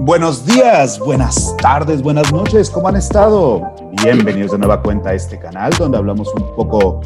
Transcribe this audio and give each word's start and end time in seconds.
Buenos 0.00 0.44
días, 0.44 0.98
buenas 0.98 1.56
tardes, 1.56 2.02
buenas 2.02 2.30
noches, 2.32 2.68
¿cómo 2.68 2.88
han 2.88 2.96
estado? 2.96 3.62
Bienvenidos 4.02 4.52
de 4.52 4.58
nueva 4.58 4.82
cuenta 4.82 5.10
a 5.10 5.14
este 5.14 5.38
canal 5.38 5.72
donde 5.78 5.96
hablamos 5.96 6.28
un 6.34 6.54
poco 6.54 7.00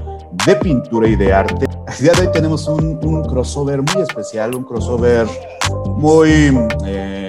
de 0.47 0.57
pintura 0.57 1.07
y 1.07 1.15
de 1.15 1.33
arte. 1.33 1.67
El 1.87 1.99
día 2.03 2.13
de 2.13 2.27
hoy 2.27 2.33
tenemos 2.33 2.67
un, 2.67 2.99
un 3.05 3.23
crossover 3.25 3.83
muy 3.83 4.03
especial, 4.03 4.55
un 4.55 4.65
crossover 4.65 5.29
muy 5.97 6.59
eh, 6.87 7.22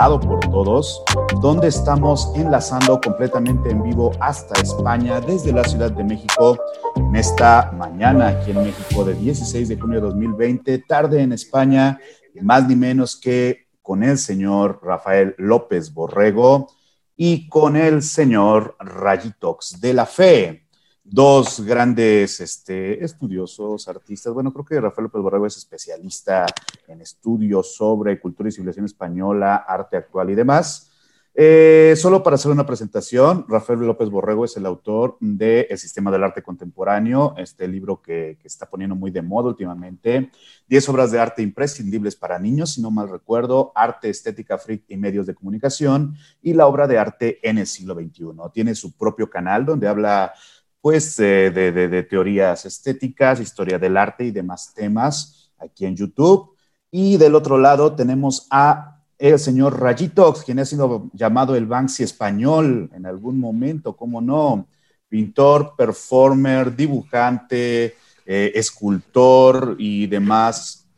por 0.00 0.40
todos, 0.50 1.02
donde 1.42 1.68
estamos 1.68 2.32
enlazando 2.34 2.98
completamente 3.02 3.70
en 3.70 3.82
vivo 3.82 4.12
hasta 4.18 4.58
España 4.58 5.20
desde 5.20 5.52
la 5.52 5.62
Ciudad 5.62 5.92
de 5.92 6.02
México 6.02 6.58
en 6.96 7.14
esta 7.16 7.70
mañana 7.72 8.28
aquí 8.28 8.52
en 8.52 8.62
México 8.62 9.04
de 9.04 9.12
16 9.12 9.68
de 9.68 9.78
junio 9.78 10.00
de 10.00 10.06
2020, 10.06 10.78
tarde 10.88 11.20
en 11.20 11.34
España, 11.34 12.00
más 12.40 12.66
ni 12.66 12.76
menos 12.76 13.14
que 13.14 13.66
con 13.82 14.02
el 14.02 14.16
señor 14.16 14.80
Rafael 14.82 15.34
López 15.36 15.92
Borrego 15.92 16.68
y 17.14 17.46
con 17.50 17.76
el 17.76 18.02
señor 18.02 18.76
Rayitox 18.78 19.82
de 19.82 19.92
la 19.92 20.06
Fe, 20.06 20.66
dos 21.10 21.60
grandes 21.60 22.40
este, 22.40 23.04
estudiosos, 23.04 23.88
artistas. 23.88 24.32
Bueno, 24.32 24.52
creo 24.52 24.64
que 24.64 24.80
Rafael 24.80 25.04
López 25.04 25.20
Borrego 25.20 25.46
es 25.46 25.56
especialista 25.56 26.46
en 26.86 27.00
estudios 27.00 27.74
sobre 27.74 28.20
cultura 28.20 28.48
y 28.48 28.52
civilización 28.52 28.86
española, 28.86 29.56
arte 29.56 29.96
actual 29.96 30.30
y 30.30 30.36
demás. 30.36 30.86
Eh, 31.32 31.94
solo 31.96 32.22
para 32.22 32.34
hacer 32.34 32.50
una 32.50 32.66
presentación, 32.66 33.44
Rafael 33.48 33.80
López 33.80 34.10
Borrego 34.10 34.44
es 34.44 34.56
el 34.56 34.66
autor 34.66 35.16
de 35.20 35.68
El 35.70 35.78
Sistema 35.78 36.10
del 36.10 36.24
Arte 36.24 36.42
Contemporáneo, 36.42 37.34
este 37.38 37.68
libro 37.68 38.02
que, 38.02 38.36
que 38.40 38.48
está 38.48 38.68
poniendo 38.68 38.96
muy 38.96 39.10
de 39.10 39.22
moda 39.22 39.48
últimamente. 39.48 40.30
10 40.68 40.88
obras 40.88 41.12
de 41.12 41.20
arte 41.20 41.42
imprescindibles 41.42 42.16
para 42.16 42.38
niños, 42.38 42.74
si 42.74 42.82
no 42.82 42.90
mal 42.90 43.08
recuerdo, 43.08 43.72
Arte, 43.74 44.10
Estética, 44.10 44.58
Freak 44.58 44.84
y 44.88 44.96
Medios 44.96 45.26
de 45.26 45.34
Comunicación, 45.34 46.14
y 46.42 46.52
la 46.52 46.66
obra 46.66 46.86
de 46.86 46.98
arte 46.98 47.38
en 47.48 47.58
el 47.58 47.66
siglo 47.66 47.94
XXI. 47.94 48.26
Tiene 48.52 48.74
su 48.74 48.96
propio 48.96 49.30
canal 49.30 49.64
donde 49.64 49.88
habla 49.88 50.34
pues 50.80 51.18
eh, 51.18 51.50
de, 51.50 52.02
teorías 52.04 52.64
estéticas, 52.64 53.40
historia 53.40 53.78
del 53.78 53.96
arte 53.96 54.24
y 54.24 54.30
demás 54.30 54.72
temas 54.74 55.50
aquí 55.58 55.86
en 55.86 55.96
YouTube. 55.96 56.54
Y 56.90 57.16
del 57.16 57.34
otro 57.34 57.58
lado 57.58 57.94
tenemos 57.94 58.46
a 58.50 59.00
el 59.18 59.38
señor 59.38 59.78
Rayitox, 59.78 60.42
quien 60.42 60.58
ha 60.60 60.64
sido 60.64 61.10
llamado 61.12 61.54
el 61.54 61.66
Banksy 61.66 62.02
español 62.02 62.90
en 62.94 63.04
algún 63.04 63.38
momento, 63.38 63.94
cómo 63.94 64.22
no, 64.22 64.66
pintor, 65.08 65.74
performer, 65.76 66.74
dibujante, 66.74 67.96
eh, 68.24 68.52
escultor 68.54 69.76
y 69.78 70.06
demás, 70.06 70.88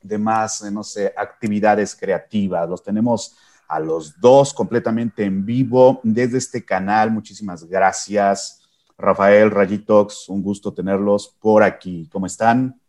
demás, 0.00 0.62
eh, 0.62 0.70
no 0.70 0.82
sé, 0.82 1.12
actividades 1.16 1.94
creativas. 1.94 2.68
Los 2.68 2.82
tenemos 2.82 3.36
a 3.68 3.80
los 3.80 4.18
dos 4.20 4.54
completamente 4.54 5.24
en 5.24 5.44
vivo 5.44 6.00
desde 6.02 6.38
este 6.38 6.64
canal. 6.64 7.10
Muchísimas 7.10 7.64
gracias, 7.64 8.62
Rafael 8.98 9.50
Rayitox, 9.50 10.28
un 10.28 10.42
gusto 10.42 10.72
tenerlos 10.72 11.36
por 11.40 11.62
aquí. 11.62 12.08
¿Cómo 12.10 12.26
están? 12.26 12.80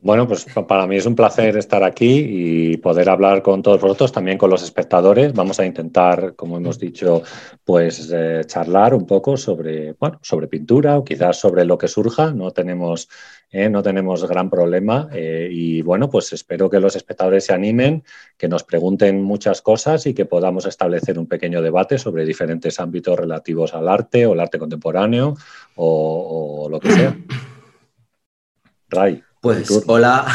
Bueno, 0.00 0.28
pues 0.28 0.46
para 0.68 0.86
mí 0.86 0.94
es 0.94 1.06
un 1.06 1.16
placer 1.16 1.56
estar 1.56 1.82
aquí 1.82 2.24
y 2.28 2.76
poder 2.76 3.08
hablar 3.10 3.42
con 3.42 3.62
todos 3.62 3.80
vosotros, 3.80 4.12
también 4.12 4.38
con 4.38 4.48
los 4.48 4.62
espectadores. 4.62 5.32
Vamos 5.32 5.58
a 5.58 5.66
intentar, 5.66 6.36
como 6.36 6.56
hemos 6.56 6.78
dicho, 6.78 7.24
pues 7.64 8.08
eh, 8.14 8.42
charlar 8.46 8.94
un 8.94 9.06
poco 9.06 9.36
sobre, 9.36 9.94
bueno, 9.94 10.20
sobre 10.22 10.46
pintura 10.46 10.98
o 10.98 11.04
quizás 11.04 11.40
sobre 11.40 11.64
lo 11.64 11.76
que 11.76 11.88
surja. 11.88 12.32
No 12.32 12.52
tenemos, 12.52 13.08
eh, 13.50 13.68
no 13.68 13.82
tenemos 13.82 14.24
gran 14.28 14.48
problema 14.48 15.08
eh, 15.12 15.48
y 15.50 15.82
bueno, 15.82 16.08
pues 16.08 16.32
espero 16.32 16.70
que 16.70 16.78
los 16.78 16.94
espectadores 16.94 17.46
se 17.46 17.54
animen, 17.54 18.04
que 18.36 18.46
nos 18.46 18.62
pregunten 18.62 19.20
muchas 19.20 19.62
cosas 19.62 20.06
y 20.06 20.14
que 20.14 20.26
podamos 20.26 20.64
establecer 20.66 21.18
un 21.18 21.26
pequeño 21.26 21.60
debate 21.60 21.98
sobre 21.98 22.24
diferentes 22.24 22.78
ámbitos 22.78 23.18
relativos 23.18 23.74
al 23.74 23.88
arte 23.88 24.26
o 24.26 24.34
el 24.34 24.40
arte 24.40 24.60
contemporáneo 24.60 25.34
o, 25.74 26.62
o 26.66 26.68
lo 26.68 26.78
que 26.78 26.92
sea. 26.92 27.16
Ray. 28.90 29.27
Pues 29.40 29.84
hola, 29.86 30.26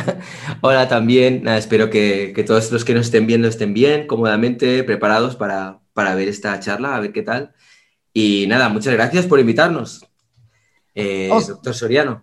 hola 0.60 0.88
también. 0.88 1.42
Nada, 1.42 1.58
espero 1.58 1.90
que, 1.90 2.32
que, 2.34 2.44
todos 2.44 2.70
los 2.70 2.84
que 2.84 2.94
nos 2.94 3.06
estén 3.06 3.26
viendo 3.26 3.48
estén 3.48 3.74
bien, 3.74 4.06
cómodamente, 4.06 4.84
preparados 4.84 5.34
para, 5.34 5.80
para, 5.92 6.14
ver 6.14 6.28
esta 6.28 6.58
charla, 6.60 6.94
a 6.94 7.00
ver 7.00 7.12
qué 7.12 7.22
tal. 7.22 7.54
Y 8.12 8.46
nada, 8.46 8.68
muchas 8.68 8.94
gracias 8.94 9.26
por 9.26 9.40
invitarnos, 9.40 10.06
eh, 10.94 11.28
oh. 11.32 11.40
doctor 11.40 11.74
Soriano. 11.74 12.22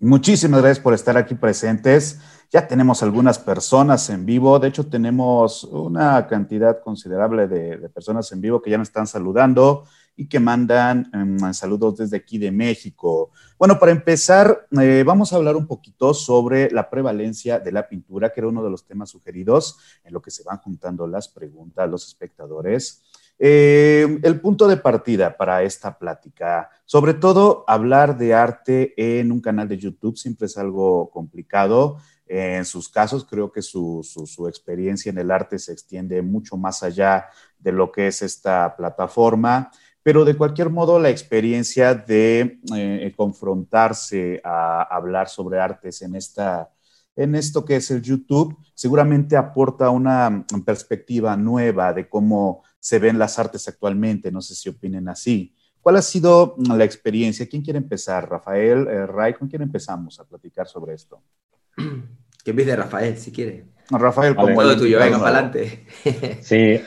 Muchísimas 0.00 0.62
gracias 0.62 0.82
por 0.82 0.94
estar 0.94 1.18
aquí 1.18 1.34
presentes. 1.34 2.20
Ya 2.50 2.66
tenemos 2.66 3.02
algunas 3.02 3.38
personas 3.38 4.08
en 4.08 4.24
vivo, 4.24 4.58
de 4.58 4.68
hecho 4.68 4.86
tenemos 4.86 5.64
una 5.64 6.26
cantidad 6.26 6.80
considerable 6.82 7.48
de, 7.48 7.76
de 7.76 7.88
personas 7.90 8.32
en 8.32 8.40
vivo 8.40 8.62
que 8.62 8.70
ya 8.70 8.78
nos 8.78 8.88
están 8.88 9.06
saludando 9.06 9.84
y 10.16 10.28
que 10.28 10.38
mandan 10.38 11.10
um, 11.12 11.52
saludos 11.52 11.96
desde 11.96 12.16
aquí 12.16 12.38
de 12.38 12.50
México. 12.50 13.30
Bueno, 13.58 13.78
para 13.78 13.92
empezar, 13.92 14.66
eh, 14.80 15.02
vamos 15.04 15.32
a 15.32 15.36
hablar 15.36 15.56
un 15.56 15.66
poquito 15.66 16.14
sobre 16.14 16.70
la 16.70 16.88
prevalencia 16.88 17.58
de 17.58 17.72
la 17.72 17.88
pintura, 17.88 18.32
que 18.32 18.40
era 18.40 18.48
uno 18.48 18.62
de 18.62 18.70
los 18.70 18.86
temas 18.86 19.10
sugeridos 19.10 19.78
en 20.04 20.12
lo 20.12 20.22
que 20.22 20.30
se 20.30 20.44
van 20.44 20.58
juntando 20.58 21.06
las 21.06 21.28
preguntas, 21.28 21.90
los 21.90 22.06
espectadores. 22.06 23.02
Eh, 23.38 24.20
el 24.22 24.40
punto 24.40 24.68
de 24.68 24.76
partida 24.76 25.36
para 25.36 25.62
esta 25.64 25.98
plática, 25.98 26.70
sobre 26.84 27.14
todo 27.14 27.64
hablar 27.66 28.16
de 28.16 28.32
arte 28.32 28.94
en 28.96 29.32
un 29.32 29.40
canal 29.40 29.68
de 29.68 29.78
YouTube 29.78 30.16
siempre 30.16 30.46
es 30.46 30.56
algo 30.56 31.10
complicado. 31.10 31.98
En 32.26 32.64
sus 32.64 32.88
casos, 32.88 33.26
creo 33.28 33.52
que 33.52 33.60
su, 33.60 34.02
experiencia 34.48 35.10
en 35.10 35.18
el 35.18 35.30
arte 35.30 35.58
se 35.58 35.72
extiende 35.72 36.22
mucho 36.22 36.56
más 36.56 36.82
allá 36.82 37.26
de 37.58 37.72
lo 37.72 37.92
que 37.92 38.06
es 38.06 38.22
esta 38.22 38.76
plataforma 38.76 39.70
pero 40.04 40.26
de 40.26 40.36
cualquier 40.36 40.68
modo 40.68 41.00
la 41.00 41.08
experiencia 41.08 41.94
de 41.94 42.60
eh, 42.76 43.12
confrontarse 43.16 44.40
a 44.44 44.82
hablar 44.82 45.30
sobre 45.30 45.58
artes 45.58 46.02
en, 46.02 46.14
esta, 46.14 46.70
en 47.16 47.34
esto 47.34 47.64
que 47.64 47.76
es 47.76 47.90
el 47.90 48.02
YouTube 48.02 48.54
seguramente 48.74 49.34
aporta 49.34 49.88
una 49.88 50.44
perspectiva 50.66 51.38
nueva 51.38 51.94
de 51.94 52.06
cómo 52.06 52.62
se 52.78 52.98
ven 52.98 53.18
las 53.18 53.38
artes 53.38 53.66
actualmente. 53.66 54.30
No 54.30 54.42
sé 54.42 54.54
si 54.54 54.68
opinen 54.68 55.08
así. 55.08 55.54
¿Cuál 55.80 55.96
ha 55.96 56.02
sido 56.02 56.54
la 56.58 56.84
experiencia? 56.84 57.48
¿Quién 57.48 57.62
quiere 57.62 57.78
empezar? 57.78 58.28
Rafael, 58.28 58.86
eh, 58.86 59.06
Ray, 59.06 59.32
¿con 59.32 59.48
quién 59.48 59.62
empezamos 59.62 60.20
a 60.20 60.24
platicar 60.24 60.66
sobre 60.66 60.92
esto? 60.92 61.22
Que 62.44 62.50
empiece 62.50 62.76
Rafael, 62.76 63.16
si 63.16 63.32
quiere. 63.32 63.73
Rafael, 63.90 64.34
como 64.34 64.62
el 64.62 64.78
tuyo, 64.78 64.98
venga, 64.98 65.18
para 65.18 65.38
adelante. 65.38 65.84
Sí, 66.40 66.80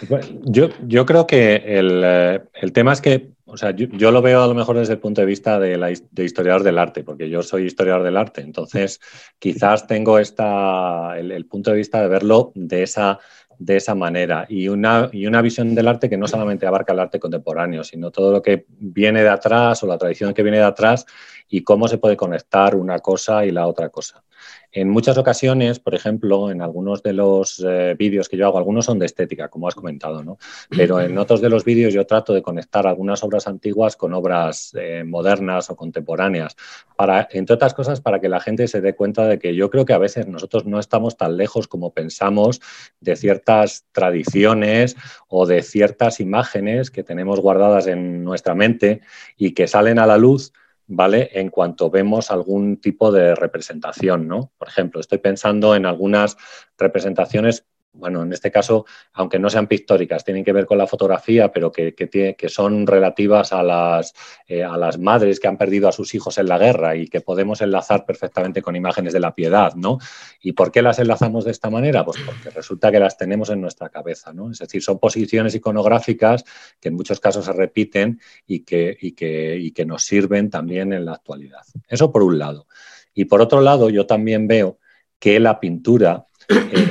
yo, 0.44 0.69
yo 0.85 1.06
creo 1.06 1.28
que 1.28 1.56
el, 1.56 2.02
eh, 2.03 2.41
el, 2.53 2.72
tema 2.72 2.94
es 2.94 3.02
que, 3.02 3.31
o 3.46 3.56
sea, 3.56 3.72
yo, 3.72 3.88
yo, 3.88 4.12
lo 4.12 4.22
veo 4.22 4.41
a 4.41 4.47
lo 4.47 4.56
mejor 4.56 4.78
desde 4.78 4.94
el 4.94 5.00
punto 5.00 5.22
de 5.22 5.28
vista 5.28 5.59
de, 5.59 5.78
la, 5.78 5.88
de, 5.88 6.24
historiador 6.24 6.63
del 6.63 6.78
arte, 6.78 7.03
porque 7.03 7.30
yo 7.30 7.44
soy 7.44 7.66
historiador 7.66 8.03
del 8.03 8.18
arte, 8.18 8.41
entonces 8.41 9.00
quizás 9.38 9.86
tengo 9.86 10.18
esta, 10.18 11.18
el, 11.18 11.31
el 11.31 11.46
punto 11.46 11.72
de 11.72 11.78
vista 11.78 12.02
de 12.02 12.07
verlo 12.07 12.52
de 12.56 12.84
esa, 12.84 13.19
de 13.59 13.78
esa 13.78 13.96
manera 13.96 14.46
y 14.50 14.68
una, 14.68 15.09
y 15.12 15.25
una 15.25 15.41
visión 15.41 15.74
del 15.74 15.88
arte 15.88 16.09
que 16.09 16.18
no 16.18 16.28
solamente 16.28 16.68
abarca 16.68 16.94
el 16.94 17.00
arte 17.00 17.19
contemporáneo, 17.19 17.84
sino 17.84 18.12
todo 18.12 18.31
lo 18.31 18.41
que 18.41 18.66
viene 18.68 19.24
de 19.24 19.30
atrás 19.30 19.84
o 19.84 19.88
la 19.88 19.97
tradición 19.97 20.34
que 20.34 20.44
viene 20.44 20.57
de 20.57 20.66
atrás 20.66 21.06
y 21.50 21.63
cómo 21.63 21.88
se 21.88 21.97
puede 21.97 22.18
conectar 22.18 22.75
una 22.75 23.00
cosa 23.00 23.46
y 23.46 23.52
la 23.52 23.68
otra 23.68 23.90
cosa. 23.90 24.24
En 24.72 24.90
muchas 24.90 25.18
ocasiones, 25.18 25.80
por 25.80 25.96
ejemplo, 25.96 26.52
en 26.52 26.62
algunos 26.62 27.02
de 27.02 27.14
los 27.14 27.64
eh, 27.66 27.96
vídeos 27.98 28.28
que 28.28 28.38
yo 28.38 28.48
hago, 28.48 28.58
algunos 28.58 28.86
son 28.86 29.00
de 29.00 29.06
estética, 29.06 29.48
como 29.48 29.68
has 29.68 29.76
comentado, 29.76 30.24
¿no? 30.24 30.38
Pero 30.70 31.00
en 31.00 31.18
otros 31.18 31.42
de 31.42 31.50
los 31.50 31.64
vídeos 31.64 31.94
yo 31.94 32.06
trato 32.06 32.34
de 32.34 32.42
conectar 32.42 32.86
algunas 32.86 33.24
obras 33.24 33.48
antiguas 33.48 33.96
con 33.96 34.14
obras 34.14 34.74
eh, 34.78 35.04
modernas 35.06 35.69
o 35.69 35.75
contemporáneas, 35.75 36.56
para, 36.96 37.28
entre 37.31 37.56
otras 37.56 37.74
cosas, 37.74 38.02
para 38.02 38.19
que 38.19 38.30
la 38.30 38.40
gente 38.40 38.68
se 38.68 38.81
dé 38.81 38.94
cuenta 38.94 39.25
de 39.25 39.40
que 39.40 39.56
yo 39.56 39.69
creo 39.69 39.86
que 39.86 39.94
a 39.94 39.98
veces 39.98 40.28
nosotros 40.28 40.66
no 40.66 40.80
estamos 40.80 41.18
tan 41.18 41.38
lejos 41.38 41.68
como 41.68 41.94
pensamos 41.94 42.62
de 43.00 43.16
ciertas 43.16 43.86
tradiciones 43.92 44.96
o 45.28 45.46
de 45.46 45.62
ciertas 45.62 46.20
imágenes 46.20 46.92
que 46.92 47.04
tenemos 47.04 47.40
guardadas 47.40 47.88
en 47.88 48.24
nuestra 48.24 48.54
mente 48.54 49.02
y 49.38 49.54
que 49.54 49.68
salen 49.68 50.00
a 50.00 50.06
la 50.06 50.18
luz 50.18 50.52
¿vale? 50.88 51.30
En 51.34 51.50
cuanto 51.50 51.89
vemos 51.89 52.31
algún 52.31 52.78
tipo 52.78 53.12
de 53.12 53.36
representación, 53.36 54.28
¿no? 54.28 54.51
Por 54.57 54.69
ejemplo, 54.69 55.00
estoy 55.00 55.19
pensando 55.19 55.75
en 55.75 55.86
algunas 55.86 56.38
representaciones 56.78 57.66
bueno, 57.98 58.24
en 58.24 58.32
este 58.32 58.52
caso, 58.52 58.86
aunque 59.14 59.40
no 59.40 59.50
sean 59.50 59.68
pictóricas, 59.68 60.24
tienen 60.24 60.44
que 60.44 60.54
ver 60.54 60.66
con 60.66 60.78
la 60.78 60.88
fotografía, 60.88 61.52
pero 61.52 61.72
que, 61.72 61.94
que, 61.94 62.50
son 62.50 62.88
relativas 62.88 63.54
a 63.54 63.64
las, 63.64 64.14
eh, 64.48 64.64
a 64.64 64.78
las 64.78 64.98
madres 64.98 65.40
que 65.40 65.48
han 65.48 65.58
perdido 65.58 65.88
a 65.88 65.92
sus 65.92 66.14
hijos 66.16 66.38
en 66.38 66.48
la 66.48 66.58
guerra 66.58 66.96
y 66.96 67.08
que 67.08 67.22
podemos 67.22 67.62
enlazar 67.62 68.06
perfectamente 68.06 68.62
con 68.62 68.76
imágenes 68.76 69.14
de 69.14 69.20
la 69.20 69.36
piedad, 69.36 69.74
¿no? 69.76 69.98
¿Y 70.42 70.54
por 70.54 70.72
qué 70.72 70.82
las 70.82 71.00
enlazamos 71.00 71.46
de 71.46 71.52
esta 71.52 71.70
manera? 71.70 72.06
Pues 72.06 72.18
porque 72.26 72.50
resulta 72.50 72.92
que 72.92 73.00
las 73.00 73.18
tenemos 73.18 73.50
en 73.50 73.62
nuestra 73.62 73.90
cabeza, 73.90 74.34
¿no? 74.34 74.52
Es 74.52 74.60
decir, 74.60 74.82
son 74.82 75.00
posiciones 75.00 75.56
iconográficas 75.56 76.46
que 76.80 76.90
en 76.90 76.96
muchos 76.96 77.20
casos 77.20 77.46
se 77.46 77.54
repiten 77.54 78.20
y 78.46 78.62
que, 78.62 78.98
y 79.00 79.12
que, 79.14 79.58
y 79.58 79.72
que 79.72 79.86
nos 79.86 80.04
sirven 80.04 80.50
también 80.50 80.94
en 80.94 81.06
la 81.06 81.14
actualidad. 81.14 81.62
Eso 81.88 82.12
por 82.12 82.24
un 82.24 82.40
lado. 82.40 82.68
Y 83.14 83.26
por 83.26 83.42
otro 83.42 83.62
lado, 83.62 83.90
yo 83.90 84.06
también 84.06 84.48
veo 84.48 84.78
que 85.20 85.40
la 85.40 85.60
pintura 85.60 86.28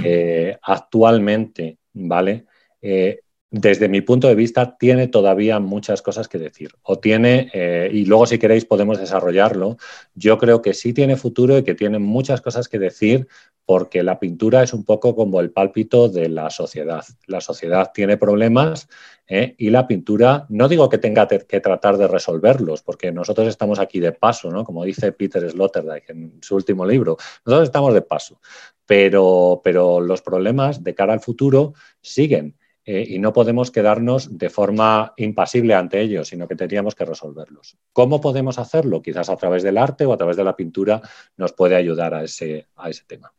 eh, 0.05 0.36
actualmente, 0.63 1.79
¿vale? 1.93 2.47
Eh, 2.81 3.21
desde 3.51 3.89
mi 3.89 4.01
punto 4.01 4.29
de 4.29 4.35
vista, 4.35 4.77
tiene 4.77 5.07
todavía 5.09 5.61
muchas 5.61 6.03
cosas 6.03 6.29
que 6.29 6.39
decir. 6.39 6.71
O 6.83 6.99
tiene, 6.99 7.49
eh, 7.55 7.89
y 7.93 8.05
luego 8.05 8.27
si 8.27 8.39
queréis 8.39 8.65
podemos 8.65 8.99
desarrollarlo, 8.99 9.77
yo 10.15 10.37
creo 10.39 10.63
que 10.63 10.75
sí 10.75 10.93
tiene 10.93 11.17
futuro 11.17 11.57
y 11.57 11.63
que 11.63 11.75
tiene 11.75 11.99
muchas 11.99 12.41
cosas 12.41 12.69
que 12.69 12.79
decir 12.79 13.29
porque 13.65 14.03
la 14.03 14.21
pintura 14.21 14.63
es 14.63 14.73
un 14.73 14.85
poco 14.85 15.17
como 15.17 15.41
el 15.41 15.51
pálpito 15.51 16.09
de 16.09 16.29
la 16.29 16.51
sociedad. 16.51 17.05
La 17.27 17.41
sociedad 17.41 17.91
tiene 17.93 18.17
problemas 18.17 18.89
¿eh? 19.27 19.55
y 19.59 19.71
la 19.71 19.89
pintura, 19.89 20.47
no 20.49 20.69
digo 20.69 20.89
que 20.89 20.99
tenga 20.99 21.27
que 21.27 21.61
tratar 21.61 21.99
de 21.99 22.07
resolverlos, 22.07 22.83
porque 22.83 23.11
nosotros 23.11 23.49
estamos 23.49 23.81
aquí 23.81 23.99
de 23.99 24.13
paso, 24.13 24.51
¿no? 24.51 24.65
como 24.65 24.85
dice 24.85 25.11
Peter 25.13 25.51
Sloterdijk 25.51 26.11
en 26.11 26.39
su 26.43 26.55
último 26.55 26.87
libro, 26.87 27.17
nosotros 27.45 27.69
estamos 27.69 27.93
de 27.93 28.03
paso, 28.03 28.41
pero, 28.87 29.61
pero 29.63 30.01
los 30.01 30.23
problemas 30.23 30.83
de 30.83 30.95
cara 30.95 31.13
al 31.13 31.21
futuro 31.21 31.75
siguen. 32.01 32.57
Eh, 32.89 33.05
y 33.09 33.19
no 33.19 33.33
podemos 33.33 33.73
quedarnos 33.73 34.39
de 34.39 34.49
forma 34.49 35.13
impasible 35.17 35.75
ante 35.75 36.01
ellos, 36.01 36.29
sino 36.29 36.47
que 36.47 36.55
tendríamos 36.55 36.95
que 36.95 37.05
resolverlos. 37.05 37.77
¿Cómo 37.93 38.21
podemos 38.21 38.61
hacerlo? 38.61 39.03
Quizás 39.03 39.29
a 39.29 39.37
través 39.37 39.65
del 39.65 39.77
arte 39.77 40.07
o 40.07 40.13
a 40.13 40.17
través 40.17 40.37
de 40.37 40.45
la 40.45 40.55
pintura 40.55 41.03
nos 41.37 41.53
puede 41.53 41.75
ayudar 41.75 42.15
a 42.15 42.23
ese, 42.23 42.69
a 42.77 42.89
ese 42.89 43.03
tema. 43.05 43.33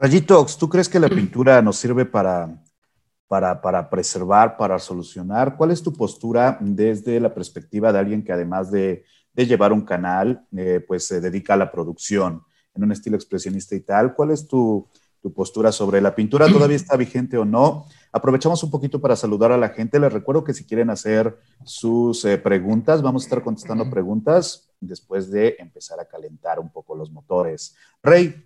Rayitox, 0.00 0.58
¿tú 0.58 0.68
crees 0.68 0.88
que 0.88 0.98
la 0.98 1.08
pintura 1.08 1.62
nos 1.62 1.76
sirve 1.76 2.04
para, 2.04 2.60
para, 3.28 3.88
preservar, 3.88 4.56
para 4.56 4.80
solucionar? 4.80 5.56
¿Cuál 5.56 5.70
es 5.70 5.80
tu 5.80 5.92
postura 5.92 6.58
desde 6.60 7.20
la 7.20 7.32
perspectiva 7.32 7.92
de 7.92 7.98
alguien 8.00 8.24
que 8.24 8.32
además 8.32 8.72
de, 8.72 9.04
llevar 9.34 9.72
un 9.72 9.82
canal, 9.82 10.44
eh, 10.56 10.84
pues 10.84 11.06
se 11.06 11.20
dedica 11.20 11.54
a 11.54 11.56
la 11.56 11.70
producción 11.70 12.42
en 12.78 12.84
un 12.84 12.92
estilo 12.92 13.16
expresionista 13.16 13.74
y 13.74 13.80
tal? 13.80 14.14
¿Cuál 14.14 14.30
es 14.30 14.46
tu, 14.46 14.86
tu 15.20 15.32
postura 15.32 15.72
sobre 15.72 16.00
la 16.00 16.14
pintura? 16.14 16.46
¿Todavía 16.52 16.76
está 16.76 16.96
vigente 16.96 17.36
o 17.36 17.44
no? 17.44 17.86
Aprovechamos 18.12 18.62
un 18.62 18.70
poquito 18.70 19.00
para 19.00 19.16
saludar 19.16 19.52
a 19.52 19.58
la 19.58 19.70
gente. 19.70 20.00
Les 20.00 20.12
recuerdo 20.12 20.44
que 20.44 20.54
si 20.54 20.64
quieren 20.64 20.90
hacer 20.90 21.36
sus 21.64 22.24
eh, 22.24 22.38
preguntas, 22.38 23.02
vamos 23.02 23.24
a 23.24 23.26
estar 23.26 23.42
contestando 23.42 23.90
preguntas 23.90 24.70
después 24.80 25.30
de 25.30 25.56
empezar 25.58 26.00
a 26.00 26.06
calentar 26.06 26.58
un 26.58 26.70
poco 26.70 26.94
los 26.94 27.10
motores. 27.10 27.74
Rey. 28.02 28.44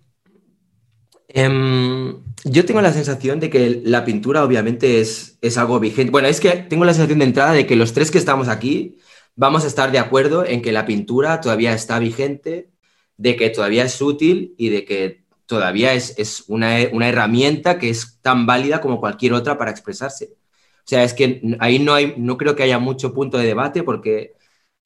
Em, 1.29 2.21
yo 2.43 2.65
tengo 2.65 2.81
la 2.81 2.93
sensación 2.93 3.39
de 3.39 3.49
que 3.49 3.81
la 3.85 4.03
pintura 4.05 4.43
obviamente 4.43 4.99
es, 4.99 5.37
es 5.41 5.57
algo 5.57 5.79
vigente. 5.79 6.11
Bueno, 6.11 6.27
es 6.27 6.39
que 6.39 6.51
tengo 6.51 6.85
la 6.85 6.93
sensación 6.93 7.19
de 7.19 7.25
entrada 7.25 7.53
de 7.53 7.65
que 7.65 7.75
los 7.75 7.93
tres 7.93 8.11
que 8.11 8.17
estamos 8.17 8.49
aquí 8.49 8.97
vamos 9.35 9.63
a 9.63 9.67
estar 9.67 9.91
de 9.91 9.99
acuerdo 9.99 10.45
en 10.45 10.61
que 10.61 10.71
la 10.71 10.85
pintura 10.85 11.41
todavía 11.41 11.73
está 11.73 11.99
vigente, 11.99 12.69
de 13.17 13.35
que 13.35 13.49
todavía 13.49 13.83
es 13.85 14.01
útil 14.01 14.55
y 14.57 14.69
de 14.69 14.85
que 14.85 15.23
todavía 15.45 15.93
es, 15.93 16.45
una, 16.47 16.79
herramienta 16.79 17.77
que 17.77 17.89
es 17.89 18.19
tan 18.21 18.45
válida 18.45 18.81
como 18.81 18.99
cualquier 18.99 19.33
otra 19.33 19.57
para 19.57 19.71
expresarse. 19.71 20.33
O 20.79 20.85
sea, 20.87 21.03
es 21.03 21.13
que 21.13 21.41
ahí 21.59 21.79
no, 21.79 21.93
hay, 21.93 22.15
no 22.17 22.37
creo 22.37 22.55
que 22.55 22.63
haya 22.63 22.79
mucho 22.79 23.13
punto 23.13 23.37
de 23.37 23.45
debate 23.45 23.83
porque 23.83 24.33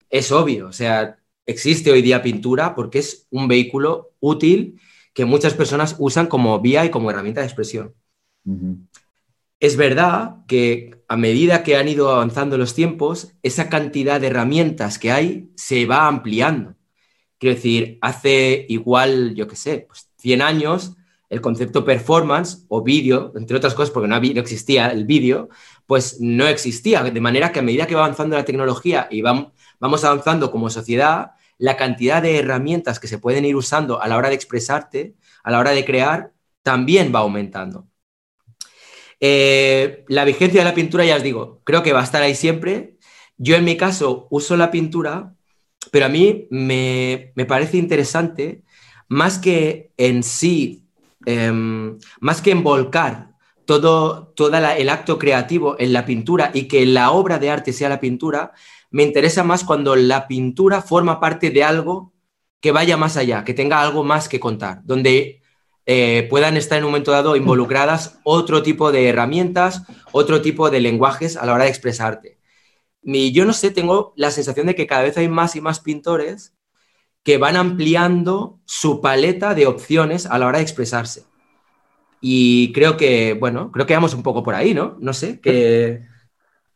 es 0.10 0.32
obvio. 0.32 0.68
O 0.68 0.74
sea, 0.74 1.18
existe 1.46 1.92
hoy 1.92 2.02
día 2.02 2.22
pintura 2.22 2.76
porque 2.76 3.00
es 3.00 3.28
un 3.32 3.48
vehículo 3.48 4.12
útil 4.20 4.80
que 5.14 5.26
muchas 5.26 5.54
personas 5.54 5.96
usan 5.98 6.28
como 6.28 6.60
vía 6.60 6.86
y 6.86 6.92
como 6.92 7.10
herramienta 7.10 7.42
de 7.42 7.48
expresión. 7.48 7.96
Es 9.60 9.76
verdad 9.76 10.46
que 10.48 11.02
a 11.08 11.18
medida 11.18 11.64
que 11.64 11.76
han 11.76 11.88
ido 11.88 12.12
avanzando 12.12 12.58
los 12.58 12.76
tiempos, 12.76 13.34
esa 13.42 13.70
cantidad 13.70 14.22
de 14.22 14.28
herramientas 14.28 15.00
que 15.00 15.12
hay 15.12 15.50
se 15.56 15.86
va 15.86 16.08
ampliando. 16.08 16.77
Quiero 17.40 17.56
decir, 17.56 18.00
hace 18.02 18.66
igual, 18.70 19.36
yo 19.36 19.48
qué 19.48 19.56
sé, 19.56 19.86
pues 19.88 20.10
100 20.18 20.42
años, 20.42 20.98
el 21.30 21.42
concepto 21.42 21.86
performance 21.86 22.66
o 22.70 22.82
vídeo, 22.84 23.34
entre 23.36 23.58
otras 23.58 23.74
cosas, 23.74 23.92
porque 23.92 24.08
no, 24.08 24.16
existía 24.16 24.88
el 24.88 25.06
vídeo, 25.06 25.50
pues 25.86 26.18
no 26.20 26.48
existía. 26.48 27.04
De 27.04 27.22
manera 27.22 27.52
que 27.52 27.60
a 27.60 27.64
medida 27.64 27.86
que 27.88 27.96
va 27.96 28.06
avanzando 28.06 28.36
la 28.36 28.46
tecnología 28.46 29.08
y 29.12 29.22
vamos, 29.22 29.54
vamos 29.80 30.04
avanzando 30.04 30.52
como 30.52 30.70
sociedad, 30.70 31.32
la 31.58 31.76
cantidad 31.76 32.22
de 32.22 32.38
herramientas 32.40 33.00
que 33.00 33.08
se 33.08 33.20
pueden 33.20 33.46
ir 33.46 33.56
usando 33.56 34.02
a 34.02 34.08
la 34.08 34.18
hora 34.18 34.30
de 34.30 34.36
expresarte, 34.36 35.16
a 35.44 35.52
la 35.52 35.60
hora 35.60 35.72
de 35.72 35.86
crear, 35.86 36.34
también 36.64 37.12
va 37.14 37.20
aumentando. 37.20 37.88
Eh, 39.20 40.06
la 40.08 40.26
vigencia 40.26 40.62
de 40.62 40.66
la 40.66 40.76
pintura, 40.76 41.06
ya 41.06 41.16
os 41.16 41.24
digo, 41.24 41.62
creo 41.64 41.84
que 41.84 41.94
va 41.94 42.02
a 42.02 42.04
estar 42.04 42.22
ahí 42.22 42.36
siempre. 42.36 42.98
Yo 43.38 43.56
en 43.56 43.66
mi 43.66 43.78
caso 43.78 44.28
uso 44.30 44.58
la 44.58 44.72
pintura, 44.72 45.36
pero 45.92 46.06
a 46.06 46.10
mí 46.10 46.48
me, 46.50 47.32
me 47.36 47.46
parece 47.46 47.78
interesante 47.78 48.64
más 49.08 49.40
que 49.40 49.92
en 49.98 50.24
sí, 50.24 50.84
em, 51.26 51.98
más 52.20 52.42
que 52.42 52.52
envolcar 52.52 53.32
todo, 53.66 54.34
el 54.78 54.90
acto 54.90 55.20
creativo 55.20 55.76
en 55.78 55.94
la 55.94 56.06
pintura 56.06 56.52
y 56.54 56.64
que 56.64 56.86
la 56.86 57.12
obra 57.12 57.38
de 57.38 57.50
arte 57.50 57.74
sea 57.74 57.90
la 57.90 58.00
pintura, 58.00 58.54
me 58.90 59.04
interesa 59.04 59.44
más 59.44 59.64
cuando 59.64 59.96
la 59.96 60.28
pintura 60.28 60.82
forma 60.82 61.20
parte 61.20 61.50
de 61.50 61.64
algo 61.64 62.14
que 62.62 62.72
vaya 62.72 62.98
más 62.98 63.18
allá, 63.18 63.44
que 63.44 63.54
tenga 63.54 63.82
algo 63.82 64.04
más 64.04 64.30
que 64.30 64.40
contar, 64.40 64.82
donde 64.84 65.42
eh, 65.86 66.28
puedan 66.30 66.58
estar 66.58 66.78
en 66.78 66.86
un 66.86 66.92
momento 66.92 67.12
dado 67.12 67.36
involucradas 67.36 68.20
otro 68.24 68.64
tipo 68.64 68.92
de 68.92 69.10
herramientas, 69.10 69.84
otro 70.12 70.42
tipo 70.42 70.70
de 70.70 70.80
lenguajes 70.80 71.36
a 71.38 71.46
la 71.46 71.54
hora 71.54 71.66
de 71.66 71.70
expresarte. 71.70 72.37
Y 73.04 73.32
yo 73.32 73.46
no 73.46 73.54
sé, 73.54 73.72
tengo 73.72 74.14
la 74.16 74.32
sensación 74.32 74.68
de 74.68 74.76
que 74.76 74.88
cada 74.88 75.04
vez 75.04 75.18
hay 75.18 75.30
más 75.30 75.56
y 75.56 75.62
más 75.62 75.80
pintores 75.80 76.54
que 77.24 77.38
van 77.38 77.56
ampliando 77.56 78.60
su 78.66 79.02
paleta 79.02 79.54
de 79.54 79.68
opciones 79.68 80.26
a 80.26 80.38
la 80.38 80.48
hora 80.48 80.60
de 80.60 80.64
expresarse. 80.64 81.26
Y 82.22 82.72
creo 82.74 82.98
que, 82.98 83.34
bueno, 83.34 83.72
creo 83.72 83.86
que 83.86 83.94
vamos 83.94 84.14
un 84.14 84.24
poco 84.24 84.44
por 84.44 84.56
ahí, 84.56 84.74
¿no? 84.74 84.98
No 85.00 85.14
sé, 85.14 85.40
que 85.40 86.04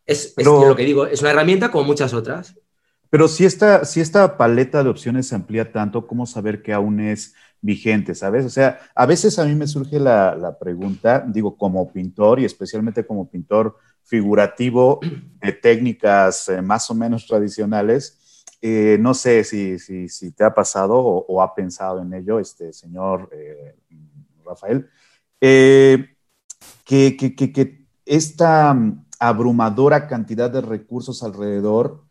es, 0.05 0.33
lo 0.37 0.75
que 0.75 0.85
digo, 0.85 1.07
es 1.07 1.21
una 1.21 1.31
herramienta 1.31 1.71
como 1.71 1.85
muchas 1.85 2.13
otras. 2.13 2.55
Pero 3.09 3.27
si 3.27 3.45
esta, 3.45 3.83
si 3.85 3.99
esta 3.99 4.37
paleta 4.37 4.83
de 4.83 4.89
opciones 4.89 5.27
se 5.27 5.35
amplía 5.35 5.71
tanto, 5.71 6.07
¿cómo 6.07 6.25
saber 6.25 6.61
que 6.61 6.73
aún 6.73 6.99
es 6.99 7.33
vigente, 7.59 8.15
sabes? 8.15 8.45
O 8.45 8.49
sea, 8.49 8.79
a 8.95 9.05
veces 9.05 9.37
a 9.37 9.45
mí 9.45 9.53
me 9.55 9.67
surge 9.67 9.99
la, 9.99 10.57
pregunta, 10.59 11.23
digo, 11.27 11.57
como 11.57 11.91
pintor 11.91 12.39
y 12.39 12.45
especialmente 12.45 13.05
como 13.05 13.29
pintor 13.29 13.77
figurativo 14.03 14.99
de 15.41 15.51
técnicas 15.51 16.49
eh, 16.49 16.61
más 16.61 16.89
o 16.89 16.95
menos 16.95 17.25
tradicionales, 17.27 18.17
eh, 18.63 18.97
no 18.99 19.15
sé 19.15 19.43
si, 19.43 19.79
si, 19.79 20.31
te 20.33 20.43
ha 20.43 20.53
pasado 20.53 20.95
o, 20.99 21.41
ha 21.41 21.55
pensado 21.55 21.99
en 21.99 22.13
ello, 22.13 22.39
este 22.39 22.71
señor 22.73 23.27
eh, 23.33 23.75
Rafael, 24.45 24.87
eh, 25.39 26.15
que, 26.85 27.17
que, 27.17 27.87
esta 28.05 28.77
abrumadora 29.19 30.07
cantidad 30.07 30.51
de 30.51 30.61
recursos 30.61 31.23
alrededor 31.23 32.03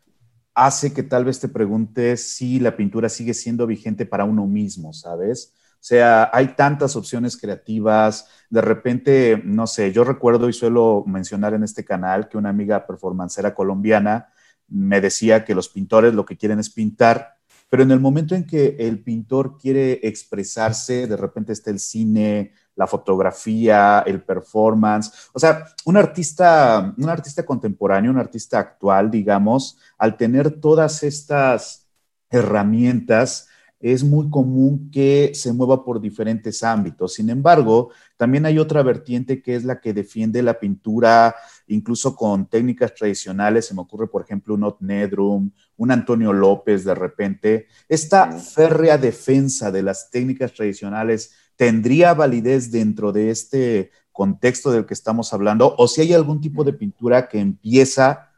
hace 0.53 0.91
que 0.91 1.03
tal 1.03 1.23
vez 1.23 1.39
te 1.39 1.47
preguntes 1.47 2.21
si 2.35 2.59
la 2.59 2.75
pintura 2.75 3.07
sigue 3.07 3.33
siendo 3.33 3.65
vigente 3.65 4.05
para 4.05 4.25
uno 4.25 4.45
mismo, 4.45 4.91
¿sabes? 4.91 5.53
Sea, 5.81 6.29
hay 6.31 6.49
tantas 6.55 6.95
opciones 6.95 7.35
creativas. 7.35 8.27
De 8.49 8.61
repente, 8.61 9.41
no 9.43 9.67
sé, 9.67 9.91
yo 9.91 10.03
recuerdo 10.03 10.47
y 10.47 10.53
suelo 10.53 11.03
mencionar 11.05 11.55
en 11.55 11.63
este 11.63 11.83
canal 11.83 12.29
que 12.29 12.37
una 12.37 12.49
amiga 12.49 12.85
performancera 12.85 13.53
colombiana 13.53 14.29
me 14.69 15.01
decía 15.01 15.43
que 15.43 15.55
los 15.55 15.69
pintores 15.69 16.13
lo 16.13 16.25
que 16.25 16.37
quieren 16.37 16.59
es 16.59 16.69
pintar, 16.69 17.35
pero 17.69 17.83
en 17.83 17.91
el 17.91 17.99
momento 17.99 18.35
en 18.35 18.45
que 18.45 18.77
el 18.79 19.03
pintor 19.03 19.57
quiere 19.57 19.99
expresarse, 20.03 21.07
de 21.07 21.17
repente 21.17 21.53
está 21.53 21.71
el 21.71 21.79
cine, 21.79 22.53
la 22.75 22.87
fotografía, 22.87 24.03
el 24.05 24.21
performance. 24.23 25.29
O 25.33 25.39
sea, 25.39 25.65
un 25.85 25.97
artista, 25.97 26.93
un 26.97 27.09
artista 27.09 27.45
contemporáneo, 27.45 28.11
un 28.11 28.17
artista 28.17 28.59
actual, 28.59 29.09
digamos, 29.09 29.77
al 29.97 30.15
tener 30.17 30.51
todas 30.61 31.03
estas 31.03 31.89
herramientas, 32.29 33.47
es 33.81 34.03
muy 34.03 34.29
común 34.29 34.89
que 34.91 35.31
se 35.33 35.51
mueva 35.53 35.83
por 35.83 35.99
diferentes 35.99 36.63
ámbitos. 36.63 37.15
Sin 37.15 37.29
embargo, 37.29 37.89
también 38.17 38.45
hay 38.45 38.59
otra 38.59 38.83
vertiente 38.83 39.41
que 39.41 39.55
es 39.55 39.63
la 39.63 39.81
que 39.81 39.93
defiende 39.93 40.43
la 40.43 40.59
pintura, 40.59 41.35
incluso 41.67 42.15
con 42.15 42.47
técnicas 42.47 42.93
tradicionales. 42.93 43.65
Se 43.65 43.73
me 43.73 43.81
ocurre, 43.81 44.07
por 44.07 44.21
ejemplo, 44.21 44.53
un 44.53 44.63
Ot 44.63 44.81
Nedrum, 44.81 45.51
un 45.77 45.91
Antonio 45.91 46.31
López 46.31 46.83
de 46.83 46.95
repente. 46.95 47.67
Esta 47.89 48.31
férrea 48.31 48.97
defensa 48.97 49.71
de 49.71 49.83
las 49.83 50.11
técnicas 50.11 50.53
tradicionales 50.53 51.31
tendría 51.55 52.13
validez 52.13 52.71
dentro 52.71 53.11
de 53.11 53.31
este 53.31 53.91
contexto 54.11 54.71
del 54.71 54.85
que 54.85 54.93
estamos 54.93 55.33
hablando 55.33 55.73
o 55.77 55.87
si 55.87 56.01
hay 56.01 56.13
algún 56.13 56.41
tipo 56.41 56.63
de 56.63 56.73
pintura 56.73 57.27
que 57.27 57.39
empieza 57.39 58.31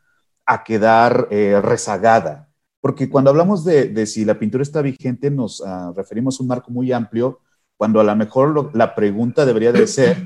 a 0.46 0.64
quedar 0.64 1.28
eh, 1.32 1.60
rezagada. 1.62 2.50
Porque 2.84 3.10
cuando 3.10 3.30
hablamos 3.30 3.64
de, 3.64 4.06
si 4.06 4.26
la 4.26 4.38
pintura 4.38 4.62
está 4.62 4.82
vigente, 4.82 5.32
nos 5.32 5.64
ah, 5.66 5.94
referimos 5.96 6.38
a 6.38 6.44
un 6.44 6.50
marco 6.50 6.70
muy 6.70 6.92
amplio, 6.92 7.40
cuando 7.78 8.02
a 8.02 8.04
lo 8.04 8.14
mejor 8.14 8.76
la 8.76 8.94
pregunta 8.94 9.46
debería 9.46 9.72
de 9.72 9.88
ser, 9.88 10.18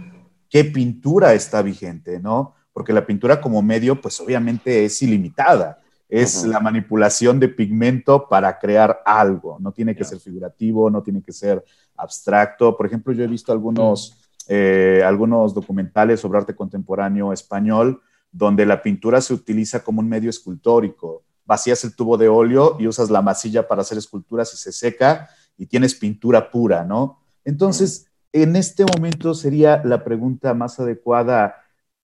¿qué 0.50 0.64
pintura 0.64 1.36
está 1.36 1.62
vigente? 1.62 2.20
¿No? 2.20 2.56
Porque 2.74 2.94
la 2.94 3.06
pintura 3.06 3.40
como 3.40 3.62
medio, 3.62 4.02
pues 4.02 4.20
obviamente 4.20 4.86
es 4.86 5.00
ilimitada. 5.04 5.84
Es 6.10 6.46
la 6.46 6.60
manipulación 6.60 7.40
de 7.40 7.50
pigmento 7.50 8.28
para 8.28 8.58
crear 8.58 9.04
algo. 9.06 9.58
No 9.60 9.72
tiene 9.72 9.96
que 9.96 10.04
ser 10.04 10.20
figurativo, 10.20 10.90
no 10.90 11.04
tiene 11.04 11.22
que 11.22 11.34
ser 11.34 11.64
abstracto. 11.96 12.76
Por 12.76 12.88
ejemplo, 12.88 13.14
yo 13.14 13.24
he 13.24 13.28
visto 13.28 13.52
algunos, 13.52 14.18
eh, 14.48 15.04
algunos 15.06 15.54
documentales 15.54 16.22
sobre 16.22 16.40
arte 16.40 16.56
contemporáneo 16.56 17.32
español 17.32 18.02
donde 18.32 18.66
la 18.66 18.82
pintura 18.82 19.22
se 19.22 19.36
utiliza 19.36 19.84
como 19.84 20.00
un 20.00 20.10
medio 20.10 20.32
escultórico. 20.32 21.24
Vacías 21.48 21.84
el 21.86 21.96
tubo 21.96 22.18
de 22.18 22.28
óleo 22.28 22.76
y 22.78 22.88
usas 22.88 23.10
la 23.10 23.22
masilla 23.22 23.68
para 23.68 23.82
hacer 23.82 23.98
esculturas 23.98 24.54
y 24.54 24.58
se 24.58 24.72
seca 24.72 25.30
y 25.58 25.66
tienes 25.66 25.96
pintura 25.96 26.52
pura, 26.52 26.84
¿no? 26.84 27.24
Entonces, 27.46 28.08
en 28.34 28.56
este 28.56 28.84
momento 28.86 29.34
sería 29.34 29.82
la 29.84 30.04
pregunta 30.04 30.54
más 30.54 30.80
adecuada, 30.80 31.56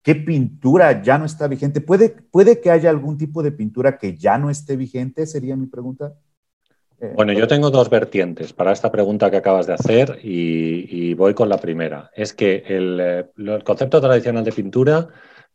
¿qué 0.02 0.14
pintura 0.14 1.02
ya 1.02 1.18
no 1.18 1.24
está 1.24 1.48
vigente? 1.48 1.80
¿Puede, 1.80 2.10
puede 2.10 2.60
que 2.60 2.70
haya 2.70 2.88
algún 2.88 3.18
tipo 3.18 3.42
de 3.42 3.52
pintura 3.52 3.98
que 3.98 4.16
ya 4.16 4.38
no 4.38 4.48
esté 4.48 4.76
vigente? 4.76 5.26
Sería 5.26 5.56
mi 5.56 5.66
pregunta. 5.66 6.14
Eh, 7.00 7.12
bueno, 7.16 7.32
yo 7.32 7.48
tengo 7.48 7.70
dos 7.70 7.90
vertientes 7.90 8.52
para 8.52 8.70
esta 8.70 8.92
pregunta 8.92 9.28
que 9.28 9.38
acabas 9.38 9.66
de 9.66 9.74
hacer 9.74 10.20
y, 10.22 11.12
voy 11.14 11.34
con 11.34 11.48
la 11.48 11.58
primera. 11.58 12.10
Es 12.14 12.32
que 12.32 12.62
el, 12.66 13.00
eh, 13.00 13.30
el 13.36 13.64
concepto 13.64 14.00
tradicional 14.00 14.44
de 14.44 14.52
pintura 14.52 15.08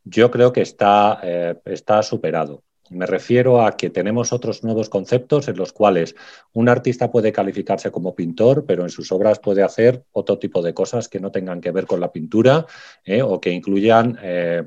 yo 0.04 0.30
creo 0.30 0.52
que 0.52 0.62
está, 0.62 1.20
eh, 1.22 1.56
está 1.64 2.02
superado. 2.02 2.62
Me 2.90 3.06
refiero 3.06 3.62
a 3.62 3.76
que 3.76 3.90
tenemos 3.90 4.32
otros 4.32 4.64
nuevos 4.64 4.88
conceptos 4.88 5.48
en 5.48 5.56
los 5.56 5.72
cuales 5.72 6.14
un 6.52 6.68
artista 6.68 7.10
puede 7.10 7.32
calificarse 7.32 7.90
como 7.90 8.14
pintor, 8.14 8.64
pero 8.66 8.82
en 8.82 8.90
sus 8.90 9.12
obras 9.12 9.38
puede 9.38 9.62
hacer 9.62 10.04
otro 10.12 10.38
tipo 10.38 10.62
de 10.62 10.74
cosas 10.74 11.08
que 11.08 11.20
no 11.20 11.30
tengan 11.30 11.60
que 11.60 11.70
ver 11.70 11.86
con 11.86 12.00
la 12.00 12.12
pintura 12.12 12.66
eh, 13.04 13.22
o 13.22 13.40
que 13.40 13.50
incluyan, 13.50 14.18
eh, 14.22 14.64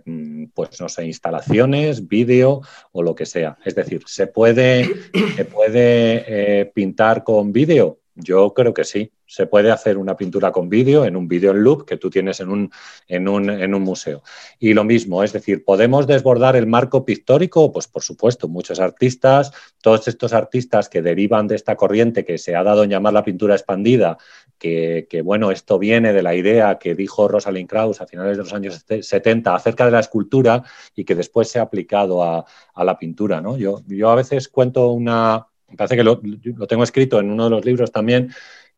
pues 0.53 0.79
no 0.81 0.89
sé, 0.89 1.05
instalaciones, 1.05 2.07
vídeo 2.07 2.61
o 2.91 3.03
lo 3.03 3.15
que 3.15 3.25
sea. 3.25 3.57
Es 3.63 3.75
decir, 3.75 4.03
¿se 4.05 4.27
puede, 4.27 4.89
¿se 5.35 5.45
puede 5.45 6.65
pintar 6.73 7.23
con 7.23 7.51
vídeo? 7.51 8.00
Yo 8.15 8.53
creo 8.53 8.73
que 8.73 8.83
sí. 8.83 9.11
Se 9.25 9.47
puede 9.47 9.71
hacer 9.71 9.97
una 9.97 10.17
pintura 10.17 10.51
con 10.51 10.67
vídeo, 10.67 11.05
en 11.05 11.15
un 11.15 11.29
vídeo 11.29 11.51
en 11.51 11.63
loop 11.63 11.85
que 11.85 11.95
tú 11.95 12.09
tienes 12.09 12.41
en 12.41 12.49
un, 12.49 12.71
en, 13.07 13.29
un, 13.29 13.49
en 13.49 13.73
un, 13.73 13.81
museo. 13.81 14.23
Y 14.59 14.73
lo 14.73 14.83
mismo, 14.83 15.23
es 15.23 15.31
decir, 15.31 15.63
¿podemos 15.63 16.05
desbordar 16.05 16.57
el 16.57 16.67
marco 16.67 17.05
pictórico? 17.05 17.71
Pues 17.71 17.87
por 17.87 18.03
supuesto, 18.03 18.49
muchos 18.49 18.81
artistas, 18.81 19.53
todos 19.81 20.09
estos 20.09 20.33
artistas 20.33 20.89
que 20.89 21.01
derivan 21.01 21.47
de 21.47 21.55
esta 21.55 21.77
corriente 21.77 22.25
que 22.25 22.37
se 22.37 22.57
ha 22.57 22.63
dado 22.63 22.83
en 22.83 22.89
llamar 22.89 23.13
la 23.13 23.23
pintura 23.23 23.55
expandida, 23.55 24.17
que, 24.59 25.21
bueno, 25.23 25.49
esto 25.49 25.79
viene 25.79 26.13
de 26.13 26.21
la 26.21 26.35
idea 26.35 26.77
que 26.77 26.93
dijo 26.93 27.27
Rosalind 27.27 27.67
Krauss 27.67 28.01
a 28.01 28.05
finales 28.05 28.37
de 28.37 28.43
los 28.43 28.53
años 28.53 28.85
70 28.87 29.55
acerca 29.55 29.85
de 29.85 29.91
la 29.91 30.01
escultura 30.01 30.61
y 30.93 31.03
que 31.03 31.15
después 31.15 31.49
se 31.49 31.57
ha 31.57 31.63
aplicado 31.63 32.21
a, 32.21 32.45
a 32.73 32.83
la 32.83 32.97
pintura. 32.99 33.41
¿no? 33.41 33.57
Yo, 33.57 33.81
yo 33.87 34.09
a 34.09 34.15
veces 34.15 34.49
cuento 34.49 34.91
una, 34.91 35.47
me 35.71 35.77
parece 35.77 35.95
que 35.95 36.03
lo, 36.03 36.19
tengo 36.67 36.83
escrito 36.83 37.19
en 37.19 37.31
uno 37.31 37.45
de 37.45 37.49
los 37.49 37.65
libros 37.65 37.91
también, 37.91 38.31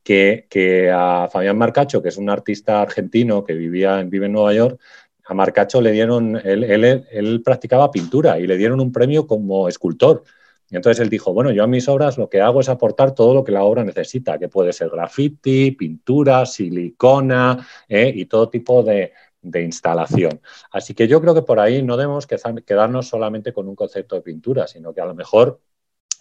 que, 0.03 0.91
a 0.93 1.27
Fabián 1.31 1.57
Marcacho, 1.57 2.01
que 2.01 2.09
es 2.09 2.17
un 2.17 2.29
artista 2.29 2.81
argentino 2.81 3.43
que 3.43 3.53
vivía, 3.53 4.01
vive 4.03 4.27
en 4.27 4.33
Nueva 4.33 4.53
York, 4.53 4.79
a 5.25 5.33
Marcacho 5.33 5.81
le 5.81 5.91
dieron, 5.91 6.39
él, 6.43 6.63
él, 6.63 7.41
practicaba 7.43 7.91
pintura 7.91 8.39
y 8.39 8.45
le 8.45 8.57
dieron 8.57 8.81
un 8.81 8.91
premio 8.91 9.25
como 9.25 9.69
escultor. 9.69 10.23
Y 10.69 10.75
entonces 10.75 11.01
él 11.01 11.09
dijo, 11.09 11.33
bueno, 11.33 11.51
yo 11.51 11.63
a 11.63 11.67
mis 11.67 11.87
obras 11.87 12.17
lo 12.17 12.29
que 12.29 12.41
hago 12.41 12.59
es 12.59 12.67
aportar 12.67 13.13
todo 13.13 13.33
lo 13.33 13.43
que 13.43 13.51
la 13.51 13.63
obra 13.63 13.83
necesita, 13.83 14.37
que 14.37 14.49
puede 14.49 14.73
ser 14.73 14.89
graffiti, 14.89 15.71
pintura, 15.71 16.45
silicona 16.45 17.65
eh, 17.87 18.11
y 18.13 18.25
todo 18.25 18.49
tipo 18.49 18.83
de, 18.83 19.13
de, 19.41 19.61
instalación. 19.61 20.41
Así 20.71 20.93
que 20.93 21.07
yo 21.07 21.21
creo 21.21 21.33
que 21.33 21.43
por 21.43 21.59
ahí 21.59 21.83
no 21.83 21.95
debemos 21.95 22.27
quedarnos 22.27 23.07
solamente 23.07 23.53
con 23.53 23.69
un 23.69 23.75
concepto 23.75 24.15
de 24.15 24.21
pintura, 24.21 24.67
sino 24.67 24.93
que 24.93 25.01
a 25.01 25.05
lo 25.05 25.13
mejor 25.13 25.61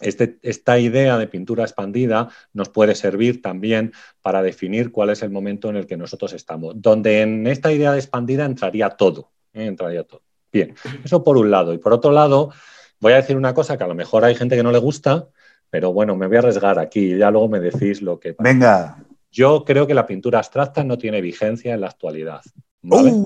este, 0.01 0.37
esta 0.41 0.79
idea 0.79 1.17
de 1.17 1.27
pintura 1.27 1.63
expandida 1.63 2.29
nos 2.53 2.69
puede 2.69 2.95
servir 2.95 3.41
también 3.41 3.93
para 4.21 4.41
definir 4.41 4.91
cuál 4.91 5.09
es 5.09 5.23
el 5.23 5.29
momento 5.29 5.69
en 5.69 5.77
el 5.77 5.85
que 5.85 5.97
nosotros 5.97 6.33
estamos, 6.33 6.73
donde 6.81 7.21
en 7.21 7.47
esta 7.47 7.71
idea 7.71 7.91
de 7.91 7.99
expandida 7.99 8.45
entraría 8.45 8.89
todo, 8.91 9.31
¿eh? 9.53 9.65
entraría 9.65 10.03
todo. 10.03 10.21
Bien, 10.51 10.75
eso 11.03 11.23
por 11.23 11.37
un 11.37 11.49
lado. 11.49 11.73
Y 11.73 11.79
por 11.79 11.93
otro 11.93 12.11
lado, 12.11 12.51
voy 12.99 13.13
a 13.13 13.17
decir 13.17 13.35
una 13.35 13.53
cosa 13.53 13.77
que 13.77 13.83
a 13.83 13.87
lo 13.87 13.95
mejor 13.95 14.23
hay 14.23 14.35
gente 14.35 14.55
que 14.55 14.63
no 14.63 14.71
le 14.71 14.77
gusta, 14.77 15.27
pero 15.69 15.91
bueno, 15.91 16.15
me 16.15 16.27
voy 16.27 16.35
a 16.35 16.39
arriesgar 16.39 16.77
aquí 16.77 17.13
y 17.13 17.17
ya 17.17 17.31
luego 17.31 17.49
me 17.49 17.59
decís 17.59 18.01
lo 18.01 18.19
que... 18.19 18.35
Venga. 18.37 19.03
Yo 19.31 19.63
creo 19.65 19.87
que 19.87 19.95
la 19.95 20.05
pintura 20.05 20.37
abstracta 20.37 20.83
no 20.83 20.99
tiene 20.99 21.19
vigencia 21.19 21.73
en 21.73 21.81
la 21.81 21.87
actualidad. 21.87 22.41
Uh. 22.83 23.25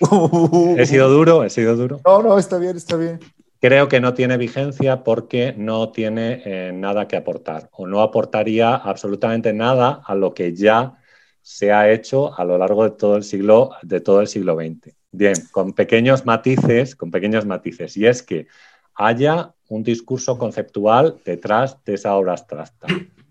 ¿He 0.78 0.86
sido 0.86 1.08
duro? 1.08 1.42
¿He 1.42 1.50
sido 1.50 1.74
duro? 1.74 2.00
No, 2.04 2.22
no, 2.22 2.38
está 2.38 2.58
bien, 2.58 2.76
está 2.76 2.96
bien. 2.96 3.18
Creo 3.60 3.88
que 3.88 4.00
no 4.00 4.14
tiene 4.14 4.38
vigencia 4.38 5.04
porque 5.04 5.54
no 5.54 5.90
tiene 5.90 6.42
eh, 6.46 6.72
nada 6.72 7.06
que 7.06 7.16
aportar 7.16 7.68
o 7.72 7.86
no 7.86 8.00
aportaría 8.00 8.74
absolutamente 8.74 9.52
nada 9.52 10.00
a 10.04 10.14
lo 10.14 10.32
que 10.32 10.54
ya 10.54 10.96
se 11.42 11.70
ha 11.70 11.90
hecho 11.90 12.38
a 12.38 12.44
lo 12.44 12.56
largo 12.56 12.84
de 12.84 12.92
todo 12.92 13.16
el 13.16 13.22
siglo, 13.22 13.72
de 13.82 14.00
todo 14.00 14.22
el 14.22 14.28
siglo 14.28 14.54
XX. 14.54 14.94
Bien, 15.12 15.34
con 15.50 15.74
pequeños 15.74 16.24
matices, 16.24 16.96
con 16.96 17.10
pequeños 17.10 17.44
matices, 17.44 17.96
y 17.96 18.06
es 18.06 18.22
que 18.22 18.46
haya 18.94 19.52
un 19.68 19.82
discurso 19.82 20.38
conceptual 20.38 21.16
detrás 21.24 21.76
de 21.84 21.94
esa 21.94 22.14
obra 22.14 22.32
abstracta. 22.32 22.86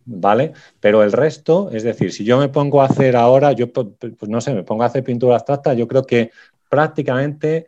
¿Vale? 0.06 0.54
Pero 0.80 1.04
el 1.04 1.12
resto, 1.12 1.70
es 1.72 1.84
decir, 1.84 2.12
si 2.12 2.24
yo 2.24 2.40
me 2.40 2.50
pongo 2.50 2.82
a 2.82 2.86
hacer 2.86 3.16
ahora, 3.16 3.52
yo 3.52 3.72
pues, 3.72 3.88
pues 4.00 4.30
no 4.30 4.42
sé, 4.42 4.54
me 4.54 4.64
pongo 4.64 4.84
a 4.84 4.88
hacer 4.88 5.04
pintura 5.04 5.36
abstracta, 5.36 5.74
yo 5.74 5.88
creo 5.88 6.04
que 6.04 6.32
prácticamente 6.68 7.68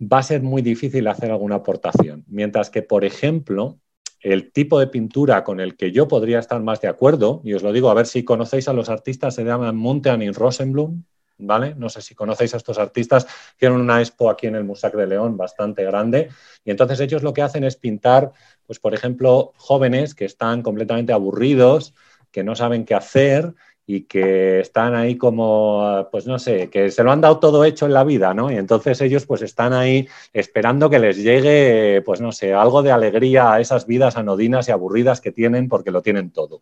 va 0.00 0.18
a 0.18 0.22
ser 0.22 0.42
muy 0.42 0.62
difícil 0.62 1.06
hacer 1.08 1.30
alguna 1.30 1.56
aportación. 1.56 2.24
Mientras 2.26 2.70
que, 2.70 2.82
por 2.82 3.04
ejemplo, 3.04 3.78
el 4.20 4.52
tipo 4.52 4.78
de 4.78 4.86
pintura 4.86 5.44
con 5.44 5.60
el 5.60 5.76
que 5.76 5.92
yo 5.92 6.08
podría 6.08 6.38
estar 6.38 6.60
más 6.62 6.80
de 6.80 6.88
acuerdo, 6.88 7.40
y 7.44 7.54
os 7.54 7.62
lo 7.62 7.72
digo 7.72 7.90
a 7.90 7.94
ver 7.94 8.06
si 8.06 8.24
conocéis 8.24 8.68
a 8.68 8.72
los 8.72 8.88
artistas, 8.88 9.34
se 9.34 9.44
llaman 9.44 9.76
Montean 9.76 10.22
y 10.22 10.30
Rosenblum, 10.30 11.04
¿vale? 11.38 11.74
No 11.74 11.88
sé 11.88 12.02
si 12.02 12.14
conocéis 12.14 12.52
a 12.54 12.58
estos 12.58 12.78
artistas, 12.78 13.26
tienen 13.56 13.80
una 13.80 14.00
expo 14.00 14.30
aquí 14.30 14.46
en 14.46 14.56
el 14.56 14.64
Musac 14.64 14.94
de 14.94 15.06
León 15.06 15.36
bastante 15.36 15.84
grande, 15.84 16.28
y 16.64 16.70
entonces 16.70 17.00
ellos 17.00 17.22
lo 17.22 17.32
que 17.32 17.42
hacen 17.42 17.64
es 17.64 17.76
pintar, 17.76 18.32
pues 18.66 18.78
por 18.78 18.94
ejemplo, 18.94 19.52
jóvenes 19.56 20.14
que 20.14 20.26
están 20.26 20.62
completamente 20.62 21.12
aburridos, 21.12 21.94
que 22.30 22.44
no 22.44 22.54
saben 22.54 22.84
qué 22.84 22.94
hacer, 22.94 23.54
y 23.92 24.02
que 24.02 24.60
están 24.60 24.94
ahí 24.94 25.16
como, 25.16 26.08
pues 26.12 26.24
no 26.24 26.38
sé, 26.38 26.70
que 26.70 26.92
se 26.92 27.02
lo 27.02 27.10
han 27.10 27.20
dado 27.20 27.40
todo 27.40 27.64
hecho 27.64 27.86
en 27.86 27.92
la 27.92 28.04
vida, 28.04 28.32
¿no? 28.34 28.52
Y 28.52 28.56
entonces 28.56 29.00
ellos 29.00 29.26
pues 29.26 29.42
están 29.42 29.72
ahí 29.72 30.06
esperando 30.32 30.88
que 30.88 31.00
les 31.00 31.16
llegue, 31.16 32.00
pues 32.02 32.20
no 32.20 32.30
sé, 32.30 32.54
algo 32.54 32.84
de 32.84 32.92
alegría 32.92 33.52
a 33.52 33.60
esas 33.60 33.88
vidas 33.88 34.16
anodinas 34.16 34.68
y 34.68 34.70
aburridas 34.70 35.20
que 35.20 35.32
tienen 35.32 35.68
porque 35.68 35.90
lo 35.90 36.02
tienen 36.02 36.30
todo. 36.30 36.60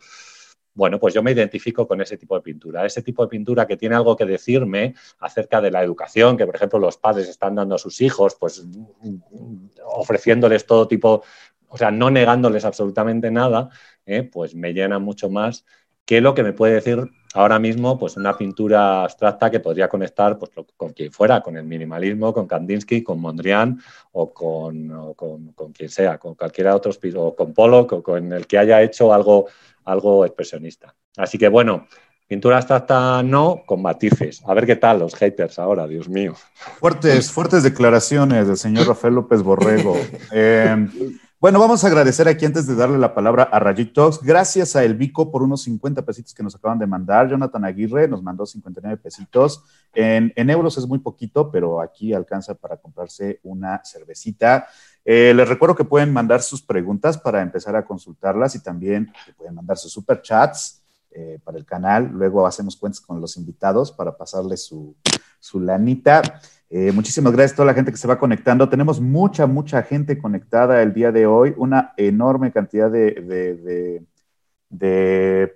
Bueno, 0.73 0.99
pues 0.99 1.13
yo 1.13 1.23
me 1.23 1.33
identifico 1.33 1.87
con 1.87 2.01
ese 2.01 2.17
tipo 2.17 2.35
de 2.35 2.41
pintura, 2.41 2.87
ese 2.87 3.03
tipo 3.03 3.23
de 3.23 3.29
pintura 3.29 3.67
que 3.67 3.77
tiene 3.77 3.95
algo 3.95 4.17
que 4.17 4.25
decirme 4.25 4.95
acerca 5.19 5.61
de 5.61 5.71
la 5.71 5.83
educación, 5.83 6.35
que 6.39 6.47
por 6.47 6.57
ejemplo 6.57 6.79
los 6.79 6.97
padres 6.97 7.29
están 7.29 7.57
dando 7.57 7.75
a 7.75 7.79
sus 7.79 8.01
hijos, 8.01 8.37
pues 8.41 8.65
ofreciéndoles 9.85 10.65
todo 10.65 10.89
tipo, 10.89 11.23
o 11.69 11.77
sea, 11.77 11.91
no 11.91 12.11
negándoles 12.11 12.65
absolutamente 12.65 13.31
nada, 13.31 13.69
¿eh? 14.07 14.23
pues 14.23 14.55
me 14.55 14.73
llena 14.73 14.99
mucho 14.99 15.29
más 15.29 15.67
que 16.09 16.23
lo 16.23 16.35
que 16.35 16.43
me 16.43 16.55
puede 16.55 16.73
decir 16.73 17.11
ahora 17.35 17.59
mismo 17.59 17.99
pues 17.99 18.17
una 18.17 18.37
pintura 18.37 19.05
abstracta 19.05 19.51
que 19.51 19.61
podría 19.61 19.89
conectar 19.89 20.39
pues, 20.39 20.51
con 20.77 20.93
quien 20.93 21.13
fuera, 21.13 21.41
con 21.41 21.57
el 21.57 21.65
minimalismo, 21.65 22.33
con 22.33 22.47
Kandinsky, 22.47 23.03
con 23.03 23.21
Mondrian 23.21 23.81
o 24.13 24.33
con, 24.33 25.15
con, 25.15 25.73
quien 25.73 25.89
sea, 25.89 26.19
con 26.19 26.35
cualquiera 26.35 26.75
otro, 26.75 26.93
o 27.17 27.37
con 27.37 27.53
Pollock 27.53 27.93
o 27.93 28.03
con 28.03 28.33
el 28.33 28.47
que 28.47 28.59
haya 28.59 28.83
hecho 28.83 29.13
algo, 29.13 29.47
algo 29.85 30.25
expresionista. 30.25 30.95
Así 31.17 31.39
que 31.39 31.49
bueno, 31.49 31.87
pintura 32.27 32.57
abstracta 32.57 33.23
no, 33.23 33.63
con 33.67 33.83
matices. 33.83 34.43
A 34.47 34.55
ver 34.55 34.67
qué 34.67 34.77
tal 34.77 35.01
los 35.01 35.15
haters 35.15 35.59
ahora, 35.59 35.87
Dios 35.87 36.09
mío. 36.09 36.35
Fuertes, 36.79 37.31
fuertes 37.31 37.63
declaraciones 37.63 38.47
del 38.47 38.57
señor 38.57 38.87
Rafael 38.87 39.15
López 39.15 39.43
Borrego. 39.43 39.97
Eh, 40.31 40.87
bueno, 41.41 41.61
vamos 41.61 41.85
a 41.85 41.87
agradecer 41.87 42.27
aquí 42.27 42.45
antes 42.45 42.67
de 42.67 42.75
darle 42.75 42.99
la 42.99 43.15
palabra 43.15 43.45
a 43.45 43.61
Rajit 43.61 43.95
Talks. 43.95 44.21
Gracias 44.23 44.75
a 44.75 44.83
El 44.83 44.97
Vico 44.97 45.31
por 45.31 45.43
unos 45.43 45.63
50 45.63 46.05
pesitos 46.05 46.35
que 46.35 46.43
nos 46.43 46.57
acaban 46.57 46.81
de 46.81 46.87
mandar. 46.87 47.29
Jonathan 47.29 47.65
Aguirre 47.65 48.09
nos 48.09 48.23
mandó 48.23 48.45
59 48.45 48.97
pesitos. 48.97 49.63
En, 49.95 50.33
euros 50.51 50.77
es 50.79 50.87
muy 50.87 50.99
poquito, 50.99 51.51
pero 51.51 51.81
aquí 51.81 52.13
alcanza 52.13 52.55
para 52.55 52.77
comprarse 52.77 53.39
una 53.45 53.81
cervecita. 53.85 54.67
Eh, 55.05 55.33
les 55.33 55.49
recuerdo 55.49 55.77
que 55.77 55.85
pueden 55.85 56.13
mandar 56.13 56.43
sus 56.43 56.61
preguntas 56.61 57.17
para 57.17 57.41
empezar 57.41 57.77
a 57.77 57.85
consultarlas 57.85 58.57
y 58.57 58.63
también 58.63 59.13
pueden 59.37 59.55
mandar 59.55 59.79
sus 59.79 59.93
superchats. 59.93 60.83
eh, 61.11 61.39
para 61.43 61.57
el 61.59 61.65
canal. 61.65 62.11
Luego 62.13 62.47
hacemos 62.47 62.77
cuentas 62.77 63.01
con 63.01 63.21
los 63.21 63.37
invitados 63.39 63.91
para 63.91 64.17
pasarles 64.17 64.65
su, 64.67 64.95
su 65.41 65.59
lanita. 65.59 66.23
Eh, 66.71 66.93
muchísimas 66.93 67.33
gracias 67.33 67.53
a 67.53 67.57
toda 67.57 67.67
la 67.67 67.75
gente 67.75 67.91
que 67.91 67.97
se 67.97 68.07
va 68.07 68.19
conectando. 68.19 68.69
Tenemos 68.69 69.01
mucha, 69.01 69.47
mucha 69.47 69.83
gente 69.83 70.19
conectada 70.19 70.83
el 70.83 70.93
día 70.93 71.11
de 71.13 71.27
hoy, 71.27 71.55
una 71.57 71.95
enorme 71.97 72.53
cantidad 72.53 72.91
de, 72.91 74.05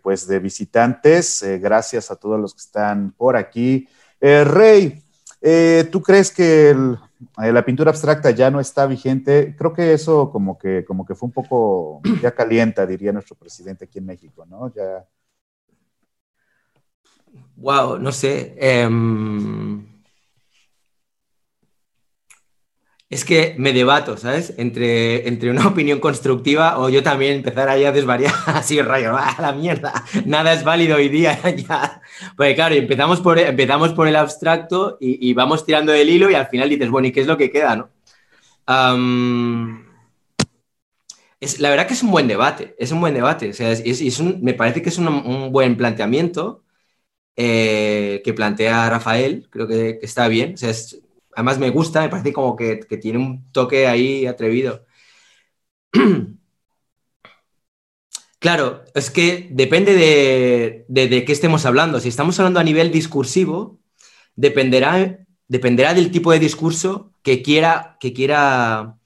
pues, 0.03 0.27
de 0.27 0.39
visitantes. 0.39 1.43
Eh, 1.43 1.59
gracias 1.59 2.11
a 2.11 2.17
todos 2.17 2.41
los 2.41 2.55
que 2.55 2.61
están 2.61 3.13
por 3.13 3.37
aquí. 3.37 3.87
Eh, 4.21 4.45
Rey, 4.45 5.03
¿tú 5.91 6.03
crees 6.03 6.31
que 6.31 6.75
la 7.37 7.65
pintura 7.65 7.91
abstracta 7.91 8.31
ya 8.31 8.51
no 8.51 8.59
está 8.59 8.87
vigente? 8.87 9.55
Creo 9.59 9.75
que 9.75 9.93
eso 9.93 10.31
como 10.31 10.57
que, 10.57 10.85
como 10.85 11.05
que 11.05 11.15
fue 11.15 11.27
un 11.27 11.33
poco, 11.33 12.01
ya 12.23 12.31
calienta, 12.35 12.87
diría 12.87 13.13
nuestro 13.13 13.37
presidente 13.37 13.85
aquí 13.85 13.99
en 13.99 14.07
México, 14.07 14.47
¿no? 14.47 14.73
Ya. 14.75 15.07
Wow, 17.57 17.99
no 17.99 18.13
sé. 18.13 18.55
Em, 18.59 19.92
es 23.13 23.27
que 23.27 23.55
me 23.59 23.75
debato, 23.75 24.17
¿sabes? 24.17 24.55
Entre, 24.57 25.29
entre 25.29 25.51
una 25.51 25.67
opinión 25.69 26.01
constructiva 26.01 26.79
o 26.79 26.89
yo 26.89 27.03
también 27.03 27.35
empezar 27.35 27.69
ahí 27.69 27.85
a 27.85 27.93
desvariar 27.93 28.33
así 28.47 28.81
rayo, 28.81 29.13
¡ah, 29.15 29.37
la 29.39 29.53
mierda! 29.53 29.93
Nada 30.25 30.55
es 30.55 30.65
válido 30.65 30.97
hoy 30.97 31.11
día 31.11 31.39
ya. 31.57 32.01
Porque 32.35 32.55
claro, 32.55 32.75
empezamos 32.75 33.21
por, 33.21 33.39
empezamos 33.39 33.93
por 33.93 34.09
el 34.09 34.17
abstracto 34.17 34.97
y, 34.99 35.35
vamos 35.35 35.67
tirando 35.67 35.93
del 35.93 36.09
hilo 36.09 36.31
y 36.31 36.35
al 36.35 36.47
final 36.47 36.71
dices, 36.71 36.89
bueno, 36.89 37.07
¿y 37.09 37.13
qué 37.13 37.21
es 37.21 37.27
lo 37.27 37.37
que 37.37 37.51
queda, 37.51 37.77
no? 37.77 37.91
es, 41.41 41.61
la 41.61 41.69
verdad 41.69 41.87
que 41.87 41.95
es 41.95 42.03
un 42.03 42.11
buen 42.13 42.29
debate, 42.29 42.75
es 42.79 42.93
un 42.93 43.01
buen 43.01 43.13
debate. 43.13 43.51
O 43.51 43.53
sea, 43.53 43.73
es, 43.73 44.21
me 44.41 44.55
parece 44.55 44.81
que 44.81 44.89
es 44.89 44.97
un, 44.97 45.53
buen 45.53 45.77
planteamiento 45.77 46.65
eh, 47.37 48.23
que 48.25 48.33
plantea 48.33 48.89
Rafael, 48.89 49.49
creo 49.51 49.69
que, 49.69 49.99
está 50.03 50.29
bien. 50.29 50.55
O 50.55 50.57
sea, 50.57 50.71
es, 50.71 51.03
además 51.35 51.59
me 51.59 51.71
gusta, 51.71 52.03
me 52.03 52.09
parece 52.09 52.33
como 52.33 52.57
que, 52.57 52.77
tiene 53.01 53.19
un 53.19 53.51
toque 53.53 53.87
ahí 53.87 54.27
atrevido. 54.27 54.87
Claro, 58.39 58.83
es 58.95 59.11
que 59.11 59.49
depende 59.53 59.95
de, 59.95 60.85
de, 60.89 61.25
qué 61.25 61.33
estemos 61.33 61.65
hablando. 61.65 62.01
Si 62.01 62.09
estamos 62.09 62.41
hablando 62.41 62.59
a 62.59 62.65
nivel 62.65 62.91
discursivo, 62.91 63.79
dependerá, 64.35 65.21
dependerá 65.47 65.95
del 65.95 66.11
tipo 66.11 66.33
de 66.33 66.41
discurso 66.41 67.13
que 67.23 67.41
quiera, 67.41 67.97
que 68.01 68.13
quiera, 68.13 68.99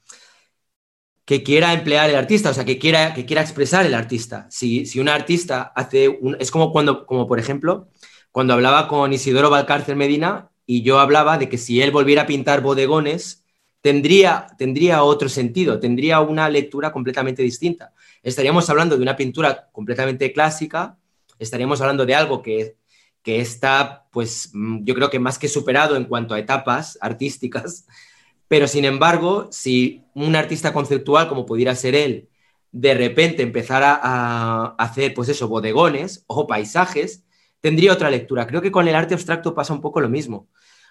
que 1.23 1.43
quiera 1.43 1.73
emplear 1.73 2.09
el 2.09 2.15
artista, 2.15 2.49
o 2.49 2.53
sea, 2.55 2.65
que 2.65 2.79
quiera, 2.79 3.13
que 3.13 3.27
quiera 3.27 3.43
expresar 3.43 3.85
el 3.85 3.93
artista. 3.93 4.47
Si, 4.49 4.87
si 4.87 4.99
un 4.99 5.07
artista 5.07 5.71
hace 5.75 6.07
un, 6.09 6.35
es 6.39 6.49
como 6.49 6.71
cuando, 6.71 7.05
como 7.05 7.27
por 7.27 7.39
ejemplo, 7.39 7.89
cuando 8.31 8.53
hablaba 8.55 8.87
con 8.87 9.13
Isidoro 9.13 9.51
Valcárcel 9.51 9.95
Medina, 9.95 10.49
y 10.67 10.83
yo 10.83 10.99
hablaba 10.99 11.37
de 11.39 11.49
que 11.49 11.57
si 11.57 11.81
él 11.81 11.91
volviera 11.91 12.23
a 12.23 12.27
pintar 12.27 12.61
bodegones, 12.61 13.45
tendría, 13.81 14.47
tendría 14.57 15.01
otro 15.01 15.29
sentido, 15.29 15.79
tendría 15.79 16.19
una 16.19 16.49
lectura 16.49 16.91
completamente 16.91 17.41
distinta. 17.41 17.93
Estaríamos 18.21 18.69
hablando 18.69 18.97
de 18.97 19.01
una 19.01 19.15
pintura 19.15 19.69
completamente 19.71 20.31
clásica, 20.33 20.97
estaríamos 21.39 21.79
hablando 21.79 22.05
de 22.05 22.15
algo 22.15 22.41
que, 22.41 22.75
que 23.23 23.39
está, 23.39 24.07
pues 24.11 24.51
mm, 24.53 24.83
yo 24.83 24.93
creo 24.93 25.09
que 25.09 25.19
más 25.19 25.39
que 25.39 25.47
superado 25.47 25.95
en 25.95 26.03
cuanto 26.03 26.33
a 26.33 26.39
etapas 26.39 26.97
artísticas, 27.01 27.87
pero 28.49 28.67
sin 28.67 28.83
embargo, 28.83 29.47
si 29.51 30.03
un 30.13 30.35
artista 30.35 30.73
conceptual 30.73 31.29
como 31.29 31.45
pudiera 31.45 31.75
ser 31.75 31.95
él, 31.95 32.27
de 32.73 32.93
repente 32.93 33.41
empezara 33.41 33.97
a 34.03 34.75
hacer, 34.77 35.13
pues 35.13 35.29
eso, 35.29 35.47
bodegones 35.47 36.25
o 36.27 36.45
paisajes, 36.45 37.23
tendría 37.61 37.93
otra 37.93 38.09
lectura. 38.09 38.47
Creo 38.47 38.61
que 38.61 38.71
con 38.71 38.87
el 38.87 38.95
arte 38.95 39.13
abstracto 39.13 39.53
pasa 39.53 39.73
un 39.73 39.81
poco 39.81 40.01
lo 40.01 40.09
mismo. 40.09 40.47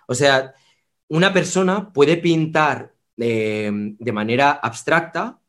O 0.06 0.14
sea, 0.14 0.54
una 1.08 1.32
persona 1.32 1.92
puede 1.92 2.16
pintar 2.16 2.94
eh, 3.16 3.70
de 3.72 4.12
manera 4.12 4.50
abstracta, 4.50 5.40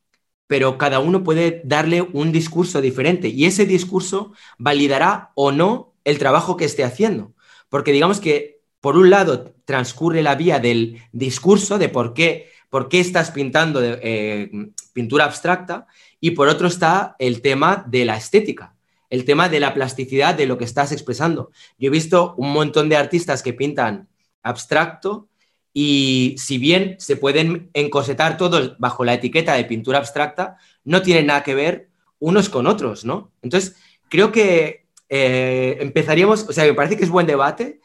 pero 0.47 0.77
cada 0.77 0.99
uno 0.99 1.23
puede 1.23 1.61
darle 1.65 2.01
un 2.01 2.31
discurso 2.31 2.79
diferente 2.81 3.27
y 3.27 3.45
ese 3.45 3.65
discurso 3.65 4.33
validará 4.57 5.31
o 5.35 5.51
no 5.51 5.93
el 6.05 6.19
trabajo 6.19 6.55
que 6.55 6.65
esté 6.65 6.83
haciendo. 6.83 7.33
Porque 7.69 7.91
digamos 7.91 8.21
que, 8.21 8.61
por 8.79 8.95
un 8.95 9.09
lado, 9.09 9.53
transcurre 9.65 10.23
la 10.23 10.35
vía 10.35 10.59
del 10.59 11.01
discurso 11.11 11.77
de 11.77 11.89
por 11.89 12.13
qué, 12.13 12.49
por 12.69 12.87
qué 12.87 13.01
estás 13.01 13.31
pintando 13.31 13.81
eh, 13.83 14.49
pintura 14.93 15.25
abstracta 15.25 15.87
y 16.21 16.31
por 16.31 16.47
otro 16.47 16.67
está 16.67 17.15
el 17.19 17.41
tema 17.41 17.83
de 17.87 18.05
la 18.05 18.15
estética 18.15 18.76
el 19.09 19.25
tema 19.25 19.49
de 19.49 19.59
la 19.59 19.73
plasticidad 19.73 20.35
de 20.35 20.45
lo 20.45 20.57
que 20.57 20.65
estás 20.65 20.91
expresando. 20.91 21.51
Yo 21.77 21.87
he 21.87 21.91
visto 21.91 22.35
un 22.37 22.51
montón 22.51 22.89
de 22.89 22.97
artistas 22.97 23.41
que 23.41 23.53
pintan 23.53 24.09
abstracto 24.43 25.29
y 25.73 26.35
si 26.37 26.57
bien 26.57 26.95
se 26.99 27.17
pueden 27.17 27.69
encosetar 27.73 28.37
todos 28.37 28.77
bajo 28.79 29.05
la 29.05 29.13
etiqueta 29.13 29.53
de 29.53 29.65
pintura 29.65 29.99
abstracta, 29.99 30.57
no 30.83 31.01
tienen 31.01 31.27
nada 31.27 31.43
que 31.43 31.55
ver 31.55 31.89
unos 32.19 32.49
con 32.49 32.65
otros, 32.65 33.05
¿no? 33.05 33.31
Entonces, 33.41 33.75
creo 34.09 34.31
que 34.31 34.87
eh, 35.09 35.77
empezaríamos, 35.79 36.47
o 36.49 36.53
sea, 36.53 36.65
me 36.65 36.73
parece 36.73 36.97
que 36.97 37.03
es 37.03 37.09
buen 37.09 37.27
debate, 37.27 37.79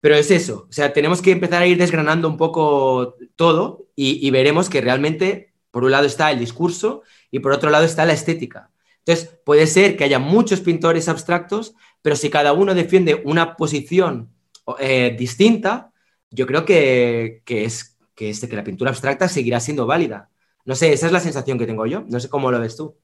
pero 0.00 0.14
es 0.14 0.30
eso, 0.30 0.66
o 0.70 0.72
sea, 0.72 0.92
tenemos 0.92 1.20
que 1.20 1.32
empezar 1.32 1.60
a 1.60 1.66
ir 1.66 1.76
desgranando 1.76 2.28
un 2.28 2.36
poco 2.36 3.16
todo 3.36 3.88
y, 3.94 4.26
y 4.26 4.30
veremos 4.30 4.70
que 4.70 4.80
realmente, 4.80 5.52
por 5.70 5.84
un 5.84 5.90
lado 5.90 6.06
está 6.06 6.30
el 6.30 6.38
discurso 6.38 7.02
y 7.30 7.40
por 7.40 7.52
otro 7.52 7.68
lado 7.68 7.84
está 7.84 8.06
la 8.06 8.12
estética. 8.14 8.70
Entonces, 9.08 9.40
puede 9.42 9.66
ser 9.66 9.96
que 9.96 10.04
haya 10.04 10.18
muchos 10.18 10.60
pintores 10.60 11.08
abstractos, 11.08 11.74
pero 12.02 12.14
si 12.14 12.28
cada 12.28 12.52
uno 12.52 12.74
defiende 12.74 13.22
una 13.24 13.56
posición 13.56 14.28
eh, 14.78 15.16
distinta, 15.18 15.92
yo 16.30 16.46
creo 16.46 16.66
que, 16.66 17.42
es 17.46 17.96
que, 18.14 18.28
este, 18.28 18.50
que 18.50 18.56
la 18.56 18.64
pintura 18.64 18.90
abstracta 18.90 19.26
seguirá 19.26 19.60
siendo 19.60 19.86
válida. 19.86 20.28
No 20.66 20.74
sé, 20.74 20.92
esa 20.92 21.06
es 21.06 21.12
la 21.12 21.20
sensación 21.20 21.58
que 21.58 21.64
tengo 21.64 21.86
yo. 21.86 22.04
No 22.06 22.20
sé 22.20 22.28
cómo 22.28 22.50
lo 22.50 22.60
ves 22.60 22.76
tú. 22.76 22.98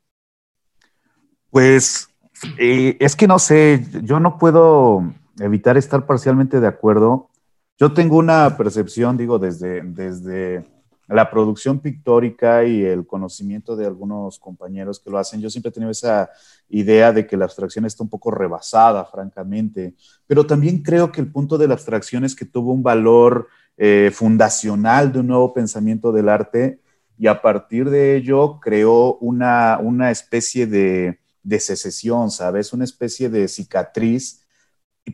Pues 1.49 2.11
eh, 2.59 2.99
es 3.01 3.17
que 3.17 3.27
no 3.27 3.39
sé, 3.39 3.87
yo 4.03 4.21
no 4.21 4.37
puedo 4.37 5.11
evitar 5.41 5.79
estar 5.79 6.05
parcialmente 6.05 6.61
de 6.61 6.67
acuerdo. 6.67 7.31
Yo 7.79 7.95
tengo 7.95 8.19
una 8.19 8.59
percepción, 8.59 9.17
digo, 9.17 9.39
desde, 9.39 9.81
desde 9.81 10.67
la 11.09 11.31
producción 11.31 11.81
pictórica 11.81 12.65
y 12.65 12.85
el 12.85 13.07
conocimiento 13.07 13.77
de 13.77 13.87
algunos 13.87 14.39
compañeros 14.39 15.01
que 15.01 15.11
lo 15.11 15.19
hacen, 15.19 15.41
yo 15.41 15.51
siempre 15.51 15.71
he 15.71 15.73
tenido 15.73 15.91
esa 15.91 16.31
idea 16.69 17.13
de 17.13 17.27
que 17.27 17.37
la 17.37 17.45
abstracción 17.45 17.85
está 17.85 18.03
un 18.03 18.09
poco 18.09 18.31
rebasada, 18.31 19.05
francamente, 19.05 19.95
pero 20.27 20.47
también 20.47 20.83
creo 20.83 21.13
que 21.13 21.21
el 21.21 21.31
punto 21.31 21.59
de 21.59 21.69
la 21.69 21.75
abstracción 21.75 22.25
es 22.25 22.35
que 22.35 22.47
tuvo 22.47 22.73
un 22.73 22.83
valor 22.83 23.49
eh, 23.77 24.11
fundacional 24.15 25.13
de 25.13 25.21
un 25.21 25.27
nuevo 25.27 25.53
pensamiento 25.53 26.13
del 26.13 26.29
arte 26.29 26.81
y 27.19 27.27
a 27.27 27.43
partir 27.43 27.91
de 27.91 28.17
ello 28.17 28.59
creó 28.61 29.17
una, 29.17 29.79
una 29.83 30.11
especie 30.11 30.67
de, 30.67 31.21
de 31.43 31.61
secesión, 31.61 32.31
¿sabes? 32.31 32.73
Una 32.73 32.85
especie 32.85 33.29
de 33.29 33.49
cicatriz 33.49 34.41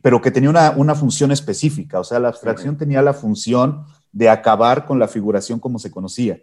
pero 0.03 0.21
que 0.21 0.31
tenía 0.31 0.51
una, 0.51 0.71
una, 0.71 0.95
función 0.95 1.33
específica, 1.33 1.99
o 1.99 2.05
sea, 2.05 2.21
la 2.21 2.29
abstracción 2.29 2.77
tenía 2.77 3.03
la 3.03 3.13
función 3.13 3.87
de 4.13 4.29
acabar 4.29 4.87
con 4.87 4.99
la 4.99 5.09
figuración 5.09 5.61
como 5.61 5.79
se 5.79 5.91
conocía. 5.91 6.43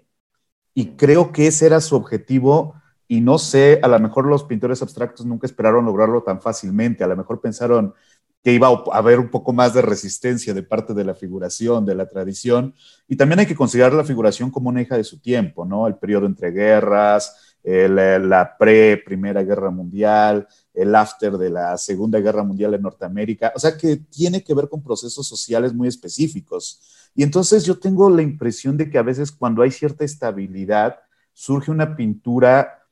Y 0.73 0.95
creo 0.95 1.31
que 1.31 1.47
ese 1.47 1.65
era 1.65 1.81
su 1.81 1.95
objetivo 1.95 2.75
y 3.07 3.21
no 3.21 3.37
sé, 3.37 3.79
a 3.81 3.87
lo 3.87 3.99
mejor 3.99 4.25
los 4.25 4.43
pintores 4.43 4.81
abstractos 4.81 5.25
nunca 5.25 5.47
esperaron 5.47 5.85
lograrlo 5.85 6.23
tan 6.23 6.41
fácilmente, 6.41 7.03
a 7.03 7.07
lo 7.07 7.15
mejor 7.15 7.39
pensaron 7.39 7.93
que 8.43 8.53
iba 8.53 8.67
a 8.67 8.97
haber 8.97 9.19
un 9.19 9.29
poco 9.29 9.53
más 9.53 9.73
de 9.73 9.81
resistencia 9.81 10.53
de 10.53 10.63
parte 10.63 10.93
de 10.93 11.03
la 11.03 11.15
figuración, 11.15 11.85
de 11.85 11.95
la 11.95 12.07
tradición, 12.07 12.75
y 13.07 13.15
también 13.15 13.39
hay 13.39 13.45
que 13.45 13.55
considerar 13.55 13.93
la 13.93 14.03
figuración 14.03 14.51
como 14.51 14.69
una 14.69 14.81
hija 14.81 14.95
de 14.95 15.03
su 15.03 15.19
tiempo, 15.19 15.65
¿no? 15.65 15.87
El 15.87 15.95
periodo 15.95 16.27
entre 16.27 16.51
guerras, 16.51 17.57
la 17.63 18.55
pre-primera 18.57 19.43
guerra 19.43 19.71
mundial, 19.71 20.47
el 20.73 20.93
after 20.95 21.37
de 21.37 21.49
la 21.49 21.77
Segunda 21.77 22.19
Guerra 22.19 22.43
Mundial 22.43 22.73
en 22.73 22.81
Norteamérica, 22.81 23.51
o 23.55 23.59
sea 23.59 23.77
que 23.77 23.97
tiene 23.97 24.43
que 24.43 24.53
ver 24.53 24.69
con 24.69 24.83
procesos 24.83 25.27
sociales 25.27 25.73
muy 25.73 25.87
específicos. 25.87 27.06
Y 27.15 27.23
entonces 27.23 27.65
yo 27.65 27.79
tengo 27.79 28.09
la 28.09 28.21
impresión 28.21 28.77
de 28.77 28.89
que 28.89 28.97
a 28.97 29.03
veces 29.03 29.31
cuando 29.31 29.61
hay 29.61 29.71
cierta 29.71 30.05
estabilidad, 30.05 30.99
surge 31.33 31.71
una 31.71 31.95
pintura 31.95 32.83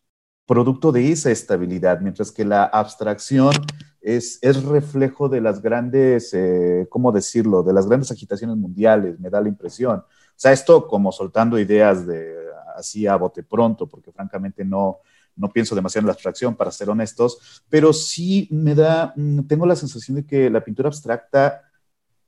producto 0.45 0.91
de 0.91 1.12
esa 1.12 1.32
estabilidad, 1.32 2.01
mientras 2.01 2.32
que 2.32 2.45
la 2.45 2.65
abstracción 2.65 3.54
es, 4.01 4.38
es 4.41 4.63
reflejo 4.63 5.30
de 5.30 5.41
las 5.41 5.62
grandes, 5.62 6.32
eh, 6.34 6.86
¿cómo 6.89 7.12
decirlo?, 7.12 7.63
de 7.63 7.73
las 7.73 7.88
grandes 7.88 8.12
agitaciones 8.12 8.56
mundiales, 8.56 9.19
me 9.19 9.32
da 9.32 9.41
la 9.41 9.49
impresión. 9.49 9.99
O 9.99 10.06
sea, 10.36 10.51
esto 10.51 10.88
como 10.88 11.12
soltando 11.12 11.58
ideas 11.58 12.06
de 12.06 12.36
así 12.75 13.08
a 13.08 13.15
bote 13.15 13.41
pronto, 13.41 13.88
porque 13.88 14.12
francamente 14.12 14.63
no, 14.63 14.99
no 15.36 15.49
pienso 15.49 15.75
demasiado 15.75 16.04
en 16.04 16.08
la 16.08 16.13
abstracción, 16.13 16.56
para 16.56 16.71
ser 16.71 16.89
honestos, 16.89 17.63
pero 17.69 17.93
sí 17.93 18.47
me 18.51 18.75
da, 18.75 19.13
mm, 19.15 19.47
tengo 19.47 19.65
la 19.65 19.75
sensación 19.75 20.17
de 20.17 20.25
que 20.25 20.49
la 20.49 20.63
pintura 20.63 20.89
abstracta 20.89 21.63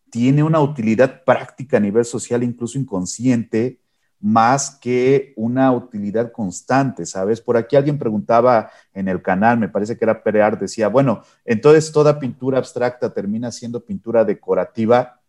tiene 0.10 0.44
una 0.44 0.60
utilidad 0.60 1.24
práctica 1.24 1.78
a 1.78 1.80
nivel 1.80 2.06
social, 2.06 2.44
incluso 2.44 2.78
inconsciente, 2.80 3.80
más 4.20 4.72
que 4.82 5.34
una 5.36 5.72
utilidad 5.72 6.32
constante, 6.32 7.06
¿sabes? 7.06 7.40
Por 7.40 7.58
aquí 7.58 7.76
alguien 7.76 8.00
preguntaba 8.00 8.72
en 8.94 9.08
el 9.08 9.22
canal, 9.22 9.60
me 9.60 9.70
parece 9.70 9.98
que 9.98 10.06
era 10.06 10.24
Perear, 10.24 10.60
decía, 10.60 10.88
bueno, 10.88 11.22
entonces 11.46 11.92
toda 11.92 12.20
pintura 12.20 12.58
abstracta 12.58 13.14
termina 13.14 13.52
siendo 13.52 13.84
pintura 13.84 14.26
decorativa. 14.26 15.22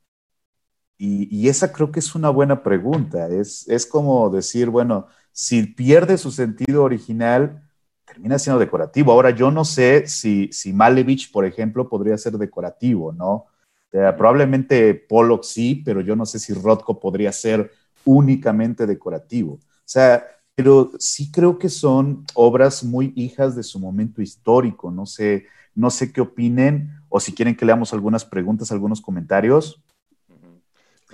Y, 1.01 1.49
esa 1.49 1.73
creo 1.73 1.93
que 1.93 2.01
es 2.01 2.15
una 2.17 2.29
buena 2.31 2.63
pregunta. 2.63 3.29
Es, 3.29 3.69
es 3.69 3.87
como 3.87 4.31
decir, 4.31 4.69
bueno, 4.69 5.07
si 5.31 5.63
pierde 5.65 6.19
su 6.19 6.33
sentido 6.33 6.83
original, 6.83 7.63
termina 8.05 8.39
siendo 8.39 8.59
decorativo. 8.59 9.13
Ahora, 9.13 9.31
yo 9.31 9.51
no 9.53 9.65
sé 9.65 10.09
si, 10.09 10.49
si 10.53 10.73
Malevich, 10.73 11.31
por 11.31 11.45
ejemplo, 11.45 11.89
podría 11.89 12.19
ser 12.19 12.33
decorativo, 12.33 13.13
¿no? 13.13 13.47
Probablemente 13.91 14.95
Pollock 14.95 15.45
sí, 15.45 15.83
pero 15.85 16.01
yo 16.01 16.15
no 16.17 16.27
sé 16.27 16.39
si 16.39 16.53
Rothko 16.53 17.01
podría 17.01 17.33
ser 17.33 17.71
únicamente 18.05 18.87
decorativo. 18.87 19.55
O 19.55 19.61
sea, 19.85 20.25
pero 20.55 20.91
sí 20.99 21.31
creo 21.31 21.59
que 21.59 21.69
son 21.69 22.25
obras 22.35 22.83
muy 22.83 23.13
hijas 23.17 23.55
de 23.55 23.63
su 23.63 23.79
momento 23.79 24.21
histórico. 24.21 24.91
No 24.91 25.07
sé, 25.07 25.47
no 25.75 25.89
sé 25.91 26.13
qué 26.13 26.21
opinen 26.21 26.91
o 27.09 27.21
si 27.21 27.33
quieren 27.33 27.57
que 27.57 27.65
leamos 27.65 27.93
algunas 27.93 28.25
preguntas, 28.25 28.73
algunos 28.73 29.01
comentarios. 29.01 29.83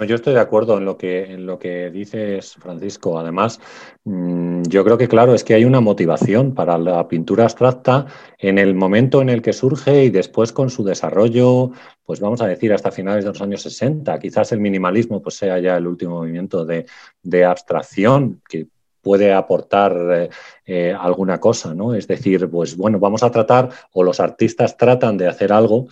Yo 0.00 0.16
estoy 0.16 0.35
de 0.35 0.40
acuerdo 0.40 0.76
en 0.76 0.85
lo 0.85 0.98
que, 0.98 1.22
en 1.22 1.46
lo 1.46 1.57
que 1.57 1.88
dices, 1.88 2.54
Francisco. 2.54 3.16
Además, 3.16 3.61
mm, 4.02 4.62
yo 4.64 4.83
creo 4.83 4.98
que, 4.98 5.07
claro, 5.07 5.35
es 5.35 5.44
que 5.44 5.54
hay 5.54 5.64
una 5.64 5.80
motivación 5.80 6.52
para 6.52 6.76
la 6.78 7.07
pintura 7.07 7.44
abstracta 7.44 8.07
en 8.38 8.59
el 8.59 8.74
momento 8.74 9.22
en 9.22 9.28
el 9.28 9.40
que 9.40 9.52
surge 9.52 10.04
y 10.04 10.11
después 10.11 10.50
con 10.50 10.68
su 10.68 10.83
desarrollo, 10.83 11.70
pues 12.04 12.18
vamos 12.18 12.42
a 12.42 12.48
decir, 12.48 12.72
hasta 12.72 12.90
finales 12.90 13.24
de 13.24 13.30
los 13.30 13.40
años 13.40 13.62
60. 13.62 14.18
Quizás 14.18 14.50
el 14.50 14.59
minimalismo 14.59 15.22
pues, 15.22 15.37
sea 15.37 15.61
ya 15.61 15.76
el 15.76 15.87
último 15.87 16.16
movimiento 16.16 16.64
de, 16.64 16.87
abstracción 17.44 18.42
que 18.48 18.66
puede 19.00 19.33
aportar 19.33 19.96
eh, 20.12 20.30
eh, 20.66 20.96
alguna 20.98 21.38
cosa, 21.38 21.72
¿no? 21.72 21.94
Es 21.94 22.09
decir, 22.09 22.50
pues 22.50 22.76
bueno, 22.76 22.98
vamos 22.98 23.22
a 23.22 23.30
tratar, 23.30 23.68
o 23.92 24.02
los 24.02 24.18
artistas 24.18 24.76
tratan 24.76 25.18
de 25.18 25.28
hacer 25.28 25.52
algo 25.52 25.87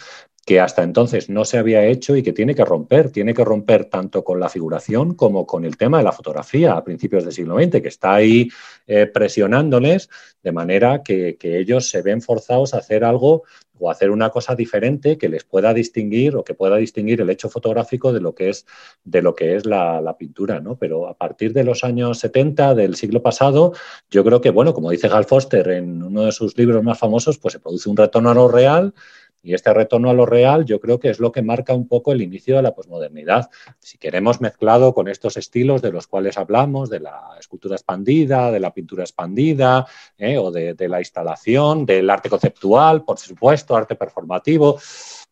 que 0.44 0.58
hasta 0.58 0.82
entonces 0.82 1.30
no 1.30 1.44
se 1.44 1.58
había 1.58 1.84
hecho 1.86 2.16
y 2.16 2.22
que 2.22 2.32
tiene 2.32 2.54
que 2.54 2.64
romper, 2.64 3.10
tiene 3.10 3.32
que 3.32 3.44
romper 3.44 3.84
tanto 3.84 4.24
con 4.24 4.40
la 4.40 4.48
figuración 4.48 5.14
como 5.14 5.46
con 5.46 5.64
el 5.64 5.76
tema 5.76 5.98
de 5.98 6.04
la 6.04 6.12
fotografía 6.12 6.72
a 6.72 6.82
principios 6.82 7.24
del 7.24 7.32
siglo 7.32 7.56
XX, 7.56 7.80
que 7.80 7.88
está 7.88 8.14
ahí 8.14 8.48
eh, 8.88 9.06
presionándoles 9.06 10.08
de 10.42 10.52
manera 10.52 11.02
que, 11.04 11.38
ellos 11.42 11.88
se 11.88 12.02
ven 12.02 12.22
forzados 12.22 12.74
a 12.74 12.78
hacer 12.78 13.04
algo 13.04 13.44
o 13.78 13.90
hacer 13.90 14.10
una 14.10 14.30
cosa 14.30 14.54
diferente 14.54 15.18
que 15.18 15.28
les 15.28 15.44
pueda 15.44 15.74
distinguir 15.74 16.34
o 16.36 16.44
que 16.44 16.54
pueda 16.54 16.76
distinguir 16.76 17.20
el 17.20 17.30
hecho 17.30 17.48
fotográfico 17.48 18.12
de 18.12 18.20
lo 18.20 18.34
que 18.34 18.48
es, 18.48 18.66
de 19.04 19.22
lo 19.22 19.34
que 19.34 19.56
es 19.56 19.66
la, 19.66 20.00
la, 20.00 20.16
pintura. 20.16 20.60
¿no? 20.60 20.76
Pero 20.76 21.08
a 21.08 21.14
partir 21.14 21.52
de 21.52 21.64
los 21.64 21.84
años 21.84 22.18
70 22.18 22.74
del 22.74 22.96
siglo 22.96 23.22
pasado, 23.22 23.72
yo 24.10 24.24
creo 24.24 24.40
que, 24.40 24.50
bueno, 24.50 24.72
como 24.72 24.90
dice 24.90 25.08
Hal 25.08 25.24
Foster 25.24 25.68
en 25.70 26.02
uno 26.02 26.22
de 26.22 26.32
sus 26.32 26.56
libros 26.56 26.82
más 26.82 26.98
famosos, 26.98 27.38
pues 27.38 27.52
se 27.52 27.60
produce 27.60 27.88
un 27.88 27.96
retorno 27.96 28.30
a 28.30 28.34
lo 28.34 28.48
real 28.48 28.94
y 29.42 29.54
este 29.54 29.74
retorno 29.74 30.08
a 30.08 30.14
lo 30.14 30.24
real 30.24 30.64
yo 30.64 30.80
creo 30.80 31.00
que 31.00 31.10
es 31.10 31.18
lo 31.18 31.32
que 31.32 31.42
marca 31.42 31.74
un 31.74 31.88
poco 31.88 32.12
el 32.12 32.22
inicio 32.22 32.56
de 32.56 32.62
la 32.62 32.74
posmodernidad. 32.74 33.50
Si 33.80 33.98
queremos 33.98 34.40
mezclado 34.40 34.94
con 34.94 35.08
estos 35.08 35.36
estilos 35.36 35.82
de 35.82 35.90
los 35.90 36.06
cuales 36.06 36.38
hablamos, 36.38 36.88
de 36.90 37.00
la 37.00 37.36
escultura 37.38 37.74
expandida, 37.74 38.50
de 38.50 38.60
la 38.60 38.72
pintura 38.72 39.02
expandida, 39.02 39.86
¿eh? 40.16 40.38
o 40.38 40.50
de, 40.50 40.76
la 40.88 41.00
instalación, 41.00 41.84
del 41.84 42.08
arte 42.08 42.30
conceptual, 42.30 43.04
por 43.04 43.18
supuesto, 43.18 43.76
arte 43.76 43.96
performativo, 43.96 44.78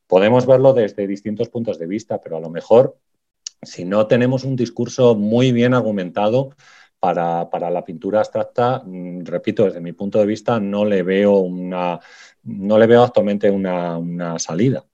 podemos 0.06 0.44
verlo 0.44 0.72
desde 0.72 1.06
distintos 1.06 1.48
puntos 1.48 1.78
de 1.78 1.86
vista, 1.86 2.20
pero 2.20 2.36
a 2.36 2.40
lo 2.40 2.50
mejor 2.50 2.96
si 3.62 3.84
no 3.84 4.06
tenemos 4.06 4.44
un 4.44 4.56
discurso 4.56 5.14
muy 5.14 5.52
bien 5.52 5.74
argumentado, 5.74 6.50
para, 7.00 7.48
para, 7.48 7.70
la 7.70 7.82
pintura 7.82 8.18
abstracta, 8.18 8.82
mm, 8.84 9.24
repito, 9.24 9.64
desde 9.64 9.80
mi 9.80 9.92
punto 9.92 10.18
de 10.18 10.26
vista, 10.26 10.60
no 10.60 10.84
le 10.84 11.02
veo 11.02 11.38
una, 11.38 11.98
no 12.42 12.78
le 12.78 12.86
veo 12.86 13.02
actualmente 13.02 13.50
una, 13.50 14.38
salida. 14.38 14.84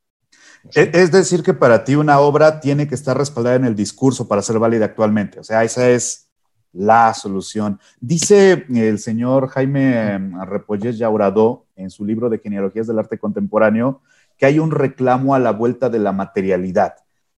E, 0.75 0.91
es 0.93 1.13
decir, 1.13 1.43
que 1.43 1.55
para 1.55 1.85
ti 1.85 1.95
una 1.95 2.19
obra 2.21 2.61
tiene 2.61 2.89
que 2.89 2.95
estar 2.95 3.17
respaldada 3.17 3.57
en 3.57 3.65
el 3.65 3.77
discurso 3.77 4.27
para 4.27 4.43
ser 4.43 4.59
válida 4.59 4.87
actualmente. 4.87 5.41
O 5.41 5.45
sea, 5.45 5.65
esa 5.65 5.89
es 5.89 6.29
la 6.73 7.15
solución. 7.15 7.81
Dice 8.01 8.67
el 8.75 8.99
señor 8.99 9.49
Jaime 9.49 10.13
em, 10.13 10.41
Repollés 10.45 10.99
Yaurado 10.99 11.67
en 11.77 11.91
su 11.91 12.05
libro 12.05 12.29
de 12.29 12.39
Genealogías 12.39 12.87
del 12.87 12.99
Arte 12.99 13.19
Contemporáneo 13.19 14.03
que 14.37 14.47
hay 14.47 14.59
un 14.59 14.71
reclamo 14.71 15.35
a 15.35 15.39
la 15.39 15.53
vuelta 15.53 15.89
de 15.89 15.99
la 15.99 16.13
materialidad, 16.13 16.95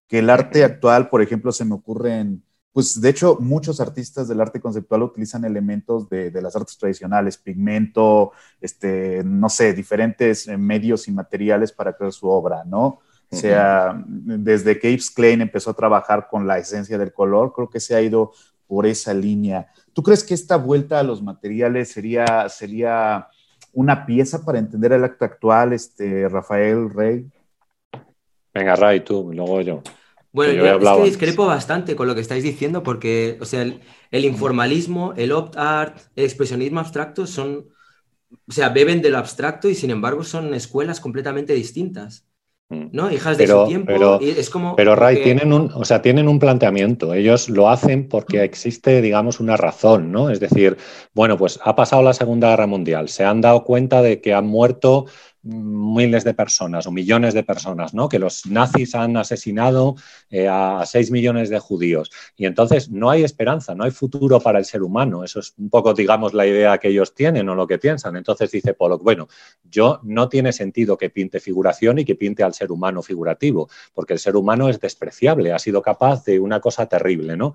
que 0.07 0.19
el 0.19 0.29
arte 0.29 0.63
actual, 0.63 1.09
por 1.09 1.21
ejemplo, 1.21 1.51
se 1.51 1.65
me 1.65 1.75
ocurre 1.75 2.19
en 2.19 2.43
pues 2.79 3.01
de 3.01 3.09
hecho 3.09 3.37
muchos 3.41 3.81
artistas 3.81 4.29
del 4.29 4.39
arte 4.39 4.61
conceptual 4.61 5.03
utilizan 5.03 5.43
elementos 5.43 6.07
de, 6.07 6.31
las 6.41 6.55
artes 6.55 6.77
tradicionales, 6.77 7.37
pigmento, 7.37 8.31
este, 8.61 9.21
no 9.25 9.49
sé, 9.49 9.73
diferentes 9.73 10.47
eh, 10.47 10.55
medios 10.55 11.09
y 11.09 11.11
materiales 11.11 11.73
para 11.73 11.91
crear 11.91 12.13
su 12.13 12.29
obra, 12.29 12.63
¿no? 12.63 13.01
O 13.29 13.35
sea, 13.35 14.01
desde 14.07 14.79
que 14.79 14.93
Yves 14.93 15.11
Klein 15.11 15.41
empezó 15.41 15.71
a 15.71 15.73
trabajar 15.73 16.29
con 16.31 16.47
la 16.47 16.57
esencia 16.57 16.97
del 16.97 17.11
color, 17.11 17.51
creo 17.53 17.69
que 17.69 17.81
se 17.81 17.95
ha 17.95 18.01
ido 18.01 18.31
por 18.65 18.85
esa 18.85 19.13
línea. 19.13 19.67
¿Tú 19.91 20.01
crees 20.01 20.23
que 20.23 20.33
esta 20.33 20.55
vuelta 20.55 21.01
a 21.01 21.03
los 21.03 21.21
materiales 21.21 21.91
sería, 21.91 22.47
sería 22.47 23.27
una 23.73 24.05
pieza 24.05 24.45
para 24.45 24.57
entender 24.57 24.93
el 24.93 25.03
acto 25.03 25.25
actual, 25.25 25.73
este, 25.73 26.29
Rafael 26.29 26.89
Rey? 26.89 27.29
Venga, 28.53 28.77
Ray, 28.77 29.01
tú, 29.01 29.31
luego 29.33 29.59
yo. 29.59 29.83
Bueno, 30.31 30.53
yo, 30.53 30.65
es 30.65 30.97
que 30.97 31.03
discrepo 31.05 31.45
bastante 31.45 31.95
con 31.95 32.07
lo 32.07 32.13
que 32.13 32.21
estáis 32.21 32.43
diciendo 32.43 32.83
porque, 32.83 33.37
o 33.41 33.45
sea, 33.45 33.63
el, 33.63 34.25
informalismo, 34.25 35.13
el 35.17 35.31
opt 35.31 35.57
art, 35.57 35.97
el 36.15 36.25
expresionismo 36.25 36.79
abstracto 36.79 37.25
son, 37.25 37.69
o 38.47 38.51
sea, 38.51 38.69
beben 38.69 39.01
de 39.01 39.09
lo 39.09 39.17
abstracto 39.17 39.69
y 39.69 39.75
sin 39.75 39.89
embargo 39.89 40.23
son 40.23 40.53
escuelas 40.53 40.99
completamente 40.99 41.53
distintas. 41.53 42.25
Mm. 42.69 42.89
¿no? 42.91 43.11
Hijas 43.11 43.37
de 43.37 43.47
su 43.47 43.65
tiempo. 43.65 43.87
Pero, 43.87 44.19
es 44.21 44.49
como 44.49 44.75
pero 44.75 44.95
Ray, 44.95 45.23
tienen, 45.23 45.51
un, 45.51 45.71
o 45.73 45.83
sea, 45.83 46.01
tienen 46.03 46.27
un 46.27 46.37
planteamiento. 46.37 47.13
Ellos 47.15 47.49
lo 47.49 47.67
hacen 47.67 48.07
porque 48.07 48.39
mm. 48.39 48.43
existe, 48.43 49.01
digamos, 49.01 49.39
una 49.39 49.57
razón, 49.57 50.11
¿no? 50.11 50.29
Es 50.29 50.39
decir, 50.39 50.77
bueno, 51.13 51.37
pues 51.37 51.59
ha 51.63 51.75
pasado 51.75 52.03
la 52.03 52.13
Segunda 52.13 52.49
Guerra 52.49 52.67
Mundial, 52.67 53.09
se 53.09 53.25
han 53.25 53.41
dado 53.41 53.63
cuenta 53.63 54.03
de 54.03 54.21
que 54.21 54.35
han 54.35 54.45
muerto 54.45 55.07
miles 55.49 56.23
de 56.23 56.33
personas 56.33 56.87
o 56.87 56.91
millones 56.91 57.33
de 57.33 57.43
personas, 57.43 57.93
¿no? 57.93 58.07
Que 58.07 58.19
los 58.19 58.45
nazis 58.45 58.95
han 58.95 59.17
asesinado 59.17 59.95
eh, 60.29 60.47
a 60.47 60.83
seis 60.85 61.11
millones 61.11 61.49
de 61.49 61.59
judíos. 61.59 62.11
Y 62.37 62.45
entonces 62.45 62.89
no 62.89 63.09
hay 63.09 63.23
esperanza, 63.23 63.75
no 63.75 63.83
hay 63.83 63.91
futuro 63.91 64.39
para 64.39 64.59
el 64.59 64.65
ser 64.65 64.83
humano. 64.83 65.23
Eso 65.23 65.39
es 65.39 65.53
un 65.57 65.69
poco, 65.69 65.93
digamos, 65.93 66.33
la 66.33 66.45
idea 66.45 66.77
que 66.77 66.89
ellos 66.89 67.13
tienen 67.13 67.49
o 67.49 67.55
lo 67.55 67.67
que 67.67 67.79
piensan. 67.79 68.15
Entonces 68.15 68.51
dice 68.51 68.73
Pollock, 68.73 69.03
bueno, 69.03 69.27
yo 69.63 69.99
no 70.03 70.29
tiene 70.29 70.53
sentido 70.53 70.97
que 70.97 71.09
pinte 71.09 71.39
figuración 71.39 71.99
y 71.99 72.05
que 72.05 72.15
pinte 72.15 72.43
al 72.43 72.53
ser 72.53 72.71
humano 72.71 73.01
figurativo, 73.01 73.69
porque 73.93 74.13
el 74.13 74.19
ser 74.19 74.35
humano 74.35 74.69
es 74.69 74.79
despreciable, 74.79 75.53
ha 75.53 75.59
sido 75.59 75.81
capaz 75.81 76.23
de 76.25 76.39
una 76.39 76.59
cosa 76.59 76.85
terrible, 76.85 77.35
¿no? 77.35 77.53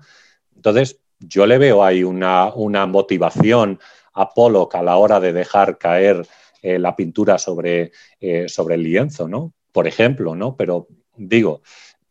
Entonces, 0.55 0.99
yo 1.19 1.45
le 1.45 1.57
veo 1.57 1.83
ahí 1.83 2.03
una, 2.03 2.53
una 2.53 2.85
motivación 2.85 3.79
a 4.13 4.33
Pollock 4.33 4.75
a 4.75 4.83
la 4.83 4.97
hora 4.97 5.19
de 5.19 5.33
dejar 5.33 5.77
caer 5.77 6.25
eh, 6.65 6.79
la 6.79 6.95
pintura 6.95 7.37
sobre, 7.37 7.91
eh, 8.19 8.49
sobre 8.49 8.73
el 8.73 8.81
lienzo, 8.81 9.27
¿no? 9.27 9.53
Por 9.71 9.85
ejemplo, 9.85 10.35
¿no? 10.35 10.55
Pero 10.55 10.87
digo, 11.15 11.61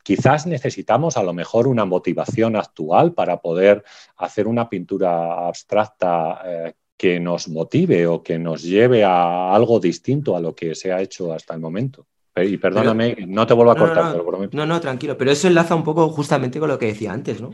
quizás 0.04 0.46
necesitamos 0.46 1.16
a 1.16 1.24
lo 1.24 1.32
mejor 1.32 1.66
una 1.66 1.84
motivación 1.84 2.54
actual 2.54 3.14
para 3.14 3.40
poder 3.40 3.82
hacer 4.16 4.46
una 4.46 4.68
pintura 4.68 5.48
abstracta 5.48 6.40
eh, 6.46 6.74
que 6.96 7.18
nos 7.18 7.48
motive 7.48 8.06
o 8.06 8.22
que 8.22 8.38
nos 8.38 8.62
lleve 8.62 9.02
a 9.02 9.52
algo 9.52 9.80
distinto 9.80 10.36
a 10.36 10.40
lo 10.40 10.54
que 10.54 10.76
se 10.76 10.92
ha 10.92 11.02
hecho 11.02 11.32
hasta 11.32 11.52
el 11.52 11.60
momento. 11.60 12.06
Y 12.36 12.56
perdóname, 12.56 13.26
no 13.26 13.48
te 13.48 13.54
vuelvo 13.54 13.72
a 13.72 13.76
cortar, 13.76 14.04
no, 14.04 14.18
lo 14.18 14.24
prometo. 14.24 14.56
No, 14.56 14.66
no, 14.66 14.80
tranquilo, 14.80 15.18
pero 15.18 15.32
eso 15.32 15.48
enlaza 15.48 15.74
un 15.74 15.82
poco 15.82 16.08
justamente 16.10 16.60
con 16.60 16.68
lo 16.68 16.78
que 16.78 16.86
decía 16.86 17.12
antes, 17.12 17.40
¿no? 17.40 17.50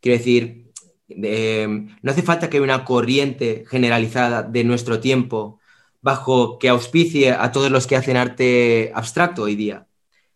Quiero 0.00 0.18
decir, 0.18 0.70
no 1.08 2.12
hace 2.12 2.22
falta 2.22 2.48
que 2.48 2.58
haya 2.58 2.64
una 2.64 2.84
corriente 2.84 3.64
generalizada 3.66 4.44
de 4.44 4.62
nuestro 4.62 5.00
tiempo 5.00 5.57
bajo 6.08 6.58
que 6.58 6.70
auspicie 6.70 7.32
a 7.32 7.52
todos 7.52 7.70
los 7.70 7.86
que 7.86 7.94
hacen 7.94 8.16
arte 8.16 8.90
abstracto 8.94 9.42
hoy 9.42 9.56
día. 9.56 9.86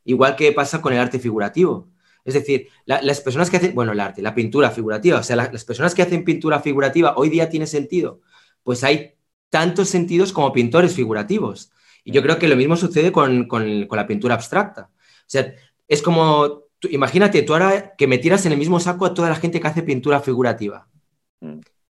Igual 0.05 0.37
que 0.37 0.53
pasa 0.53 0.83
con 0.83 0.93
el 0.93 0.99
arte 0.99 1.19
figurativo. 1.19 1.89
Es 2.27 2.35
decir, 2.35 2.69
las 2.85 3.23
personas 3.23 3.49
que 3.49 3.57
hacen, 3.57 3.75
bueno, 3.75 3.93
el 3.93 4.01
arte, 4.01 4.21
la 4.21 4.35
pintura 4.35 4.71
figurativa, 4.71 5.19
o 5.19 5.23
sea, 5.23 5.35
las 5.35 5.65
personas 5.65 5.95
que 5.95 6.03
hacen 6.03 6.25
pintura 6.25 6.61
figurativa 6.61 7.15
hoy 7.17 7.31
día 7.31 7.49
tiene 7.49 7.67
sentido. 7.67 8.21
Pues 8.63 8.85
hay 8.85 9.15
tantos 9.49 9.89
sentidos 9.89 10.35
como 10.35 10.53
pintores 10.53 10.95
figurativos. 10.95 11.73
Y 12.05 12.13
yo 12.13 12.21
creo 12.23 12.39
que 12.39 12.49
lo 12.49 12.57
mismo 12.57 12.77
sucede 12.77 13.11
con, 13.11 13.49
la 13.91 14.07
pintura 14.07 14.35
abstracta. 14.35 14.91
O 14.93 15.31
sea, 15.33 15.55
es 15.89 16.03
como, 16.03 16.65
imagínate, 16.91 17.41
tú 17.45 17.55
ahora 17.55 17.95
que 17.97 18.07
metieras 18.07 18.45
en 18.45 18.53
el 18.53 18.59
mismo 18.59 18.79
saco 18.79 19.07
a 19.07 19.15
toda 19.15 19.31
la 19.31 19.37
gente 19.37 19.59
que 19.59 19.69
hace 19.69 19.83
pintura 19.83 20.21
figurativa. 20.21 20.87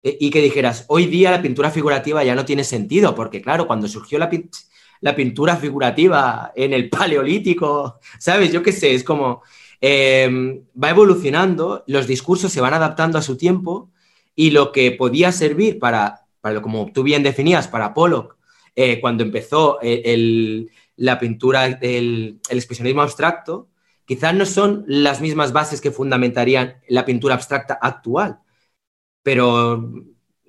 Eh, 0.07 0.17
y 0.21 0.29
que 0.29 0.41
dijeras, 0.41 0.85
hoy 0.87 1.07
día 1.07 1.31
la 1.31 1.41
pintura 1.41 1.69
figurativa 1.69 2.23
ya 2.23 2.33
no 2.33 2.45
tiene 2.45 2.63
sentido, 2.63 3.13
porque 3.13 3.41
claro, 3.41 3.67
cuando 3.67 3.89
surgió 3.89 4.17
la, 4.17 4.29
la 5.01 5.15
pintura 5.15 5.57
figurativa 5.57 6.53
en 6.55 6.71
el 6.71 6.89
paleolítico, 6.89 7.99
¿sabes? 8.17 8.53
Yo 8.53 8.63
qué 8.63 8.71
sé, 8.71 8.93
es 8.93 9.03
como, 9.03 9.41
em, 9.81 10.63
va 10.81 10.91
evolucionando, 10.91 11.83
los 11.87 12.07
discursos 12.07 12.53
se 12.53 12.61
van 12.61 12.73
adaptando 12.73 13.17
a 13.17 13.21
su 13.21 13.35
tiempo 13.35 13.91
y 14.33 14.51
lo 14.51 14.71
que 14.71 14.91
podía 14.91 15.33
servir 15.33 15.77
para, 15.77 16.21
para 16.39 16.61
como 16.61 16.89
tú 16.93 17.03
bien 17.03 17.21
definías, 17.21 17.67
para 17.67 17.93
Pollock, 17.93 18.37
eh, 18.75 19.01
cuando 19.01 19.23
empezó 19.23 19.79
el, 19.81 20.71
la 20.95 21.19
pintura, 21.19 21.65
el, 21.65 22.39
el 22.49 22.57
expresionismo 22.57 23.01
abstracto, 23.01 23.67
quizás 24.05 24.33
no 24.33 24.45
son 24.45 24.85
las 24.87 25.19
mismas 25.19 25.51
bases 25.51 25.81
que 25.81 25.91
fundamentarían 25.91 26.77
la 26.87 27.03
pintura 27.03 27.35
abstracta 27.35 27.77
actual. 27.81 28.39
Pero 29.27 29.91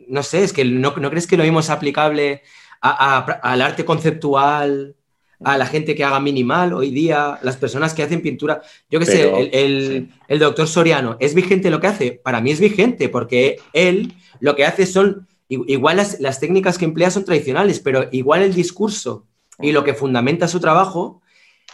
no 0.06 0.22
sé, 0.22 0.44
es 0.44 0.52
que 0.52 0.64
no, 0.64 0.94
¿no 0.94 1.10
crees 1.10 1.26
que 1.26 1.36
lo 1.36 1.42
mismo 1.42 1.58
es 1.58 1.68
aplicable 1.68 2.42
al 2.80 3.60
arte 3.60 3.84
conceptual, 3.84 4.94
a 5.42 5.58
la 5.58 5.66
gente 5.66 5.96
que 5.96 6.04
haga 6.04 6.20
minimal 6.20 6.74
hoy 6.74 6.92
día, 6.92 7.40
las 7.42 7.56
personas 7.56 7.92
que 7.92 8.04
hacen 8.04 8.22
pintura. 8.22 8.62
Yo 8.88 9.00
qué 9.00 9.06
sé, 9.06 9.50
el, 9.52 10.38
doctor 10.38 10.68
Soriano, 10.68 11.16
¿es 11.18 11.34
vigente 11.34 11.70
lo 11.70 11.80
que 11.80 11.88
hace? 11.88 12.12
Para 12.22 12.40
mí 12.40 12.52
es 12.52 12.60
vigente, 12.60 13.08
porque 13.08 13.56
él 13.72 14.14
lo 14.38 14.54
que 14.54 14.64
hace 14.64 14.86
son, 14.86 15.26
igual 15.48 15.96
las, 15.96 16.20
las 16.20 16.38
técnicas 16.38 16.78
que 16.78 16.84
emplea 16.84 17.10
son 17.10 17.24
tradicionales, 17.24 17.80
pero 17.80 18.08
igual 18.12 18.42
el 18.42 18.54
discurso 18.54 19.26
y 19.60 19.72
lo 19.72 19.82
que 19.82 19.94
fundamenta 19.94 20.46
su 20.46 20.60
trabajo 20.60 21.20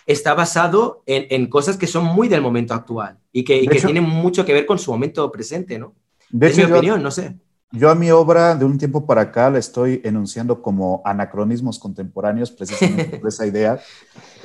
está 0.07 0.33
basado 0.33 1.03
en, 1.05 1.49
cosas 1.49 1.77
que 1.77 1.87
son 1.87 2.07
muy 2.07 2.29
del 2.29 2.41
momento 2.41 2.73
actual 2.73 3.19
y 3.31 3.45
que, 3.45 3.69
tienen 3.69 4.05
mucho 4.05 4.47
que 4.47 4.55
ver 4.55 4.65
con 4.65 4.79
su 4.79 4.91
momento 4.91 5.31
presente, 5.31 5.79
¿no? 5.79 5.93
De 6.35 6.49
es 6.49 6.57
mi 6.57 6.65
opinión, 6.65 7.01
no 7.01 7.13
sé. 7.13 7.39
Yo 7.71 7.91
a 7.91 7.95
mi 7.95 8.11
obra 8.11 8.57
de 8.57 8.65
un 8.65 8.77
tiempo 8.77 9.07
para 9.07 9.21
acá 9.21 9.51
la 9.51 9.59
estoy 9.59 10.01
enunciando 10.03 10.61
como 10.61 11.01
anacronismos 11.05 11.79
contemporáneos, 11.79 12.51
precisamente 12.51 13.19
por 13.19 13.29
esa 13.29 13.47
idea. 13.47 13.79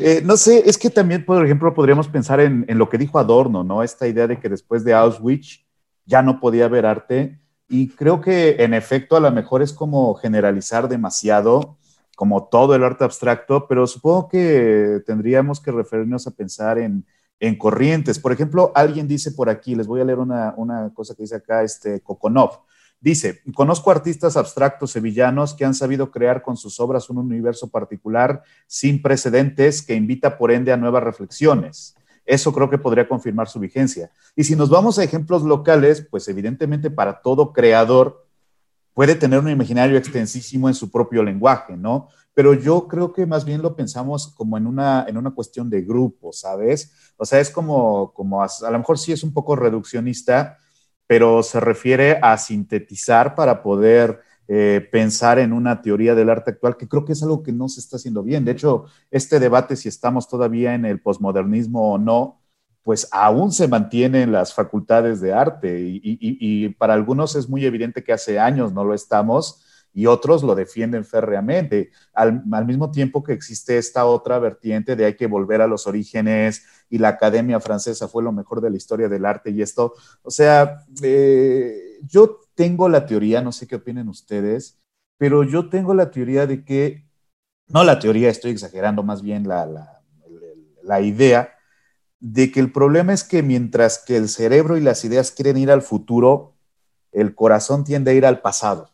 Eh, 0.02 0.22
no 0.24 0.38
sé, 0.38 0.64
es 0.66 0.78
que 0.78 0.90
también, 0.90 1.26
por 1.26 1.44
ejemplo, 1.44 1.74
podríamos 1.74 2.08
pensar 2.08 2.40
en, 2.40 2.64
en, 2.70 2.78
lo 2.78 2.88
que 2.88 2.98
dijo 2.98 3.20
Adorno, 3.20 3.66
¿no? 3.66 3.84
Esta 3.84 4.08
idea 4.08 4.28
de 4.28 4.40
que 4.40 4.48
después 4.48 4.86
de 4.86 4.94
Auschwitz 4.94 5.66
ya 6.06 6.22
no 6.22 6.40
podía 6.40 6.66
haber 6.66 6.86
arte. 6.86 7.38
Y 7.68 7.90
creo 7.90 8.22
que 8.22 8.56
en 8.60 8.74
efecto 8.74 9.18
a 9.18 9.20
lo 9.20 9.30
mejor 9.30 9.62
es 9.62 9.74
como 9.74 10.16
generalizar 10.16 10.88
demasiado 10.88 11.78
como 12.16 12.46
todo 12.46 12.76
el 12.76 12.86
arte 12.86 13.04
abstracto, 13.04 13.68
pero 13.68 13.86
supongo 13.88 14.30
que 14.30 15.02
tendríamos 15.06 15.60
que 15.60 15.72
referirnos 15.72 16.26
a 16.28 16.32
pensar 16.32 16.80
en, 16.80 17.06
en 17.40 17.58
corrientes. 17.58 18.20
Por 18.20 18.32
ejemplo, 18.32 18.72
alguien 18.76 19.08
dice 19.08 19.32
por 19.32 19.50
aquí, 19.50 19.76
les 19.76 19.88
voy 19.88 20.02
a 20.02 20.06
leer 20.06 20.20
una, 20.20 20.54
una 20.58 20.94
cosa 20.94 21.16
que 21.16 21.24
dice 21.24 21.36
acá, 21.36 21.64
este 21.64 22.02
Kokonov. 22.02 22.62
Dice, 23.02 23.42
conozco 23.56 23.92
artistas 23.92 24.36
abstractos 24.36 24.92
sevillanos 24.92 25.54
que 25.54 25.64
han 25.64 25.74
sabido 25.74 26.12
crear 26.12 26.42
con 26.42 26.58
sus 26.58 26.82
obras 26.82 27.10
un 27.10 27.18
universo 27.18 27.70
particular 27.70 28.44
sin 28.68 29.02
precedentes 29.02 29.82
que 29.82 29.96
invita 29.96 30.38
por 30.38 30.52
ende 30.52 30.74
a 30.74 30.78
nuevas 30.78 31.04
reflexiones. 31.04 31.96
Eso 32.26 32.52
creo 32.54 32.70
que 32.70 32.78
podría 32.78 33.08
confirmar 33.08 33.48
su 33.48 33.60
vigencia. 33.60 34.12
Y 34.36 34.44
si 34.44 34.56
nos 34.56 34.70
vamos 34.70 35.00
a 35.00 35.04
ejemplos 35.04 35.44
locales, 35.44 36.06
pues 36.12 36.28
evidentemente 36.28 36.92
para 36.92 37.22
todo 37.22 37.54
creador 37.54 38.28
puede 39.00 39.16
tener 39.16 39.40
un 39.40 39.50
imaginario 39.50 39.98
extensísimo 39.98 40.68
en 40.68 40.76
su 40.76 40.92
propio 40.92 41.24
lenguaje, 41.24 41.78
¿no? 41.78 42.10
Pero 42.34 42.54
yo 42.54 42.86
creo 42.86 43.14
que 43.14 43.26
más 43.26 43.46
bien 43.46 43.62
lo 43.62 43.74
pensamos 43.74 44.28
como 44.36 44.58
en 44.58 44.68
una, 44.68 45.06
en 45.08 45.16
una 45.16 45.32
cuestión 45.32 45.70
de 45.70 45.84
grupo, 45.84 46.34
¿sabes? 46.34 47.14
O 47.16 47.24
sea, 47.24 47.40
es 47.40 47.50
como, 47.50 48.12
como 48.12 48.44
a, 48.44 48.50
lo 48.70 48.78
mejor 48.78 49.00
sí 49.00 49.14
es 49.14 49.24
un 49.24 49.32
poco 49.32 49.56
reduccionista, 49.56 50.58
pero 51.08 51.42
se 51.44 51.62
refiere 51.62 52.20
a 52.22 52.38
sintetizar 52.38 53.36
para 53.36 53.64
poder 53.64 54.20
eh, 54.50 54.86
pensar 54.92 55.40
en 55.40 55.54
una 55.54 55.82
teoría 55.82 56.14
del 56.14 56.30
arte 56.30 56.52
actual, 56.52 56.76
que 56.76 56.90
creo 56.90 57.06
que 57.06 57.14
es 57.14 57.24
algo 57.24 57.42
que 57.42 57.54
no 57.54 57.70
se 57.70 57.80
está 57.80 57.96
haciendo 57.96 58.22
bien. 58.22 58.44
De 58.44 58.52
hecho, 58.52 58.84
este 59.12 59.40
debate, 59.40 59.78
si 59.78 59.88
estamos 59.88 60.28
todavía 60.28 60.76
en 60.76 60.84
el 60.84 61.00
posmodernismo 61.00 61.94
o 61.94 61.98
no, 61.98 62.39
pues 62.90 63.08
aún 63.12 63.52
se 63.52 63.68
mantienen 63.68 64.32
las 64.32 64.52
facultades 64.52 65.22
de 65.22 65.32
arte 65.32 65.80
y, 65.80 66.70
para 66.70 66.96
algunos 66.96 67.36
es 67.36 67.48
muy 67.48 67.64
evidente 67.64 68.04
que 68.04 68.14
hace 68.14 68.40
años 68.40 68.74
no 68.74 68.84
lo 68.84 68.96
estamos 68.96 69.64
y 69.94 70.08
otros 70.08 70.42
lo 70.42 70.56
defienden 70.56 71.06
férreamente, 71.06 71.92
al, 72.14 72.44
mismo 72.66 72.90
tiempo 72.90 73.22
que 73.24 73.34
existe 73.34 73.78
esta 73.78 74.06
otra 74.06 74.40
vertiente 74.40 74.96
de 74.96 75.06
hay 75.06 75.16
que 75.16 75.28
volver 75.28 75.62
a 75.62 75.68
los 75.68 75.86
orígenes 75.86 76.66
y 76.90 76.98
la 76.98 77.10
Academia 77.10 77.60
Francesa 77.60 78.08
fue 78.08 78.24
lo 78.24 78.32
mejor 78.32 78.60
de 78.60 78.72
la 78.72 78.78
historia 78.78 79.08
del 79.08 79.24
arte 79.24 79.52
y 79.52 79.62
esto, 79.62 79.94
o 80.24 80.32
sea, 80.32 80.84
eh, 81.04 82.00
yo 82.08 82.40
tengo 82.56 82.90
la 82.90 83.06
teoría, 83.06 83.40
no 83.40 83.52
sé 83.52 83.68
qué 83.68 83.76
opinen 83.76 84.10
ustedes, 84.10 84.80
pero 85.20 85.44
yo 85.44 85.70
tengo 85.70 85.94
la 85.94 86.10
teoría 86.10 86.48
de 86.48 86.66
que, 86.66 87.06
no 87.68 87.84
la 87.84 88.00
teoría, 88.00 88.32
estoy 88.32 88.50
exagerando 88.50 89.04
más 89.04 89.22
bien 89.22 89.48
la, 89.48 89.68
la, 89.68 90.02
la 90.82 91.02
idea, 91.02 91.54
de 92.20 92.52
que 92.52 92.60
el 92.60 92.72
problema 92.72 93.14
es 93.14 93.24
que 93.24 93.44
mientras 93.44 94.04
que 94.06 94.18
el 94.18 94.30
cerebro 94.30 94.78
y 94.78 94.82
las 94.82 95.06
ideas 95.06 95.32
quieren 95.32 95.58
ir 95.58 95.72
al 95.72 95.82
futuro, 95.82 96.54
el 97.12 97.34
corazón 97.34 97.84
tiende 97.84 98.12
a 98.12 98.14
ir 98.14 98.26
al 98.26 98.42
pasado. 98.42 98.90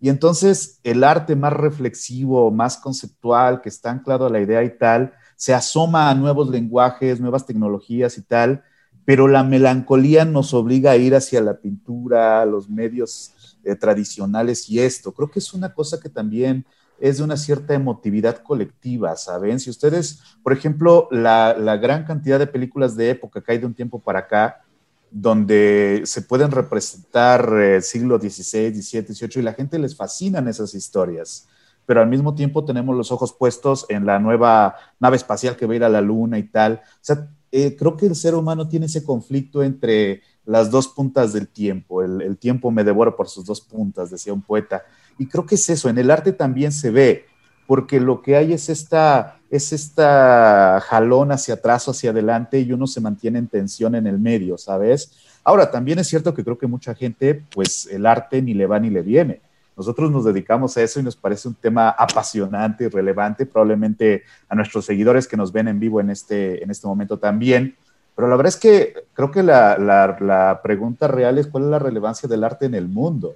Y 0.00 0.10
entonces 0.10 0.80
el 0.82 1.04
arte 1.04 1.36
más 1.36 1.52
reflexivo, 1.52 2.50
más 2.50 2.76
conceptual, 2.76 3.62
que 3.62 3.68
está 3.68 3.90
anclado 3.90 4.26
a 4.26 4.30
la 4.30 4.40
idea 4.40 4.62
y 4.62 4.76
tal, 4.76 5.14
se 5.36 5.54
asoma 5.54 6.10
a 6.10 6.14
nuevos 6.14 6.50
lenguajes, 6.50 7.20
nuevas 7.20 7.46
tecnologías 7.46 8.18
y 8.18 8.22
tal, 8.22 8.64
pero 9.04 9.28
la 9.28 9.44
melancolía 9.44 10.24
nos 10.24 10.54
obliga 10.54 10.90
a 10.90 10.96
ir 10.96 11.14
hacia 11.14 11.40
la 11.40 11.58
pintura, 11.58 12.44
los 12.44 12.68
medios 12.68 13.58
eh, 13.64 13.76
tradicionales 13.76 14.68
y 14.68 14.80
esto. 14.80 15.12
Creo 15.12 15.30
que 15.30 15.38
es 15.38 15.54
una 15.54 15.72
cosa 15.72 16.00
que 16.00 16.08
también 16.08 16.66
es 16.98 17.18
de 17.18 17.24
una 17.24 17.36
cierta 17.36 17.74
emotividad 17.74 18.38
colectiva, 18.38 19.16
¿saben? 19.16 19.60
Si 19.60 19.70
ustedes, 19.70 20.20
por 20.42 20.52
ejemplo, 20.52 21.08
la, 21.10 21.54
gran 21.76 22.04
cantidad 22.04 22.38
de 22.38 22.46
películas 22.46 22.96
de 22.96 23.10
época 23.10 23.42
que 23.42 23.52
hay 23.52 23.58
de 23.58 23.66
un 23.66 23.74
tiempo 23.74 23.98
para 23.98 24.20
acá, 24.20 24.62
donde 25.10 26.02
se 26.04 26.22
pueden 26.22 26.50
representar 26.50 27.52
eh, 27.60 27.80
siglo 27.80 28.18
XVI, 28.18 28.74
XVII, 28.74 29.14
XVIII, 29.14 29.40
y 29.40 29.42
la 29.42 29.52
gente 29.52 29.78
les 29.78 29.96
fascinan 29.96 30.48
esas 30.48 30.74
historias, 30.74 31.48
pero 31.86 32.00
al 32.00 32.08
mismo 32.08 32.34
tiempo 32.34 32.64
tenemos 32.64 32.96
los 32.96 33.12
ojos 33.12 33.32
puestos 33.32 33.86
en 33.88 34.06
la 34.06 34.18
nueva 34.18 34.74
nave 34.98 35.16
espacial 35.16 35.56
que 35.56 35.66
va 35.66 35.74
a 35.74 35.76
ir 35.76 35.84
a 35.84 35.88
la 35.88 36.00
luna 36.00 36.38
y 36.38 36.44
tal. 36.44 36.80
O 36.82 36.98
sea, 37.00 37.28
eh, 37.52 37.76
creo 37.76 37.96
que 37.96 38.06
el 38.06 38.16
ser 38.16 38.34
humano 38.34 38.66
tiene 38.66 38.86
ese 38.86 39.04
conflicto 39.04 39.62
entre 39.62 40.22
las 40.44 40.70
dos 40.70 40.88
puntas 40.88 41.32
del 41.32 41.48
tiempo. 41.48 42.02
el 42.02 42.36
tiempo 42.38 42.70
me 42.70 42.84
devora 42.84 43.14
por 43.14 43.28
sus 43.28 43.44
dos 43.44 43.60
puntas, 43.60 44.10
decía 44.10 44.32
un 44.32 44.42
poeta. 44.42 44.82
Y 45.18 45.26
creo 45.26 45.46
que 45.46 45.54
es 45.54 45.68
eso, 45.70 45.88
en 45.88 45.98
el 45.98 46.10
arte 46.10 46.32
también 46.32 46.72
se 46.72 46.90
ve, 46.90 47.26
porque 47.66 48.00
lo 48.00 48.20
que 48.20 48.36
hay 48.36 48.52
es 48.52 48.68
esta, 48.68 49.38
es 49.50 49.72
esta 49.72 50.80
jalón 50.84 51.32
hacia 51.32 51.54
atrás 51.54 51.86
o 51.88 51.92
hacia 51.92 52.10
adelante 52.10 52.60
y 52.60 52.72
uno 52.72 52.86
se 52.86 53.00
mantiene 53.00 53.38
en 53.38 53.48
tensión 53.48 53.94
en 53.94 54.06
el 54.06 54.18
medio, 54.18 54.58
¿sabes? 54.58 55.12
Ahora, 55.44 55.70
también 55.70 55.98
es 55.98 56.08
cierto 56.08 56.34
que 56.34 56.42
creo 56.42 56.58
que 56.58 56.66
mucha 56.66 56.94
gente, 56.94 57.42
pues 57.54 57.86
el 57.86 58.06
arte 58.06 58.42
ni 58.42 58.54
le 58.54 58.66
va 58.66 58.80
ni 58.80 58.90
le 58.90 59.02
viene. 59.02 59.40
Nosotros 59.76 60.10
nos 60.10 60.24
dedicamos 60.24 60.76
a 60.76 60.82
eso 60.82 61.00
y 61.00 61.02
nos 61.02 61.16
parece 61.16 61.48
un 61.48 61.54
tema 61.54 61.90
apasionante 61.90 62.84
y 62.84 62.88
relevante, 62.88 63.44
probablemente 63.44 64.22
a 64.48 64.54
nuestros 64.54 64.84
seguidores 64.84 65.26
que 65.26 65.36
nos 65.36 65.52
ven 65.52 65.68
en 65.68 65.80
vivo 65.80 66.00
en 66.00 66.10
este, 66.10 66.62
en 66.62 66.70
este 66.70 66.86
momento 66.86 67.18
también. 67.18 67.76
Pero 68.14 68.28
la 68.28 68.36
verdad 68.36 68.54
es 68.54 68.56
que 68.56 68.94
creo 69.12 69.30
que 69.30 69.42
la, 69.42 69.76
la, 69.76 70.16
la 70.20 70.60
pregunta 70.62 71.08
real 71.08 71.38
es 71.38 71.48
cuál 71.48 71.64
es 71.64 71.70
la 71.70 71.80
relevancia 71.80 72.28
del 72.28 72.44
arte 72.44 72.66
en 72.66 72.74
el 72.74 72.88
mundo 72.88 73.34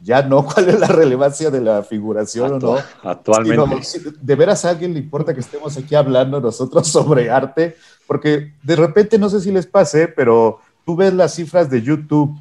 ya 0.00 0.22
no 0.22 0.44
cuál 0.46 0.68
es 0.68 0.80
la 0.80 0.88
relevancia 0.88 1.50
de 1.50 1.60
la 1.60 1.82
figuración 1.82 2.54
o 2.54 2.58
no. 2.58 2.76
Actualmente. 3.02 3.88
de 4.20 4.34
veras 4.34 4.64
a 4.64 4.70
alguien 4.70 4.92
le 4.92 5.00
importa 5.00 5.34
que 5.34 5.40
estemos 5.40 5.76
aquí 5.76 5.94
hablando 5.94 6.40
nosotros 6.40 6.88
sobre 6.92 7.30
arte, 7.30 7.76
porque 8.06 8.54
de 8.62 8.76
repente, 8.76 9.18
no 9.18 9.28
sé 9.28 9.40
si 9.40 9.52
les 9.52 9.66
pase, 9.66 10.08
pero 10.08 10.60
tú 10.84 10.96
ves 10.96 11.12
las 11.12 11.34
cifras 11.34 11.68
de 11.68 11.82
YouTube, 11.82 12.38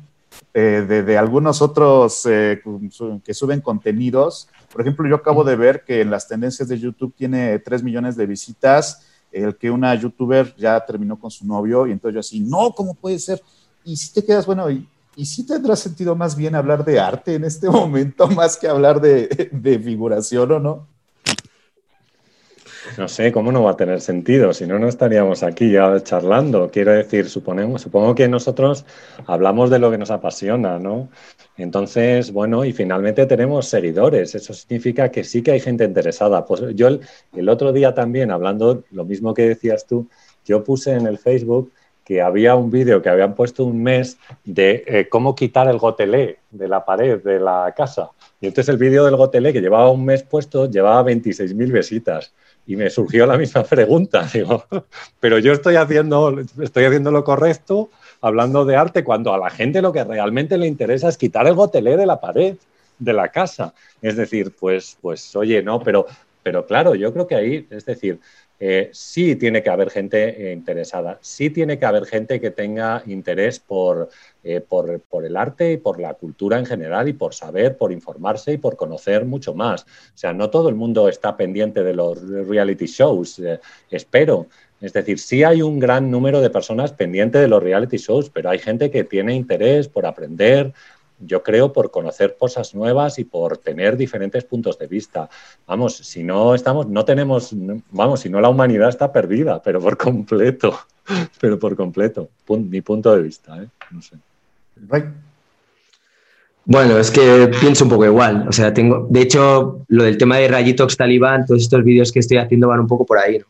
eh, 0.53 0.85
de, 0.87 1.17
algunos 1.17 1.61
otros 1.61 2.25
eh, 2.25 2.61
que 3.23 3.33
suben 3.33 3.61
contenidos. 3.61 4.47
Por 4.71 4.81
ejemplo, 4.81 5.07
yo 5.07 5.15
acabo 5.15 5.43
de 5.43 5.55
ver 5.55 5.83
que 5.83 6.01
en 6.01 6.09
las 6.11 6.27
tendencias 6.27 6.67
de 6.67 6.79
YouTube 6.79 7.13
tiene 7.15 7.59
3 7.59 7.83
millones 7.83 8.15
de 8.15 8.25
visitas, 8.25 9.05
el 9.31 9.57
que 9.57 9.69
una 9.69 9.93
youtuber 9.95 10.55
ya 10.55 10.79
terminó 10.85 11.19
con 11.19 11.29
su 11.29 11.45
novio, 11.45 11.85
y 11.85 11.91
entonces 11.91 12.13
yo 12.13 12.19
así, 12.19 12.39
no, 12.39 12.71
¿cómo 12.71 12.93
puede 12.93 13.19
ser? 13.19 13.41
Y 13.83 13.95
si 13.97 14.13
te 14.13 14.23
quedas, 14.23 14.45
bueno, 14.45 14.69
y, 14.69 14.87
y 15.17 15.25
sí 15.25 15.45
tendrá 15.47 15.75
sentido 15.75 16.15
más 16.15 16.37
bien 16.37 16.53
hablar 16.53 16.85
de 16.85 16.99
arte 16.99 17.33
en 17.33 17.43
este 17.43 17.69
momento, 17.71 18.27
más 18.27 18.55
que 18.55 18.67
hablar 18.67 19.01
de, 19.01 19.49
figuración 19.83 20.51
o 20.51 20.59
no. 20.59 20.87
No 22.97 23.07
sé, 23.07 23.31
¿cómo 23.31 23.51
no 23.51 23.63
va 23.63 23.71
a 23.71 23.75
tener 23.77 23.99
sentido? 23.99 24.53
Si 24.53 24.65
no, 24.65 24.79
no 24.79 24.87
estaríamos 24.87 25.43
aquí 25.43 25.71
ya 25.71 26.01
charlando. 26.01 26.69
Quiero 26.71 26.93
decir, 26.93 27.29
suponemos, 27.29 27.81
supongo 27.81 28.15
que 28.15 28.27
nosotros 28.27 28.85
hablamos 29.25 29.69
de 29.69 29.79
lo 29.79 29.91
que 29.91 29.97
nos 29.97 30.09
apasiona, 30.09 30.79
¿no? 30.79 31.09
Entonces, 31.57 32.31
bueno, 32.31 32.63
y 32.63 32.71
finalmente 32.71 33.25
tenemos 33.25 33.67
seguidores. 33.67 34.35
Eso 34.35 34.53
significa 34.53 35.11
que 35.11 35.23
sí 35.23 35.41
que 35.41 35.51
hay 35.51 35.59
gente 35.59 35.83
interesada. 35.83 36.45
Pues 36.45 36.61
yo 36.75 36.87
el 36.87 37.49
otro 37.49 37.73
día 37.73 37.93
también, 37.93 38.31
hablando 38.31 38.83
lo 38.91 39.03
mismo 39.03 39.33
que 39.33 39.49
decías 39.49 39.85
tú, 39.85 40.07
yo 40.45 40.63
puse 40.63 40.93
en 40.93 41.07
el 41.07 41.17
Facebook 41.17 41.71
que 42.07 42.21
había 42.21 42.55
un 42.55 42.71
vídeo 42.71 43.01
que 43.01 43.09
habían 43.09 43.35
puesto 43.35 43.65
un 43.65 43.83
mes 43.83 44.17
de 44.45 44.85
eh, 44.87 45.09
cómo 45.09 45.35
quitar 45.35 45.67
el 45.67 45.77
gotelé 45.77 46.37
de 46.51 46.69
la 46.69 46.85
pared 46.85 47.21
de 47.21 47.37
la 47.37 47.73
casa. 47.75 48.11
Y 48.39 48.47
entonces 48.47 48.69
el 48.69 48.77
vídeo 48.77 49.03
del 49.03 49.17
gotelé, 49.17 49.51
que 49.51 49.59
llevaba 49.59 49.91
un 49.91 50.05
mes 50.05 50.23
puesto, 50.23 50.71
llevaba 50.71 51.03
26.000 51.03 51.69
visitas. 51.69 52.31
Y 52.65 52.77
me 52.77 52.89
surgió 52.89 53.25
la 53.25 53.37
misma 53.37 53.63
pregunta, 53.69 54.25
digo, 54.33 54.63
pero 55.19 55.37
yo 55.39 55.51
estoy 55.51 55.75
haciendo, 55.75 56.33
estoy 56.61 56.85
haciendo 56.85 57.11
lo 57.11 57.25
correcto, 57.25 57.89
hablando 58.21 58.63
de 58.63 58.77
arte 58.77 59.03
cuando 59.03 59.33
a 59.33 59.37
la 59.37 59.49
gente 59.49 59.81
lo 59.81 59.91
que 59.91 60.05
realmente 60.05 60.57
le 60.57 60.67
interesa 60.67 61.09
es 61.09 61.17
quitar 61.17 61.45
el 61.45 61.55
gotelé 61.55 61.97
de 61.97 62.05
la 62.05 62.21
pared 62.21 62.55
de 62.99 63.13
la 63.13 63.27
casa. 63.33 63.73
Es 64.01 64.15
decir, 64.15 64.53
pues, 64.57 64.97
pues 65.01 65.35
oye, 65.35 65.61
no, 65.61 65.81
pero, 65.81 66.05
pero 66.41 66.65
claro, 66.65 66.95
yo 66.95 67.11
creo 67.11 67.27
que 67.27 67.35
ahí, 67.35 67.67
es 67.69 67.83
decir, 67.83 68.21
eh, 68.59 68.89
sí 68.91 69.35
tiene 69.35 69.61
que 69.61 69.69
haber 69.69 69.91
gente 69.91 70.49
eh, 70.49 70.53
interesada, 70.53 71.19
sí 71.21 71.51
tiene 71.51 71.77
que 71.77 71.85
haber 71.85 72.05
gente 72.05 72.41
que 72.41 72.49
tenga 72.49 73.03
interés 73.05 73.63
eh, 74.43 74.61
por, 74.61 74.99
por, 75.01 75.25
el 75.25 75.37
arte 75.37 75.73
y 75.73 75.77
por 75.77 75.99
la 75.99 76.15
cultura 76.15 76.57
en 76.57 76.65
general 76.65 77.07
y 77.07 77.13
por 77.13 77.35
saber, 77.35 77.77
por 77.77 77.91
informarse 77.91 78.53
y 78.53 78.57
por 78.57 78.75
conocer 78.75 79.25
mucho 79.25 79.53
más. 79.53 79.83
O 79.83 80.17
sea, 80.17 80.33
no 80.33 80.49
todo 80.49 80.69
el 80.69 80.75
mundo 80.75 81.07
está 81.07 81.37
pendiente 81.37 81.83
de 81.83 81.93
los 81.93 82.19
reality 82.47 82.87
shows, 82.87 83.39
espero. 83.91 84.47
Es 84.79 84.93
decir, 84.93 85.19
sí 85.19 85.43
hay 85.43 85.61
un 85.61 85.79
gran 85.79 86.09
número 86.11 86.39
de 86.39 86.51
personas 86.51 86.91
pendientes 86.93 87.41
de 87.41 87.47
los 87.47 87.61
reality 87.61 87.97
shows, 87.97 88.29
pero 88.29 88.49
hay 88.49 88.59
gente 88.59 88.91
que 88.91 89.03
tiene 89.03 89.35
interés 89.35 89.87
por 89.87 90.05
aprender, 90.05 90.73
yo 91.19 91.43
creo, 91.43 91.73
por 91.73 91.91
conocer 91.91 92.35
cosas 92.37 92.75
nuevas 92.75 93.19
y 93.19 93.23
por 93.23 93.57
tener 93.57 93.97
diferentes 93.97 94.43
puntos 94.43 94.77
de 94.77 94.87
vista. 94.87 95.29
Vamos, 95.65 95.95
si 95.95 96.23
no 96.23 96.53
estamos, 96.53 96.87
no 96.87 97.05
tenemos, 97.05 97.51
vamos, 97.91 98.19
si 98.21 98.29
no 98.29 98.39
la 98.39 98.49
humanidad 98.49 98.89
está 98.89 99.11
perdida, 99.11 99.61
pero 99.61 99.79
por 99.79 99.97
completo, 99.97 100.77
pero 101.41 101.57
por 101.57 101.75
completo, 101.75 102.29
mi 102.49 102.81
punto 102.81 103.15
de 103.15 103.23
vista, 103.23 103.61
¿eh? 103.61 103.67
no 103.91 104.01
sé. 104.01 104.17
Bueno, 106.65 106.97
es 106.99 107.09
que 107.09 107.49
pienso 107.61 107.85
un 107.85 107.89
poco 107.89 108.05
igual. 108.05 108.45
O 108.47 108.51
sea, 108.51 108.73
tengo, 108.73 109.07
de 109.09 109.21
hecho, 109.21 109.85
lo 109.87 110.03
del 110.03 110.17
tema 110.17 110.37
de 110.37 110.49
Rayitox 110.49 110.97
Talibán, 110.97 111.45
todos 111.45 111.61
estos 111.61 111.83
vídeos 111.83 112.11
que 112.11 112.19
estoy 112.19 112.37
haciendo 112.37 112.67
van 112.67 112.81
un 112.81 112.87
poco 112.87 113.05
por 113.05 113.17
ahí, 113.17 113.39
¿no? 113.39 113.45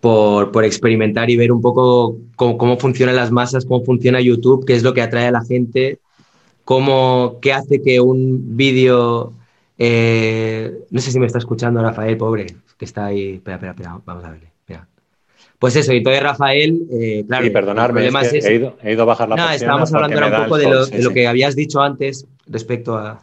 Por, 0.00 0.64
experimentar 0.64 1.30
y 1.30 1.36
ver 1.36 1.52
un 1.52 1.62
poco 1.62 2.18
cómo, 2.34 2.58
cómo 2.58 2.76
funcionan 2.76 3.14
las 3.14 3.30
masas, 3.30 3.64
cómo 3.64 3.84
funciona 3.84 4.20
YouTube, 4.20 4.66
qué 4.66 4.74
es 4.74 4.82
lo 4.82 4.92
que 4.92 5.00
atrae 5.00 5.28
a 5.28 5.30
la 5.30 5.44
gente 5.44 6.00
cómo, 6.64 7.38
qué 7.40 7.52
hace 7.52 7.82
que 7.82 8.00
un 8.00 8.56
vídeo... 8.56 9.34
Eh, 9.78 10.72
no 10.90 11.00
sé 11.00 11.10
si 11.10 11.18
me 11.18 11.26
está 11.26 11.38
escuchando 11.38 11.82
Rafael, 11.82 12.16
pobre, 12.16 12.46
que 12.78 12.84
está 12.84 13.06
ahí. 13.06 13.34
Espera, 13.34 13.56
espera, 13.56 13.72
espera, 13.72 14.00
vamos 14.04 14.24
a 14.24 14.30
verle. 14.30 14.52
Pues 15.62 15.76
eso, 15.76 15.92
y 15.92 15.98
entonces 15.98 16.20
Rafael, 16.20 16.88
eh, 16.90 17.24
claro. 17.24 17.46
Y 17.46 17.50
perdonarme, 17.50 18.04
he, 18.04 18.08
ido, 18.52 18.76
he, 18.82 18.94
ido, 18.94 19.02
a 19.02 19.04
bajar 19.04 19.28
la 19.28 19.36
No, 19.36 19.48
estábamos 19.48 19.94
hablando 19.94 20.18
un 20.18 20.42
poco 20.42 20.58
de, 20.58 21.00
lo, 21.00 21.10
que 21.10 21.28
habías 21.28 21.54
dicho 21.54 21.80
antes 21.80 22.26
respecto 22.48 22.96
a. 22.96 23.22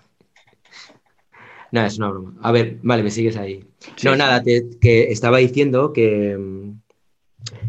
No, 1.74 1.86
es 1.86 1.98
una 1.98 2.10
broma. 2.12 2.36
A 2.42 2.54
ver, 2.54 2.78
vale, 2.82 3.04
me 3.04 3.12
sigues 3.12 3.36
ahí. 3.36 3.66
no, 4.06 4.16
nada, 4.16 4.42
que 4.42 5.12
estaba 5.12 5.40
diciendo 5.40 5.92
que, 5.92 6.40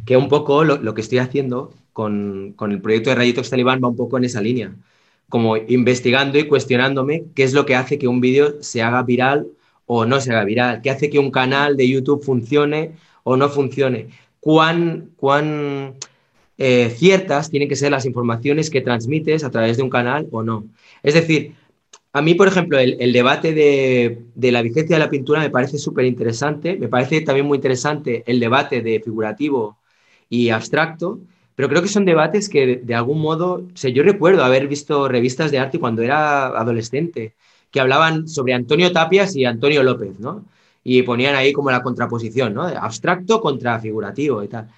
que 0.06 0.16
un 0.16 0.28
poco 0.28 0.62
lo, 0.62 0.94
que 0.94 1.00
estoy 1.00 1.18
haciendo 1.18 1.72
con, 1.92 2.52
con, 2.54 2.70
el 2.70 2.80
proyecto 2.80 3.10
de 3.10 3.16
Rayito 3.16 3.42
Talibán 3.42 3.80
va 3.82 3.88
un 3.88 3.96
poco 3.96 4.18
en 4.18 4.24
esa 4.24 4.40
línea 4.40 4.72
como 5.30 5.56
investigando 5.56 6.38
y 6.38 6.46
cuestionándome 6.46 7.24
qué 7.34 7.44
es 7.44 7.54
lo 7.54 7.64
que 7.64 7.76
hace 7.76 7.98
que 7.98 8.08
un 8.08 8.20
vídeo 8.20 8.62
se 8.62 8.82
haga 8.82 9.02
viral 9.02 9.46
o 9.86 10.04
no 10.04 10.20
se 10.20 10.32
haga 10.32 10.44
viral, 10.44 10.82
qué 10.82 10.90
hace 10.90 11.08
que 11.08 11.18
un 11.18 11.30
canal 11.30 11.76
de 11.76 11.88
YouTube 11.88 12.22
funcione 12.22 12.92
o 13.22 13.36
no 13.36 13.48
funcione, 13.48 14.08
cuán, 14.40 15.10
cuán 15.16 15.94
eh, 16.58 16.90
ciertas 16.96 17.48
tienen 17.48 17.68
que 17.68 17.76
ser 17.76 17.90
las 17.92 18.06
informaciones 18.06 18.70
que 18.70 18.82
transmites 18.82 19.44
a 19.44 19.50
través 19.50 19.76
de 19.76 19.82
un 19.82 19.90
canal 19.90 20.28
o 20.32 20.42
no. 20.42 20.66
Es 21.02 21.14
decir, 21.14 21.54
a 22.12 22.22
mí, 22.22 22.34
por 22.34 22.48
ejemplo, 22.48 22.78
el, 22.78 23.12
debate 23.12 23.54
de, 23.54 24.24
de, 24.34 24.52
la 24.52 24.62
vigencia 24.62 24.96
de 24.96 25.00
la 25.04 25.10
pintura 25.10 25.40
me 25.40 25.50
parece 25.50 25.78
súper 25.78 26.06
interesante, 26.06 26.76
me 26.76 26.88
parece 26.88 27.20
también 27.20 27.46
muy 27.46 27.56
interesante 27.56 28.24
el 28.26 28.40
debate 28.40 28.82
de 28.82 29.00
figurativo 29.00 29.78
y 30.28 30.50
abstracto, 30.50 31.20
pero 31.54 31.68
creo 31.68 31.82
que 31.82 31.88
son 31.88 32.04
debates 32.04 32.48
que 32.48 32.76
de, 32.76 32.94
algún 32.94 33.20
modo, 33.20 33.66
o 33.84 33.88
yo 33.88 34.02
recuerdo 34.02 34.44
haber 34.44 34.68
visto 34.68 35.08
revistas 35.08 35.50
de 35.50 35.58
arte 35.58 35.78
cuando 35.78 36.02
era 36.02 36.46
adolescente, 36.46 37.34
que 37.70 37.80
hablaban 37.80 38.28
sobre 38.28 38.54
Antonio 38.54 38.92
Tapias 38.92 39.36
y 39.36 39.44
Antonio 39.44 39.82
López, 39.82 40.18
¿no? 40.18 40.44
Y 40.82 41.02
ponían 41.02 41.34
ahí 41.36 41.52
como 41.52 41.70
la 41.70 41.82
contraposición, 41.82 42.54
¿no? 42.54 42.62
Abstracto 42.62 43.40
contra 43.40 43.78
figurativo 43.78 44.42
y 44.42 44.48
tal. 44.48 44.68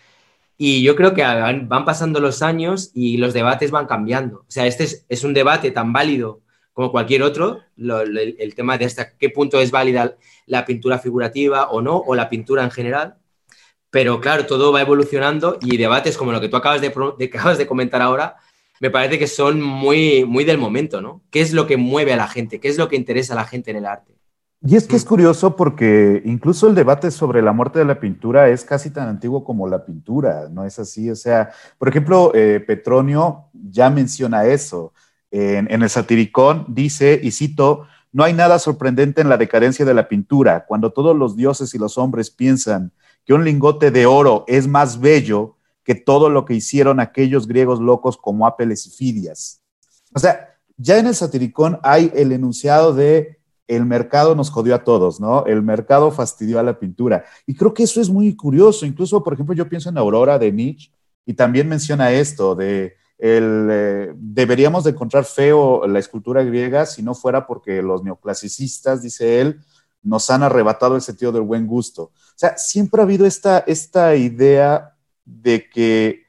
Y 0.58 0.82
yo 0.82 0.94
creo 0.96 1.14
que 1.14 1.22
van, 1.22 1.68
pasando 1.85 2.20
los 2.20 2.42
años 2.42 2.90
y 2.94 3.16
los 3.16 3.32
debates 3.32 3.70
van 3.70 3.87
cambiando. 3.87 4.38
O 4.40 4.44
sea, 4.48 4.66
este 4.66 4.87
es, 5.08 5.24
un 5.24 5.35
debate 5.35 5.70
tan 5.70 5.92
válido 5.92 6.40
como 6.72 6.90
cualquier 6.92 7.22
otro, 7.22 7.61
el, 7.76 8.37
el, 8.38 8.54
tema 8.54 8.78
de 8.78 8.85
hasta 8.87 9.16
qué 9.16 9.28
punto 9.30 9.61
es 9.61 9.70
válida 9.70 10.16
la 10.46 10.64
pintura 10.64 10.98
figurativa 10.98 11.68
o 11.70 11.82
no, 11.82 11.96
o 11.96 12.14
la 12.14 12.28
pintura 12.28 12.64
en 12.64 12.70
general. 12.70 13.16
Pero 13.92 14.22
claro, 14.22 14.46
todo 14.46 14.72
va 14.72 14.81
evolucionando 14.81 15.59
y 15.61 15.76
debates 15.76 16.16
como 16.16 16.33
lo 16.33 16.40
que 16.40 16.48
tú 16.48 16.57
acabas 16.57 16.81
de, 16.81 16.88
acabas 17.26 17.59
de 17.59 17.66
comentar 17.66 18.00
ahora, 18.00 18.37
me 18.81 18.90
parece 18.90 19.18
que 19.18 19.26
son 19.26 19.61
muy, 19.61 20.24
muy 20.24 20.44
del 20.44 20.57
momento, 20.57 21.02
¿no? 21.02 21.20
¿Qué 21.31 21.42
es 21.42 21.52
lo 21.52 21.66
que 21.66 21.76
mueve 21.76 22.14
a 22.14 22.16
la 22.16 22.26
gente? 22.26 22.59
¿Qué 22.59 22.68
es 22.68 22.78
lo 22.78 22.88
que 22.88 22.96
interesa 22.96 23.35
a 23.35 23.37
la 23.37 23.44
gente 23.44 23.70
en 23.70 23.76
el 23.76 23.87
arte? 23.87 24.16
Y 24.64 24.76
es 24.76 24.87
que 24.87 24.96
es 24.96 25.05
curioso 25.05 25.57
porque 25.57 26.22
incluso 26.24 26.68
el 26.68 26.74
debate 26.74 27.11
sobre 27.11 27.42
la 27.42 27.52
muerte 27.52 27.81
de 27.81 27.85
la 27.85 28.00
pintura 28.00 28.48
es 28.48 28.64
casi 28.64 28.90
tan 28.90 29.09
antiguo 29.09 29.44
como 29.44 29.68
la 29.68 29.85
pintura, 29.85 30.48
¿no 30.50 30.64
es 30.64 30.78
así? 30.78 31.11
O 31.11 31.16
sea, 31.16 31.50
por 31.78 31.88
ejemplo, 31.88 32.33
eh, 32.35 32.64
Petronio 32.66 33.50
ya 33.52 33.90
menciona 33.90 34.46
eso. 34.46 34.94
En, 35.31 35.70
en 35.70 35.83
el 35.83 35.90
satiricón 35.90 36.64
dice, 36.68 37.20
y 37.22 37.31
cito, 37.31 37.87
no 38.11 38.24
hay 38.24 38.33
nada 38.33 38.59
sorprendente 38.59 39.20
en 39.20 39.28
la 39.28 39.37
decadencia 39.37 39.85
de 39.85 39.94
la 39.94 40.09
pintura, 40.09 40.64
cuando 40.66 40.92
todos 40.92 41.14
los 41.14 41.37
dioses 41.37 41.74
y 41.74 41.78
los 41.78 41.98
hombres 41.98 42.31
piensan 42.31 42.92
que 43.24 43.35
un 43.35 43.44
lingote 43.44 43.90
de 43.90 44.06
oro 44.06 44.44
es 44.46 44.66
más 44.66 45.00
bello 45.00 45.56
que 45.85 45.94
todo 45.94 46.30
lo 46.30 46.44
que 46.44 46.54
hicieron 46.54 47.00
aquellos 47.00 47.46
griegos 47.46 47.80
locos 47.80 48.16
como 48.16 48.46
Apeles 48.46 48.87
y 48.87 48.90
Fidias. 48.90 49.62
O 50.14 50.18
sea, 50.18 50.56
ya 50.76 50.98
en 50.98 51.06
el 51.06 51.14
satiricón 51.14 51.78
hay 51.82 52.12
el 52.14 52.32
enunciado 52.32 52.94
de 52.94 53.38
el 53.68 53.87
mercado 53.87 54.35
nos 54.35 54.50
jodió 54.50 54.74
a 54.74 54.85
todos, 54.85 55.20
¿no? 55.20 55.46
El 55.46 55.62
mercado 55.62 56.11
fastidió 56.11 56.58
a 56.58 56.62
la 56.62 56.78
pintura. 56.78 57.24
Y 57.46 57.54
creo 57.54 57.72
que 57.72 57.85
eso 57.85 58.00
es 58.00 58.11
muy 58.11 58.35
curioso. 58.37 58.85
Incluso, 58.85 59.22
por 59.22 59.35
ejemplo, 59.35 59.54
yo 59.54 59.68
pienso 59.68 59.88
en 59.88 59.98
Aurora 59.98 60.38
de 60.38 60.52
Nietzsche 60.52 60.92
y 61.24 61.35
también 61.35 61.68
menciona 61.68 62.12
esto 62.12 62.54
de 62.54 62.96
el, 63.18 63.68
eh, 63.70 64.12
deberíamos 64.16 64.85
de 64.85 64.90
encontrar 64.90 65.24
feo 65.24 65.87
la 65.87 66.00
escultura 66.00 66.42
griega 66.42 66.85
si 66.87 67.02
no 67.02 67.14
fuera 67.14 67.46
porque 67.46 67.80
los 67.80 68.02
neoclasicistas, 68.02 69.00
dice 69.00 69.40
él, 69.40 69.61
nos 70.02 70.28
han 70.30 70.42
arrebatado 70.42 70.96
el 70.96 71.02
sentido 71.02 71.30
del 71.30 71.42
buen 71.42 71.66
gusto. 71.66 72.11
O 72.42 72.44
sea, 72.44 72.59
siempre 72.59 73.00
ha 73.00 73.05
habido 73.05 73.24
esta, 73.24 73.61
esta 73.68 74.16
idea 74.16 74.96
de 75.24 75.70
que 75.70 76.22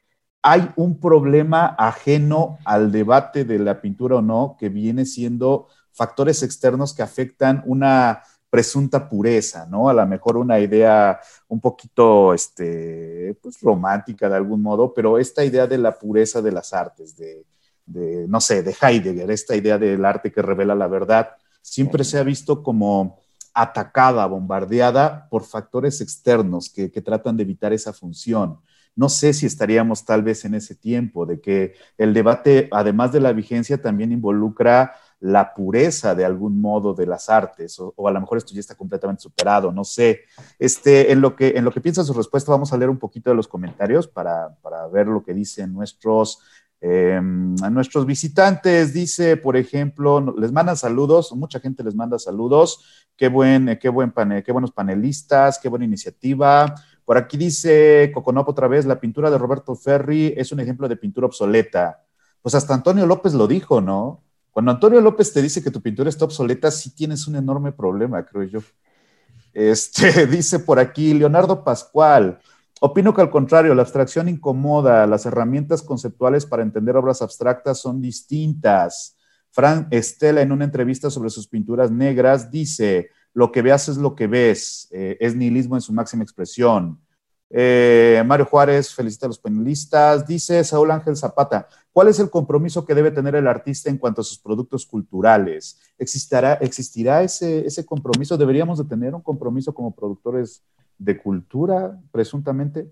hay 0.43 0.69
un 0.75 0.99
problema 0.99 1.65
ajeno 1.75 2.59
al 2.65 2.91
debate 2.91 3.45
de 3.45 3.57
la 3.57 3.81
pintura 3.81 4.17
o 4.17 4.21
no, 4.21 4.55
que 4.59 4.69
viene 4.69 5.07
siendo 5.07 5.69
factores 5.91 6.43
externos 6.43 6.93
que 6.93 7.01
afectan 7.01 7.63
una 7.65 8.21
presunta 8.47 9.09
pureza, 9.09 9.65
¿no? 9.65 9.89
A 9.89 9.93
lo 9.95 10.05
mejor 10.05 10.37
una 10.37 10.59
idea 10.59 11.19
un 11.47 11.59
poquito, 11.59 12.35
este, 12.35 13.35
pues, 13.41 13.59
romántica 13.59 14.29
de 14.29 14.35
algún 14.35 14.61
modo, 14.61 14.93
pero 14.93 15.17
esta 15.17 15.43
idea 15.43 15.65
de 15.65 15.79
la 15.79 15.97
pureza 15.97 16.43
de 16.43 16.51
las 16.51 16.73
artes, 16.73 17.17
de, 17.17 17.43
de 17.87 18.27
no 18.27 18.39
sé, 18.39 18.61
de 18.61 18.75
Heidegger, 18.79 19.31
esta 19.31 19.55
idea 19.55 19.79
del 19.79 20.05
arte 20.05 20.31
que 20.31 20.43
revela 20.43 20.75
la 20.75 20.87
verdad, 20.87 21.29
siempre 21.63 22.03
se 22.03 22.19
ha 22.19 22.23
visto 22.23 22.61
como 22.61 23.22
atacada, 23.53 24.25
bombardeada 24.25 25.27
por 25.29 25.43
factores 25.43 26.01
externos 26.01 26.69
que, 26.69 26.89
tratan 26.89 27.37
de 27.37 27.43
evitar 27.43 27.73
esa 27.73 27.93
función. 27.93 28.59
No 28.95 29.09
sé 29.09 29.33
si 29.33 29.45
estaríamos 29.45 30.05
tal 30.05 30.21
vez 30.21 30.45
en 30.45 30.53
ese 30.53 30.75
tiempo, 30.75 31.25
de 31.25 31.41
que 31.41 31.73
el 31.97 32.13
debate, 32.13 32.69
además 32.71 33.11
de 33.11 33.19
la 33.19 33.33
vigencia, 33.33 33.81
también 33.81 34.11
involucra 34.11 34.93
la 35.19 35.53
pureza 35.53 36.13
de 36.15 36.25
algún 36.25 36.59
modo 36.59 36.93
de 36.93 37.05
las 37.05 37.29
artes, 37.29 37.79
o, 37.79 37.93
a 38.07 38.11
lo 38.11 38.19
mejor 38.19 38.37
esto 38.37 38.53
ya 38.53 38.59
está 38.59 38.75
completamente 38.75 39.23
superado, 39.23 39.71
no 39.71 39.83
sé. 39.83 40.21
Este, 40.59 41.11
en, 41.11 41.21
lo 41.21 41.35
que, 41.35 41.53
en 41.55 41.63
lo 41.63 41.71
que 41.71 41.81
piensa 41.81 42.03
su 42.03 42.13
respuesta, 42.13 42.51
vamos 42.51 42.73
a 42.73 42.77
leer 42.77 42.89
un 42.89 42.99
poquito 42.99 43.29
de 43.29 43.35
los 43.35 43.47
comentarios 43.47 44.07
para, 44.07 44.55
para 44.61 44.85
ver 44.87 45.07
lo 45.07 45.23
que 45.23 45.33
dicen 45.33 45.73
nuestros 45.73 46.39
Em, 46.85 47.55
a 47.63 47.69
nuestros 47.69 48.05
visitantes 48.05 48.93
dice, 48.93 49.37
por 49.37 49.55
ejemplo, 49.55 50.35
les 50.37 50.51
mandan 50.51 50.75
saludos, 50.75 51.31
mucha 51.31 51.61
gente 51.61 51.81
les 51.81 51.95
manda 51.95 52.19
saludos, 52.19 53.07
qué, 53.15 53.29
buen, 53.29 53.79
qué, 53.81 53.87
buen 53.87 54.11
panel, 54.11 54.43
qué 54.43 54.51
buenos 54.51 54.73
panelistas, 54.73 55.59
qué 55.59 55.69
buena 55.69 55.85
iniciativa. 55.85 56.75
Por 57.05 57.17
aquí 57.17 57.37
dice 57.37 58.11
Coconop 58.13 58.49
otra 58.49 58.67
vez, 58.67 58.85
la 58.85 58.99
pintura 58.99 59.31
de 59.31 59.37
Roberto 59.37 59.75
Ferri 59.75 60.33
es 60.35 60.51
un 60.51 60.59
ejemplo 60.59 60.89
de 60.89 60.97
pintura 60.97 61.25
obsoleta. 61.25 62.03
Pues 62.41 62.53
hasta 62.53 62.73
Antonio 62.73 63.05
López 63.05 63.33
lo 63.33 63.47
dijo, 63.47 63.79
¿no? 63.79 64.21
Cuando 64.51 64.71
Antonio 64.71 64.99
López 64.99 65.31
te 65.31 65.41
dice 65.41 65.63
que 65.63 65.71
tu 65.71 65.81
pintura 65.81 66.09
está 66.09 66.25
obsoleta, 66.25 66.69
sí 66.69 66.93
tienes 66.93 67.27
un 67.29 67.37
enorme 67.37 67.71
problema, 67.71 68.25
creo 68.25 68.43
yo. 68.43 68.59
Este, 69.53 70.27
dice 70.27 70.59
por 70.59 70.79
aquí 70.79 71.13
Leonardo 71.13 71.63
Pascual, 71.63 72.39
Opino 72.85 73.13
que 73.13 73.21
al 73.21 73.29
contrario, 73.29 73.73
la 73.73 73.83
abstracción 73.83 74.27
incomoda, 74.27 75.07
las 75.07 75.25
herramientas 75.25 75.81
conceptuales 75.81 76.45
para 76.45 76.63
entender 76.63 76.97
obras 76.97 77.21
abstractas 77.21 77.79
son 77.79 78.01
distintas. 78.01 79.15
Frank 79.51 79.87
Estela, 79.89 80.41
en 80.41 80.51
una 80.51 80.65
entrevista 80.65 81.09
sobre 81.09 81.29
sus 81.29 81.47
pinturas 81.47 81.91
negras, 81.91 82.51
dice, 82.51 83.11
lo 83.33 83.53
que 83.53 83.61
veas 83.61 83.87
es 83.87 83.95
lo 83.95 84.15
que 84.15 84.27
ves, 84.27 84.89
eh, 84.91 85.15
es 85.21 85.33
nihilismo 85.33 85.75
en 85.75 85.81
su 85.81 85.93
máxima 85.93 86.23
expresión. 86.23 86.99
Eh, 87.49 88.21
Mario 88.25 88.47
Juárez 88.47 88.93
felicita 88.93 89.27
a 89.27 89.29
los 89.29 89.39
panelistas. 89.39 90.27
Dice 90.27 90.61
Saúl 90.65 90.91
Ángel 90.91 91.15
Zapata, 91.15 91.69
¿cuál 91.93 92.09
es 92.09 92.19
el 92.19 92.29
compromiso 92.29 92.85
que 92.85 92.95
debe 92.95 93.11
tener 93.11 93.35
el 93.35 93.47
artista 93.47 93.89
en 93.89 93.97
cuanto 93.97 94.19
a 94.19 94.25
sus 94.25 94.39
productos 94.39 94.85
culturales? 94.85 95.79
¿Existirá, 95.97 97.23
ese, 97.23 97.65
ese 97.65 97.85
compromiso? 97.85 98.37
¿Deberíamos 98.37 98.77
de 98.79 98.83
tener 98.83 99.15
un 99.15 99.21
compromiso 99.21 99.73
como 99.73 99.95
productores 99.95 100.63
de 100.97 101.17
cultura, 101.17 101.99
presuntamente? 102.11 102.91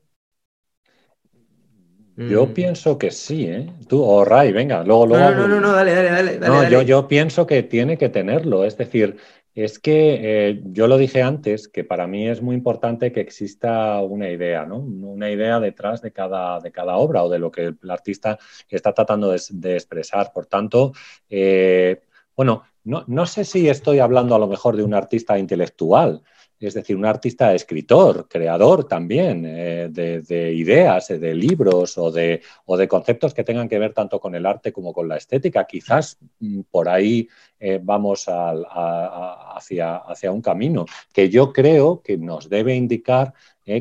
Yo 2.18 2.46
mm. 2.46 2.54
pienso 2.54 2.98
que 2.98 3.10
sí, 3.10 3.46
¿eh? 3.46 3.72
Tú, 3.88 4.04
o 4.04 4.24
Ray, 4.26 4.52
venga, 4.52 4.84
luego, 4.84 5.08
luego. 5.08 5.32
No, 5.32 5.48
no, 5.48 5.60
no, 5.60 5.72
dale, 5.72 5.94
dale, 5.94 6.38
dale. 6.38 6.40
no, 6.40 6.70
Yo, 6.70 6.82
yo 6.82 7.08
pienso 7.08 7.48
que 7.48 7.64
tiene 7.64 7.98
que 7.98 8.10
tenerlo. 8.10 8.66
Es 8.66 8.78
decir, 8.78 9.18
es 9.56 9.80
que 9.80 10.20
eh, 10.22 10.62
yo 10.66 10.88
lo 10.88 10.98
dije 10.98 11.22
antes, 11.22 11.68
que 11.68 11.84
para 11.84 12.08
mí 12.08 12.28
es 12.28 12.42
muy 12.42 12.56
importante 12.56 13.12
que 13.12 13.20
exista 13.22 14.00
una 14.02 14.30
idea, 14.30 14.66
¿no? 14.66 14.78
Una 14.78 15.30
idea 15.30 15.60
detrás 15.60 16.02
de 16.02 16.12
cada, 16.12 16.60
de 16.60 16.72
cada 16.72 16.98
obra 16.98 17.24
o 17.24 17.30
de 17.30 17.40
lo 17.40 17.52
que 17.52 17.74
el 17.82 17.92
artista 17.92 18.38
está 18.70 18.94
tratando 18.94 19.30
de, 19.30 19.76
expresar. 19.76 20.32
Por 20.34 20.46
tanto, 20.46 20.94
eh, 21.30 22.02
bueno, 22.36 22.64
no, 22.84 23.04
no, 23.08 23.26
sé 23.26 23.44
si 23.44 23.68
estoy 23.68 24.00
hablando 24.00 24.36
a 24.36 24.40
lo 24.40 24.48
mejor 24.48 24.78
de 24.78 24.84
un 24.84 24.94
artista 24.94 25.38
intelectual, 25.38 26.24
es 26.68 26.76
decir, 26.76 26.96
un 26.96 27.06
artista 27.06 27.54
escritor, 27.56 28.28
creador 28.30 28.88
también 28.88 29.46
eh, 29.48 29.90
de, 29.90 30.54
ideas, 30.54 31.10
eh, 31.10 31.18
de 31.18 31.34
libros 31.34 31.98
o 31.98 32.12
de, 32.12 32.42
conceptos 32.88 33.34
que 33.34 33.44
tengan 33.44 33.68
que 33.68 33.80
ver 33.80 33.94
tanto 33.94 34.20
con 34.20 34.36
el 34.36 34.46
arte 34.46 34.72
como 34.72 34.94
con 34.94 35.08
la 35.08 35.18
estética. 35.18 35.66
Quizás 35.66 36.20
mm, 36.40 36.62
por 36.70 36.88
ahí 36.88 37.28
eh, 37.60 37.80
vamos 37.82 38.28
hacia, 38.28 40.04
un 40.32 40.42
camino 40.42 40.86
que 41.12 41.30
yo 41.30 41.52
creo 41.52 42.02
que 42.04 42.18
nos 42.18 42.48
debe 42.48 42.76
indicar 42.76 43.34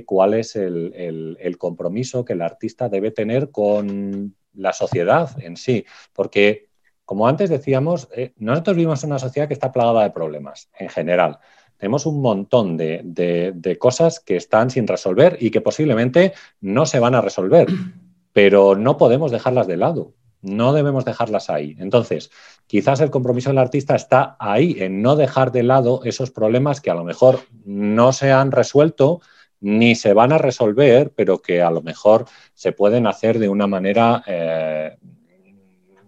cuál 0.07 0.35
es 0.35 0.57
el, 0.57 1.37
el 1.39 1.59
compromiso 1.59 2.25
que 2.25 2.33
el 2.35 2.43
artista 2.43 2.89
debe 2.89 3.11
tener 3.11 3.51
con 3.51 4.35
la 4.55 4.73
sociedad 4.73 5.31
en 5.43 5.57
sí. 5.57 5.85
Porque, 6.13 6.69
como 7.05 7.27
antes 7.27 7.51
decíamos, 7.51 8.09
nosotros 8.37 8.77
vivimos 8.77 9.03
en 9.03 9.11
una 9.11 9.19
sociedad 9.19 9.49
que 9.49 9.55
está 9.55 9.73
plagada 9.73 10.05
de 10.05 10.11
problemas 10.11 10.71
en 10.79 10.89
general 10.89 11.41
tenemos 11.81 12.05
un 12.05 12.21
montón 12.21 12.77
de, 12.77 13.77
cosas 13.81 14.21
que 14.21 14.37
están 14.37 14.69
sin 14.69 14.87
resolver 14.87 15.39
y 15.41 15.51
que 15.51 15.63
posiblemente 15.63 16.35
no 16.61 16.85
se 16.85 17.01
van 17.01 17.15
a 17.15 17.23
resolver, 17.23 17.69
pero 18.35 18.77
no 18.77 18.99
podemos 18.99 19.31
dejarlas 19.33 19.67
de 19.67 19.79
lado. 19.79 20.13
No 20.43 20.73
debemos 20.75 21.05
dejarlas 21.05 21.49
ahí. 21.51 21.77
Entonces, 21.79 22.31
quizás 22.67 23.01
el 23.01 23.11
compromiso 23.11 23.51
del 23.51 23.59
artista 23.59 23.95
está 23.95 24.37
ahí, 24.39 24.77
en 24.79 25.01
no 25.01 25.17
dejar 25.17 25.53
de 25.53 25.63
lado 25.63 26.03
esos 26.05 26.31
problemas 26.31 26.81
que 26.81 26.91
a 26.91 26.95
lo 26.95 27.05
mejor 27.05 27.41
no 27.65 28.13
se 28.13 28.31
han 28.31 28.53
resuelto 28.53 29.21
ni 29.61 29.95
se 29.95 30.13
van 30.13 30.33
a 30.33 30.39
resolver, 30.39 31.13
pero 31.15 31.41
que 31.41 31.63
a 31.63 31.71
lo 31.71 31.83
mejor 31.83 32.27
se 32.55 32.73
pueden 32.73 33.07
hacer 33.07 33.39
de 33.39 33.49
una 33.49 33.67
manera 33.67 34.23
eh, 34.27 34.97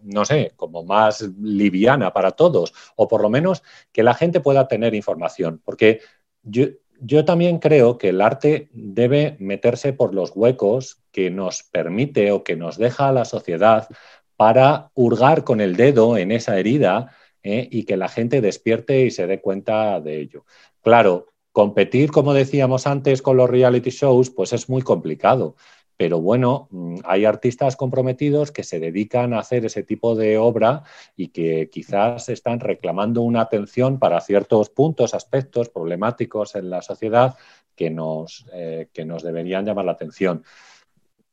no 0.02 0.24
sé, 0.24 0.52
como 0.56 0.84
más 0.84 1.22
liviana 1.40 2.12
para 2.12 2.32
todos, 2.32 2.72
o 2.96 3.08
por 3.08 3.22
lo 3.22 3.30
menos 3.30 3.62
que 3.92 4.02
la 4.02 4.14
gente 4.14 4.40
pueda 4.40 4.68
tener 4.68 4.94
información, 4.94 5.60
porque 5.64 6.00
yo, 6.42 7.24
también 7.24 7.58
creo 7.58 7.98
que 7.98 8.10
el 8.10 8.20
arte 8.20 8.68
debe 8.72 9.36
meterse 9.38 9.92
por 9.92 10.14
los 10.14 10.32
huecos 10.34 11.02
que 11.10 11.30
nos 11.30 11.62
permite 11.62 12.32
o 12.32 12.44
que 12.44 12.56
nos 12.56 12.78
deja 12.78 13.08
a 13.08 13.12
la 13.12 13.24
sociedad 13.24 13.88
para 14.36 14.90
hurgar 14.94 15.44
con 15.44 15.60
el 15.60 15.76
dedo 15.76 16.16
en 16.16 16.32
esa 16.32 16.58
herida 16.58 17.14
¿eh? 17.42 17.68
y 17.70 17.84
que 17.84 17.96
la 17.96 18.08
gente 18.08 18.40
despierte 18.40 19.04
y 19.04 19.10
se 19.10 19.26
dé 19.26 19.40
cuenta 19.40 20.00
de 20.00 20.20
ello. 20.20 20.44
Claro, 20.80 21.26
competir, 21.52 22.10
como 22.10 22.34
decíamos 22.34 22.86
antes, 22.86 23.22
con 23.22 23.36
los 23.36 23.50
reality 23.50 23.90
shows, 23.90 24.30
pues 24.30 24.52
es 24.52 24.68
muy 24.68 24.82
complicado 24.82 25.56
pero 26.02 26.20
bueno, 26.20 26.66
mm, 26.72 26.96
hay 27.04 27.24
artistas 27.24 27.76
comprometidos 27.76 28.50
que 28.50 28.64
se 28.64 28.80
dedican 28.80 29.34
a 29.34 29.38
hacer 29.38 29.64
ese 29.64 29.84
tipo 29.84 30.16
de 30.16 30.36
obra 30.36 30.82
y 31.16 31.28
que 31.28 31.70
quizás 31.70 32.28
están 32.28 32.58
reclamando 32.58 33.22
una 33.22 33.42
atención 33.42 34.00
para 34.00 34.20
ciertos 34.20 34.68
puntos, 34.68 35.14
aspectos 35.14 35.68
problemáticos 35.68 36.56
en 36.56 36.70
la 36.70 36.82
sociedad 36.82 37.36
que 37.76 37.88
nos, 37.88 38.46
eh, 38.52 38.88
que 38.92 39.04
nos 39.04 39.22
deberían 39.22 39.64
llamar 39.64 39.84
la 39.84 39.92
atención. 39.92 40.42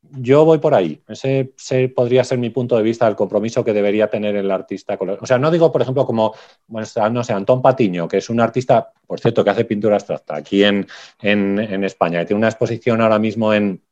Yo 0.02 0.44
voy 0.44 0.58
por 0.58 0.72
ahí. 0.74 1.02
Ese, 1.08 1.52
podría 1.88 2.22
ser 2.22 2.38
mi 2.38 2.50
punto 2.50 2.76
de 2.76 2.84
vista 2.84 3.06
del 3.06 3.16
compromiso 3.16 3.64
que 3.64 3.72
debería 3.72 4.06
tener 4.06 4.36
el 4.36 4.52
artista. 4.52 4.96
O 5.20 5.26
sea, 5.26 5.38
no 5.38 5.50
digo, 5.50 5.72
por 5.72 5.82
ejemplo, 5.82 6.06
como, 6.06 6.32
no 6.68 6.84
sé, 7.24 7.32
Antón 7.32 7.60
Patiño, 7.60 8.06
que 8.06 8.18
es 8.18 8.30
un 8.30 8.38
artista, 8.38 8.92
por 9.04 9.18
cierto, 9.18 9.42
que 9.42 9.50
hace 9.50 9.64
pintura 9.64 9.96
abstracta 9.96 10.36
aquí 10.36 10.62
en, 10.62 10.86
en, 11.20 11.58
en 11.58 11.82
España. 11.82 12.24
Tiene 12.24 12.38
una 12.38 12.48
exposición 12.48 13.00
ahora 13.00 13.18
mismo 13.18 13.52
en, 13.52 13.82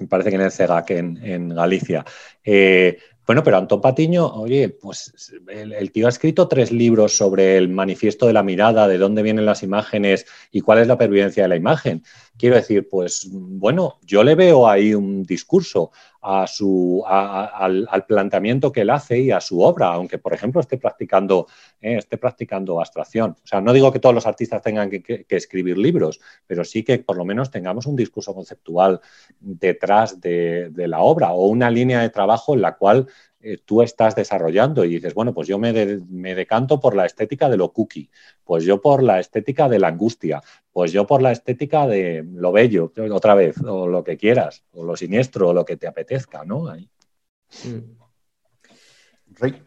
me 0.00 0.06
parece 0.06 0.30
que 0.30 0.36
en 0.36 0.42
el 0.42 0.52
CEGAC 0.52 0.90
en, 0.90 1.48
Galicia. 1.50 2.04
Eh, 2.44 2.98
bueno, 3.26 3.44
pero 3.44 3.56
Antón 3.56 3.80
Patiño, 3.80 4.26
oye, 4.26 4.68
pues 4.68 5.32
el, 5.48 5.92
tío 5.92 6.06
ha 6.06 6.10
escrito 6.10 6.48
tres 6.48 6.72
libros 6.72 7.16
sobre 7.16 7.56
el 7.56 7.68
manifiesto 7.68 8.26
de 8.26 8.32
la 8.32 8.42
mirada, 8.42 8.88
de 8.88 8.98
dónde 8.98 9.22
vienen 9.22 9.46
las 9.46 9.62
imágenes 9.62 10.26
y 10.50 10.60
cuál 10.60 10.80
es 10.80 10.88
la 10.88 10.98
pervivencia 10.98 11.44
de 11.44 11.48
la 11.48 11.56
imagen. 11.56 12.02
Quiero 12.36 12.56
decir, 12.56 12.88
pues 12.88 13.28
bueno, 13.30 13.98
yo 14.02 14.24
le 14.24 14.34
veo 14.34 14.68
ahí 14.68 14.92
un 14.94 15.22
discurso 15.22 15.92
a 16.22 16.46
su, 16.46 17.02
al, 17.04 18.04
planteamiento 18.06 18.70
que 18.70 18.82
él 18.82 18.90
hace 18.90 19.18
y 19.18 19.32
a 19.32 19.40
su 19.40 19.60
obra, 19.60 19.88
aunque 19.88 20.18
por 20.18 20.32
ejemplo 20.32 20.60
esté 20.60 20.78
practicando, 20.78 21.48
eh, 21.80 21.96
esté 21.96 22.16
practicando 22.16 22.80
abstracción. 22.80 23.32
O 23.42 23.46
sea, 23.46 23.60
no 23.60 23.72
digo 23.72 23.92
que 23.92 23.98
todos 23.98 24.14
los 24.14 24.26
artistas 24.26 24.62
tengan 24.62 24.88
que, 24.88 25.26
escribir 25.28 25.76
libros, 25.76 26.20
pero 26.46 26.64
sí 26.64 26.84
que 26.84 26.98
por 27.00 27.16
lo 27.16 27.24
menos 27.24 27.50
tengamos 27.50 27.86
un 27.86 27.96
discurso 27.96 28.34
conceptual 28.34 29.00
detrás 29.40 30.20
de, 30.20 30.70
de 30.70 30.86
la 30.86 31.00
obra 31.00 31.32
o 31.32 31.46
una 31.46 31.70
línea 31.70 32.00
de 32.00 32.10
trabajo 32.10 32.54
en 32.54 32.62
la 32.62 32.76
cual 32.76 33.08
eh, 33.44 33.58
tú 33.64 33.82
estás 33.82 34.14
desarrollando 34.14 34.84
y 34.84 34.90
dices, 34.90 35.14
bueno, 35.14 35.34
pues 35.34 35.48
yo 35.48 35.58
me, 35.58 35.72
me, 36.08 36.34
decanto 36.36 36.78
por 36.78 36.94
la 36.94 37.06
estética 37.06 37.48
de 37.48 37.56
lo 37.56 37.72
cookie, 37.72 38.08
pues 38.44 38.64
yo 38.64 38.80
por 38.80 39.02
la 39.02 39.18
estética 39.18 39.68
de 39.68 39.80
la 39.80 39.88
angustia, 39.88 40.40
pues 40.72 40.92
yo 40.92 41.08
por 41.08 41.20
la 41.22 41.32
estética 41.32 41.88
de 41.88 42.24
lo 42.34 42.52
bello, 42.52 42.92
otra 43.10 43.34
vez, 43.34 43.56
o 43.66 43.88
lo 43.88 44.04
que 44.04 44.16
quieras, 44.16 44.62
o 44.70 44.84
lo 44.84 44.96
siniestro, 44.96 45.48
o 45.48 45.52
lo 45.52 45.64
que 45.64 45.76
te 45.76 45.88
apetezca, 45.88 46.44
¿no? 46.44 46.68
Ahí. 46.68 46.88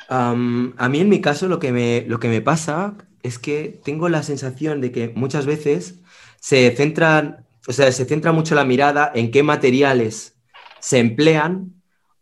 a 0.08 0.34
mí 0.34 1.00
en 1.00 1.10
mi 1.10 1.20
caso 1.20 1.50
lo 1.50 1.60
que, 1.60 1.74
me, 1.74 2.06
lo 2.08 2.22
que 2.22 2.30
me 2.30 2.42
pasa 2.42 2.96
es 3.24 3.40
que 3.40 3.82
tengo 3.84 4.08
la 4.08 4.24
sensación 4.24 4.80
de 4.80 4.94
que 4.94 5.10
muchas 5.10 5.46
veces 5.46 6.00
se 6.40 6.72
centran, 6.78 7.46
o 7.68 7.74
sea, 7.74 7.92
se 7.92 8.06
centra 8.06 8.32
mucho 8.32 8.56
la 8.56 8.64
mirada 8.64 9.12
en 9.14 9.32
qué 9.32 9.44
materiales 9.44 10.38
se 10.80 11.00
emplean 11.00 11.75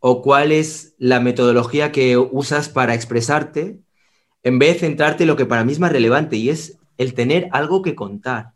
o 0.06 0.20
cuál 0.20 0.52
es 0.52 0.94
la 0.98 1.18
metodología 1.18 1.90
que 1.90 2.18
usas 2.18 2.68
para 2.68 2.92
expresarte, 2.92 3.78
en 4.42 4.58
vez 4.58 4.74
de 4.74 4.80
centrarte 4.80 5.22
en 5.22 5.28
lo 5.28 5.36
que 5.36 5.46
para 5.46 5.64
mí 5.64 5.72
es 5.72 5.78
más 5.78 5.92
relevante 5.92 6.36
y 6.36 6.50
es 6.50 6.78
el 6.98 7.14
tener 7.14 7.48
algo 7.52 7.80
que 7.80 7.94
contar. 7.94 8.52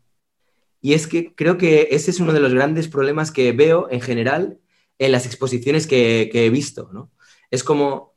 Y 0.79 0.93
es 0.93 1.07
que 1.07 1.33
creo 1.33 1.57
que 1.57 1.87
ese 1.89 2.11
es 2.11 2.19
uno 2.19 2.33
de 2.33 2.39
los 2.39 2.53
grandes 2.53 2.87
problemas 2.87 3.31
que 3.31 3.51
veo 3.51 3.87
en 3.89 3.99
general 3.99 4.59
en 4.99 5.11
las 5.11 5.25
exposiciones 5.25 5.87
que, 5.87 6.29
he 6.31 6.49
visto. 6.51 6.91
¿no? 6.93 7.09
Es 7.49 7.63
como, 7.63 8.13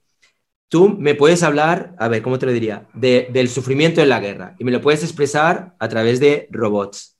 tú 0.68 0.90
me 0.90 1.14
puedes 1.14 1.42
hablar, 1.42 1.94
a 1.98 2.08
ver, 2.08 2.20
¿cómo 2.20 2.38
te 2.38 2.44
lo 2.44 2.52
diría? 2.52 2.86
del 2.92 3.48
sufrimiento 3.48 4.02
en 4.02 4.10
la 4.10 4.20
guerra 4.20 4.56
y 4.58 4.64
me 4.64 4.72
lo 4.72 4.82
puedes 4.82 5.02
expresar 5.04 5.74
a 5.78 5.88
través 5.88 6.20
de 6.20 6.48
robots, 6.50 7.16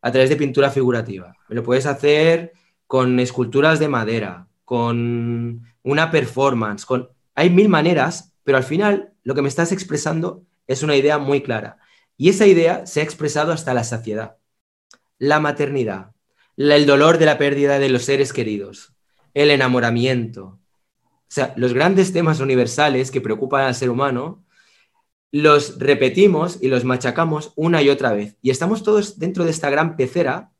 a 0.00 0.10
través 0.10 0.30
de 0.30 0.36
pintura 0.36 0.70
figurativa. 0.70 1.36
Me 1.50 1.54
lo 1.54 1.62
puedes 1.62 1.84
hacer 1.84 2.54
con 2.86 3.20
esculturas 3.20 3.78
de 3.78 3.88
madera, 3.88 4.46
con 4.70 5.64
una 5.82 6.12
performance, 6.12 6.86
con... 6.86 7.08
Hay 7.34 7.50
mil 7.50 7.68
maneras, 7.68 8.36
pero 8.44 8.56
al 8.56 8.62
final 8.62 9.14
lo 9.24 9.34
que 9.34 9.42
me 9.42 9.48
estás 9.48 9.72
expresando 9.72 10.44
es 10.68 10.84
una 10.84 10.94
idea 10.94 11.18
muy 11.18 11.40
clara. 11.40 11.78
Y 12.16 12.28
esa 12.28 12.46
idea 12.46 12.86
se 12.86 13.00
ha 13.00 13.02
expresado 13.02 13.50
hasta 13.50 13.74
la 13.74 13.82
saciedad. 13.82 14.36
La 15.18 15.40
maternidad, 15.40 16.12
el 16.56 16.86
dolor 16.86 17.18
de 17.18 17.26
la 17.26 17.36
pérdida 17.36 17.80
de 17.80 17.88
los 17.88 18.04
seres 18.04 18.32
queridos, 18.32 18.94
el 19.34 19.50
enamoramiento. 19.50 20.44
O 20.44 20.60
sea, 21.26 21.52
los 21.56 21.74
grandes 21.74 22.12
temas 22.12 22.38
universales 22.38 23.10
que 23.10 23.20
preocupan 23.20 23.64
al 23.64 23.74
ser 23.74 23.90
humano, 23.90 24.44
los 25.32 25.80
repetimos 25.80 26.58
y 26.60 26.68
los 26.68 26.84
machacamos 26.84 27.54
una 27.56 27.82
y 27.82 27.88
otra 27.88 28.12
vez. 28.12 28.36
Y 28.40 28.50
estamos 28.50 28.84
todos 28.84 29.18
dentro 29.18 29.44
de 29.44 29.50
esta 29.50 29.68
gran 29.68 29.96
pecera, 29.96 30.52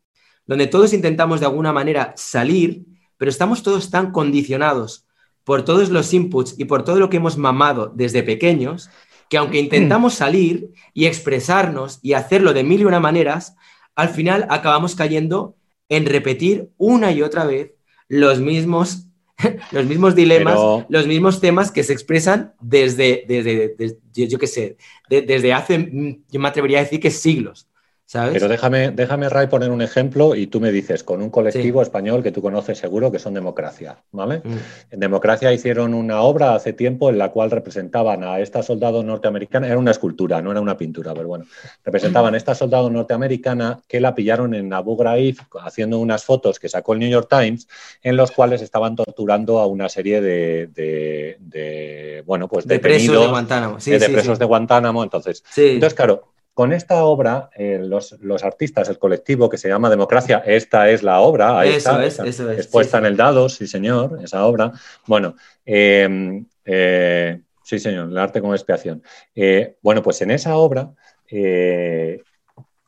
donde 0.47 0.67
todos 0.67 0.95
intentamos 0.95 1.39
de 1.39 1.47
alguna 1.47 1.73
manera 1.73 2.13
salir 2.17 2.90
pero 3.21 3.29
estamos 3.29 3.63
todos 3.63 3.91
tan 3.91 4.13
condicionados 4.13 5.05
por 5.45 5.63
todos 5.63 5.91
los 5.91 6.15
inputs 6.15 6.55
y 6.57 6.65
por 6.65 6.85
todo 6.85 6.99
lo 6.99 7.11
que 7.11 7.19
hemos 7.19 7.37
mamado 7.37 7.93
desde 7.95 8.23
pequeños, 8.23 8.89
que 9.29 9.37
aunque 9.37 9.59
intentamos 9.59 10.15
salir 10.15 10.71
y 10.95 11.05
expresarnos 11.05 11.99
y 12.01 12.15
hacerlo 12.15 12.55
de 12.55 12.65
mil 12.65 12.81
y 12.81 12.87
una 12.87 12.99
maneras, 12.99 13.57
al 13.95 14.09
final 14.09 14.47
acabamos 14.49 14.95
cayendo 14.95 15.55
en 15.91 16.07
repetir 16.07 16.71
una 16.79 17.13
y 17.13 17.21
otra 17.21 17.45
vez 17.45 17.73
los 18.09 18.41
mismos, 18.41 19.09
los 19.71 19.85
mismos 19.85 20.15
dilemas, 20.15 20.59
los 20.89 21.07
mismos 21.07 21.43
temas 21.43 21.71
que 21.71 21.85
se 21.85 21.93
expresan 21.93 22.55
desde, 22.59 23.27
desde, 23.29 23.77
yo 24.15 24.39
qué 24.39 24.47
sé, 24.47 24.79
desde 25.11 25.53
hace, 25.53 26.23
yo 26.31 26.41
me 26.41 26.49
atrevería 26.49 26.79
a 26.79 26.85
decir 26.85 27.01
que 27.01 27.11
siglos. 27.11 27.69
Pero 28.13 28.49
déjame, 28.49 28.91
déjame, 28.91 29.29
Ray, 29.29 29.47
poner 29.47 29.71
un 29.71 29.83
ejemplo 29.83 30.35
y 30.35 30.49
tú 30.49 30.61
me 30.61 30.73
dices, 30.73 31.05
con 31.05 31.23
un 31.23 31.31
colectivo 31.31 31.81
español 31.81 32.23
que 32.23 32.33
tú 32.33 32.43
conoces 32.43 32.79
seguro 32.79 33.13
que 33.13 33.21
son 33.21 33.35
Democracia, 33.35 33.99
¿vale? 34.11 34.39
Mm. 34.39 34.57
En 34.91 35.01
Democracia 35.01 35.53
hicieron 35.53 35.95
una 35.95 36.23
obra 36.23 36.55
hace 36.55 36.73
tiempo 36.73 37.09
en 37.09 37.19
la 37.19 37.31
cual 37.31 37.53
representaban 37.53 38.25
a 38.25 38.41
esta 38.41 38.65
soldado 38.65 39.05
norteamericana, 39.05 39.69
era 39.69 39.79
una 39.79 39.93
escultura, 39.93 40.43
no 40.43 40.51
era 40.51 40.61
una 40.61 40.77
pintura, 40.77 41.15
pero 41.15 41.29
bueno, 41.29 41.45
representaban 41.85 42.35
a 42.35 42.37
esta 42.37 42.55
soldado 42.55 42.91
norteamericana 42.91 43.81
que 43.87 44.01
la 44.01 44.15
pillaron 44.15 44.55
en 44.55 44.73
Abu 44.73 44.97
Ghraib 44.97 45.37
haciendo 45.63 46.01
unas 46.01 46.25
fotos 46.25 46.59
que 46.59 46.69
sacó 46.69 46.95
el 46.95 46.99
New 46.99 47.11
York 47.11 47.29
Times 47.31 47.69
en 48.03 48.17
los 48.17 48.33
cuales 48.33 48.61
estaban 48.61 48.97
torturando 48.97 49.61
a 49.61 49.67
una 49.67 49.89
serie 49.89 50.21
de, 50.21 52.25
bueno, 52.27 52.49
pues 52.49 52.67
de 52.67 52.81
presos 52.81 53.21
de 53.21 53.29
Guantánamo. 53.29 53.79
Sí, 53.79 53.93
de 53.93 54.09
presos 54.09 54.39
de 54.39 54.45
Guantánamo, 54.45 55.05
entonces. 55.05 55.45
Entonces, 55.57 55.95
claro, 55.95 56.25
con 56.55 56.73
esta 56.73 57.05
obra, 57.05 57.51
eh, 57.57 57.81
los, 57.81 58.13
artistas, 58.43 58.89
el 58.89 58.99
colectivo 58.99 59.49
que 59.49 59.57
se 59.57 59.69
llama 59.69 59.89
Democracia, 59.89 60.43
esta 60.45 60.91
es 60.91 61.03
la 61.03 61.21
obra, 61.21 61.59
ahí 61.59 61.71
está, 61.71 62.05
es, 62.05 62.19
expuesta 62.19 62.99
en 62.99 63.07
el 63.07 63.17
dado, 63.17 63.49
sí 63.49 63.67
señor, 63.67 64.19
esa 64.23 64.45
obra. 64.45 64.73
Bueno, 65.07 65.37
em, 65.65 66.45
eh, 66.65 67.41
sí 67.63 67.79
señor, 67.79 68.11
el 68.11 68.19
arte 68.19 68.41
como 68.41 68.55
expiación. 68.55 69.03
Eh, 69.35 69.77
bueno, 69.83 70.03
pues 70.03 70.21
en 70.23 70.33
esa 70.33 70.57
obra 70.57 70.93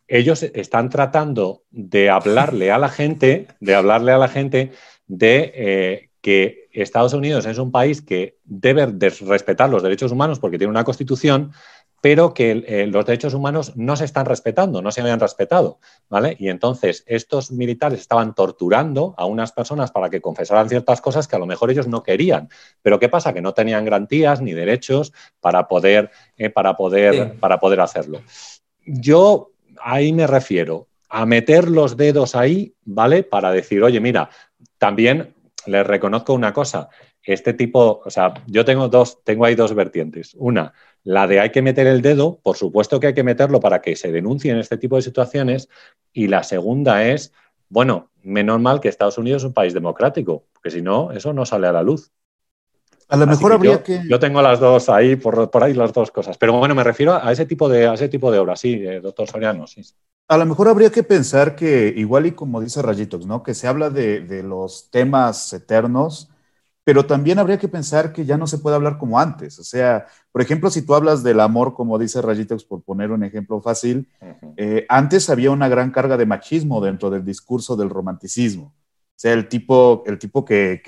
ellos 0.08 0.42
están 0.42 0.90
tratando 0.90 1.62
de 1.70 2.10
hablarle 2.10 2.72
a 2.72 2.78
la 2.78 2.88
gente, 2.88 3.46
de 3.60 3.74
hablarle 3.74 4.10
a 4.10 4.18
la 4.18 4.28
gente 4.28 4.72
de 5.06 6.10
que 6.20 6.68
Estados 6.72 7.12
Unidos 7.12 7.46
es 7.46 7.58
un 7.58 7.70
país 7.70 8.00
que 8.00 8.38
debe 8.44 8.86
respetar 8.86 9.68
los 9.68 9.82
derechos 9.82 10.12
humanos 10.12 10.38
porque 10.38 10.58
tiene 10.58 10.70
una 10.70 10.84
constitución, 10.84 11.52
pero 12.02 12.34
que 12.34 12.64
eh, 12.66 12.86
los 12.88 13.06
derechos 13.06 13.32
humanos 13.32 13.76
no 13.76 13.94
se 13.94 14.04
están 14.04 14.26
respetando, 14.26 14.82
no 14.82 14.90
se 14.90 15.00
habían 15.00 15.20
respetado, 15.20 15.78
¿vale? 16.10 16.36
Y 16.36 16.48
entonces 16.48 17.04
estos 17.06 17.52
militares 17.52 18.00
estaban 18.00 18.34
torturando 18.34 19.14
a 19.16 19.24
unas 19.24 19.52
personas 19.52 19.92
para 19.92 20.10
que 20.10 20.20
confesaran 20.20 20.68
ciertas 20.68 21.00
cosas 21.00 21.28
que 21.28 21.36
a 21.36 21.38
lo 21.38 21.46
mejor 21.46 21.70
ellos 21.70 21.86
no 21.86 22.02
querían. 22.02 22.48
Pero 22.82 22.98
¿qué 22.98 23.08
pasa? 23.08 23.32
Que 23.32 23.40
no 23.40 23.54
tenían 23.54 23.84
garantías 23.84 24.40
ni 24.40 24.52
derechos 24.52 25.12
para 25.40 25.68
poder, 25.68 26.10
eh, 26.36 26.50
para 26.50 26.76
poder, 26.76 27.38
para 27.38 27.60
poder 27.60 27.80
hacerlo. 27.80 28.20
Yo 28.84 29.52
ahí 29.80 30.12
me 30.12 30.26
refiero 30.26 30.88
a 31.08 31.24
meter 31.24 31.70
los 31.70 31.96
dedos 31.96 32.34
ahí, 32.34 32.74
¿vale? 32.84 33.22
Para 33.22 33.52
decir, 33.52 33.80
oye, 33.80 34.00
mira, 34.00 34.28
también 34.76 35.36
les 35.66 35.86
reconozco 35.86 36.34
una 36.34 36.52
cosa, 36.52 36.88
este 37.24 37.54
tipo, 37.54 38.02
o 38.04 38.10
sea, 38.10 38.34
yo 38.46 38.64
tengo 38.64 38.88
dos, 38.88 39.22
tengo 39.24 39.44
ahí 39.44 39.54
dos 39.54 39.74
vertientes. 39.74 40.34
Una, 40.38 40.72
la 41.04 41.26
de 41.26 41.40
hay 41.40 41.50
que 41.50 41.62
meter 41.62 41.86
el 41.86 42.02
dedo, 42.02 42.38
por 42.42 42.56
supuesto 42.56 42.98
que 43.00 43.08
hay 43.08 43.14
que 43.14 43.22
meterlo 43.22 43.60
para 43.60 43.80
que 43.80 43.96
se 43.96 44.10
denuncien 44.10 44.58
este 44.58 44.76
tipo 44.76 44.96
de 44.96 45.02
situaciones. 45.02 45.68
Y 46.12 46.28
la 46.28 46.42
segunda 46.42 47.04
es, 47.04 47.32
bueno, 47.68 48.10
menos 48.22 48.60
mal 48.60 48.80
que 48.80 48.88
Estados 48.88 49.18
Unidos 49.18 49.42
es 49.42 49.46
un 49.46 49.54
país 49.54 49.74
democrático, 49.74 50.44
porque 50.52 50.70
si 50.70 50.82
no, 50.82 51.12
eso 51.12 51.32
no 51.32 51.46
sale 51.46 51.66
a 51.66 51.72
la 51.72 51.82
luz. 51.82 52.10
A 53.08 53.16
lo 53.16 53.26
mejor 53.26 53.52
habría 53.52 53.82
que. 53.82 54.00
Yo 54.08 54.18
tengo 54.18 54.40
las 54.40 54.58
dos 54.58 54.88
ahí, 54.88 55.16
por, 55.16 55.50
por, 55.50 55.62
ahí 55.62 55.74
las 55.74 55.92
dos 55.92 56.10
cosas. 56.10 56.38
Pero 56.38 56.58
bueno, 56.58 56.74
me 56.74 56.82
refiero 56.82 57.14
a 57.14 57.30
ese 57.30 57.44
tipo 57.44 57.68
de, 57.68 57.86
a 57.86 57.94
ese 57.94 58.08
tipo 58.08 58.32
de 58.32 58.38
obras, 58.38 58.60
sí, 58.60 58.74
eh, 58.74 59.00
doctor 59.00 59.28
Soriano, 59.28 59.66
sí. 59.66 59.82
A 60.28 60.38
lo 60.38 60.46
mejor 60.46 60.68
habría 60.68 60.90
que 60.90 61.02
pensar 61.02 61.54
que, 61.54 61.92
igual 61.94 62.24
y 62.26 62.32
como 62.32 62.60
dice 62.62 62.80
Rayitos, 62.80 63.26
¿no? 63.26 63.42
Que 63.42 63.52
se 63.52 63.68
habla 63.68 63.90
de, 63.90 64.20
de 64.20 64.42
los 64.42 64.88
temas 64.90 65.52
eternos 65.52 66.31
pero 66.84 67.06
también 67.06 67.38
habría 67.38 67.58
que 67.58 67.68
pensar 67.68 68.12
que 68.12 68.24
ya 68.24 68.36
no 68.36 68.46
se 68.46 68.58
puede 68.58 68.76
hablar 68.76 68.98
como 68.98 69.18
antes. 69.20 69.58
O 69.58 69.64
sea, 69.64 70.06
por 70.32 70.42
ejemplo, 70.42 70.68
si 70.70 70.82
tú 70.82 70.94
hablas 70.94 71.22
del 71.22 71.40
amor, 71.40 71.74
como 71.74 71.98
dice 71.98 72.20
Rayitex, 72.20 72.64
por 72.64 72.82
poner 72.82 73.12
un 73.12 73.22
ejemplo 73.22 73.60
fácil, 73.60 74.08
eh, 74.56 74.84
antes 74.88 75.30
había 75.30 75.52
una 75.52 75.68
gran 75.68 75.92
carga 75.92 76.16
de 76.16 76.26
machismo 76.26 76.80
dentro 76.80 77.08
del 77.10 77.24
discurso 77.24 77.76
del 77.76 77.90
romanticismo. 77.90 78.74
O 78.74 79.22
sea, 79.22 79.32
el 79.32 79.48
tipo, 79.48 80.02
el 80.06 80.18
tipo 80.18 80.44
que, 80.44 80.82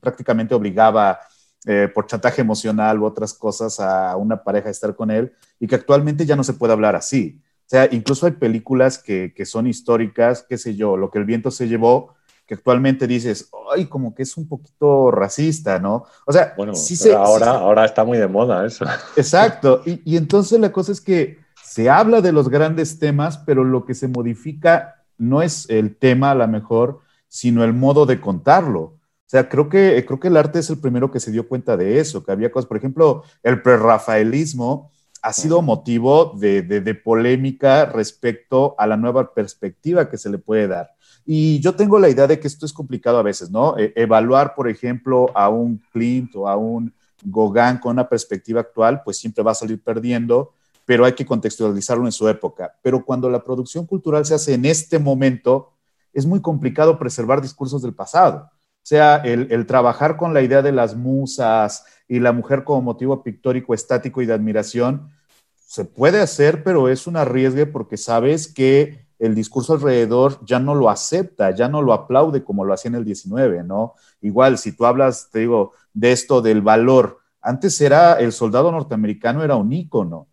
prácticamente 0.00 0.54
obligaba 0.54 1.18
eh, 1.66 1.88
por 1.92 2.06
chantaje 2.06 2.42
emocional 2.42 3.00
u 3.00 3.06
otras 3.06 3.34
cosas 3.34 3.80
a 3.80 4.16
una 4.16 4.44
pareja 4.44 4.68
a 4.68 4.70
estar 4.70 4.94
con 4.94 5.10
él 5.10 5.32
y 5.58 5.66
que 5.66 5.74
actualmente 5.74 6.26
ya 6.26 6.36
no 6.36 6.44
se 6.44 6.52
puede 6.52 6.72
hablar 6.72 6.94
así. 6.94 7.40
O 7.66 7.68
sea, 7.68 7.88
incluso 7.90 8.26
hay 8.26 8.32
películas 8.32 8.98
que, 8.98 9.32
que 9.34 9.46
son 9.46 9.66
históricas, 9.66 10.44
qué 10.48 10.58
sé 10.58 10.76
yo, 10.76 10.96
lo 10.96 11.10
que 11.10 11.18
el 11.18 11.24
viento 11.24 11.50
se 11.50 11.66
llevó, 11.66 12.13
que 12.46 12.54
actualmente 12.54 13.06
dices, 13.06 13.50
ay, 13.74 13.86
como 13.86 14.14
que 14.14 14.22
es 14.22 14.36
un 14.36 14.46
poquito 14.46 15.10
racista, 15.10 15.78
¿no? 15.78 16.04
O 16.26 16.32
sea, 16.32 16.54
bueno, 16.56 16.72
ahora, 17.16 17.50
ahora 17.52 17.84
está 17.84 18.04
muy 18.04 18.18
de 18.18 18.28
moda 18.28 18.66
eso. 18.66 18.84
Exacto, 19.16 19.82
y, 19.86 20.00
y, 20.04 20.16
entonces 20.16 20.60
la 20.60 20.72
cosa 20.72 20.92
es 20.92 21.00
que 21.00 21.38
se 21.62 21.88
habla 21.88 22.20
de 22.20 22.32
los 22.32 22.48
grandes 22.48 22.98
temas, 22.98 23.38
pero 23.38 23.64
lo 23.64 23.84
que 23.84 23.94
se 23.94 24.08
modifica 24.08 25.04
no 25.16 25.42
es 25.42 25.68
el 25.70 25.96
tema 25.96 26.32
a 26.32 26.34
lo 26.34 26.46
mejor, 26.46 27.00
sino 27.28 27.64
el 27.64 27.72
modo 27.72 28.06
de 28.06 28.20
contarlo. 28.20 28.80
O 28.80 29.00
sea, 29.26 29.48
creo 29.48 29.68
que, 29.68 30.04
creo 30.06 30.20
que 30.20 30.28
el 30.28 30.36
arte 30.36 30.58
es 30.58 30.70
el 30.70 30.78
primero 30.78 31.10
que 31.10 31.18
se 31.18 31.32
dio 31.32 31.48
cuenta 31.48 31.76
de 31.76 31.98
eso, 31.98 32.24
que 32.24 32.30
había 32.30 32.52
cosas, 32.52 32.68
por 32.68 32.76
ejemplo, 32.76 33.24
el 33.42 33.62
prerrafaelismo 33.62 34.92
ha 35.22 35.32
sido 35.32 35.62
motivo 35.62 36.36
de, 36.38 36.60
de, 36.60 36.82
de 36.82 36.94
polémica 36.94 37.86
respecto 37.86 38.74
a 38.78 38.86
la 38.86 38.98
nueva 38.98 39.32
perspectiva 39.32 40.10
que 40.10 40.18
se 40.18 40.28
le 40.28 40.36
puede 40.36 40.68
dar. 40.68 40.93
Y 41.26 41.60
yo 41.60 41.74
tengo 41.74 41.98
la 41.98 42.08
idea 42.08 42.26
de 42.26 42.38
que 42.38 42.48
esto 42.48 42.66
es 42.66 42.72
complicado 42.72 43.18
a 43.18 43.22
veces, 43.22 43.50
¿no? 43.50 43.78
E, 43.78 43.92
evaluar, 43.96 44.54
por 44.54 44.68
ejemplo, 44.68 45.30
a 45.34 45.48
un 45.48 45.80
Clint 45.92 46.34
o 46.36 46.48
a 46.48 46.56
un 46.56 46.92
Gauguin 47.22 47.78
con 47.78 47.92
una 47.92 48.08
perspectiva 48.08 48.60
actual, 48.60 49.02
pues 49.02 49.16
siempre 49.16 49.42
va 49.42 49.52
a 49.52 49.54
salir 49.54 49.82
perdiendo, 49.82 50.52
pero 50.84 51.04
hay 51.04 51.14
que 51.14 51.24
contextualizarlo 51.24 52.04
en 52.04 52.12
su 52.12 52.28
época. 52.28 52.74
Pero 52.82 53.04
cuando 53.04 53.30
la 53.30 53.42
producción 53.42 53.86
cultural 53.86 54.26
se 54.26 54.34
hace 54.34 54.54
en 54.54 54.66
este 54.66 54.98
momento, 54.98 55.72
es 56.12 56.26
muy 56.26 56.42
complicado 56.42 56.98
preservar 56.98 57.40
discursos 57.40 57.80
del 57.80 57.94
pasado. 57.94 58.50
O 58.52 58.86
sea, 58.86 59.16
el, 59.16 59.50
el 59.50 59.64
trabajar 59.64 60.18
con 60.18 60.34
la 60.34 60.42
idea 60.42 60.60
de 60.60 60.72
las 60.72 60.94
musas 60.94 61.84
y 62.06 62.20
la 62.20 62.32
mujer 62.32 62.64
como 62.64 62.82
motivo 62.82 63.22
pictórico, 63.22 63.72
estático 63.72 64.20
y 64.20 64.26
de 64.26 64.34
admiración, 64.34 65.10
se 65.66 65.86
puede 65.86 66.20
hacer, 66.20 66.62
pero 66.62 66.88
es 66.90 67.06
un 67.06 67.16
arriesgue 67.16 67.64
porque 67.64 67.96
sabes 67.96 68.46
que 68.46 69.03
el 69.18 69.34
discurso 69.34 69.74
alrededor 69.74 70.44
ya 70.44 70.58
no 70.58 70.74
lo 70.74 70.90
acepta, 70.90 71.50
ya 71.52 71.68
no 71.68 71.82
lo 71.82 71.92
aplaude 71.92 72.44
como 72.44 72.64
lo 72.64 72.74
hacía 72.74 72.90
en 72.90 72.96
el 72.96 73.04
19, 73.04 73.62
¿no? 73.62 73.94
Igual, 74.20 74.58
si 74.58 74.72
tú 74.72 74.86
hablas, 74.86 75.30
te 75.30 75.40
digo, 75.40 75.72
de 75.92 76.12
esto 76.12 76.42
del 76.42 76.62
valor, 76.62 77.20
antes 77.40 77.80
era 77.80 78.14
el 78.14 78.32
soldado 78.32 78.72
norteamericano 78.72 79.44
era 79.44 79.56
un 79.56 79.72
ícono 79.72 80.28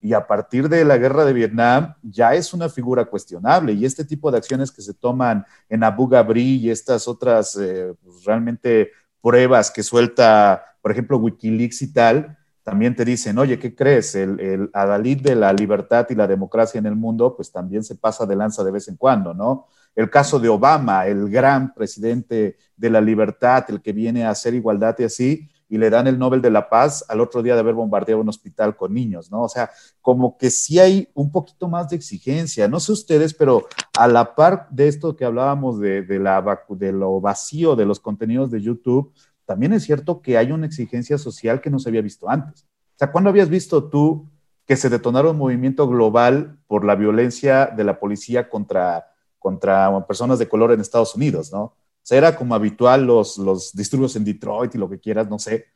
y 0.00 0.14
a 0.14 0.26
partir 0.26 0.68
de 0.68 0.84
la 0.84 0.98
guerra 0.98 1.24
de 1.24 1.32
Vietnam 1.32 1.94
ya 2.02 2.34
es 2.34 2.52
una 2.52 2.68
figura 2.68 3.04
cuestionable 3.04 3.72
y 3.72 3.84
este 3.84 4.04
tipo 4.04 4.30
de 4.30 4.38
acciones 4.38 4.72
que 4.72 4.82
se 4.82 4.94
toman 4.94 5.46
en 5.68 5.84
Abu 5.84 6.08
Ghraib 6.08 6.36
y 6.36 6.70
estas 6.70 7.06
otras 7.06 7.56
eh, 7.56 7.94
pues, 8.02 8.24
realmente 8.24 8.90
pruebas 9.20 9.70
que 9.70 9.84
suelta, 9.84 10.76
por 10.82 10.90
ejemplo, 10.90 11.18
Wikileaks 11.18 11.82
y 11.82 11.92
tal, 11.92 12.36
también 12.62 12.94
te 12.94 13.04
dicen, 13.04 13.38
oye, 13.38 13.58
¿qué 13.58 13.74
crees? 13.74 14.14
El, 14.14 14.70
adalid 14.72 15.20
de 15.20 15.34
la 15.34 15.52
libertad 15.52 16.06
y 16.10 16.14
la 16.14 16.26
democracia 16.26 16.78
en 16.78 16.86
el 16.86 16.96
mundo, 16.96 17.34
pues 17.34 17.50
también 17.50 17.82
se 17.82 17.96
pasa 17.96 18.24
de 18.26 18.36
lanza 18.36 18.62
de 18.62 18.70
vez 18.70 18.88
en 18.88 18.96
cuando, 18.96 19.34
¿no? 19.34 19.66
El 19.94 20.08
caso 20.08 20.38
de 20.38 20.48
Obama, 20.48 21.06
el 21.06 21.28
gran 21.28 21.74
presidente 21.74 22.56
de 22.76 22.90
la 22.90 23.00
libertad, 23.00 23.64
el 23.68 23.82
que 23.82 23.92
viene 23.92 24.24
a 24.24 24.30
hacer 24.30 24.54
igualdad 24.54 24.94
y 24.98 25.04
así, 25.04 25.48
y 25.72 25.78
le 25.78 25.88
dan 25.88 26.06
el 26.06 26.18
Nobel 26.18 26.42
de 26.42 26.50
la 26.50 26.68
Paz 26.68 27.02
al 27.08 27.20
otro 27.20 27.42
día 27.42 27.54
de 27.54 27.60
haber 27.60 27.74
bombardeado 27.74 28.20
un 28.20 28.28
hospital 28.28 28.76
con 28.76 28.92
niños, 28.92 29.30
¿no? 29.30 29.42
O 29.42 29.48
sea, 29.48 29.70
como 30.02 30.36
que 30.36 30.50
sí 30.50 30.78
hay 30.78 31.08
un 31.14 31.32
poquito 31.32 31.66
más 31.66 31.88
de 31.88 31.96
exigencia. 31.96 32.68
No 32.68 32.78
sé 32.78 32.92
ustedes, 32.92 33.32
pero 33.32 33.66
a 33.98 34.06
la 34.06 34.34
par 34.34 34.68
de 34.68 34.88
esto 34.88 35.16
que 35.16 35.24
hablábamos 35.24 35.80
de, 35.80 36.04
la, 36.20 36.44
de 36.68 36.92
lo 36.92 37.22
vacío 37.22 37.74
de 37.74 37.86
los 37.86 38.00
contenidos 38.00 38.50
de 38.50 38.60
YouTube, 38.60 39.14
también 39.44 39.72
es 39.72 39.84
cierto 39.84 40.22
que 40.22 40.38
hay 40.38 40.52
una 40.52 40.66
exigencia 40.66 41.18
social 41.18 41.60
que 41.60 41.70
no 41.70 41.78
se 41.78 41.88
había 41.88 42.02
visto 42.02 42.28
antes. 42.28 42.62
O 42.62 42.98
sea, 42.98 43.10
¿cuándo 43.10 43.30
habías 43.30 43.48
visto 43.48 43.84
tú 43.84 44.28
que 44.66 44.76
se 44.76 44.88
detonara 44.88 45.30
un 45.30 45.38
movimiento 45.38 45.88
global 45.88 46.58
por 46.66 46.84
la 46.84 46.94
violencia 46.94 47.66
de 47.66 47.84
la 47.84 47.98
policía 47.98 48.48
contra, 48.48 49.06
contra 49.38 50.06
personas 50.06 50.38
de 50.38 50.48
color 50.48 50.72
en 50.72 50.80
Estados 50.80 51.14
Unidos, 51.14 51.52
¿no? 51.52 51.62
O 51.62 52.04
sea, 52.04 52.18
era 52.18 52.36
como 52.36 52.54
habitual 52.54 53.04
los, 53.04 53.38
los 53.38 53.72
disturbios 53.74 54.16
en 54.16 54.24
Detroit 54.24 54.74
y 54.74 54.78
lo 54.78 54.88
que 54.88 54.98
quieras, 54.98 55.28
no 55.28 55.38
sé, 55.38 55.66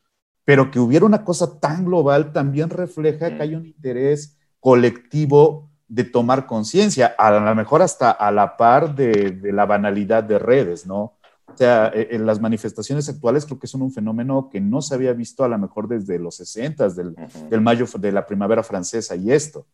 pero 0.44 0.70
que 0.70 0.80
hubiera 0.80 1.06
una 1.06 1.24
cosa 1.24 1.58
tan 1.60 1.84
global 1.84 2.32
también 2.32 2.70
refleja 2.70 3.36
que 3.36 3.42
hay 3.42 3.54
un 3.54 3.66
interés 3.66 4.36
colectivo 4.60 5.70
de 5.88 6.04
tomar 6.04 6.46
conciencia, 6.46 7.14
a 7.18 7.30
lo 7.30 7.54
mejor 7.54 7.82
hasta 7.82 8.10
a 8.10 8.32
la 8.32 8.56
par 8.56 8.94
de, 8.94 9.30
de, 9.30 9.52
la 9.52 9.66
banalidad 9.66 10.24
de 10.24 10.38
redes, 10.38 10.84
¿no? 10.84 11.15
O 11.52 11.56
sea, 11.56 11.90
en 11.94 12.00
eh, 12.00 12.08
eh, 12.10 12.18
las 12.18 12.40
manifestaciones 12.40 13.08
actuales 13.08 13.46
creo 13.46 13.58
que 13.58 13.66
son 13.66 13.82
un 13.82 13.92
fenómeno 13.92 14.48
que 14.50 14.60
no 14.60 14.82
se 14.82 14.94
había 14.94 15.12
visto 15.12 15.44
a 15.44 15.48
lo 15.48 15.58
mejor 15.58 15.88
desde 15.88 16.18
los 16.18 16.36
60, 16.36 16.88
del, 16.90 17.14
del 17.48 17.60
mayo 17.60 17.86
de 17.98 18.12
la 18.12 18.26
primavera 18.26 18.62
francesa 18.62 19.14
y 19.16 19.32
esto. 19.32 19.66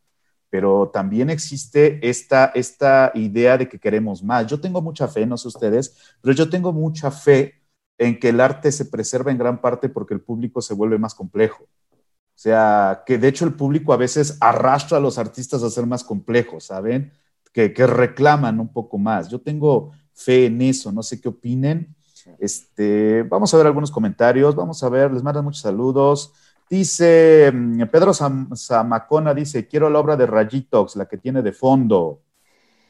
Pero 0.50 0.90
también 0.92 1.30
existe 1.30 1.98
esta, 2.06 2.52
esta 2.54 3.10
idea 3.14 3.56
de 3.56 3.68
que 3.68 3.80
queremos 3.80 4.22
más. 4.22 4.46
Yo 4.46 4.60
tengo 4.60 4.82
mucha 4.82 5.08
fe, 5.08 5.24
no 5.24 5.38
sé 5.38 5.48
ustedes, 5.48 5.96
pero 6.20 6.34
yo 6.34 6.50
tengo 6.50 6.72
mucha 6.72 7.10
fe 7.10 7.62
en 7.96 8.18
que 8.18 8.28
el 8.28 8.40
arte 8.40 8.70
se 8.70 8.84
preserva 8.84 9.30
en 9.30 9.38
gran 9.38 9.60
parte 9.60 9.88
porque 9.88 10.12
el 10.14 10.20
público 10.20 10.60
se 10.60 10.74
vuelve 10.74 10.98
más 10.98 11.14
complejo. 11.14 11.64
O 11.64 12.38
sea, 12.42 13.02
que 13.06 13.18
de 13.18 13.28
hecho 13.28 13.44
el 13.44 13.54
público 13.54 13.92
a 13.92 13.96
veces 13.96 14.36
arrastra 14.40 14.98
a 14.98 15.00
los 15.00 15.16
artistas 15.16 15.62
a 15.62 15.70
ser 15.70 15.86
más 15.86 16.04
complejos, 16.04 16.64
¿saben? 16.64 17.12
Que, 17.52 17.72
que 17.72 17.86
reclaman 17.86 18.60
un 18.60 18.72
poco 18.72 18.98
más. 18.98 19.28
Yo 19.28 19.40
tengo 19.40 19.92
fe 20.14 20.46
en 20.46 20.60
eso, 20.62 20.92
no 20.92 21.02
sé 21.02 21.20
qué 21.20 21.28
opinen. 21.28 21.94
Este, 22.38 23.24
vamos 23.24 23.52
a 23.52 23.56
ver 23.56 23.66
algunos 23.66 23.90
comentarios, 23.90 24.54
vamos 24.54 24.82
a 24.82 24.88
ver, 24.88 25.12
les 25.12 25.22
mandan 25.22 25.44
muchos 25.44 25.62
saludos. 25.62 26.32
Dice 26.68 27.50
mm, 27.52 27.82
Pedro 27.90 28.12
Zamacona, 28.14 29.34
dice, 29.34 29.66
quiero 29.66 29.90
la 29.90 29.98
obra 29.98 30.16
de 30.16 30.26
Rayitox, 30.26 30.96
la 30.96 31.06
que 31.06 31.18
tiene 31.18 31.42
de 31.42 31.52
fondo. 31.52 32.20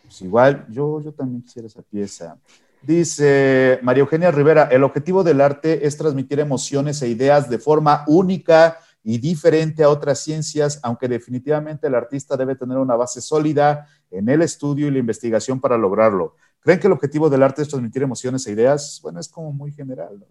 Pues 0.03 0.23
igual, 0.23 0.67
yo, 0.71 1.01
yo 1.01 1.13
también 1.13 1.43
quisiera 1.43 1.67
esa 1.67 1.83
pieza. 1.83 2.37
Dice 2.83 3.79
María 3.83 4.03
Eugenia 4.03 4.31
Rivera, 4.31 4.65
el 4.65 4.83
objetivo 4.83 5.23
del 5.23 5.41
arte 5.41 5.87
es 5.87 5.97
transmitir 5.97 6.41
emociones 6.41 7.01
e 7.01 7.09
ideas 7.09 7.49
de 7.49 7.59
forma 7.59 8.05
única 8.09 8.79
y 9.05 9.19
diferente 9.19 9.83
a 9.83 9.89
otras 9.89 10.21
ciencias, 10.21 10.81
aunque 10.83 11.09
definitivamente 11.09 11.87
el 11.87 11.95
artista 11.95 12.37
debe 12.37 12.57
tener 12.57 12.79
una 12.79 12.97
base 12.97 13.21
sólida 13.21 13.87
en 14.11 14.29
el 14.29 14.43
estudio 14.43 14.89
y 14.89 14.91
la 14.91 14.99
investigación 14.99 15.61
para 15.61 15.79
lograrlo. 15.79 16.37
¿Creen 16.63 16.81
que 16.81 16.87
el 16.87 16.93
objetivo 16.93 17.29
del 17.29 17.43
arte 17.43 17.63
es 17.63 17.69
transmitir 17.69 18.03
emociones 18.03 18.47
e 18.47 18.53
ideas? 18.53 19.01
Bueno, 19.03 19.21
es 19.21 19.29
como 19.29 19.53
muy 19.53 19.73
general. 19.73 20.25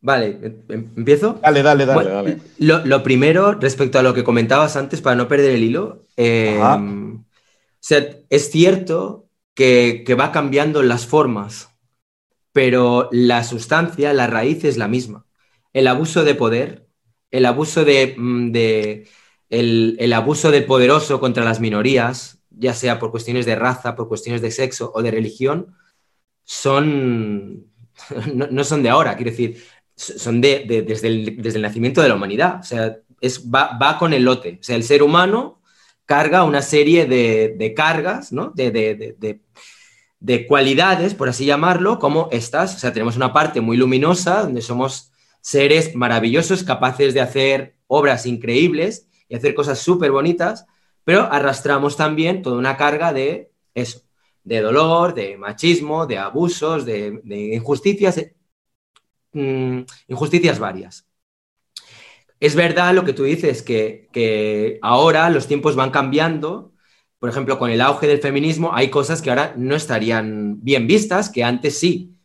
vale, 0.00 0.26
em, 0.42 0.62
em, 0.68 0.90
¿empiezo? 0.96 1.38
Dale, 1.42 1.62
dale, 1.62 1.86
dale. 1.86 2.10
dale. 2.10 2.38
Lo, 2.58 3.02
primero, 3.02 3.52
respecto 3.52 3.98
a 3.98 4.02
lo 4.02 4.14
que 4.14 4.24
comentabas 4.24 4.76
antes, 4.76 5.00
para 5.00 5.16
no 5.16 5.28
perder 5.28 5.52
el 5.52 5.64
hilo, 5.64 6.06
em, 6.16 7.18
o 7.18 7.24
sea, 7.80 8.04
es 8.30 8.50
cierto 8.50 9.28
que, 9.54 10.02
que 10.06 10.14
va 10.14 10.32
cambiando 10.32 10.82
las 10.82 11.06
formas, 11.06 11.70
pero 12.52 13.08
la 13.12 13.44
sustancia, 13.44 14.12
la 14.12 14.26
raíz 14.26 14.64
es 14.64 14.76
la 14.76 14.88
misma 14.88 15.26
el 15.76 15.88
abuso 15.88 16.24
de 16.24 16.34
poder, 16.34 16.88
el 17.30 17.44
abuso 17.44 17.84
de, 17.84 18.14
mm, 18.16 18.50
el, 19.50 20.12
abuso 20.14 20.50
del 20.50 20.64
poderoso 20.64 21.20
contra 21.20 21.44
las 21.44 21.60
minorías, 21.60 22.35
ya 22.56 22.74
sea 22.74 22.98
por 22.98 23.10
cuestiones 23.10 23.46
de 23.46 23.54
raza, 23.54 23.94
por 23.94 24.08
cuestiones 24.08 24.42
de 24.42 24.50
sexo 24.50 24.90
o 24.94 25.02
de 25.02 25.10
religión, 25.10 25.76
son 26.44 27.66
no, 28.34 28.64
son 28.64 28.82
de 28.82 28.88
ahora, 28.88 29.16
quiero 29.16 29.30
decir, 29.30 29.62
son 29.94 30.40
de, 30.40 30.84
desde, 30.86 31.08
el, 31.08 31.62
nacimiento 31.62 32.02
de 32.02 32.08
la 32.08 32.14
humanidad. 32.16 32.60
O 32.60 32.64
sea, 32.64 32.98
es, 33.20 33.48
va, 33.48 33.96
con 33.98 34.12
el 34.12 34.24
lote. 34.24 34.58
O 34.60 34.62
sea, 34.62 34.76
el 34.76 34.82
ser 34.82 35.02
humano 35.02 35.62
carga 36.04 36.44
una 36.44 36.62
serie 36.62 37.06
de, 37.06 37.72
cargas, 37.74 38.32
¿no? 38.32 38.52
de, 38.54 38.72
de 40.20 40.46
cualidades, 40.46 41.14
por 41.14 41.28
así 41.28 41.44
llamarlo, 41.44 41.98
como 41.98 42.28
estas. 42.32 42.74
O 42.74 42.78
sea, 42.78 42.92
tenemos 42.92 43.16
una 43.16 43.32
parte 43.32 43.60
muy 43.60 43.76
luminosa 43.76 44.42
donde 44.42 44.62
somos 44.62 45.12
seres 45.40 45.94
maravillosos 45.94 46.64
capaces 46.64 47.14
de 47.14 47.20
hacer 47.20 47.76
obras 47.86 48.26
increíbles 48.26 49.06
y 49.28 49.36
hacer 49.36 49.54
cosas 49.54 49.78
súper 49.78 50.10
bonitas, 50.10 50.66
pero 51.06 51.22
arrastramos 51.32 51.96
también 51.96 52.42
toda 52.42 52.58
una 52.58 52.76
carga 52.76 53.14
de 53.14 53.52
eso, 53.74 54.02
de 54.42 54.60
dolor, 54.60 55.14
de 55.14 55.38
machismo, 55.38 56.04
de 56.06 56.18
abusos, 56.18 56.84
de, 56.84 57.22
injusticias, 57.54 58.20
mm, 59.32 59.80
injusticias 60.08 60.58
varias. 60.58 61.06
Es 62.40 62.56
verdad 62.56 62.92
lo 62.92 63.04
que 63.04 63.12
tú 63.12 63.22
dices, 63.22 63.62
que, 63.62 64.08
que 64.12 64.78
ahora 64.82 65.30
los 65.30 65.46
tiempos 65.46 65.76
van 65.76 65.90
cambiando. 65.90 66.72
Por 67.18 67.30
ejemplo, 67.30 67.58
con 67.58 67.70
el 67.70 67.80
auge 67.80 68.06
del 68.06 68.20
feminismo 68.20 68.72
hay 68.74 68.90
cosas 68.90 69.22
que 69.22 69.30
ahora 69.30 69.54
no 69.56 69.76
estarían 69.76 70.62
bien 70.62 70.86
vistas, 70.88 71.30
que 71.30 71.44
antes 71.44 71.78
sí 71.78 72.16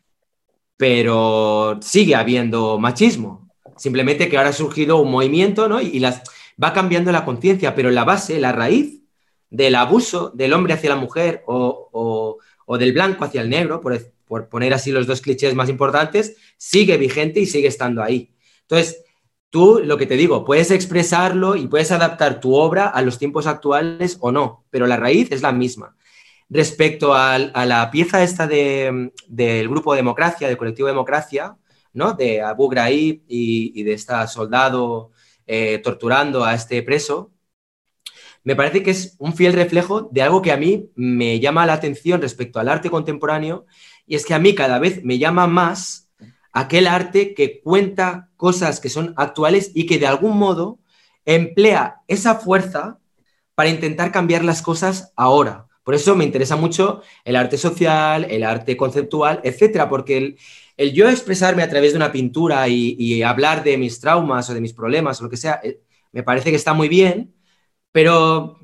pero 0.82 1.78
sigue 1.84 2.16
habiendo 2.16 2.80
machismo. 2.80 3.48
Simplemente 3.78 4.28
que 4.28 4.38
ahora 4.38 4.50
ha 4.50 4.54
surgido 4.54 5.00
un 5.00 5.12
movimiento, 5.12 5.70
¿no? 5.70 5.80
Y, 5.80 6.00
las, 6.00 6.24
va 6.62 6.74
cambiando 6.74 7.12
la 7.12 7.26
conciencia, 7.26 7.76
pero 7.76 7.91
la 7.91 8.03
base, 8.03 8.39
la 8.39 8.51
raíz 8.51 9.01
del 9.49 9.76
abuso 9.76 10.32
del 10.34 10.53
hombre 10.53 10.74
hacia 10.74 10.89
la 10.89 10.95
mujer 10.95 11.43
o, 11.45 12.38
del 12.80 12.93
blanco 12.93 13.26
hacia 13.26 13.41
el 13.41 13.49
negro, 13.49 13.82
por, 13.82 14.47
poner 14.47 14.74
así 14.74 14.91
los 14.91 15.07
dos 15.07 15.22
clichés 15.22 15.53
más 15.55 15.70
importantes, 15.70 16.38
sigue 16.57 16.97
vigente 16.97 17.41
y 17.41 17.45
sigue 17.45 17.68
estando 17.68 18.01
ahí. 18.01 18.34
Entonces, 18.62 19.03
tú 19.49 19.82
lo 19.84 19.97
que 19.97 20.05
te 20.05 20.16
digo, 20.16 20.45
puedes 20.45 20.72
expresarlo 20.72 21.57
y 21.57 21.68
puedes 21.68 21.91
adaptar 21.91 22.39
tu 22.39 22.55
obra 22.55 22.88
a 22.88 23.01
los 23.01 23.18
tiempos 23.18 23.45
actuales 23.45 24.18
o 24.22 24.32
no, 24.32 24.64
pero 24.70 24.88
la 24.88 24.97
raíz 24.97 25.32
es 25.32 25.41
la 25.41 25.51
misma. 25.51 25.95
Respecto 26.49 27.14
a, 27.14 27.38
la 27.38 27.91
pieza 27.91 28.24
esta 28.24 28.47
del 28.47 29.70
grupo 29.70 29.93
Democracia, 29.93 30.47
del 30.47 30.57
colectivo 30.57 30.88
Democracia, 30.88 31.57
¿no? 31.93 32.14
de 32.14 32.41
Abu 32.41 32.70
Ghraib 32.70 33.24
y, 33.28 33.84
de 33.84 33.93
esta 33.93 34.28
soldado 34.28 35.12
eh, 35.48 35.80
torturando 35.80 36.44
a 36.44 36.54
este 36.54 36.82
preso, 36.84 37.32
me 38.44 38.56
parece 38.56 38.82
que 38.82 38.92
es 38.92 39.16
un 39.20 39.36
fiel 39.36 39.54
reflejo 39.54 40.10
de 40.12 40.22
algo 40.22 40.42
que 40.42 40.52
a 40.52 40.58
mí 40.58 40.89
me 40.96 41.39
llama 41.39 41.66
la 41.66 41.74
atención 41.74 42.22
respecto 42.22 42.60
al 42.60 42.70
arte 42.70 42.89
contemporáneo, 42.89 43.66
y 44.08 44.16
es 44.16 44.26
que 44.26 44.34
a 44.34 44.39
mí 44.39 44.56
cada 44.56 44.80
vez 44.80 45.04
me 45.04 45.20
llama 45.20 45.48
más 45.48 46.10
aquel 46.52 46.88
arte 46.88 47.34
que 47.34 47.62
cuenta 47.62 48.30
cosas 48.36 48.80
que 48.80 48.89
son 48.89 49.14
actuales 49.18 49.72
y 49.74 49.86
que 49.86 50.00
de 50.00 50.08
algún 50.08 50.38
modo 50.38 50.80
emplea 51.26 52.02
esa 52.08 52.36
fuerza 52.36 53.00
para 53.56 53.70
intentar 53.70 54.12
cambiar 54.12 54.44
las 54.44 54.62
cosas 54.62 55.14
ahora. 55.16 55.68
Por 55.84 55.96
eso 55.96 56.16
me 56.16 56.24
interesa 56.24 56.56
mucho 56.56 57.02
el 57.26 57.36
arte 57.36 57.58
social, 57.58 58.26
el 58.30 58.44
arte 58.44 58.78
conceptual, 58.78 59.39
etcétera, 59.44 59.89
porque 59.89 60.18
el, 60.18 60.38
yo 60.90 61.10
expresarme 61.10 61.64
a 61.64 61.70
través 61.70 61.92
de 61.92 61.98
una 61.98 62.12
pintura 62.12 62.68
y, 62.68 63.24
hablar 63.24 63.64
de 63.64 63.78
mis 63.78 64.00
traumas 64.00 64.50
o 64.50 64.54
de 64.54 64.62
mis 64.62 64.74
problemas 64.74 65.20
o 65.20 65.26
lo 65.26 65.30
que 65.30 65.38
sea, 65.38 65.60
eh, 65.64 65.82
me 66.12 66.24
parece 66.24 66.50
que 66.50 66.56
está 66.56 66.74
muy 66.74 66.90
bien, 66.90 67.34
pero 67.92 68.60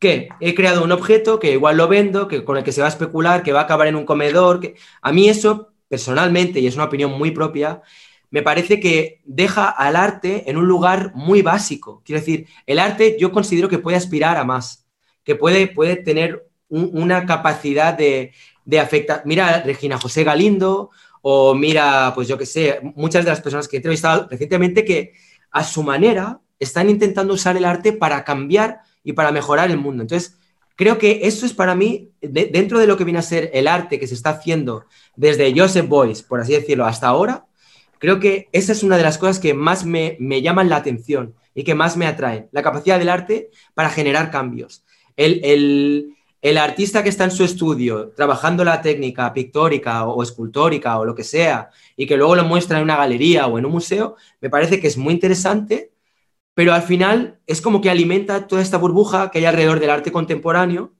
¿qué? 0.00 0.28
He 0.40 0.54
creado 0.54 0.84
un 0.84 0.92
objeto 0.92 1.38
que 1.38 1.52
igual 1.52 1.76
lo 1.76 1.88
vendo, 1.88 2.28
que, 2.28 2.44
con 2.44 2.56
el 2.56 2.64
que 2.64 2.72
se 2.72 2.80
va 2.80 2.88
a 2.88 2.90
especular, 2.90 3.42
que 3.42 3.52
va 3.52 3.60
a 3.60 3.64
acabar 3.64 3.86
en 3.88 3.96
un 3.96 4.04
comedor. 4.04 4.60
Que... 4.60 4.74
A 5.02 5.12
mí 5.12 5.28
eso, 5.28 5.72
personalmente, 5.88 6.60
y 6.60 6.66
es 6.66 6.74
una 6.74 6.84
opinión 6.84 7.12
muy 7.12 7.30
propia, 7.30 7.82
me 8.30 8.42
parece 8.42 8.80
que 8.80 9.22
deja 9.24 9.68
al 9.68 9.96
arte 9.96 10.50
en 10.50 10.56
un 10.56 10.66
lugar 10.66 11.12
muy 11.14 11.42
básico. 11.42 12.02
Quiero 12.04 12.20
decir, 12.20 12.48
el 12.66 12.78
arte 12.78 13.16
yo 13.18 13.32
considero 13.32 13.68
que 13.68 13.78
puede 13.78 13.96
aspirar 13.96 14.36
a 14.36 14.44
más 14.44 14.84
que 15.24 15.34
puede, 15.34 15.66
puede 15.66 15.96
tener 15.96 16.46
una 16.68 17.26
capacidad 17.26 17.94
de, 17.94 18.32
afectar. 18.80 19.22
Mira 19.24 19.62
Regina 19.62 19.98
José 19.98 20.24
Galindo 20.24 20.90
o 21.26 21.54
mira, 21.54 22.12
pues 22.14 22.28
yo 22.28 22.36
qué 22.36 22.44
sé, 22.44 22.80
muchas 22.96 23.24
de 23.24 23.30
las 23.30 23.40
personas 23.40 23.66
que 23.66 23.76
he 23.76 23.78
entrevistado 23.78 24.28
recientemente 24.30 24.84
que 24.84 25.14
a 25.50 25.64
su 25.64 25.82
manera 25.82 26.40
están 26.58 26.90
intentando 26.90 27.32
usar 27.32 27.56
el 27.56 27.64
arte 27.64 27.94
para 27.94 28.24
cambiar 28.24 28.80
y 29.02 29.14
para 29.14 29.32
mejorar 29.32 29.70
el 29.70 29.78
mundo. 29.78 30.02
Entonces, 30.02 30.36
creo 30.76 30.98
que 30.98 31.20
eso 31.22 31.46
es 31.46 31.54
para 31.54 31.74
mí, 31.74 32.10
dentro 32.20 32.78
de 32.78 32.86
lo 32.86 32.98
que 32.98 33.04
viene 33.04 33.20
a 33.20 33.22
ser 33.22 33.50
el 33.54 33.68
arte 33.68 33.98
que 33.98 34.06
se 34.06 34.12
está 34.12 34.30
haciendo 34.30 34.84
desde 35.16 35.58
Joseph 35.58 35.88
Boyce, 35.88 36.24
por 36.24 36.42
así 36.42 36.52
decirlo, 36.52 36.84
hasta 36.84 37.08
ahora, 37.08 37.46
creo 37.98 38.20
que 38.20 38.50
esa 38.52 38.72
es 38.72 38.82
una 38.82 38.98
de 38.98 39.02
las 39.04 39.16
cosas 39.16 39.38
que 39.38 39.54
más 39.54 39.86
me, 39.86 40.18
me 40.20 40.42
llaman 40.42 40.68
la 40.68 40.76
atención 40.76 41.34
y 41.54 41.64
que 41.64 41.74
más 41.74 41.96
me 41.96 42.06
atraen, 42.06 42.48
la 42.52 42.62
capacidad 42.62 42.98
del 42.98 43.08
arte 43.08 43.48
para 43.72 43.88
generar 43.88 44.30
cambios. 44.30 44.84
El, 45.16 46.13
artista 46.58 47.02
que 47.02 47.08
está 47.08 47.24
en 47.24 47.30
su 47.30 47.42
estudio 47.42 48.12
trabajando 48.14 48.64
la 48.64 48.82
técnica 48.82 49.32
pictórica 49.32 50.04
o, 50.04 50.22
escultórica 50.22 50.98
o 50.98 51.04
lo 51.06 51.14
que 51.14 51.24
sea 51.24 51.70
y 51.96 52.06
que 52.06 52.18
luego 52.18 52.36
lo 52.36 52.44
muestra 52.44 52.76
en 52.76 52.84
una 52.84 52.96
galería 52.96 53.46
o 53.46 53.58
en 53.58 53.64
un 53.64 53.72
museo, 53.72 54.16
me 54.42 54.50
parece 54.50 54.78
que 54.78 54.86
es 54.86 54.98
muy 54.98 55.14
interesante, 55.14 55.92
pero 56.52 56.74
al 56.74 56.82
final 56.82 57.40
es 57.46 57.62
como 57.62 57.80
que 57.80 57.88
alimenta 57.88 58.46
toda 58.46 58.60
esta 58.60 58.76
burbuja 58.76 59.30
que 59.30 59.38
hay 59.38 59.46
alrededor 59.46 59.80
del 59.80 59.88
arte 59.88 60.12
contemporáneo, 60.12 60.92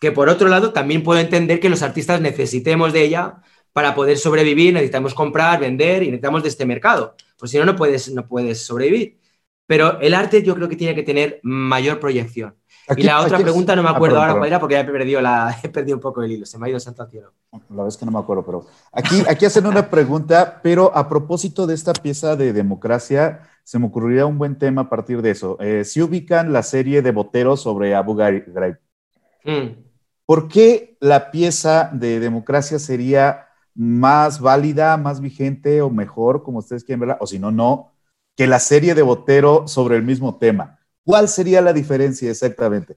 que 0.00 0.12
por 0.12 0.28
otro 0.28 0.48
lado 0.48 0.72
también 0.72 1.02
puedo 1.02 1.20
entender 1.20 1.58
que 1.58 1.68
los 1.68 1.82
artistas 1.82 2.20
necesitemos 2.20 2.92
de 2.92 3.04
ella 3.04 3.42
para 3.72 3.96
poder 3.96 4.16
sobrevivir, 4.16 4.74
necesitamos 4.74 5.12
comprar, 5.14 5.58
vender 5.58 6.04
y 6.04 6.06
necesitamos 6.06 6.44
de 6.44 6.50
este 6.50 6.66
mercado, 6.66 7.16
pues 7.36 7.50
si 7.50 7.58
no, 7.58 7.64
no 7.64 7.74
puedes, 7.74 8.12
no 8.12 8.28
puedes 8.28 8.64
sobrevivir. 8.64 9.18
Pero 9.66 10.00
el 10.00 10.14
arte 10.14 10.42
yo 10.42 10.54
creo 10.54 10.68
que 10.68 10.76
tiene 10.76 10.94
que 10.94 11.02
tener 11.02 11.40
mayor 11.42 12.00
proyección 12.00 12.54
y 12.96 13.02
la 13.02 13.20
otra 13.20 13.38
pregunta 13.38 13.74
no 13.74 13.82
me 13.82 13.88
ah, 13.88 13.92
acuerdo 13.92 14.20
ahora 14.20 14.34
cuál 14.34 14.48
era 14.48 14.60
porque 14.60 14.74
ya 14.74 14.80
he 14.80 14.84
perdido, 14.84 15.20
la, 15.20 15.56
he 15.62 15.68
perdido 15.68 15.96
un 15.96 16.02
poco 16.02 16.22
el 16.22 16.32
hilo, 16.32 16.46
se 16.46 16.58
me 16.58 16.66
ha 16.66 16.70
ido 16.70 16.80
santo 16.80 17.06
cielo. 17.08 17.32
La 17.70 17.84
vez 17.84 17.96
que 17.96 18.04
no 18.04 18.12
me 18.12 18.18
acuerdo, 18.18 18.44
pero 18.44 18.66
aquí, 18.92 19.22
aquí 19.28 19.46
hacen 19.46 19.66
una 19.66 19.88
pregunta, 19.88 20.60
pero 20.62 20.94
a 20.94 21.08
propósito 21.08 21.66
de 21.66 21.74
esta 21.74 21.92
pieza 21.92 22.36
de 22.36 22.52
democracia, 22.52 23.48
se 23.62 23.78
me 23.78 23.86
ocurriría 23.86 24.26
un 24.26 24.38
buen 24.38 24.58
tema 24.58 24.82
a 24.82 24.88
partir 24.88 25.22
de 25.22 25.30
eso. 25.30 25.56
Eh, 25.60 25.84
si 25.84 26.02
ubican 26.02 26.52
la 26.52 26.62
serie 26.62 27.00
de 27.00 27.12
Boteros 27.12 27.62
sobre 27.62 27.94
Abu 27.94 28.14
Ghraib, 28.14 28.78
mm. 29.44 29.68
¿por 30.26 30.48
qué 30.48 30.96
la 31.00 31.30
pieza 31.30 31.90
de 31.92 32.20
democracia 32.20 32.78
sería 32.78 33.48
más 33.74 34.40
válida, 34.40 34.96
más 34.96 35.20
vigente 35.20 35.80
o 35.80 35.90
mejor, 35.90 36.42
como 36.42 36.58
ustedes 36.58 36.84
quieren 36.84 37.00
verla, 37.00 37.18
o 37.20 37.26
si 37.26 37.38
no, 37.38 37.50
no, 37.50 37.93
que 38.36 38.46
la 38.46 38.58
serie 38.58 38.94
de 38.94 39.02
Botero 39.02 39.68
sobre 39.68 39.96
el 39.96 40.02
mismo 40.02 40.36
tema? 40.38 40.80
¿Cuál 41.04 41.28
sería 41.28 41.60
la 41.60 41.72
diferencia 41.72 42.30
exactamente? 42.30 42.96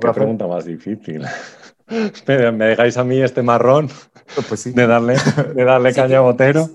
qué 0.00 0.12
pregunta 0.12 0.46
más 0.46 0.64
difícil. 0.64 1.22
¿Me 2.26 2.66
dejáis 2.66 2.96
a 2.96 3.04
mí 3.04 3.20
este 3.20 3.42
marrón 3.42 3.88
pues 4.48 4.74
de 4.74 4.86
darle, 4.86 5.16
de 5.54 5.64
darle 5.64 5.92
caña 5.92 6.18
a 6.18 6.22
Botero? 6.22 6.70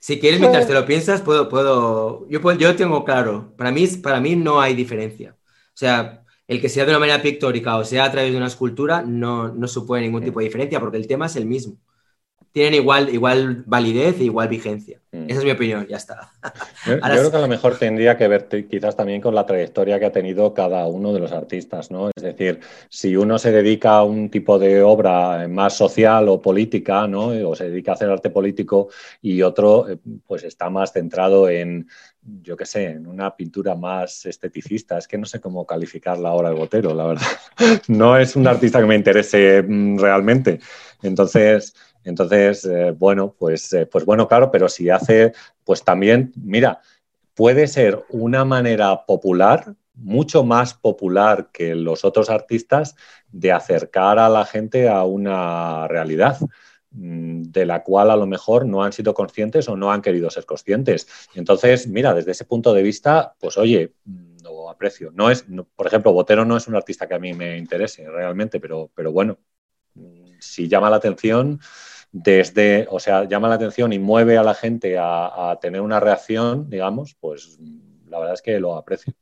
Si 0.00 0.20
quieres, 0.20 0.40
mientras 0.40 0.66
te 0.66 0.72
lo 0.72 0.86
piensas, 0.86 1.20
puedo, 1.20 1.48
puedo, 1.48 2.28
yo, 2.28 2.40
puedo, 2.40 2.58
yo 2.58 2.76
tengo 2.76 3.04
claro, 3.04 3.52
para 3.56 3.72
mí, 3.72 3.86
para 3.88 4.20
mí 4.20 4.36
no 4.36 4.60
hay 4.60 4.74
diferencia. 4.74 5.36
O 5.40 5.78
sea, 5.78 6.24
el 6.46 6.60
que 6.60 6.68
sea 6.68 6.84
de 6.84 6.90
una 6.90 7.00
manera 7.00 7.20
pictórica 7.22 7.76
o 7.76 7.84
sea 7.84 8.04
a 8.04 8.12
través 8.12 8.30
de 8.30 8.36
una 8.36 8.46
escultura 8.46 9.02
no, 9.02 9.48
no 9.48 9.66
supone 9.66 10.02
ningún 10.02 10.22
tipo 10.22 10.38
de 10.38 10.46
diferencia 10.46 10.78
porque 10.78 10.96
el 10.96 11.06
tema 11.06 11.26
es 11.26 11.36
el 11.36 11.46
mismo. 11.46 11.76
Tienen 12.56 12.72
igual, 12.72 13.10
igual 13.12 13.64
validez 13.66 14.18
e 14.18 14.24
igual 14.24 14.48
vigencia. 14.48 14.98
Mm. 15.12 15.28
Esa 15.28 15.40
es 15.40 15.44
mi 15.44 15.50
opinión, 15.50 15.86
ya 15.88 15.98
está. 15.98 16.32
Yo, 16.86 16.98
creo 17.02 17.30
que 17.30 17.36
a 17.36 17.40
lo 17.40 17.48
mejor 17.48 17.76
tendría 17.76 18.16
que 18.16 18.28
ver 18.28 18.48
quizás 18.48 18.96
también 18.96 19.20
con 19.20 19.34
la 19.34 19.44
trayectoria 19.44 19.98
que 19.98 20.06
ha 20.06 20.10
tenido 20.10 20.54
cada 20.54 20.86
uno 20.86 21.12
de 21.12 21.20
los 21.20 21.32
artistas, 21.32 21.90
¿no? 21.90 22.08
Es 22.16 22.22
decir, 22.22 22.60
si 22.88 23.14
uno 23.14 23.38
se 23.38 23.52
dedica 23.52 23.96
a 23.96 24.04
un 24.04 24.30
tipo 24.30 24.58
de 24.58 24.82
obra 24.82 25.46
más 25.48 25.76
social 25.76 26.30
o 26.30 26.40
política, 26.40 27.06
¿no? 27.06 27.26
O 27.46 27.54
se 27.54 27.68
dedica 27.68 27.90
a 27.90 27.94
hacer 27.96 28.08
arte 28.08 28.30
político 28.30 28.88
y 29.20 29.42
otro, 29.42 29.90
eh, 29.90 29.98
pues 30.26 30.42
está 30.44 30.70
más 30.70 30.94
centrado 30.94 31.50
en, 31.50 31.86
yo 32.42 32.56
qué 32.56 32.64
sé, 32.64 32.86
en 32.86 33.06
una 33.06 33.36
pintura 33.36 33.74
más 33.74 34.24
esteticista. 34.24 34.96
Es 34.96 35.06
que 35.06 35.18
no 35.18 35.26
sé 35.26 35.42
cómo 35.42 35.66
calificarla 35.66 36.30
ahora 36.30 36.48
el 36.48 36.54
Botero, 36.54 36.94
la 36.94 37.06
verdad. 37.06 37.26
No 37.88 38.16
es 38.16 38.34
un 38.34 38.46
artista 38.46 38.80
que 38.80 38.86
me 38.86 38.96
interese 38.96 39.62
mm, 39.62 39.98
realmente. 39.98 40.58
Entonces, 41.02 41.74
entonces 42.06 42.64
eh, 42.64 42.92
bueno, 42.92 43.34
pues, 43.38 43.72
eh, 43.72 43.86
pues 43.86 44.04
bueno, 44.04 44.28
claro, 44.28 44.50
pero 44.50 44.68
si 44.68 44.90
hace, 44.90 45.32
pues 45.64 45.84
también, 45.84 46.32
mira, 46.36 46.80
puede 47.34 47.66
ser 47.66 48.04
una 48.10 48.44
manera 48.44 49.04
popular, 49.06 49.74
mucho 49.94 50.44
más 50.44 50.74
popular 50.74 51.50
que 51.52 51.74
los 51.74 52.04
otros 52.04 52.30
artistas, 52.30 52.96
de 53.30 53.52
acercar 53.52 54.18
a 54.18 54.28
la 54.28 54.44
gente 54.44 54.88
a 54.88 55.04
una 55.04 55.88
realidad. 55.88 56.38
Mm, 56.98 57.42
de 57.50 57.66
la 57.66 57.82
cual 57.82 58.10
a 58.10 58.16
lo 58.16 58.26
mejor 58.26 58.64
no 58.64 58.82
han 58.82 58.92
sido 58.92 59.12
conscientes 59.12 59.68
o 59.68 59.76
no 59.76 59.92
han 59.92 60.00
querido 60.00 60.30
ser 60.30 60.46
conscientes. 60.46 61.06
Entonces, 61.34 61.86
mira, 61.88 62.14
desde 62.14 62.30
ese 62.30 62.46
punto 62.46 62.72
de 62.72 62.82
vista, 62.82 63.34
pues 63.38 63.58
oye, 63.58 63.92
mm, 64.04 64.38
lo 64.42 64.70
aprecio. 64.70 65.10
No 65.12 65.30
es, 65.30 65.44
por 65.74 65.86
ejemplo, 65.86 66.12
Botero 66.12 66.44
no 66.46 66.56
es 66.56 66.68
un 66.68 66.74
artista 66.74 67.06
que 67.06 67.14
a 67.14 67.18
mí 67.18 67.34
me 67.34 67.58
interese 67.58 68.08
realmente, 68.08 68.60
pero, 68.60 68.90
pero 68.94 69.12
bueno, 69.12 69.38
mm, 69.94 70.36
si 70.40 70.68
llama 70.68 70.88
la 70.88 70.96
atención, 70.96 71.60
desde, 72.12 72.86
o 72.90 72.98
sea, 72.98 73.24
llama 73.24 73.48
la 73.48 73.56
atención 73.56 73.92
y 73.92 73.98
mueve 73.98 74.38
a 74.38 74.42
la 74.42 74.54
gente 74.54 74.98
a, 74.98 75.50
a 75.50 75.60
tener 75.60 75.80
una 75.80 76.00
reacción, 76.00 76.70
digamos, 76.70 77.16
pues 77.20 77.58
la 78.06 78.18
verdad 78.18 78.34
es 78.34 78.42
que 78.42 78.58
lo 78.58 78.76
aprecio. 78.76 79.12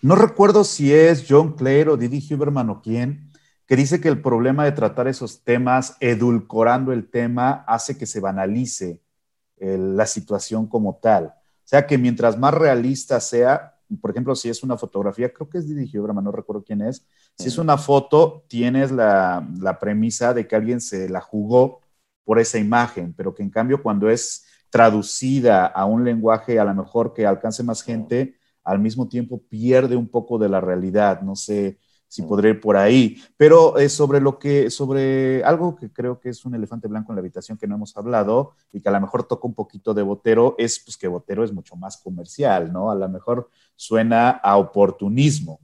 No 0.00 0.16
recuerdo 0.16 0.64
si 0.64 0.92
es 0.92 1.26
John 1.28 1.52
Clare 1.52 1.90
o 1.90 1.96
Didi 1.96 2.22
Huberman 2.34 2.70
o 2.70 2.82
quién, 2.82 3.30
que 3.66 3.76
dice 3.76 4.00
que 4.00 4.08
el 4.08 4.20
problema 4.20 4.64
de 4.64 4.72
tratar 4.72 5.06
esos 5.06 5.44
temas, 5.44 5.96
edulcorando 6.00 6.92
el 6.92 7.08
tema, 7.08 7.64
hace 7.68 7.96
que 7.96 8.06
se 8.06 8.18
banalice 8.20 9.00
eh, 9.58 9.78
la 9.78 10.06
situación 10.06 10.66
como 10.66 10.96
tal. 10.96 11.26
O 11.26 11.68
sea 11.72 11.86
que 11.86 11.98
mientras 11.98 12.36
más 12.36 12.52
realista 12.52 13.20
sea, 13.20 13.76
por 14.00 14.10
ejemplo, 14.10 14.34
si 14.34 14.48
es 14.48 14.64
una 14.64 14.76
fotografía, 14.76 15.32
creo 15.32 15.48
que 15.48 15.58
es 15.58 15.68
Didi 15.68 15.96
Huberman, 15.96 16.24
no 16.24 16.32
recuerdo 16.32 16.64
quién 16.64 16.82
es, 16.82 17.06
si 17.38 17.46
es 17.46 17.58
una 17.58 17.78
foto, 17.78 18.44
tienes 18.48 18.90
la, 18.90 19.46
la 19.60 19.78
premisa 19.78 20.34
de 20.34 20.48
que 20.48 20.56
alguien 20.56 20.80
se 20.80 21.08
la 21.08 21.20
jugó 21.20 21.81
por 22.24 22.38
esa 22.38 22.58
imagen, 22.58 23.14
pero 23.14 23.34
que 23.34 23.42
en 23.42 23.50
cambio 23.50 23.82
cuando 23.82 24.08
es 24.08 24.46
traducida 24.70 25.66
a 25.66 25.84
un 25.84 26.04
lenguaje 26.04 26.58
a 26.58 26.64
lo 26.64 26.74
mejor 26.74 27.12
que 27.12 27.26
alcance 27.26 27.62
más 27.62 27.82
gente, 27.82 28.36
al 28.64 28.78
mismo 28.78 29.08
tiempo 29.08 29.42
pierde 29.48 29.96
un 29.96 30.08
poco 30.08 30.38
de 30.38 30.48
la 30.48 30.60
realidad. 30.60 31.20
No 31.20 31.36
sé, 31.36 31.78
si 32.12 32.20
podré 32.20 32.50
ir 32.50 32.60
por 32.60 32.76
ahí. 32.76 33.16
Pero 33.38 33.78
es 33.78 33.86
eh, 33.86 33.96
sobre 33.96 34.20
lo 34.20 34.38
que, 34.38 34.68
sobre 34.68 35.42
algo 35.44 35.74
que 35.74 35.90
creo 35.90 36.20
que 36.20 36.28
es 36.28 36.44
un 36.44 36.54
elefante 36.54 36.86
blanco 36.86 37.10
en 37.10 37.16
la 37.16 37.20
habitación 37.20 37.56
que 37.56 37.66
no 37.66 37.76
hemos 37.76 37.96
hablado 37.96 38.52
y 38.70 38.82
que 38.82 38.88
a 38.90 38.92
lo 38.92 39.00
mejor 39.00 39.24
toca 39.24 39.46
un 39.46 39.54
poquito 39.54 39.94
de 39.94 40.02
Botero, 40.02 40.54
es 40.58 40.78
pues 40.84 40.98
que 40.98 41.08
Botero 41.08 41.42
es 41.42 41.54
mucho 41.54 41.74
más 41.74 41.96
comercial, 41.96 42.70
¿no? 42.70 42.90
A 42.90 42.94
lo 42.94 43.08
mejor 43.08 43.48
suena 43.76 44.28
a 44.28 44.58
oportunismo. 44.58 45.58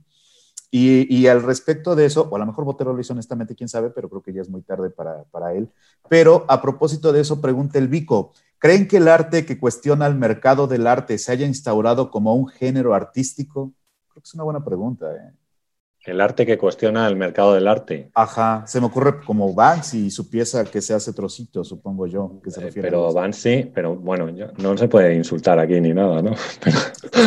Y, 0.71 1.27
al 1.27 1.43
respecto 1.43 1.97
de 1.97 2.05
eso, 2.05 2.29
o 2.31 2.37
a 2.37 2.39
lo 2.39 2.47
mejor 2.47 2.65
Botero 2.65 2.93
lo 2.93 3.01
hizo 3.01 3.15
honestamente, 3.15 3.55
quién 3.55 3.69
sabe, 3.69 3.89
pero 3.91 4.09
creo 4.11 4.23
que 4.23 4.35
ya 4.35 4.43
es 4.43 4.51
muy 4.51 4.61
tarde 4.61 4.91
para, 4.91 5.25
para 5.25 5.55
él. 5.55 5.71
Pero 6.09 6.45
a 6.49 6.61
propósito 6.61 7.13
de 7.13 7.21
eso, 7.21 7.41
pregunta 7.41 7.79
el 7.79 7.89
Vico, 7.89 8.33
¿creen 8.59 8.87
que 8.87 8.99
el 8.99 9.09
arte 9.09 9.47
que 9.47 9.59
cuestiona 9.59 10.07
el 10.07 10.15
mercado 10.15 10.67
del 10.67 10.87
arte 10.87 11.17
se 11.17 11.33
haya 11.33 11.47
instaurado 11.47 12.11
como 12.11 12.35
un 12.35 12.49
género 12.49 12.93
artístico? 12.93 13.73
Creo 14.11 14.23
que 14.23 14.27
es 14.27 14.35
una 14.35 14.45
buena 14.45 14.63
pregunta. 14.63 15.07
¿eh? 15.15 15.33
El 16.09 16.23
arte 16.23 16.47
que 16.47 16.57
cuestiona 16.57 17.07
el 17.07 17.17
mercado 17.17 17.53
del 17.53 17.69
arte. 17.69 18.11
Ajá, 18.15 18.65
se 18.67 18.81
me 18.81 18.87
ocurre 18.87 19.21
como 19.27 19.53
Banksy 19.53 20.07
y 20.07 20.11
su 20.11 20.31
pieza 20.31 20.65
que 20.65 20.81
se 20.81 20.95
hace 20.95 21.13
trocito, 21.13 21.63
supongo 21.65 22.07
yo, 22.07 22.41
que 22.43 22.51
se 22.51 22.61
eh, 22.61 22.65
refiere 22.65 22.89
Pero 22.89 23.13
Banksy, 23.13 23.71
pero 23.75 23.95
bueno, 23.95 24.27
no 24.57 24.79
se 24.79 24.89
puede 24.89 25.15
insultar 25.15 25.59
aquí 25.59 25.79
ni 25.83 25.93
nada, 25.93 26.23
¿no? 26.23 26.33
Pero, 26.63 26.79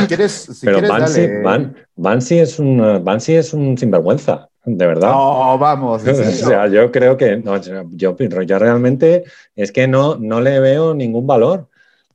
si 0.02 0.08
quieres, 0.08 0.32
si 0.32 0.66
pero 0.66 0.80
quieres, 0.80 0.90
Banksy, 0.90 1.22
dale. 1.22 1.42
Ban, 1.44 1.76
Banksy, 1.96 2.40
es 2.40 2.58
un, 2.58 3.04
Banksy 3.04 3.36
es 3.36 3.54
un 3.54 3.78
sinvergüenza, 3.78 4.50
de 4.66 4.88
verdad. 4.88 5.12
No, 5.12 5.60
vamos. 5.60 6.04
o 6.08 6.16
sea, 6.16 6.68
yo 6.68 6.92
creo 6.92 7.18
que 7.18 7.38
no, 7.38 7.62
yo, 7.62 7.86
yo 7.92 8.16
realmente 8.58 9.26
es 9.56 9.72
que 9.72 9.88
no, 9.88 10.16
no 10.16 10.42
le 10.42 10.60
veo 10.60 10.96
ningún 10.96 11.28
valor. 11.28 11.68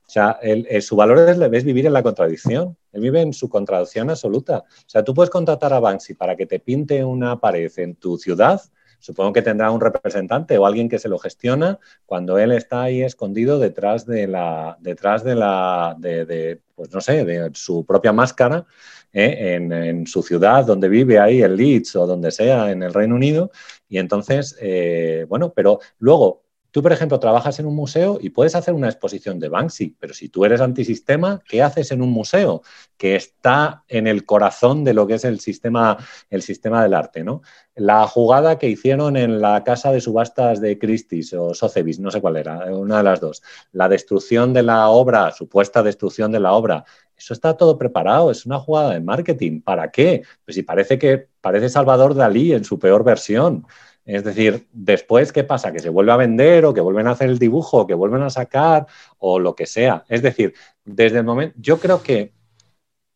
O 0.07 0.11
sea, 0.11 0.39
el, 0.43 0.67
el, 0.71 0.83
su 0.83 0.97
valor 0.97 1.19
es, 1.29 1.39
es, 1.39 1.65
vivir 1.65 1.87
en 1.87 1.93
la 1.93 2.03
contradicción. 2.03 2.77
Vive 2.99 3.21
en 3.21 3.33
su 3.33 3.49
contradicción 3.49 4.11
absoluta. 4.11 4.59
O 4.59 4.89
sea, 4.89 5.05
tú 5.05 5.15
puedes 5.15 5.31
contratar 5.31 5.73
a 5.73 5.81
Banksy 5.81 6.15
para 6.15 6.37
que 6.37 6.47
te 6.47 6.61
pinte 6.61 7.05
una 7.05 7.39
pared 7.39 7.71
en 7.77 7.97
tu 7.97 8.19
ciudad. 8.19 8.61
Supongo 8.99 9.33
que 9.33 9.43
tendrá 9.43 9.71
un 9.71 9.81
representante 9.81 10.59
o 10.59 10.67
alguien 10.67 10.89
que 10.89 10.99
se 10.99 11.09
lo 11.09 11.19
gestiona 11.19 11.79
cuando 12.07 12.39
él 12.39 12.53
está 12.53 12.83
ahí 12.83 13.03
escondido 13.03 13.59
detrás 13.59 14.07
de 14.07 14.27
la, 14.27 14.77
detrás 14.81 15.23
de 15.23 15.35
la, 15.35 15.95
de, 15.99 16.61
pues 16.75 16.93
no 16.93 17.01
sé, 17.01 17.25
de 17.25 17.51
su 17.55 17.85
propia 17.85 18.13
máscara 18.13 18.67
¿eh? 19.13 19.55
en, 19.55 19.73
en, 19.73 20.07
su 20.07 20.23
ciudad 20.23 20.65
donde 20.65 20.89
vive 20.89 21.19
ahí 21.19 21.43
en 21.43 21.57
Leeds 21.57 21.97
o 21.97 22.07
donde 22.07 22.31
sea 22.31 22.71
en 22.71 22.83
el 22.83 22.95
Reino 22.95 23.15
Unido. 23.15 23.51
Y 23.89 23.99
entonces, 23.99 24.57
eh, 24.61 25.27
bueno, 25.29 25.53
pero 25.55 25.79
luego 25.99 26.46
Tú, 26.77 26.83
por 26.83 26.93
ejemplo, 26.93 27.19
trabajas 27.19 27.59
en 27.59 27.65
un 27.65 27.75
museo 27.75 28.19
y 28.21 28.29
puedes 28.29 28.55
hacer 28.55 28.75
una 28.75 28.89
exposición 28.89 29.41
de 29.41 29.49
Banksy, 29.49 29.97
pero 29.99 30.13
si 30.13 30.29
tú 30.29 30.45
eres 30.45 30.61
antisistema, 30.61 31.41
¿qué 31.49 31.63
haces 31.63 31.91
en 31.91 32.03
un 32.03 32.11
museo 32.11 32.61
que 32.99 33.17
está 33.17 33.83
en 33.89 34.07
el 34.07 34.27
corazón 34.27 34.85
de 34.85 34.93
lo 34.93 35.07
que 35.07 35.15
es 35.15 35.25
el 35.25 35.41
sistema, 35.41 35.97
el 36.29 36.43
sistema 36.43 36.83
del 36.83 36.93
arte? 36.93 37.25
¿no? 37.25 37.41
La 37.77 38.07
jugada 38.07 38.59
que 38.59 38.69
hicieron 38.69 39.17
en 39.17 39.41
la 39.41 39.65
casa 39.65 39.91
de 39.91 40.03
subastas 40.03 40.61
de 40.61 40.79
Christie's 40.79 41.33
o 41.33 41.55
Sotheby's, 41.55 41.99
no 41.99 42.11
sé 42.11 42.21
cuál 42.21 42.37
era, 42.37 42.67
una 42.67 42.99
de 42.99 43.05
las 43.05 43.21
dos, 43.21 43.43
la 43.73 43.89
destrucción 43.89 44.53
de 44.53 44.63
la 44.63 44.91
obra, 44.91 45.33
supuesta 45.33 45.83
destrucción 45.83 46.31
de 46.31 46.41
la 46.41 46.53
obra, 46.53 46.85
eso 47.17 47.33
está 47.33 47.57
todo 47.57 47.79
preparado, 47.79 48.31
es 48.31 48.45
una 48.45 48.59
jugada 48.59 48.91
de 48.91 49.01
marketing. 49.01 49.63
¿Para 49.63 49.91
qué? 49.91 50.23
Pues 50.45 50.55
si 50.55 50.63
parece 50.63 50.99
que 50.99 51.29
parece 51.41 51.71
Salvador 51.71 52.15
Dalí 52.15 52.53
en 52.53 52.65
su 52.65 52.79
peor 52.79 53.03
versión. 53.03 53.67
Es 54.07 54.23
decir, 54.23 54.69
después, 54.73 55.33
¿qué 55.33 55.43
pasa? 55.43 55.73
Que 55.73 55.81
se 55.81 55.89
vuelve 55.89 56.13
a 56.13 56.17
vender 56.17 56.65
o 56.65 56.73
que 56.73 56.81
vuelven 56.81 57.09
a 57.09 57.11
hacer 57.11 57.29
el 57.29 57.41
dibujo 57.41 57.79
o 57.79 57.87
que 57.89 57.95
vuelven 57.95 58.23
a 58.23 58.31
sacar 58.31 58.87
o 59.19 59.41
lo 59.41 59.57
que 59.57 59.67
sea. 59.67 60.05
Es 60.09 60.23
decir, 60.23 60.55
desde 60.85 61.19
el 61.19 61.25
momento, 61.25 61.57
yo 61.61 61.81
creo 61.81 62.01
que, 62.01 62.33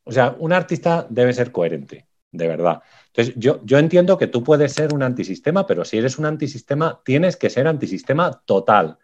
o 0.03 0.11
sea, 0.11 0.35
un 0.41 0.53
artista 0.53 1.07
debe 1.09 1.33
ser 1.33 1.53
coherente, 1.53 2.09
de 2.33 2.49
verdad. 2.49 2.83
Entonces, 3.07 3.35
yo, 3.37 3.61
yo 3.65 3.79
entiendo 3.79 4.19
que 4.19 4.27
tú 4.27 4.43
puedes 4.43 4.73
ser 4.73 4.93
un 4.93 5.05
antisistema, 5.05 5.65
pero 5.65 5.85
si 5.85 5.97
eres 5.97 6.19
un 6.19 6.27
antisistema, 6.27 7.01
tienes 7.05 7.37
que 7.37 7.51
ser 7.51 7.69
antisistema 7.69 8.43
total. 8.45 8.99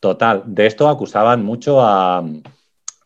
Total. 0.00 0.44
De 0.46 0.66
esto 0.66 0.88
acusaban 0.88 1.44
mucho 1.44 1.82
a, 1.82 2.24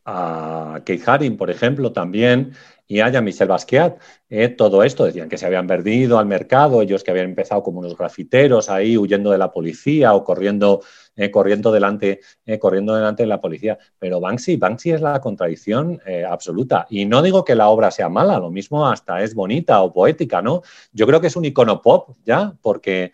a 0.05 0.81
Keith 0.85 1.09
Haring, 1.09 1.37
por 1.37 1.51
ejemplo, 1.51 1.93
también, 1.93 2.53
y 2.91 2.99
a 2.99 3.21
Michel 3.21 3.47
Basquiat. 3.47 4.01
Eh, 4.29 4.49
todo 4.49 4.83
esto 4.83 5.05
decían 5.05 5.29
que 5.29 5.39
se 5.39 5.47
habían 5.47 5.69
perdido 5.69 6.19
al 6.19 6.27
mercado, 6.27 6.83
ellos 6.83 7.05
que 7.05 7.13
habían 7.13 7.27
empezado 7.27 7.63
como 7.63 7.79
unos 7.79 7.97
grafiteros 7.97 8.69
ahí 8.69 8.99
huyendo 8.99 9.31
de 9.31 9.39
la 9.39 9.53
policía 9.53 10.13
o 10.13 10.25
corriendo, 10.25 10.83
eh, 11.15 11.31
corriendo, 11.31 11.71
delante, 11.71 12.19
eh, 12.45 12.59
corriendo 12.59 12.97
delante 12.97 13.23
de 13.23 13.29
la 13.29 13.41
policía. 13.41 13.79
Pero 13.97 14.19
Banksy, 14.19 14.57
Banksy 14.57 14.91
es 14.91 15.03
la 15.03 15.21
contradicción 15.21 16.01
absoluta. 16.29 16.89
Y 16.91 17.05
no 17.05 17.23
digo 17.23 17.45
que 17.45 17.55
la 17.55 17.69
obra 17.69 17.93
sea 17.93 18.09
mala, 18.09 18.41
lo 18.41 18.51
mismo 18.51 18.89
hasta 18.89 19.23
es 19.23 19.35
bonita 19.37 19.83
o 19.83 19.93
poética, 19.93 20.43
¿no? 20.43 20.63
Yo 20.93 21.07
creo 21.07 21.21
que 21.21 21.29
es 21.29 21.37
un 21.37 21.45
icono 21.45 21.81
pop 21.81 22.17
ya, 22.25 22.55
porque 22.61 23.13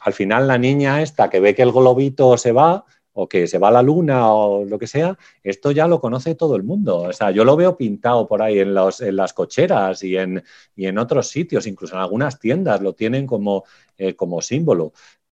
al 0.00 0.12
final 0.12 0.46
la 0.46 0.58
niña 0.58 1.02
esta 1.02 1.28
que 1.28 1.40
ve 1.40 1.56
que 1.56 1.62
el 1.62 1.72
globito 1.72 2.36
se 2.38 2.52
va, 2.52 2.84
o 3.18 3.28
que 3.28 3.46
se 3.46 3.58
va 3.58 3.68
a 3.68 3.70
la 3.70 3.82
luna 3.82 4.30
o 4.30 4.64
lo 4.64 4.78
que 4.78 4.86
sea, 4.86 5.18
esto 5.42 5.70
ya 5.70 5.88
lo 5.88 6.00
conoce 6.00 6.34
todo 6.34 6.54
el 6.54 6.62
mundo. 6.62 6.98
O 6.98 7.12
sea, 7.14 7.30
yo 7.30 7.44
lo 7.44 7.56
veo 7.56 7.76
pintado 7.76 8.26
por 8.26 8.42
ahí 8.42 8.58
en, 8.58 8.74
en 8.76 9.16
las 9.16 9.32
cocheras 9.32 10.02
y 10.02 10.18
en, 10.18 10.44
y 10.76 10.86
en, 10.86 10.98
otros 10.98 11.28
sitios, 11.28 11.66
incluso 11.66 11.94
en 11.94 12.02
algunas 12.02 12.38
tiendas 12.38 12.82
lo 12.82 12.94
tienen 12.94 13.26
como, 13.26 13.64
eh, 13.96 14.14
como 14.14 14.42
símbolo. 14.42 14.92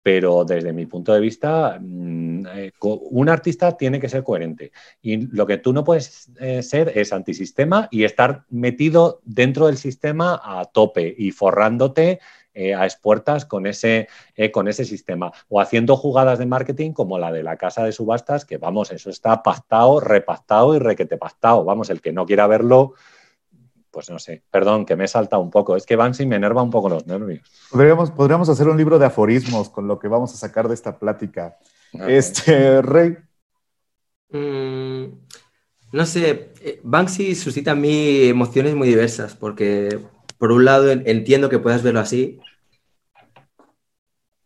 Pero 0.03 0.45
desde 0.45 0.73
mi 0.73 0.87
punto 0.87 1.13
de 1.13 1.21
vista, 1.21 1.79
mmm, 1.79 2.47
eh, 2.47 2.73
un 2.81 3.29
artista 3.29 3.77
tiene 3.77 4.01
que 4.01 4.09
ser 4.09 4.23
coherente. 4.23 4.73
Y 5.03 5.27
lo 5.27 5.47
que 5.47 5.59
tú 5.59 5.75
no 5.75 5.85
puedes 5.85 6.31
eh, 6.41 6.63
ser 6.63 6.93
es 6.95 7.13
antisistema 7.13 7.89
y 7.91 8.05
estar 8.05 8.47
metido 8.49 9.21
dentro 9.25 9.67
del 9.67 9.77
sistema 9.77 10.41
a 10.43 10.65
tope 10.65 11.15
y 11.19 11.31
forrándote 11.31 12.21
eh, 12.59 12.75
a 12.75 12.87
expuertas 12.87 13.45
con 13.45 13.67
ese, 13.67 14.09
eh, 14.35 14.51
con 14.51 14.67
ese 14.67 14.87
sistema. 14.87 15.31
O 15.51 15.61
haciendo 15.61 15.95
jugadas 15.95 16.39
de 16.39 16.47
marketing 16.47 16.93
como 16.93 17.19
la 17.19 17.31
de 17.31 17.43
la 17.43 17.59
casa 17.59 17.85
de 17.85 17.93
subastas, 17.93 18.47
que 18.47 18.57
vamos, 18.57 18.93
eso 18.93 19.11
está 19.11 19.43
pactado, 19.43 20.01
repactado 20.01 20.75
y 20.75 20.79
requete 20.79 21.19
pactado. 21.19 21.65
Vamos, 21.65 21.91
el 21.91 22.01
que 22.01 22.15
no 22.15 22.25
quiera 22.25 22.47
verlo, 22.47 22.95
pues 23.91 24.09
no 24.09 24.19
sé, 24.19 24.43
perdón, 24.51 24.87
que 24.87 24.97
me 24.97 25.05
he 25.05 25.09
saltado 25.09 25.43
un 25.43 25.51
poco. 25.51 25.77
Es 25.77 25.85
que 25.85 25.97
Banksy 25.97 26.25
me 26.25 26.37
enerva 26.37 26.63
un 26.63 26.71
poco 26.71 26.89
los 26.89 27.07
nervios. 27.07 27.43
Podríamos, 27.71 28.11
podríamos 28.11 28.49
hacer 28.49 28.69
un 28.69 28.79
libro 28.79 28.99
de 28.99 29.05
aforismos 29.05 29.69
con 29.69 29.87
lo 29.87 29.99
que 29.99 30.09
vamos 30.09 30.33
a 30.33 30.39
sacar 30.39 30.67
de 30.67 30.75
esta 30.75 30.99
plática. 30.99 31.59
Este, 32.09 32.81
Rey. 32.81 33.19
Mm, 34.31 35.05
no 35.93 36.07
sé, 36.07 36.53
eh, 36.63 36.81
Banksy 36.83 37.35
suscita 37.35 37.73
en 37.73 37.81
mí 37.83 38.25
emociones 38.29 38.75
muy 38.75 38.89
diversas, 38.89 39.35
porque 39.35 39.99
por 40.39 40.53
un 40.53 40.65
lado 40.65 40.91
entiendo 40.91 41.49
que 41.49 41.59
puedas 41.59 41.83
verlo 41.83 42.01
así, 42.01 42.39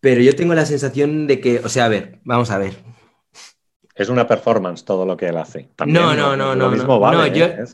pero 0.01 0.23
yo 0.23 0.35
tengo 0.35 0.55
la 0.55 0.67
sensación 0.67 1.27
de 1.27 1.41
que, 1.41 1.59
o 1.59 1.69
sea, 1.69 1.85
a 1.85 1.89
ver, 1.89 2.21
vamos 2.25 2.51
a 2.51 2.59
ver. 2.59 2.75
Es 3.95 4.09
una 4.09 4.27
performance 4.27 4.85
todo 4.85 5.05
lo 5.05 5.17
que 5.17 5.27
él 5.27 5.37
hace. 5.37 5.69
no, 5.87 6.15
no, 6.15 6.37
no, 6.37 6.57
no. 6.57 6.71
no, 6.71 7.27
yo, 7.27 7.45
¿eh? 7.45 7.65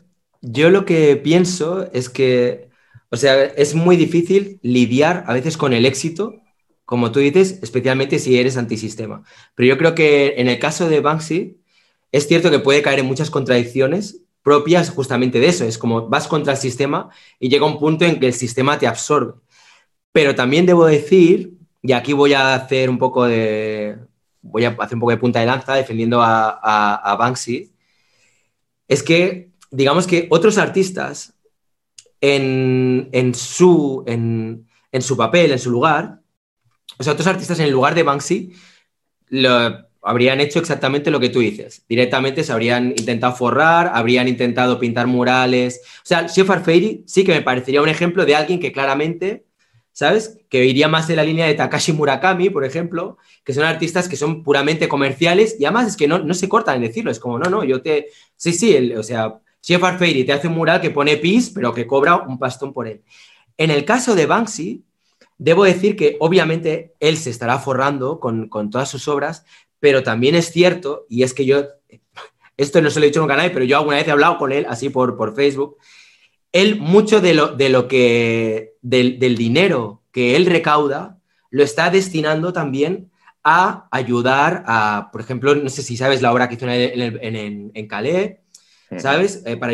yo 0.41 0.69
lo 0.69 0.85
que 0.85 1.15
pienso 1.15 1.89
es 1.93 2.09
que, 2.09 2.69
o 3.09 3.15
sea, 3.15 3.41
es 3.45 3.75
muy 3.75 3.95
difícil 3.95 4.59
lidiar 4.61 5.23
a 5.27 5.33
veces 5.33 5.55
con 5.55 5.71
el 5.71 5.85
éxito, 5.85 6.35
como 6.83 7.11
tú 7.11 7.19
dices, 7.19 7.59
especialmente 7.61 8.19
si 8.19 8.37
eres 8.37 8.57
antisistema. 8.57 9.23
Pero 9.55 9.67
yo 9.67 9.77
creo 9.77 9.95
que 9.95 10.35
en 10.37 10.49
el 10.49 10.59
caso 10.59 10.89
de 10.89 10.99
Banksy, 10.99 11.61
es 12.11 12.27
cierto 12.27 12.51
que 12.51 12.59
puede 12.59 12.81
caer 12.81 12.99
en 12.99 13.05
muchas 13.05 13.29
contradicciones 13.29 14.21
propias 14.47 14.89
justamente 14.89 15.41
de 15.41 15.47
eso. 15.47 15.65
Es 15.65 15.77
como 15.77 16.07
vas 16.07 16.25
contra 16.25 16.53
el 16.53 16.57
sistema 16.57 17.09
y 17.37 17.49
llega 17.49 17.65
un 17.65 17.77
punto 17.77 18.05
en 18.05 18.17
que 18.17 18.27
el 18.27 18.33
sistema 18.33 18.79
te 18.79 18.87
absorbe. 18.87 19.33
Pero 20.13 20.35
también 20.35 20.65
debo 20.65 20.85
decir, 20.85 21.51
y 21.81 21.91
aquí 21.91 22.13
voy 22.13 22.31
a 22.31 22.55
hacer 22.55 22.89
un 22.89 22.97
poco 22.97 23.25
de, 23.25 23.97
voy 24.41 24.63
a 24.63 24.69
hacer 24.69 24.95
un 24.95 25.01
poco 25.01 25.11
de 25.11 25.17
punta 25.17 25.41
de 25.41 25.47
lanza 25.47 25.75
defendiendo 25.75 26.21
a, 26.21 27.17
Banksy, 27.19 27.73
es 28.87 29.03
que 29.03 29.49
digamos 29.69 30.07
que 30.07 30.27
otros 30.29 30.57
artistas 30.57 31.33
en, 32.21 33.33
su, 33.35 34.05
en, 34.07 34.65
en, 34.93 35.01
su 35.01 35.17
papel, 35.17 35.51
en 35.51 35.59
su 35.59 35.71
lugar, 35.71 36.21
o 36.97 37.03
sea, 37.03 37.11
otros 37.11 37.27
artistas 37.27 37.59
en 37.59 37.65
el 37.65 37.73
lugar 37.73 37.95
de 37.95 38.03
Banksy, 38.03 38.53
lo, 39.27 39.86
habrían 40.07 40.39
hecho 40.39 40.59
exactamente 40.59 41.11
lo 41.11 41.19
que 41.19 41.29
tú 41.29 41.39
dices. 41.39 41.83
Directamente 41.87 42.43
se 42.43 42.51
habrían 42.51 42.89
intentado 42.89 43.35
forrar, 43.35 43.91
habrían 43.93 44.27
intentado 44.27 44.79
pintar 44.79 45.05
murales. 45.05 45.81
O 45.97 46.05
sea, 46.05 46.27
Shepard 46.27 46.63
Fairey 46.63 47.03
sí 47.05 47.23
que 47.23 47.33
me 47.33 47.41
parecería 47.41 47.81
un 47.81 47.89
ejemplo 47.89 48.25
de 48.25 48.35
alguien 48.35 48.59
que 48.59 48.71
claramente, 48.71 49.45
¿sabes? 49.91 50.39
Que 50.49 50.65
iría 50.65 50.87
más 50.87 51.09
en 51.09 51.17
la 51.17 51.23
línea 51.23 51.45
de 51.45 51.55
Takashi 51.55 51.91
Murakami, 51.91 52.49
por 52.49 52.63
ejemplo, 52.63 53.17
que 53.43 53.53
son 53.53 53.65
artistas 53.65 54.07
que 54.07 54.15
son 54.15 54.43
puramente 54.43 54.87
comerciales 54.87 55.57
y 55.59 55.65
además 55.65 55.87
es 55.87 55.97
que 55.97 56.07
no, 56.07 56.19
no 56.19 56.33
se 56.33 56.47
cortan 56.47 56.77
en 56.77 56.83
decirlo. 56.83 57.11
Es 57.11 57.19
como, 57.19 57.37
no, 57.37 57.49
no, 57.49 57.63
yo 57.63 57.81
te. 57.81 58.07
Sí, 58.35 58.53
sí, 58.53 58.93
o 58.93 59.03
sea, 59.03 59.39
Shepard 59.61 59.97
Fairey 59.97 60.23
te 60.23 60.33
hace 60.33 60.47
un 60.47 60.53
mural 60.53 60.79
que 60.79 60.91
pone 60.91 61.17
pis, 61.17 61.51
pero 61.53 61.73
que 61.73 61.85
cobra 61.85 62.15
un 62.15 62.39
pastón 62.39 62.71
por 62.71 62.87
él. 62.87 63.01
En 63.57 63.71
el 63.71 63.83
caso 63.83 64.15
de 64.15 64.25
Banksy, 64.25 64.85
Debo 65.39 65.65
decir 65.65 65.95
que 65.95 66.17
obviamente 66.19 66.95
él 66.99 67.15
se 67.17 67.29
estará 67.29 67.59
forrando 67.59 68.19
con, 68.19 68.49
con, 68.49 68.71
todas 68.71 68.89
sus 68.89 69.07
obras, 69.07 69.45
pero 69.79 70.03
también 70.03 70.35
es 70.35 70.51
cierto, 70.51 71.05
y 71.09 71.23
es 71.23 71.33
que 71.33 71.45
yo, 71.45 71.65
esto 72.57 72.81
no 72.81 72.89
se 72.89 72.99
lo 72.99 73.05
he 73.05 73.09
dicho 73.09 73.19
nunca 73.19 73.35
a 73.35 73.37
nadie, 73.37 73.51
pero 73.51 73.65
yo 73.65 73.77
alguna 73.77 73.97
vez 73.97 74.07
he 74.07 74.11
hablado 74.11 74.37
con 74.37 74.51
él 74.51 74.65
así 74.69 74.89
por, 74.89 75.15
por 75.17 75.35
Facebook, 75.35 75.77
él 76.51 76.79
mucho 76.79 77.21
de 77.21 77.33
lo, 77.33 77.49
de 77.55 77.69
lo 77.69 77.87
que, 77.87 78.73
del, 78.81 79.19
dinero 79.35 80.03
que 80.11 80.35
él 80.35 80.45
recauda, 80.45 81.19
lo 81.49 81.63
está 81.63 81.89
destinando 81.89 82.53
también 82.53 83.11
a 83.43 83.87
ayudar 83.91 84.63
a, 84.65 85.09
por 85.11 85.21
ejemplo, 85.21 85.55
no 85.55 85.69
sé 85.69 85.83
si 85.83 85.95
sabes 85.95 86.21
la 86.21 86.33
obra 86.33 86.49
que 86.49 86.55
hizo 86.55 86.67
en, 86.67 87.71
en, 87.73 87.87
Calais, 87.87 88.37
¿sabes? 88.97 89.43
Eh, 89.45 89.55
para, 89.55 89.73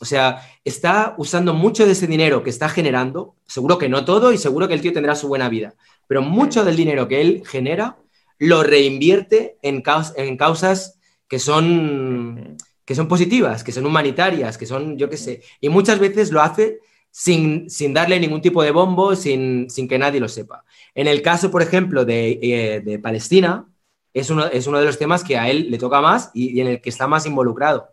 o 0.00 0.04
sea, 0.04 0.42
está 0.64 1.14
usando 1.18 1.54
mucho 1.54 1.86
de 1.86 1.92
ese 1.92 2.08
dinero 2.08 2.42
que 2.42 2.50
está 2.50 2.68
generando, 2.68 3.36
seguro 3.46 3.78
que 3.78 3.88
no 3.88 4.04
todo 4.04 4.32
y 4.32 4.38
seguro 4.38 4.66
que 4.66 4.74
el 4.74 4.80
tío 4.80 4.92
tendrá 4.92 5.14
su 5.14 5.28
buena 5.28 5.48
vida, 5.48 5.74
pero 6.08 6.22
mucho 6.22 6.64
del 6.64 6.74
dinero 6.74 7.06
que 7.06 7.20
él 7.20 7.42
genera 7.46 7.98
lo 8.42 8.64
reinvierte 8.64 9.56
en, 9.62 9.84
en 10.16 10.36
causas 10.36 10.98
que 11.28 11.38
son, 11.38 12.56
que 12.84 12.96
son 12.96 13.06
positivas, 13.06 13.62
que 13.62 13.70
son 13.70 13.86
humanitarias, 13.86 14.58
que 14.58 14.66
son, 14.66 14.98
yo 14.98 15.08
qué 15.08 15.16
sé, 15.16 15.42
y 15.60 15.68
muchas 15.68 16.00
veces 16.00 16.32
lo 16.32 16.42
hace 16.42 16.80
sin, 17.12 17.68
darle 17.94 18.18
ningún 18.18 18.40
tipo 18.40 18.60
de 18.64 18.72
bombo, 18.72 19.14
sin, 19.14 19.68
que 19.88 19.96
nadie 19.96 20.18
lo 20.18 20.28
sepa. 20.28 20.64
En 20.92 21.06
el 21.06 21.22
caso, 21.22 21.52
por 21.52 21.62
ejemplo, 21.62 22.04
de, 22.04 22.40
eh, 22.42 22.98
Palestina, 22.98 23.68
es 24.12 24.28
uno, 24.28 24.46
es 24.46 24.66
uno, 24.66 24.80
de 24.80 24.86
los 24.86 24.98
temas 24.98 25.22
que 25.22 25.38
a 25.38 25.48
él 25.48 25.70
le 25.70 25.78
toca 25.78 26.00
más 26.00 26.32
y, 26.34 26.60
en 26.60 26.66
el 26.66 26.80
que 26.80 26.90
está 26.90 27.06
más 27.06 27.26
involucrado. 27.26 27.90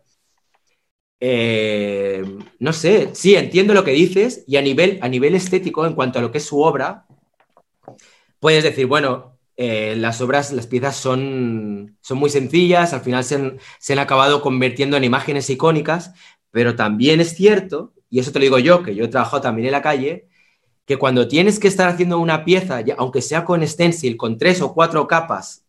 Eh, 1.20 2.24
no 2.58 2.72
sé, 2.72 3.10
sí, 3.12 3.36
entiendo 3.36 3.72
lo 3.72 3.84
que 3.84 3.92
dices 3.92 4.42
y 4.48 4.56
a 4.56 4.62
nivel, 4.62 4.98
a 5.00 5.08
nivel 5.08 5.36
estético, 5.36 5.86
en 5.86 5.94
cuanto 5.94 6.18
a 6.18 6.22
lo 6.22 6.32
que 6.32 6.38
es 6.38 6.44
su 6.44 6.60
obra, 6.60 7.06
puedes 8.40 8.64
decir, 8.64 8.86
bueno, 8.86 9.38
eh, 9.62 9.94
las 9.94 10.22
obras, 10.22 10.52
las 10.52 10.66
piezas 10.66 10.96
son, 10.96 11.98
son 12.00 12.16
muy 12.16 12.30
sencillas, 12.30 12.94
al 12.94 13.02
final 13.02 13.22
se 13.24 13.34
han, 13.92 13.98
acabado 13.98 14.40
convirtiendo 14.40 14.96
en 14.96 15.04
imágenes 15.04 15.50
icónicas, 15.50 16.14
pero 16.50 16.76
también 16.76 17.20
es 17.20 17.34
cierto, 17.34 17.92
y 18.08 18.20
eso 18.20 18.32
te 18.32 18.38
lo 18.38 18.44
digo 18.44 18.58
yo, 18.58 18.82
que 18.82 18.94
yo 18.94 19.04
he 19.04 19.08
trabajado 19.08 19.42
también 19.42 19.66
en 19.66 19.72
la 19.72 19.82
calle, 19.82 20.28
que 20.86 20.96
cuando 20.96 21.28
tienes 21.28 21.58
que 21.58 21.68
estar 21.68 21.90
haciendo 21.90 22.18
una 22.18 22.42
pieza, 22.46 22.82
aunque 22.96 23.20
sea 23.20 23.44
con 23.44 23.66
stencil, 23.68 24.16
con 24.16 24.38
tres 24.38 24.62
o 24.62 24.72
cuatro 24.72 25.06
capas, 25.06 25.66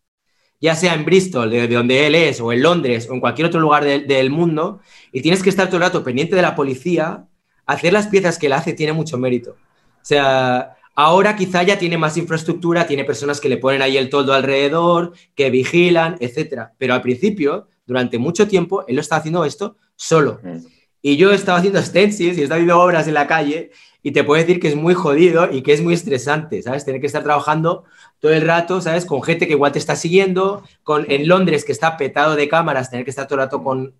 ya 0.58 0.74
sea 0.74 0.94
en 0.94 1.04
Bristol, 1.04 1.50
de, 1.50 1.68
donde 1.68 2.06
él 2.06 2.14
es, 2.14 2.40
o 2.40 2.50
en 2.50 2.62
Londres, 2.62 3.06
o 3.10 3.12
en 3.12 3.20
cualquier 3.20 3.48
otro 3.48 3.60
lugar 3.60 3.84
del 3.84 4.30
mundo, 4.30 4.80
y 5.12 5.20
tienes 5.20 5.42
que 5.42 5.50
estar 5.50 5.66
todo 5.66 5.76
el 5.76 5.82
rato 5.82 6.02
pendiente 6.02 6.34
de 6.34 6.40
la 6.40 6.54
policía, 6.54 7.26
hacer 7.66 7.92
las 7.92 8.06
piezas 8.06 8.38
que 8.38 8.46
él 8.46 8.54
hace 8.54 8.72
tiene 8.72 8.94
mucho 8.94 9.18
mérito. 9.18 9.50
O 9.50 10.04
sea, 10.04 10.76
Ahora 10.94 11.36
quizá 11.36 11.62
ya 11.62 11.78
tiene 11.78 11.96
más 11.96 12.16
infraestructura, 12.16 12.86
tiene 12.86 13.04
personas 13.04 13.40
que 13.40 13.48
le 13.48 13.56
ponen 13.56 13.82
ahí 13.82 13.96
el 13.96 14.10
toldo 14.10 14.34
alrededor, 14.34 15.12
que 15.34 15.50
vigilan, 15.50 16.16
etcétera. 16.20 16.74
Pero 16.78 16.94
al 16.94 17.02
principio, 17.02 17.68
durante 17.86 18.18
mucho 18.18 18.46
tiempo, 18.46 18.84
él 18.86 18.96
lo 18.96 19.00
estaba 19.00 19.20
haciendo 19.20 19.44
esto 19.44 19.76
solo. 19.96 20.40
Mm. 20.42 20.58
Y 21.00 21.16
yo 21.16 21.32
estaba 21.32 21.58
haciendo 21.58 21.82
stencils 21.82 22.38
y 22.38 22.42
estaba 22.42 22.56
haciendo 22.56 22.80
obras 22.80 23.08
en 23.08 23.14
la 23.14 23.26
calle 23.26 23.70
y 24.02 24.12
te 24.12 24.22
puedo 24.24 24.40
decir 24.40 24.60
que 24.60 24.68
es 24.68 24.76
muy 24.76 24.94
jodido 24.94 25.50
y 25.50 25.62
que 25.62 25.72
es 25.72 25.80
muy 25.80 25.94
estresante, 25.94 26.62
¿sabes? 26.62 26.84
Tener 26.84 27.00
que 27.00 27.06
estar 27.06 27.22
trabajando 27.22 27.84
todo 28.20 28.32
el 28.32 28.42
rato, 28.42 28.80
¿sabes? 28.80 29.06
Con 29.06 29.22
gente 29.22 29.46
que 29.46 29.54
igual 29.54 29.72
te 29.72 29.78
está 29.78 29.96
siguiendo, 29.96 30.62
con 30.82 31.10
en 31.10 31.26
Londres 31.26 31.64
que 31.64 31.72
está 31.72 31.96
petado 31.96 32.36
de 32.36 32.48
cámaras, 32.48 32.90
tener 32.90 33.04
que 33.04 33.10
estar 33.10 33.26
todo 33.26 33.40
el 33.40 33.46
rato 33.46 33.62
con... 33.62 33.86
O 33.86 33.94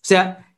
sea, 0.00 0.53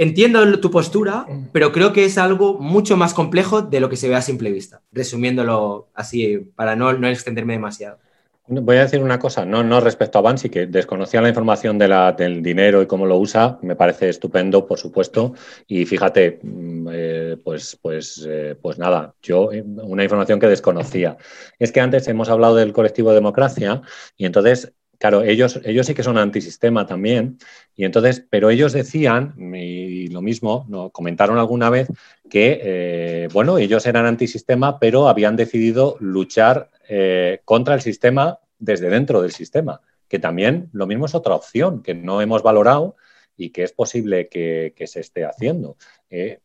Entiendo 0.00 0.60
tu 0.60 0.70
postura, 0.70 1.26
pero 1.52 1.72
creo 1.72 1.92
que 1.92 2.06
es 2.06 2.16
algo 2.16 2.54
mucho 2.58 2.96
más 2.96 3.12
complejo 3.12 3.60
de 3.60 3.80
lo 3.80 3.90
que 3.90 3.96
se 3.96 4.08
ve 4.08 4.14
a 4.14 4.22
simple 4.22 4.50
vista, 4.50 4.80
resumiéndolo 4.92 5.88
así 5.92 6.38
para 6.56 6.74
no, 6.74 6.94
no 6.94 7.06
extenderme 7.06 7.52
demasiado. 7.52 7.98
Voy 8.46 8.78
a 8.78 8.84
decir 8.84 9.02
una 9.02 9.18
cosa, 9.18 9.44
no, 9.44 9.62
no 9.62 9.78
respecto 9.78 10.18
a 10.18 10.22
Bansi, 10.22 10.48
que 10.48 10.66
desconocía 10.66 11.20
la 11.20 11.28
información 11.28 11.76
de 11.76 11.88
la, 11.88 12.12
del 12.12 12.42
dinero 12.42 12.80
y 12.80 12.86
cómo 12.86 13.04
lo 13.04 13.18
usa, 13.18 13.58
me 13.60 13.76
parece 13.76 14.08
estupendo, 14.08 14.66
por 14.66 14.78
supuesto. 14.78 15.34
Y 15.66 15.84
fíjate, 15.84 16.40
mm, 16.42 16.88
eh, 16.90 17.36
pues, 17.44 17.78
pues, 17.82 18.26
eh, 18.26 18.56
pues 18.60 18.78
nada, 18.78 19.14
yo 19.22 19.52
eh, 19.52 19.62
una 19.62 20.02
información 20.02 20.40
que 20.40 20.48
desconocía. 20.48 21.18
Es 21.58 21.72
que 21.72 21.80
antes 21.80 22.08
hemos 22.08 22.30
hablado 22.30 22.56
del 22.56 22.72
colectivo 22.72 23.12
Democracia 23.12 23.82
y 24.16 24.24
entonces 24.24 24.72
Claro, 25.00 25.22
ellos, 25.22 25.58
ellos 25.64 25.86
sí 25.86 25.94
que 25.94 26.02
son 26.02 26.18
antisistema 26.18 26.86
también, 26.86 27.38
y 27.74 27.86
entonces, 27.86 28.22
pero 28.28 28.50
ellos 28.50 28.74
decían, 28.74 29.34
y 29.54 30.08
lo 30.08 30.20
mismo, 30.20 30.66
comentaron 30.92 31.38
alguna 31.38 31.70
vez, 31.70 31.88
que, 32.28 32.60
eh, 32.62 33.28
bueno, 33.32 33.56
ellos 33.56 33.86
eran 33.86 34.04
antisistema, 34.04 34.78
pero 34.78 35.08
habían 35.08 35.36
decidido 35.36 35.96
luchar 36.00 36.70
eh, 36.86 37.40
contra 37.46 37.74
el 37.74 37.80
sistema 37.80 38.40
desde 38.58 38.90
dentro 38.90 39.22
del 39.22 39.32
sistema, 39.32 39.80
que 40.06 40.18
también 40.18 40.68
lo 40.74 40.86
mismo 40.86 41.06
es 41.06 41.14
otra 41.14 41.34
opción 41.34 41.82
que 41.82 41.94
no 41.94 42.20
hemos 42.20 42.42
valorado 42.42 42.96
y 43.38 43.52
que 43.52 43.62
es 43.62 43.72
posible 43.72 44.28
que, 44.28 44.74
se 44.86 45.00
esté 45.00 45.24
haciendo. 45.24 45.78
Eh, 46.10 46.40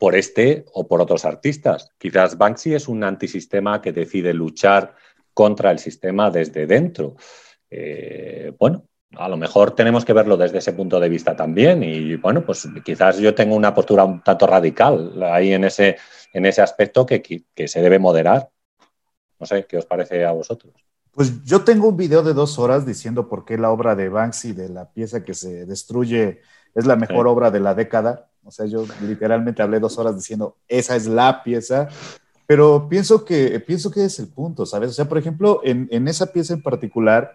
por 0.00 0.16
este 0.16 0.64
o 0.72 0.88
por 0.88 1.00
otros 1.00 1.24
artistas. 1.24 1.92
Quizás 1.98 2.36
Banksy 2.36 2.74
es 2.74 2.88
un 2.88 3.04
antisistema 3.04 3.80
que 3.80 3.92
decide 3.92 4.34
luchar 4.34 4.96
contra 5.32 5.70
el 5.70 5.78
sistema 5.78 6.32
desde 6.32 6.66
dentro. 6.66 7.14
Eh, 7.70 8.52
bueno, 8.58 8.84
a 9.16 9.28
lo 9.28 9.36
mejor 9.36 9.72
tenemos 9.72 10.04
que 10.04 10.12
verlo 10.12 10.36
desde 10.36 10.58
ese 10.58 10.72
punto 10.72 11.00
de 11.00 11.08
vista 11.08 11.34
también 11.34 11.82
y 11.82 12.16
bueno, 12.16 12.44
pues 12.44 12.68
quizás 12.84 13.18
yo 13.18 13.34
tengo 13.34 13.54
una 13.54 13.74
postura 13.74 14.04
un 14.04 14.22
tanto 14.22 14.46
radical 14.46 15.22
ahí 15.22 15.52
en 15.52 15.64
ese, 15.64 15.96
en 16.32 16.46
ese 16.46 16.62
aspecto 16.62 17.06
que, 17.06 17.22
que, 17.22 17.68
se 17.68 17.80
debe 17.80 17.98
moderar. 17.98 18.50
No 19.38 19.46
sé, 19.46 19.66
¿qué 19.66 19.78
os 19.78 19.86
parece 19.86 20.24
a 20.24 20.32
vosotros? 20.32 20.72
Pues 21.12 21.42
yo 21.44 21.62
tengo 21.62 21.88
un 21.88 21.96
video 21.96 22.22
de 22.22 22.34
dos 22.34 22.58
horas 22.58 22.84
diciendo 22.84 23.28
por 23.28 23.44
qué 23.44 23.56
la 23.56 23.70
obra 23.70 23.94
de 23.94 24.08
Banksy, 24.08 24.52
de 24.52 24.68
la 24.68 24.90
pieza 24.90 25.24
que 25.24 25.34
se 25.34 25.64
destruye, 25.64 26.40
es 26.74 26.86
la 26.86 26.96
mejor 26.96 27.26
obra 27.26 27.50
de 27.50 27.60
la 27.60 27.74
década. 27.74 28.28
O 28.44 28.50
sea, 28.50 28.66
yo 28.66 28.84
literalmente 29.02 29.62
hablé 29.62 29.80
dos 29.80 29.98
horas 29.98 30.14
diciendo, 30.14 30.56
esa 30.68 30.94
es 30.94 31.06
la 31.06 31.42
pieza 31.42 31.88
pero 32.46 32.88
pienso 32.88 33.24
que, 33.24 33.58
pienso 33.60 33.90
que 33.90 34.04
es 34.04 34.18
el 34.20 34.28
punto, 34.28 34.64
¿sabes? 34.66 34.90
O 34.90 34.92
sea, 34.92 35.08
por 35.08 35.18
ejemplo, 35.18 35.60
en, 35.64 35.88
en 35.90 36.06
esa 36.06 36.26
pieza 36.26 36.54
en 36.54 36.62
particular, 36.62 37.32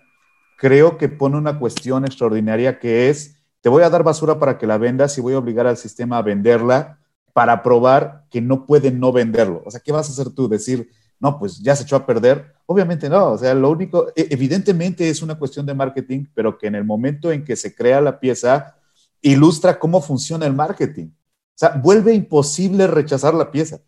creo 0.61 0.99
que 0.99 1.09
pone 1.09 1.37
una 1.37 1.57
cuestión 1.57 2.05
extraordinaria 2.05 2.77
que 2.77 3.09
es, 3.09 3.37
te 3.61 3.69
voy 3.69 3.81
a 3.81 3.89
dar 3.89 4.03
basura 4.03 4.37
para 4.37 4.59
que 4.59 4.67
la 4.67 4.77
vendas 4.77 5.17
y 5.17 5.21
voy 5.21 5.33
a 5.33 5.39
obligar 5.39 5.65
al 5.65 5.75
sistema 5.75 6.19
a 6.19 6.21
venderla 6.21 6.99
para 7.33 7.63
probar 7.63 8.25
que 8.29 8.41
no 8.41 8.67
pueden 8.67 8.99
no 8.99 9.11
venderlo. 9.11 9.63
O 9.65 9.71
sea, 9.71 9.79
¿qué 9.79 9.91
vas 9.91 10.07
a 10.07 10.11
hacer 10.11 10.29
tú? 10.29 10.47
Decir, 10.47 10.91
no, 11.19 11.39
pues 11.39 11.57
ya 11.57 11.75
se 11.75 11.81
echó 11.81 11.95
a 11.95 12.05
perder. 12.05 12.53
Obviamente 12.67 13.09
no, 13.09 13.31
o 13.31 13.37
sea, 13.39 13.55
lo 13.55 13.71
único, 13.71 14.09
e, 14.15 14.27
evidentemente 14.29 15.09
es 15.09 15.23
una 15.23 15.33
cuestión 15.33 15.65
de 15.65 15.73
marketing, 15.73 16.25
pero 16.35 16.55
que 16.59 16.67
en 16.67 16.75
el 16.75 16.85
momento 16.85 17.31
en 17.31 17.43
que 17.43 17.55
se 17.55 17.73
crea 17.73 17.99
la 17.99 18.19
pieza, 18.19 18.75
ilustra 19.19 19.79
cómo 19.79 19.99
funciona 19.99 20.45
el 20.45 20.53
marketing. 20.53 21.07
O 21.07 21.55
sea, 21.55 21.69
vuelve 21.69 22.13
imposible 22.13 22.85
rechazar 22.85 23.33
la 23.33 23.49
pieza. 23.49 23.79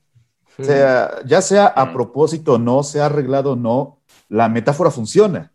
O 0.58 0.64
sea, 0.64 1.24
ya 1.24 1.40
sea 1.44 1.68
a 1.68 1.94
propósito 1.94 2.54
o 2.54 2.58
no, 2.58 2.82
sea 2.82 3.06
arreglado 3.06 3.52
o 3.52 3.56
no, 3.56 4.00
la 4.28 4.50
metáfora 4.50 4.90
funciona. 4.90 5.53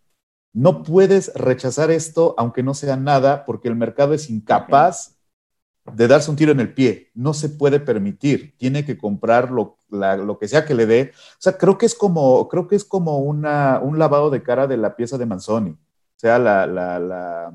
No 0.59 0.83
puedes 0.83 1.33
rechazar 1.37 1.93
esto 1.93 2.35
aunque 2.37 2.65
no 2.65 2.75
sea 2.75 2.97
nada 2.97 3.45
porque 3.45 3.69
el 3.69 3.77
mercado 3.77 4.13
es 4.13 4.29
incapaz 4.29 5.17
de 5.85 6.09
darse 6.09 6.33
un 6.33 6.37
tiro 6.37 6.51
en 6.51 6.59
el 6.59 6.75
pie. 6.75 7.13
No 7.15 7.33
se 7.33 7.49
puede 7.49 7.79
permitir. 7.79 8.57
Tiene 8.59 8.85
que 8.85 8.99
comprar 8.99 9.53
lo, 9.53 9.79
que 10.41 10.49
sea 10.49 10.65
que 10.65 10.75
le 10.75 10.87
dé. 10.87 11.13
O 11.15 11.37
sea, 11.39 11.57
creo 11.57 11.79
que 11.79 11.87
es 11.87 11.95
como, 11.95 12.49
creo 12.49 12.67
que 12.67 12.75
es 12.75 12.85
como 12.85 13.19
una, 13.19 13.79
un 13.81 14.01
lavado 14.01 14.31
de 14.31 14.43
cara 14.43 14.67
de 14.67 14.77
la 14.77 14.97
pieza 14.97 15.17
de 15.17 15.27
Manzoni. 15.27 15.71
O 15.71 15.79
sea, 16.17 16.41
la, 16.41 16.67
la, 16.67 16.99
la, 16.99 17.55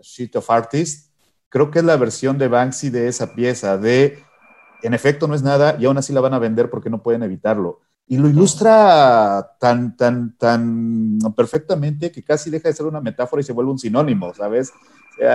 Sheet 0.00 0.36
of 0.36 0.48
Artist. 0.48 1.10
Creo 1.48 1.72
que 1.72 1.80
es 1.80 1.84
la 1.84 1.96
versión 1.96 2.38
de 2.38 2.46
Banksy 2.46 2.90
de 2.90 3.08
esa 3.08 3.34
pieza, 3.34 3.76
de 3.76 4.22
en 4.82 4.94
efecto 4.94 5.26
no 5.26 5.34
es 5.34 5.42
nada 5.42 5.76
y 5.80 5.86
aún 5.86 5.98
así 5.98 6.12
la 6.12 6.20
van 6.20 6.34
a 6.34 6.38
vender 6.38 6.70
porque 6.70 6.90
no 6.90 7.02
pueden 7.02 7.24
evitarlo. 7.24 7.80
Y 8.10 8.18
lo 8.18 8.28
ilustra 8.28 9.54
tan, 9.60 9.96
tan, 9.96 10.36
tan 10.36 11.18
perfectamente 11.36 12.10
que 12.10 12.24
casi 12.24 12.50
deja 12.50 12.68
de 12.68 12.74
ser 12.74 12.86
una 12.86 13.00
metáfora 13.00 13.40
y 13.40 13.44
se 13.44 13.52
vuelve 13.52 13.70
un 13.70 13.78
sinónimo, 13.78 14.34
¿sabes? 14.34 14.72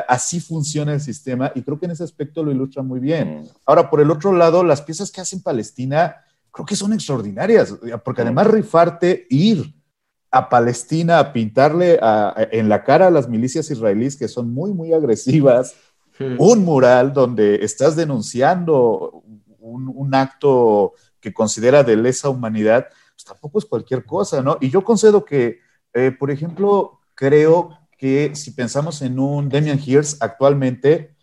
así 0.07 0.39
funciona 0.39 0.93
el 0.93 0.99
sistema 0.99 1.51
y 1.53 1.61
creo 1.61 1.79
que 1.79 1.85
en 1.85 1.91
ese 1.91 2.03
aspecto 2.03 2.43
lo 2.43 2.51
ilustra 2.51 2.83
muy 2.83 2.99
bien. 2.99 3.39
Mm. 3.39 3.47
Ahora, 3.65 3.89
por 3.89 4.01
el 4.01 4.11
otro 4.11 4.33
lado, 4.33 4.63
las 4.63 4.81
piezas 4.81 5.09
que 5.09 5.21
hacen 5.21 5.41
Palestina 5.41 6.17
creo 6.51 6.65
que 6.65 6.75
son 6.75 6.91
extraordinarias, 6.91 7.73
porque 8.03 8.23
mm. 8.23 8.25
además 8.25 8.47
rifarte 8.47 9.25
ir 9.29 9.73
a 10.31 10.49
Palestina 10.49 11.19
a 11.19 11.31
pintarle 11.31 11.97
en 12.51 12.67
la 12.67 12.83
cara 12.83 13.07
a 13.07 13.11
las 13.11 13.29
milicias 13.29 13.71
israelíes 13.71 14.17
que 14.17 14.27
son 14.27 14.53
muy, 14.53 14.73
muy 14.73 14.91
agresivas, 14.91 15.75
un 16.19 16.65
mural 16.65 17.13
donde 17.13 17.63
estás 17.63 17.95
denunciando 17.95 19.23
un, 19.59 20.13
acto 20.13 20.93
que 21.25 21.33
considera 21.33 21.83
de 21.83 21.95
lesa 21.95 22.29
humanidad, 22.29 22.85
pues 23.15 23.25
tampoco 23.25 23.57
es 23.57 23.65
cualquier 23.65 24.05
cosa, 24.05 24.43
¿no? 24.43 24.59
Y 24.61 24.69
yo 24.69 24.83
concedo 24.83 25.25
que, 25.25 25.57
eh, 25.91 26.11
por 26.11 26.29
ejemplo, 26.29 26.99
creo 27.15 27.79
que 27.97 28.35
si 28.35 28.51
pensamos 28.51 29.01
en 29.01 29.17
un 29.17 29.49
Demian 29.49 29.81
Hirst 29.83 30.21
actualmente, 30.21 31.15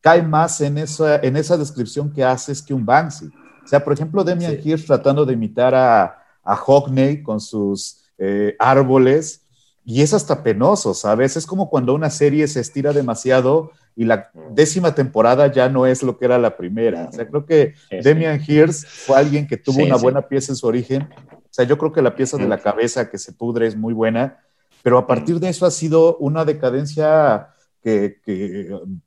cae 0.00 0.22
más 0.22 0.60
en 0.60 0.78
esa, 0.78 1.16
en 1.16 1.36
esa 1.36 1.56
descripción 1.56 2.12
que 2.12 2.22
haces 2.22 2.62
que 2.62 2.72
un 2.72 2.86
Banksy. 2.86 3.26
O 3.64 3.66
sea, 3.66 3.82
por 3.82 3.94
ejemplo, 3.94 4.22
Demian 4.22 4.60
Hirst 4.62 4.86
tratando 4.86 5.26
de 5.26 5.32
imitar 5.32 5.74
a, 5.74 6.22
a 6.44 6.54
Hockney 6.54 7.20
con 7.24 7.40
sus 7.40 8.04
eh, 8.16 8.54
árboles, 8.60 9.44
y 9.90 10.02
es 10.02 10.12
hasta 10.12 10.42
penoso, 10.42 10.92
¿sabes? 10.92 11.38
Es 11.38 11.46
como 11.46 11.70
cuando 11.70 11.94
una 11.94 12.10
serie 12.10 12.46
se 12.46 12.60
estira 12.60 12.92
demasiado 12.92 13.70
y 13.96 14.04
la 14.04 14.30
décima 14.50 14.94
temporada 14.94 15.50
ya 15.50 15.70
no 15.70 15.86
es 15.86 16.02
lo 16.02 16.18
que 16.18 16.26
era 16.26 16.36
la 16.36 16.58
primera. 16.58 17.08
O 17.08 17.12
sea, 17.12 17.26
creo 17.26 17.46
que 17.46 17.72
Demian 17.90 18.38
Hirst 18.46 18.86
fue 18.86 19.16
alguien 19.16 19.46
que 19.46 19.56
tuvo 19.56 19.82
una 19.82 19.96
buena 19.96 20.20
pieza 20.20 20.52
en 20.52 20.56
su 20.56 20.66
origen. 20.66 21.08
O 21.32 21.48
sea, 21.48 21.64
yo 21.64 21.78
creo 21.78 21.90
que 21.90 22.02
la 22.02 22.14
pieza 22.14 22.36
de 22.36 22.46
la 22.46 22.58
cabeza 22.58 23.08
que 23.08 23.16
se 23.16 23.32
pudre 23.32 23.66
es 23.66 23.76
muy 23.78 23.94
buena, 23.94 24.40
pero 24.82 24.98
a 24.98 25.06
partir 25.06 25.40
de 25.40 25.48
eso 25.48 25.64
ha 25.64 25.70
sido 25.70 26.18
una 26.18 26.44
decadencia 26.44 27.48
que, 27.82 28.20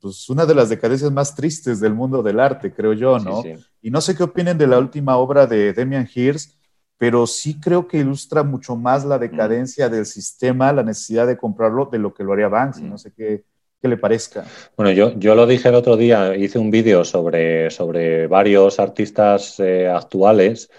pues 0.00 0.28
una 0.30 0.46
de 0.46 0.54
las 0.56 0.68
decadencias 0.68 1.12
más 1.12 1.32
tristes 1.36 1.78
del 1.78 1.94
mundo 1.94 2.24
del 2.24 2.40
arte, 2.40 2.72
creo 2.72 2.92
yo, 2.92 3.20
¿no? 3.20 3.44
Y 3.80 3.92
no 3.92 4.00
sé 4.00 4.16
qué 4.16 4.24
opinen 4.24 4.58
de 4.58 4.66
la 4.66 4.80
última 4.80 5.16
obra 5.16 5.46
de 5.46 5.72
Demian 5.72 6.08
Hirst, 6.12 6.56
pero 7.02 7.26
sí 7.26 7.58
creo 7.58 7.88
que 7.88 7.96
ilustra 7.96 8.44
mucho 8.44 8.76
más 8.76 9.04
la 9.04 9.18
decadencia 9.18 9.88
del 9.88 10.06
sistema, 10.06 10.72
la 10.72 10.84
necesidad 10.84 11.26
de 11.26 11.36
comprarlo, 11.36 11.88
de 11.90 11.98
lo 11.98 12.14
que 12.14 12.22
lo 12.22 12.32
haría 12.32 12.46
Banksy. 12.46 12.82
No 12.82 12.96
sé 12.96 13.12
qué, 13.12 13.42
qué 13.80 13.88
le 13.88 13.96
parezca. 13.96 14.44
Bueno, 14.76 14.92
yo, 14.92 15.12
yo 15.18 15.34
lo 15.34 15.48
dije 15.48 15.68
el 15.68 15.74
otro 15.74 15.96
día, 15.96 16.36
hice 16.36 16.60
un 16.60 16.70
vídeo 16.70 17.02
sobre, 17.04 17.70
sobre 17.72 18.28
varios 18.28 18.78
artistas 18.78 19.58
eh, 19.58 19.88
actuales 19.88 20.70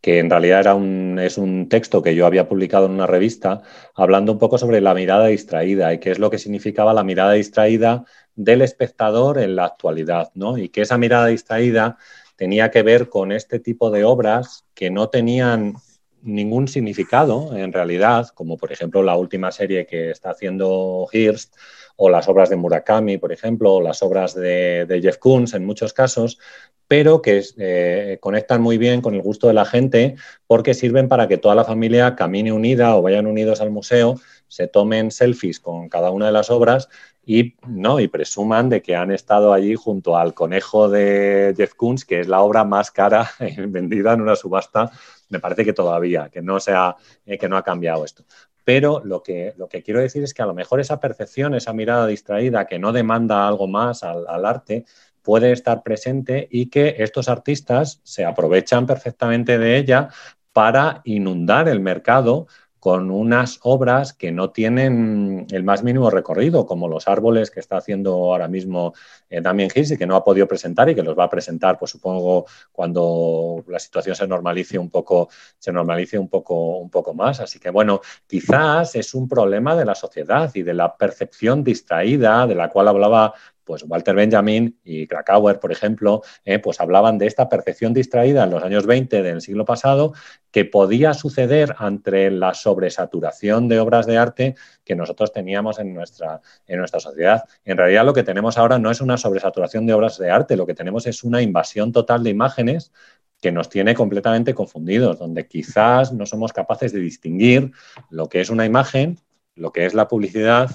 que 0.00 0.20
en 0.20 0.30
realidad 0.30 0.60
era 0.60 0.74
un, 0.76 1.18
es 1.18 1.36
un 1.36 1.68
texto 1.68 2.00
que 2.00 2.14
yo 2.14 2.26
había 2.26 2.48
publicado 2.48 2.86
en 2.86 2.92
una 2.92 3.08
revista, 3.08 3.62
hablando 3.96 4.30
un 4.30 4.38
poco 4.38 4.58
sobre 4.58 4.80
la 4.80 4.94
mirada 4.94 5.26
distraída 5.26 5.92
y 5.92 5.98
qué 5.98 6.12
es 6.12 6.20
lo 6.20 6.30
que 6.30 6.38
significaba 6.38 6.94
la 6.94 7.02
mirada 7.02 7.32
distraída 7.32 8.04
del 8.36 8.62
espectador 8.62 9.38
en 9.38 9.56
la 9.56 9.64
actualidad, 9.64 10.30
¿no? 10.34 10.58
Y 10.58 10.68
que 10.68 10.82
esa 10.82 10.96
mirada 10.96 11.26
distraída 11.26 11.98
tenía 12.42 12.72
que 12.72 12.82
ver 12.82 13.08
con 13.08 13.30
este 13.30 13.60
tipo 13.60 13.92
de 13.92 14.02
obras 14.02 14.64
que 14.74 14.90
no 14.90 15.08
tenían 15.10 15.74
ningún 16.22 16.66
significado 16.66 17.56
en 17.56 17.72
realidad, 17.72 18.30
como 18.34 18.56
por 18.56 18.72
ejemplo 18.72 19.04
la 19.04 19.16
última 19.16 19.52
serie 19.52 19.86
que 19.86 20.10
está 20.10 20.30
haciendo 20.30 21.06
Hearst, 21.12 21.54
o 21.94 22.10
las 22.10 22.26
obras 22.26 22.50
de 22.50 22.56
Murakami, 22.56 23.16
por 23.16 23.30
ejemplo, 23.30 23.74
o 23.74 23.80
las 23.80 24.02
obras 24.02 24.34
de, 24.34 25.00
Jeff 25.00 25.18
Koons 25.18 25.54
en 25.54 25.64
muchos 25.64 25.92
casos, 25.92 26.40
pero 26.88 27.22
que 27.22 27.44
eh, 27.58 28.18
conectan 28.20 28.60
muy 28.60 28.76
bien 28.76 29.02
con 29.02 29.14
el 29.14 29.22
gusto 29.22 29.46
de 29.46 29.54
la 29.54 29.64
gente 29.64 30.16
porque 30.48 30.74
sirven 30.74 31.06
para 31.06 31.28
que 31.28 31.38
toda 31.38 31.54
la 31.54 31.64
familia 31.64 32.16
camine 32.16 32.52
unida 32.52 32.96
o 32.96 33.02
vayan 33.02 33.28
unidos 33.28 33.60
al 33.60 33.70
museo, 33.70 34.20
se 34.48 34.66
tomen 34.66 35.12
selfies 35.12 35.60
con 35.60 35.88
cada 35.88 36.10
una 36.10 36.26
de 36.26 36.32
las 36.32 36.50
obras 36.50 36.88
y, 37.24 37.54
¿no? 37.66 38.00
y 38.00 38.08
presuman 38.08 38.68
de 38.68 38.82
que 38.82 38.96
han 38.96 39.10
estado 39.10 39.52
allí 39.52 39.74
junto 39.74 40.16
al 40.16 40.34
conejo 40.34 40.88
de 40.88 41.54
Jeff 41.56 41.74
Koons, 41.74 42.04
que 42.04 42.20
es 42.20 42.28
la 42.28 42.40
obra 42.40 42.64
más 42.64 42.90
cara 42.90 43.30
vendida 43.68 44.12
en 44.12 44.22
una 44.22 44.36
subasta, 44.36 44.90
me 45.28 45.38
parece 45.38 45.64
que 45.64 45.72
todavía, 45.72 46.28
que 46.28 46.42
no, 46.42 46.60
sea, 46.60 46.96
eh, 47.24 47.38
que 47.38 47.48
no 47.48 47.56
ha 47.56 47.62
cambiado 47.62 48.04
esto. 48.04 48.24
Pero 48.64 49.02
lo 49.04 49.22
que, 49.22 49.54
lo 49.56 49.68
que 49.68 49.82
quiero 49.82 50.00
decir 50.00 50.22
es 50.22 50.34
que 50.34 50.42
a 50.42 50.46
lo 50.46 50.54
mejor 50.54 50.80
esa 50.80 51.00
percepción, 51.00 51.54
esa 51.54 51.72
mirada 51.72 52.06
distraída 52.06 52.66
que 52.66 52.78
no 52.78 52.92
demanda 52.92 53.48
algo 53.48 53.66
más 53.66 54.04
al, 54.04 54.24
al 54.28 54.44
arte, 54.44 54.84
puede 55.22 55.52
estar 55.52 55.82
presente 55.82 56.48
y 56.50 56.66
que 56.66 56.96
estos 56.98 57.28
artistas 57.28 58.00
se 58.02 58.24
aprovechan 58.24 58.86
perfectamente 58.86 59.58
de 59.58 59.78
ella 59.78 60.08
para 60.52 61.00
inundar 61.04 61.68
el 61.68 61.80
mercado 61.80 62.46
con 62.82 63.12
unas 63.12 63.60
obras 63.62 64.12
que 64.12 64.32
no 64.32 64.50
tienen 64.50 65.46
el 65.52 65.62
más 65.62 65.84
mínimo 65.84 66.10
recorrido, 66.10 66.66
como 66.66 66.88
los 66.88 67.06
árboles 67.06 67.52
que 67.52 67.60
está 67.60 67.76
haciendo 67.76 68.12
ahora 68.12 68.48
mismo 68.48 68.92
eh, 69.30 69.40
Damien 69.40 69.70
Hirst 69.72 69.92
y 69.92 69.96
que 69.96 70.04
no 70.04 70.16
ha 70.16 70.24
podido 70.24 70.48
presentar 70.48 70.90
y 70.90 70.96
que 70.96 71.04
los 71.04 71.16
va 71.16 71.22
a 71.22 71.30
presentar, 71.30 71.78
pues 71.78 71.92
supongo, 71.92 72.44
cuando 72.72 73.62
la 73.68 73.78
situación 73.78 74.16
se 74.16 74.26
normalice 74.26 74.80
un 74.80 74.90
poco, 74.90 75.28
se 75.60 75.70
normalice 75.70 76.18
un 76.18 76.28
poco, 76.28 76.78
un 76.78 76.90
poco 76.90 77.14
más. 77.14 77.38
Así 77.38 77.60
que 77.60 77.70
bueno, 77.70 78.00
quizás 78.26 78.96
es 78.96 79.14
un 79.14 79.28
problema 79.28 79.76
de 79.76 79.84
la 79.84 79.94
sociedad 79.94 80.50
y 80.52 80.64
de 80.64 80.74
la 80.74 80.96
percepción 80.96 81.62
distraída 81.62 82.48
de 82.48 82.56
la 82.56 82.68
cual 82.68 82.88
hablaba 82.88 83.32
pues 83.64 83.84
Walter 83.86 84.14
Benjamin 84.14 84.78
y 84.84 85.06
Krakauer, 85.06 85.60
por 85.60 85.72
ejemplo, 85.72 86.22
eh, 86.44 86.58
pues 86.58 86.80
hablaban 86.80 87.18
de 87.18 87.26
esta 87.26 87.48
percepción 87.48 87.92
distraída 87.92 88.44
en 88.44 88.50
los 88.50 88.62
años 88.62 88.86
20 88.86 89.22
del 89.22 89.40
siglo 89.40 89.64
pasado 89.64 90.12
que 90.50 90.64
podía 90.64 91.14
suceder 91.14 91.74
ante 91.78 92.30
la 92.30 92.54
sobresaturación 92.54 93.68
de 93.68 93.80
obras 93.80 94.06
de 94.06 94.18
arte 94.18 94.54
que 94.84 94.94
nosotros 94.94 95.32
teníamos 95.32 95.78
en 95.78 95.94
nuestra, 95.94 96.40
en 96.66 96.78
nuestra 96.78 97.00
sociedad. 97.00 97.44
En 97.64 97.76
realidad 97.78 98.04
lo 98.04 98.12
que 98.12 98.22
tenemos 98.22 98.58
ahora 98.58 98.78
no 98.78 98.90
es 98.90 99.00
una 99.00 99.16
sobresaturación 99.16 99.86
de 99.86 99.94
obras 99.94 100.18
de 100.18 100.30
arte, 100.30 100.56
lo 100.56 100.66
que 100.66 100.74
tenemos 100.74 101.06
es 101.06 101.24
una 101.24 101.42
invasión 101.42 101.92
total 101.92 102.22
de 102.22 102.30
imágenes 102.30 102.92
que 103.40 103.50
nos 103.50 103.68
tiene 103.68 103.94
completamente 103.94 104.54
confundidos, 104.54 105.18
donde 105.18 105.48
quizás 105.48 106.12
no 106.12 106.26
somos 106.26 106.52
capaces 106.52 106.92
de 106.92 107.00
distinguir 107.00 107.72
lo 108.08 108.28
que 108.28 108.40
es 108.40 108.50
una 108.50 108.64
imagen, 108.64 109.18
lo 109.56 109.72
que 109.72 109.84
es 109.84 109.94
la 109.94 110.06
publicidad 110.06 110.70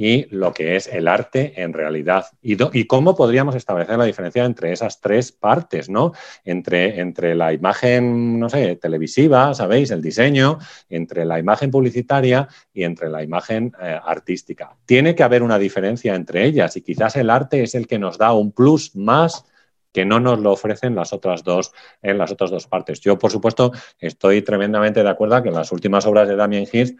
y 0.00 0.26
lo 0.30 0.54
que 0.54 0.76
es 0.76 0.86
el 0.86 1.08
arte 1.08 1.60
en 1.60 1.72
realidad. 1.72 2.26
Y, 2.40 2.56
cómo 2.84 3.16
podríamos 3.16 3.56
establecer 3.56 3.98
la 3.98 4.04
diferencia 4.04 4.44
entre 4.44 4.72
esas 4.72 5.00
tres 5.00 5.32
partes, 5.32 5.90
¿no? 5.90 6.12
Entre, 6.44 7.00
entre 7.00 7.34
la 7.34 7.52
imagen, 7.52 8.38
no 8.38 8.48
sé, 8.48 8.76
televisiva, 8.76 9.52
¿sabéis? 9.54 9.90
El 9.90 10.00
diseño, 10.00 10.58
entre 10.88 11.24
la 11.24 11.40
imagen 11.40 11.72
publicitaria 11.72 12.46
y 12.72 12.84
entre 12.84 13.08
la 13.08 13.24
imagen 13.24 13.72
eh, 13.82 13.98
artística. 14.00 14.76
Tiene 14.86 15.16
que 15.16 15.24
haber 15.24 15.42
una 15.42 15.58
diferencia 15.58 16.14
entre 16.14 16.44
ellas 16.44 16.76
y 16.76 16.82
quizás 16.82 17.16
el 17.16 17.28
arte 17.28 17.64
es 17.64 17.74
el 17.74 17.88
que 17.88 17.98
nos 17.98 18.18
da 18.18 18.32
un 18.32 18.52
plus 18.52 18.94
más 18.94 19.44
que 19.92 20.04
no 20.04 20.20
nos 20.20 20.38
lo 20.40 20.52
ofrecen 20.52 20.94
las 20.94 21.12
otras 21.12 21.44
dos 21.44 21.72
en 22.02 22.18
las 22.18 22.30
otras 22.32 22.50
dos 22.50 22.66
partes. 22.66 23.00
Yo, 23.00 23.18
por 23.18 23.30
supuesto, 23.30 23.72
estoy 23.98 24.42
tremendamente 24.42 25.02
de 25.02 25.08
acuerdo 25.08 25.42
que 25.42 25.50
las 25.50 25.72
últimas 25.72 26.06
obras 26.06 26.28
de 26.28 26.36
Damien 26.36 26.66
Hirst 26.70 26.98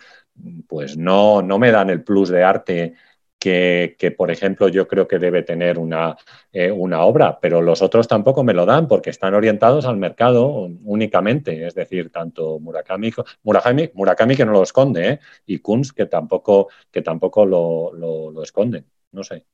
pues 0.67 0.97
no, 0.97 1.43
no 1.43 1.59
me 1.59 1.71
dan 1.71 1.91
el 1.91 2.03
plus 2.03 2.29
de 2.29 2.45
arte 2.45 2.95
que, 3.39 4.15
por 4.17 4.31
ejemplo, 4.31 4.69
yo 4.69 4.89
creo 4.89 5.07
que 5.07 5.19
debe 5.19 5.43
tener 5.43 5.79
una, 5.79 6.17
eh, 6.53 6.71
una, 6.71 7.03
obra, 7.03 7.39
pero 7.41 7.63
los 7.63 7.83
otros 7.83 8.09
tampoco 8.09 8.43
me 8.43 8.55
lo 8.55 8.67
dan 8.67 8.89
porque 8.89 9.11
están 9.11 9.35
orientados 9.35 9.87
al 9.87 9.97
mercado 9.97 10.69
únicamente. 10.85 11.67
Es 11.67 11.75
decir, 11.75 12.11
tanto 12.11 12.59
Murakami, 12.59 13.13
Murakami, 13.45 13.91
Murakami 13.95 14.37
que 14.37 14.45
no 14.45 14.53
lo 14.53 14.63
esconde, 14.63 15.09
¿eh? 15.09 15.21
y 15.47 15.61
Kunz 15.61 15.93
que 15.93 16.07
tampoco, 16.07 16.69
que 16.91 17.03
tampoco 17.03 17.47
lo, 17.47 17.93
lo, 17.95 18.43
esconde. 18.43 18.85
No 19.13 19.23
sé. 19.23 19.45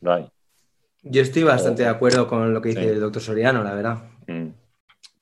No 0.00 0.12
hay. 0.12 0.28
Yo 1.02 1.22
estoy 1.22 1.42
bastante 1.42 1.82
de 1.82 1.88
acuerdo 1.88 2.26
con 2.26 2.52
lo 2.52 2.60
que 2.60 2.70
dice 2.70 2.90
el 2.90 3.00
doctor 3.00 3.22
Soriano, 3.22 3.62
la 3.62 3.74
verdad. 3.74 4.04
Mm. 4.26 4.48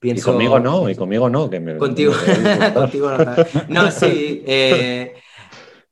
Y 0.02 0.20
conmigo 0.20 0.60
no, 0.60 0.88
y 0.88 0.94
conmigo 0.94 1.28
no. 1.28 1.50
Que 1.50 1.60
me, 1.60 1.76
contigo, 1.76 2.12
contigo 2.74 3.10
no. 3.10 3.34
No, 3.68 3.90
sí. 3.90 4.42
Eh, 4.46 5.14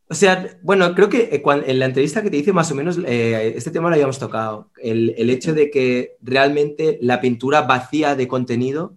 o 0.09 0.15
sea, 0.15 0.59
bueno, 0.63 0.95
creo 0.95 1.09
que 1.09 1.31
eh, 1.33 1.43
en 1.45 1.79
la 1.79 1.87
entrevista 1.87 2.23
que 2.23 2.31
te 2.31 2.37
hice 2.37 2.53
más 2.53 2.71
o 2.71 2.75
menos 2.75 2.99
eh, 3.07 3.55
este 3.57 3.71
tema 3.71 3.89
lo 3.89 3.95
habíamos 3.95 4.19
tocado. 4.19 4.71
El, 4.81 5.31
hecho 5.31 5.55
de 5.55 5.71
que 5.71 6.17
realmente 6.23 6.99
la 7.01 7.21
pintura 7.21 7.63
vacía 7.63 8.15
de 8.15 8.29
contenido, 8.29 8.97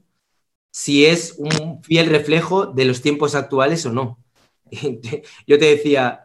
si 0.72 1.06
es 1.06 1.36
un 1.38 1.82
fiel 1.84 2.08
reflejo 2.08 2.68
de 2.68 2.86
los 2.86 3.02
tiempos 3.02 3.36
actuales 3.36 3.86
o 3.86 3.92
no. 3.92 4.20
Yo 5.48 5.58
te 5.58 5.66
decía 5.66 6.24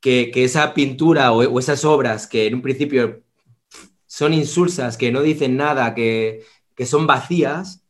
que, 0.00 0.30
esa 0.34 0.74
pintura 0.74 1.32
o, 1.32 1.58
esas 1.58 1.84
obras 1.84 2.26
que 2.26 2.46
en 2.46 2.56
un 2.56 2.62
principio 2.62 3.22
son 4.14 4.32
insulsas, 4.32 4.96
que 4.96 5.10
no 5.10 5.22
dicen 5.22 5.56
nada, 5.56 5.92
que, 5.92 6.44
son 6.86 7.04
vacías, 7.04 7.84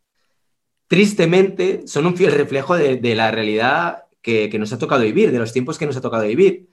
tristemente 0.87 1.87
son 1.87 2.07
un 2.07 2.17
fiel 2.17 2.33
reflejo 2.33 2.77
de, 2.77 2.97
de 2.97 3.15
la 3.15 3.31
realidad 3.31 4.05
que, 4.23 4.51
nos 4.59 4.73
ha 4.73 4.79
tocado 4.79 5.03
vivir, 5.03 5.33
de 5.33 5.39
los 5.39 5.53
tiempos 5.53 5.77
que 5.77 5.85
nos 5.85 5.99
ha 5.99 6.01
tocado 6.01 6.27
vivir. 6.27 6.71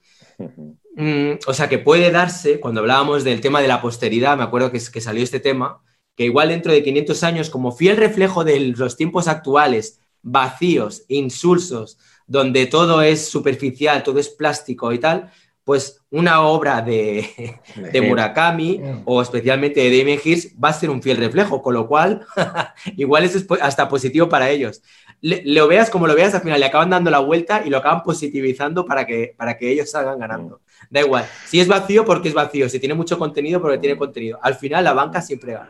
Mm, 0.96 1.40
o 1.48 1.54
sea, 1.54 1.68
que 1.68 1.80
puede 1.80 2.12
darse, 2.12 2.62
cuando 2.62 2.80
hablábamos 2.80 3.26
del 3.26 3.42
tema 3.42 3.62
de 3.62 3.68
la 3.68 3.82
posteridad, 3.82 4.38
me 4.38 4.44
acuerdo 4.44 4.72
que, 4.72 4.80
que 4.92 5.02
salió 5.02 5.22
este 5.22 5.42
tema, 5.42 5.82
que 6.16 6.24
igual 6.24 6.48
dentro 6.48 6.72
de 6.72 6.82
500 6.84 7.24
años, 7.24 7.50
como 7.50 7.74
fiel 7.74 7.98
reflejo 7.98 8.46
de 8.46 8.58
los 8.60 8.96
tiempos 8.96 9.28
actuales, 9.28 10.00
vacíos, 10.22 11.04
insulsos, 11.10 11.98
donde 12.26 12.68
todo 12.68 13.02
es 13.02 13.28
superficial, 13.28 14.04
todo 14.04 14.20
es 14.20 14.30
plástico 14.30 14.94
y 14.94 15.00
tal, 15.00 15.30
pues 15.64 16.02
una 16.10 16.42
obra 16.42 16.82
de, 16.82 17.60
de 17.94 18.02
Murakami 18.02 18.82
o 19.06 19.22
especialmente 19.22 19.80
de 19.80 19.98
Damien 19.98 20.20
Hirst 20.24 20.56
va 20.62 20.70
a 20.70 20.74
ser 20.74 20.90
un 20.90 21.02
fiel 21.02 21.18
reflejo, 21.18 21.62
con 21.62 21.74
lo 21.74 21.88
cual 21.88 22.26
igual 22.98 23.24
es 23.24 23.46
hasta 23.62 23.88
positivo 23.88 24.28
para 24.28 24.50
ellos 24.50 24.82
lo 25.22 25.68
veas 25.68 25.90
como 25.90 26.08
lo 26.08 26.16
veas, 26.16 26.34
al 26.34 26.42
final 26.42 26.60
le 26.60 26.66
acaban 26.66 26.90
dando 26.90 27.12
la 27.12 27.20
vuelta 27.20 27.62
y 27.66 27.70
lo 27.70 27.78
acaban 27.78 28.02
positivizando 28.04 28.86
para 28.86 29.06
que, 29.06 29.36
para 29.38 29.58
que 29.58 29.72
ellos 29.72 29.92
salgan 29.92 30.20
ganando. 30.20 30.62
Da 30.90 31.02
igual. 31.02 31.26
Si 31.46 31.60
es 31.60 31.68
vacío, 31.68 32.06
porque 32.06 32.30
es 32.30 32.34
vacío. 32.34 32.68
Si 32.68 32.80
tiene 32.80 32.96
mucho 32.96 33.20
contenido, 33.20 33.62
porque 33.62 33.78
tiene 33.78 33.98
contenido. 33.98 34.40
Al 34.42 34.56
final, 34.56 34.84
la 34.84 34.94
banca 34.94 35.22
siempre 35.22 35.54
gana. 35.54 35.70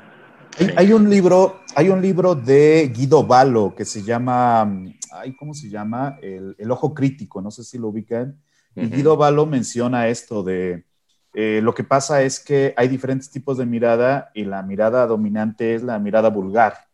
Hay, 0.76 0.94
un 0.94 1.10
libro, 1.10 1.62
hay 1.76 1.89
un 1.89 2.02
libro 2.02 2.36
de 2.36 2.92
Guido 2.94 3.24
Balo 3.24 3.74
que 3.76 3.86
se 3.86 4.04
llama, 4.04 4.62
ay, 5.12 5.36
¿cómo 5.36 5.54
se 5.54 5.70
llama? 5.70 6.18
El, 6.22 6.72
Ojo 6.72 6.94
Crítico, 6.94 7.42
no 7.42 7.52
sé 7.52 7.64
si 7.64 7.78
lo 7.78 7.89
ubican. 7.89 8.42
Y 8.76 8.88
Guido 8.88 9.17
Balo 9.17 9.45
menciona 9.45 10.07
esto 10.07 10.43
de, 10.43 10.86
eh, 11.34 11.59
lo 11.61 11.74
que 11.74 11.84
pasa 11.84 12.22
es 12.22 12.39
que 12.39 12.74
hay 12.78 12.88
diferentes 12.88 13.30
tipos 13.30 13.57
de 13.57 13.65
mirada 13.65 14.32
y 14.34 14.45
la 14.45 14.61
mirada 14.63 15.05
dominante 15.07 15.76
es 15.76 15.84
la 15.84 15.99
mirada 15.99 16.30
vulgar 16.30 16.91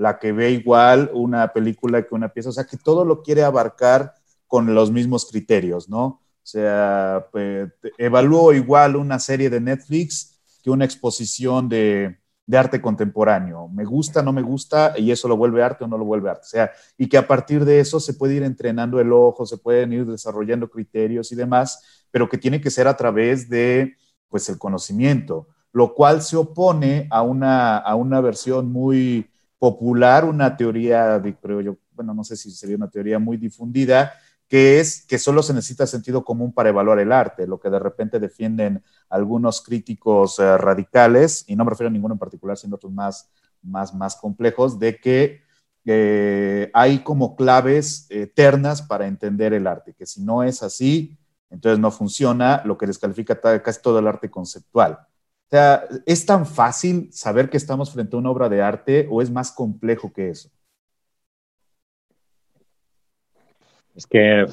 la 0.00 0.18
que 0.18 0.32
ve 0.32 0.50
igual 0.52 1.10
una 1.12 1.52
película 1.52 2.02
que 2.02 2.14
una 2.14 2.30
pieza, 2.30 2.48
o 2.48 2.52
sea, 2.52 2.64
que 2.64 2.78
todo 2.78 3.04
lo 3.04 3.22
quiere 3.22 3.42
abarcar 3.42 4.14
con 4.46 4.74
los 4.74 4.90
mismos 4.90 5.26
criterios, 5.30 5.90
¿no? 5.90 6.04
O 6.04 6.22
sea, 6.42 7.26
pues, 7.30 7.70
evalúo 7.98 8.54
igual 8.54 8.96
una 8.96 9.18
serie 9.18 9.50
de 9.50 9.60
Netflix 9.60 10.40
que 10.64 10.70
una 10.70 10.86
exposición 10.86 11.68
de, 11.68 12.18
de 12.46 12.58
arte 12.58 12.80
contemporáneo. 12.80 13.68
Me 13.68 13.84
gusta, 13.84 14.22
no 14.22 14.32
me 14.32 14.42
gusta, 14.42 14.94
y 14.96 15.10
eso 15.10 15.28
lo 15.28 15.36
vuelve 15.36 15.62
arte 15.62 15.84
o 15.84 15.86
no 15.88 15.96
lo 15.98 16.04
vuelve 16.04 16.30
arte. 16.30 16.42
O 16.44 16.48
sea, 16.48 16.70
y 16.98 17.08
que 17.08 17.16
a 17.16 17.26
partir 17.26 17.64
de 17.64 17.80
eso 17.80 18.00
se 18.00 18.14
puede 18.14 18.34
ir 18.34 18.42
entrenando 18.42 19.00
el 19.00 19.12
ojo, 19.12 19.46
se 19.46 19.58
pueden 19.58 19.92
ir 19.92 20.06
desarrollando 20.06 20.68
criterios 20.68 21.30
y 21.32 21.36
demás, 21.36 22.04
pero 22.10 22.28
que 22.28 22.38
tiene 22.38 22.60
que 22.60 22.70
ser 22.70 22.88
a 22.88 22.96
través 22.96 23.48
de, 23.48 23.96
pues, 24.28 24.48
el 24.48 24.58
conocimiento, 24.58 25.48
lo 25.72 25.94
cual 25.94 26.22
se 26.22 26.36
opone 26.36 27.06
a 27.10 27.22
una, 27.22 27.78
a 27.78 27.94
una 27.94 28.20
versión 28.20 28.72
muy 28.72 29.30
popular 29.60 30.24
una 30.24 30.56
teoría, 30.56 31.22
creo 31.40 31.60
yo, 31.60 31.76
bueno, 31.92 32.14
no 32.14 32.24
sé 32.24 32.34
si 32.34 32.50
sería 32.50 32.76
una 32.76 32.90
teoría 32.90 33.18
muy 33.18 33.36
difundida, 33.36 34.14
que 34.50 34.80
es 34.80 35.06
que 35.06 35.16
solo 35.16 35.44
se 35.44 35.54
necesita 35.54 35.86
sentido 35.86 36.24
común 36.24 36.52
para 36.52 36.70
evaluar 36.70 36.98
el 36.98 37.12
arte, 37.12 37.46
lo 37.46 37.60
que 37.60 37.70
de 37.70 37.78
repente 37.78 38.18
defienden 38.18 38.82
algunos 39.08 39.62
críticos 39.62 40.40
eh, 40.40 40.58
radicales, 40.58 41.44
y 41.46 41.54
no 41.54 41.64
me 41.64 41.70
refiero 41.70 41.88
a 41.88 41.92
ninguno 41.92 42.14
en 42.14 42.18
particular, 42.18 42.56
sino 42.56 42.74
otros 42.74 42.92
más, 42.92 43.30
más, 43.62 43.94
más 43.94 44.16
complejos, 44.16 44.80
de 44.80 44.98
que 44.98 45.42
eh, 45.84 46.68
hay 46.74 46.98
como 47.04 47.36
claves 47.36 48.08
eternas 48.10 48.82
para 48.82 49.06
entender 49.06 49.54
el 49.54 49.68
arte, 49.68 49.94
que 49.94 50.04
si 50.04 50.20
no 50.20 50.42
es 50.42 50.64
así, 50.64 51.16
entonces 51.48 51.78
no 51.78 51.92
funciona, 51.92 52.60
lo 52.64 52.76
que 52.76 52.88
descalifica 52.88 53.40
casi 53.62 53.80
todo 53.80 54.00
el 54.00 54.08
arte 54.08 54.32
conceptual. 54.32 54.94
O 54.94 55.48
sea, 55.48 55.84
¿es 56.06 56.26
tan 56.26 56.44
fácil 56.44 57.08
saber 57.12 57.50
que 57.50 57.56
estamos 57.56 57.92
frente 57.92 58.16
a 58.16 58.18
una 58.18 58.30
obra 58.30 58.48
de 58.48 58.62
arte 58.62 59.06
o 59.12 59.22
es 59.22 59.30
más 59.30 59.52
complejo 59.52 60.12
que 60.12 60.30
eso? 60.30 60.50
Es 63.94 64.06
que 64.06 64.46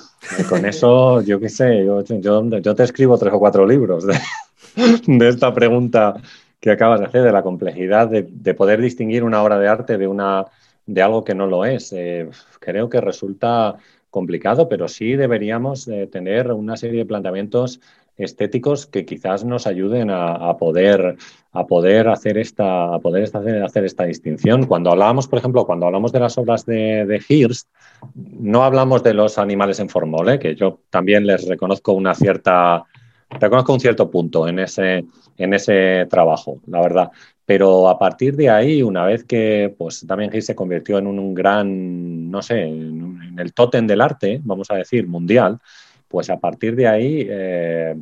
con 0.50 0.66
eso, 0.66 1.22
yo 1.22 1.40
qué 1.40 1.50
sé, 1.50 1.86
yo, 1.86 2.04
te 2.04 2.84
escribo 2.84 3.18
tres 3.18 3.34
o 3.34 3.40
cuatro 3.40 3.66
libros 3.66 4.06
de, 5.08 5.30
esta 5.30 5.54
pregunta 5.54 6.16
que 6.60 6.72
acabas 6.72 7.00
de 7.00 7.06
hacer, 7.06 7.24
de 7.24 7.32
la 7.32 7.44
complejidad 7.44 8.10
de, 8.10 8.54
poder 8.54 8.82
distinguir 8.82 9.24
una 9.24 9.44
obra 9.44 9.60
de 9.60 9.68
arte 9.68 9.98
de, 9.98 10.08
una, 10.08 10.46
de 10.86 11.02
algo 11.02 11.24
que 11.24 11.36
no 11.36 11.48
lo 11.48 11.66
es. 11.66 11.94
Eh, 11.94 12.30
creo 12.60 12.90
que 12.90 13.00
resulta 13.00 13.78
complicado, 14.10 14.68
pero 14.68 14.88
sí 14.88 15.16
deberíamos 15.16 15.88
eh, 15.88 16.08
tener 16.08 16.52
una 16.52 16.76
serie 16.76 17.00
de 17.00 17.06
planteamientos 17.06 17.80
estéticos 18.18 18.88
que 18.88 19.05
quizás 19.05 19.43
nos 19.45 19.68
ayuden 19.68 20.09
a, 20.09 20.57
poder, 20.57 21.18
a 21.51 21.68
poder 21.68 22.07
hacer 22.09 22.38
esta, 22.38 22.93
a 22.93 22.99
poder 22.99 23.30
hacer, 23.63 23.86
esta 23.86 24.05
distinción. 24.05 24.65
Cuando 24.65 24.91
hablábamos, 24.91 25.28
por 25.28 25.39
ejemplo, 25.39 25.65
cuando 25.65 25.86
hablamos 25.86 26.11
de 26.11 26.20
las 26.20 26.38
obras 26.38 26.65
de, 26.65 27.05
de 27.05 27.22
Hirst, 27.28 27.70
no 28.13 28.63
hablamos 28.63 29.03
de 29.03 29.13
los 29.13 29.38
animales 29.38 29.80
en 29.80 29.89
formol, 29.89 30.30
¿eh? 30.30 30.39
que 30.39 30.55
yo 30.55 30.80
también 30.89 31.26
les 31.26 31.47
reconozco 31.47 31.93
una 31.93 32.15
cierta, 32.15 32.84
reconozco 33.30 33.74
un 33.74 33.80
cierto 33.80 34.09
punto 34.09 34.47
en 34.47 34.59
ese, 34.59 35.05
en 35.38 35.53
ese 35.53 36.07
trabajo, 36.09 36.59
la 36.68 36.82
verdad. 36.82 37.11
Pero 37.45 37.88
a 37.88 37.97
partir 37.97 38.36
de 38.36 38.49
ahí, 38.49 38.82
una 38.82 39.05
vez 39.05 39.24
que 39.24 39.74
pues, 39.78 40.05
también 40.07 40.32
Hirst 40.34 40.47
se 40.47 40.55
convirtió 40.55 40.97
en 40.97 41.07
un, 41.07 41.34
gran, 41.34 42.30
no 42.30 42.41
sé, 42.41 42.63
en 42.63 43.36
el 43.38 43.53
tótem 43.53 43.88
del 43.88 44.01
arte, 44.01 44.41
vamos 44.43 44.70
a 44.72 44.76
decir, 44.76 45.07
mundial, 45.07 45.59
pues 46.08 46.30
a 46.30 46.39
partir 46.39 46.76
de 46.76 46.88
ahí 46.88 47.28
eh, 47.30 47.95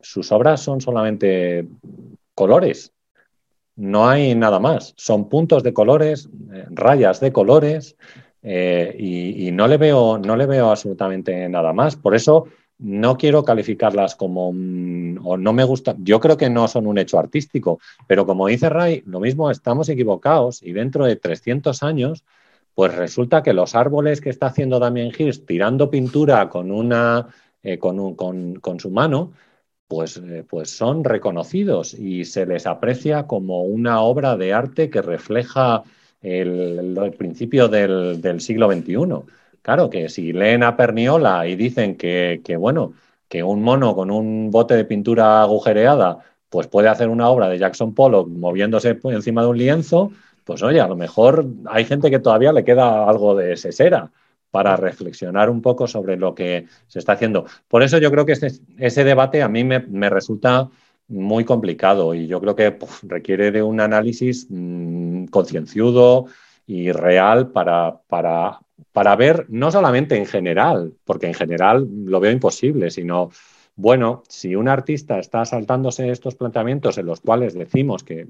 sus 0.00 0.30
obras 0.32 0.60
son 0.60 0.80
solamente 0.80 1.66
colores, 2.34 2.92
no 3.76 4.08
hay 4.08 4.34
nada 4.34 4.60
más, 4.60 4.94
son 4.96 5.28
puntos 5.28 5.62
de 5.62 5.72
colores, 5.72 6.28
eh, 6.52 6.66
rayas 6.70 7.20
de 7.20 7.32
colores 7.32 7.96
eh, 8.42 8.94
y, 8.98 9.50
no, 9.52 9.66
le 9.66 9.78
veo, 9.78 10.18
no 10.18 10.36
le 10.36 10.46
veo 10.46 10.70
absolutamente 10.70 11.48
nada 11.48 11.72
más. 11.72 11.96
Por 11.96 12.14
eso 12.14 12.46
no 12.78 13.16
quiero 13.16 13.42
calificarlas 13.42 14.14
como, 14.14 14.48
o 14.48 15.36
no 15.36 15.52
me 15.52 15.64
gusta, 15.64 15.96
yo 15.98 16.20
creo 16.20 16.36
que 16.36 16.50
no 16.50 16.68
son 16.68 16.86
un 16.86 16.98
hecho 16.98 17.18
artístico, 17.18 17.80
pero 18.06 18.26
como 18.26 18.46
dice 18.48 18.68
Ray, 18.68 19.02
lo 19.06 19.20
mismo 19.20 19.50
estamos 19.50 19.88
equivocados 19.88 20.62
y 20.62 20.72
dentro 20.72 21.06
de 21.06 21.16
300 21.16 21.82
años 21.82 22.24
pues 22.74 22.94
resulta 22.94 23.42
que 23.42 23.52
los 23.52 23.74
árboles 23.74 24.20
que 24.20 24.30
está 24.30 24.46
haciendo 24.46 24.78
Damien 24.78 25.12
Hirst 25.16 25.46
tirando 25.46 25.90
pintura 25.90 26.48
con, 26.48 26.70
una, 26.70 27.28
eh, 27.62 27.78
con, 27.78 28.80
su 28.80 28.90
mano, 28.90 29.32
pues, 29.86 30.16
eh, 30.16 30.44
pues 30.48 30.70
son 30.70 31.04
reconocidos 31.04 31.94
y 31.94 32.24
se 32.24 32.46
les 32.46 32.66
aprecia 32.66 33.26
como 33.26 33.62
una 33.62 34.00
obra 34.00 34.36
de 34.36 34.52
arte 34.52 34.90
que 34.90 35.02
refleja 35.02 35.82
el, 36.20 37.14
principio 37.16 37.68
del, 37.68 38.40
siglo 38.40 38.72
XXI. 38.72 38.96
Claro 39.62 39.90
que 39.90 40.08
si 40.08 40.32
leen 40.32 40.62
a 40.62 40.76
Perniola 40.76 41.46
y 41.46 41.56
dicen 41.56 41.96
que, 41.96 42.40
que, 42.44 42.56
bueno, 42.56 42.94
que 43.28 43.42
un 43.42 43.62
mono 43.62 43.94
con 43.94 44.10
un 44.10 44.50
bote 44.50 44.74
de 44.74 44.84
pintura 44.84 45.42
agujereada 45.42 46.18
pues 46.54 46.68
puede 46.68 46.88
hacer 46.88 47.08
una 47.08 47.28
obra 47.28 47.48
de 47.48 47.58
Jackson 47.58 47.94
Pollock 47.94 48.28
moviéndose 48.28 48.96
encima 49.02 49.42
de 49.42 49.48
un 49.48 49.58
lienzo, 49.58 50.12
pues 50.44 50.62
oye, 50.62 50.80
a 50.80 50.88
lo 50.88 50.96
mejor 50.96 51.46
hay 51.66 51.84
gente 51.84 52.10
que 52.10 52.18
todavía 52.18 52.52
le 52.52 52.64
queda 52.64 53.08
algo 53.08 53.34
de 53.34 53.56
sesera 53.56 54.10
para 54.50 54.76
reflexionar 54.76 55.50
un 55.50 55.60
poco 55.60 55.88
sobre 55.88 56.16
lo 56.16 56.32
que 56.34 56.66
se 56.86 57.00
está 57.00 57.14
haciendo. 57.14 57.44
Por 57.66 57.82
eso 57.82 57.98
yo 57.98 58.10
creo 58.12 58.24
que 58.24 58.34
ese, 58.78 59.04
debate 59.04 59.42
a 59.42 59.48
mí 59.48 59.64
me, 59.64 60.10
resulta 60.10 60.70
muy 61.08 61.44
complicado 61.44 62.14
y 62.14 62.28
yo 62.28 62.40
creo 62.40 62.54
que 62.54 62.78
requiere 63.02 63.50
de 63.50 63.62
un 63.62 63.80
análisis 63.80 64.46
mm, 64.48 65.24
concienciudo 65.24 66.26
y 66.68 66.92
real 66.92 67.50
para, 67.50 67.98
para, 68.06 68.60
para 68.92 69.16
ver 69.16 69.46
no 69.48 69.72
solamente 69.72 70.16
en 70.16 70.26
general, 70.26 70.92
porque 71.04 71.26
en 71.26 71.34
general 71.34 71.88
lo 72.04 72.20
veo 72.20 72.30
imposible, 72.30 72.92
sino 72.92 73.30
Bueno, 73.74 74.22
si 74.28 74.54
un 74.54 74.68
artista 74.68 75.18
está 75.18 75.44
saltándose 75.44 76.10
estos 76.10 76.36
planteamientos 76.36 76.96
en 76.96 77.06
los 77.06 77.20
cuales 77.20 77.54
decimos 77.54 78.04
que 78.04 78.24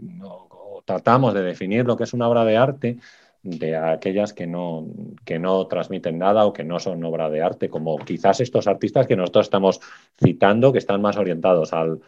tratamos 0.84 1.34
de 1.34 1.42
definir 1.42 1.84
lo 1.86 1.96
que 1.96 2.04
es 2.04 2.12
una 2.12 2.28
obra 2.28 2.44
de 2.44 2.56
arte, 2.56 2.98
de 3.44 3.76
aquellas 3.76 4.32
que 4.32 4.46
no, 4.46 4.86
que 5.24 5.38
no 5.38 5.66
transmiten 5.66 6.18
nada 6.18 6.46
o 6.46 6.52
que 6.52 6.64
no 6.64 6.80
son 6.80 7.04
obra 7.04 7.28
de 7.28 7.42
arte, 7.42 7.68
como 7.68 7.98
quizás 7.98 8.40
estos 8.40 8.66
artistas 8.66 9.06
que 9.06 9.16
nosotros 9.16 9.46
estamos 9.46 9.80
citando, 10.18 10.72
que 10.72 10.78
están 10.78 11.02
más 11.02 11.18
orientados 11.18 11.72
al, 11.74 12.00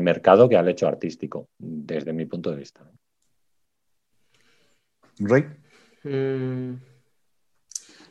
mercado 0.00 0.48
que 0.48 0.56
al 0.56 0.68
hecho 0.68 0.88
artístico, 0.88 1.48
desde 1.58 2.12
mi 2.12 2.26
punto 2.26 2.50
de 2.50 2.56
vista. 2.56 2.80
Rey. 5.18 5.44
Mm, 6.02 6.74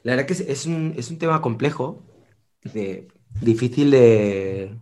la 0.04 0.16
verdad 0.16 0.26
que 0.26 0.34
es, 0.34 0.66
un, 0.66 0.94
es 0.96 1.12
un 1.12 1.18
tema 1.18 1.41
complejo, 1.41 2.02
de, 2.64 3.10
difícil 3.41 3.91
de... 3.91 4.78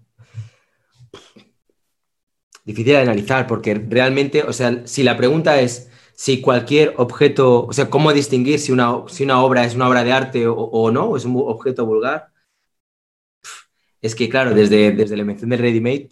Difícil 2.68 2.94
de 2.94 2.98
analizar, 2.98 3.48
porque 3.48 3.74
realmente, 3.76 4.44
o 4.44 4.52
sea, 4.52 4.86
si 4.86 5.02
la 5.02 5.16
pregunta 5.16 5.62
es 5.62 5.90
si 6.14 6.42
cualquier 6.42 6.96
objeto, 6.98 7.66
o 7.66 7.72
sea, 7.72 7.90
cómo 7.90 8.12
distinguir 8.12 8.60
si 8.60 8.74
una, 8.74 9.04
si 9.08 9.24
una 9.24 9.42
obra 9.42 9.64
es 9.64 9.74
una 9.76 9.88
obra 9.88 10.04
de 10.04 10.12
arte 10.12 10.48
o, 10.48 10.92
no, 10.92 11.06
o 11.06 11.18
es 11.18 11.24
un 11.24 11.38
objeto 11.38 11.86
vulgar, 11.86 12.30
es 14.02 14.16
que, 14.16 14.28
claro, 14.28 14.54
desde, 14.54 14.92
desde 14.92 15.16
la 15.16 15.22
invención 15.22 15.50
del 15.50 15.60
ready-made, 15.60 16.10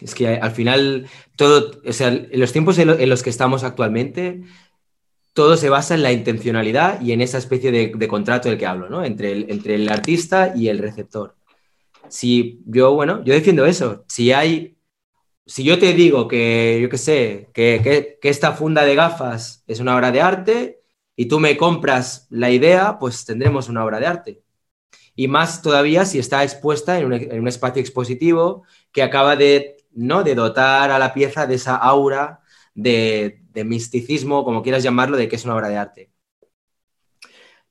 es 0.00 0.14
que 0.14 0.28
al 0.28 0.52
final 0.52 1.08
todo, 1.34 1.80
o 1.84 1.92
sea, 1.92 2.08
en 2.08 2.38
los 2.38 2.52
tiempos 2.52 2.78
en 2.78 3.08
los 3.08 3.22
que 3.24 3.30
estamos 3.30 3.64
actualmente, 3.64 4.44
todo 5.32 5.56
se 5.56 5.70
basa 5.70 5.96
en 5.96 6.02
la 6.02 6.12
intencionalidad 6.12 7.00
y 7.00 7.12
en 7.12 7.20
esa 7.20 7.38
especie 7.38 7.72
de, 7.72 8.08
contrato 8.08 8.48
del 8.48 8.58
que 8.58 8.66
hablo, 8.66 8.88
¿no? 8.88 9.04
Entre 9.04 9.32
el, 9.32 9.50
entre 9.50 9.74
el 9.74 9.88
artista 9.88 10.52
y 10.54 10.68
el 10.68 10.78
receptor. 10.78 11.34
Si 12.08 12.62
yo, 12.66 12.94
bueno, 12.94 13.24
yo 13.24 13.34
defiendo 13.34 13.66
eso. 13.66 14.04
Si 14.08 14.32
hay, 14.32 14.77
si 15.48 15.64
yo 15.64 15.78
te 15.78 15.94
digo 15.94 16.28
que, 16.28 16.78
yo 16.80 16.88
qué 16.88 16.98
sé, 16.98 17.50
que, 17.52 18.18
esta 18.22 18.52
funda 18.52 18.84
de 18.84 18.94
gafas 18.94 19.64
es 19.66 19.80
una 19.80 19.96
obra 19.96 20.12
de 20.12 20.20
arte 20.20 20.82
y 21.16 21.26
tú 21.26 21.40
me 21.40 21.56
compras 21.56 22.28
la 22.30 22.50
idea, 22.50 22.98
pues 23.00 23.24
tendremos 23.24 23.68
una 23.68 23.84
obra 23.84 23.98
de 24.00 24.06
arte. 24.06 24.42
Y 25.16 25.26
más 25.28 25.62
todavía 25.62 26.04
si 26.04 26.18
está 26.20 26.44
expuesta 26.44 26.98
en 26.98 27.06
un, 27.06 27.12
en 27.14 27.40
un 27.40 27.48
espacio 27.48 27.80
expositivo 27.80 28.62
que 28.92 29.02
acaba 29.02 29.34
de, 29.34 29.78
¿no? 29.92 30.22
de 30.22 30.34
dotar 30.34 30.90
a 30.90 30.98
la 30.98 31.12
pieza 31.14 31.46
de 31.46 31.56
esa 31.56 31.76
aura 31.76 32.40
de, 32.74 33.64
misticismo, 33.64 34.44
como 34.44 34.62
quieras 34.62 34.82
llamarlo, 34.82 35.16
de 35.16 35.28
que 35.28 35.36
es 35.36 35.44
una 35.44 35.56
obra 35.56 35.68
de 35.68 35.76
arte. 35.76 36.12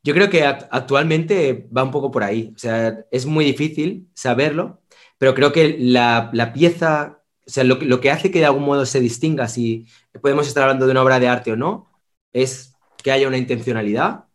Yo 0.04 0.14
creo 0.14 0.30
que 0.30 0.46
actualmente 0.46 1.68
va 1.76 1.84
un 1.84 1.92
poco 1.92 2.12
por 2.12 2.24
ahí. 2.24 2.52
O 2.56 2.60
sea, 2.60 3.06
es 3.12 3.26
muy 3.26 3.46
difícil 3.46 4.10
saberlo, 4.14 4.82
pero 5.18 5.34
creo 5.34 5.52
que 5.52 5.78
la, 5.80 6.32
pieza, 6.54 7.17
o 7.48 7.50
sea, 7.50 7.64
lo, 7.64 7.76
lo, 7.76 8.02
que 8.02 8.12
hace 8.12 8.30
que 8.30 8.40
de 8.40 8.46
algún 8.46 8.64
modo 8.64 8.86
se 8.86 9.00
distinga 9.00 9.48
si 9.48 9.88
podemos 10.22 10.48
estar 10.48 10.64
hablando 10.64 10.86
de 10.86 10.92
una 10.92 11.04
obra 11.04 11.20
de 11.20 11.28
arte 11.28 11.52
o 11.54 11.56
no, 11.56 11.90
es 12.34 12.76
que 13.02 13.12
haya 13.12 13.28
una 13.28 13.38
intencionalidad 13.38 14.26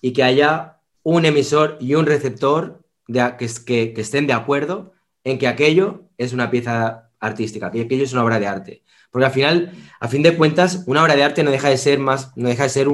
y 0.00 0.12
que 0.12 0.22
haya 0.22 0.80
un 1.02 1.24
emisor 1.24 1.76
y 1.80 1.94
un 1.94 2.06
receptor 2.06 2.82
de, 3.06 3.34
que, 3.38 3.48
que, 3.64 3.92
que 3.92 4.00
estén 4.00 4.26
de 4.26 4.32
acuerdo 4.32 4.92
en 5.24 5.38
que 5.38 5.48
aquello 5.48 6.08
es 6.16 6.32
una 6.32 6.50
pieza 6.50 7.10
artística, 7.20 7.70
que 7.70 7.82
aquello 7.82 8.04
es 8.04 8.12
una 8.12 8.24
obra 8.24 8.40
de 8.40 8.46
arte. 8.46 8.82
Porque 9.10 9.26
al 9.26 9.32
final, 9.32 9.72
a 10.00 10.08
fin 10.08 10.22
de 10.22 10.36
cuentas, 10.36 10.84
una 10.86 11.02
obra 11.02 11.16
de 11.16 11.24
arte 11.24 11.42
no 11.42 11.50
deja 11.50 11.68
de 11.68 11.78
ser 11.78 11.98
más, 11.98 12.36
no 12.36 12.48
deja 12.48 12.64
de 12.64 12.68
ser 12.68 12.88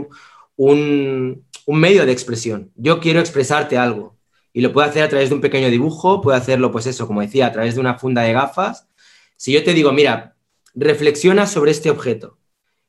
un, 0.56 1.44
medio 1.66 2.06
de 2.06 2.12
expresión. 2.12 2.70
Yo 2.76 3.00
quiero 3.00 3.20
expresarte 3.20 3.76
algo 3.76 4.16
y 4.52 4.60
lo 4.60 4.72
puedo 4.72 4.88
hacer 4.88 5.02
a 5.02 5.08
través 5.08 5.30
de 5.30 5.34
un 5.34 5.40
pequeño 5.40 5.68
dibujo, 5.68 6.20
puedo 6.20 6.36
hacerlo, 6.36 6.70
pues 6.70 6.86
eso, 6.86 7.06
como 7.06 7.20
decía, 7.20 7.46
a 7.46 7.52
través 7.52 7.74
de 7.74 7.80
una 7.80 7.98
funda 7.98 8.22
de 8.22 8.32
gafas. 8.32 8.88
Si 9.36 9.52
yo 9.52 9.64
te 9.64 9.74
digo, 9.74 9.92
mira, 9.92 10.36
reflexiona 10.74 11.46
sobre 11.46 11.70
este 11.70 11.90
objeto 11.90 12.38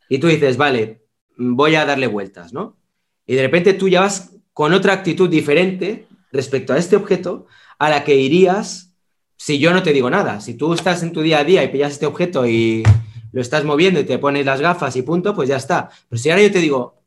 y 0.09 0.19
tú 0.19 0.27
dices, 0.27 0.57
vale, 0.57 1.03
voy 1.38 1.76
a 1.76 1.85
darle 1.85 2.07
vueltas, 2.07 2.53
¿no? 2.53 2.77
Y 3.26 3.35
de 3.35 3.41
repente 3.41 3.73
tú 3.73 3.89
ya 3.89 4.01
vas 4.01 4.31
con 4.53 4.73
otra 4.73 4.93
actitud 4.93 5.30
diferente 5.30 6.07
respecto 6.31 6.73
a 6.73 6.77
este 6.77 6.95
objeto 6.95 7.47
a 7.80 7.89
la 7.89 8.03
que 8.03 8.15
irías 8.15 8.95
si 9.38 9.59
yo 9.59 9.73
no 9.73 9.84
te 9.84 9.93
digo 9.93 10.09
nada. 10.09 10.39
Si 10.41 10.53
tú 10.53 10.73
estás 10.73 11.03
en 11.03 11.11
tu 11.11 11.22
día 11.22 11.39
a 11.39 11.43
día 11.43 11.63
y 11.63 11.67
pillas 11.69 11.93
este 11.93 12.05
objeto 12.05 12.47
y 12.47 12.84
lo 13.31 13.41
estás 13.41 13.65
moviendo 13.65 13.99
y 13.99 14.05
te 14.05 14.17
pones 14.17 14.45
las 14.45 14.61
gafas 14.61 14.95
y 14.95 15.01
punto, 15.01 15.35
pues 15.35 15.49
ya 15.49 15.57
está. 15.57 15.89
Pero 16.09 16.22
si 16.22 16.30
ahora 16.30 16.43
yo 16.43 16.51
te 16.51 16.59
digo, 16.59 17.03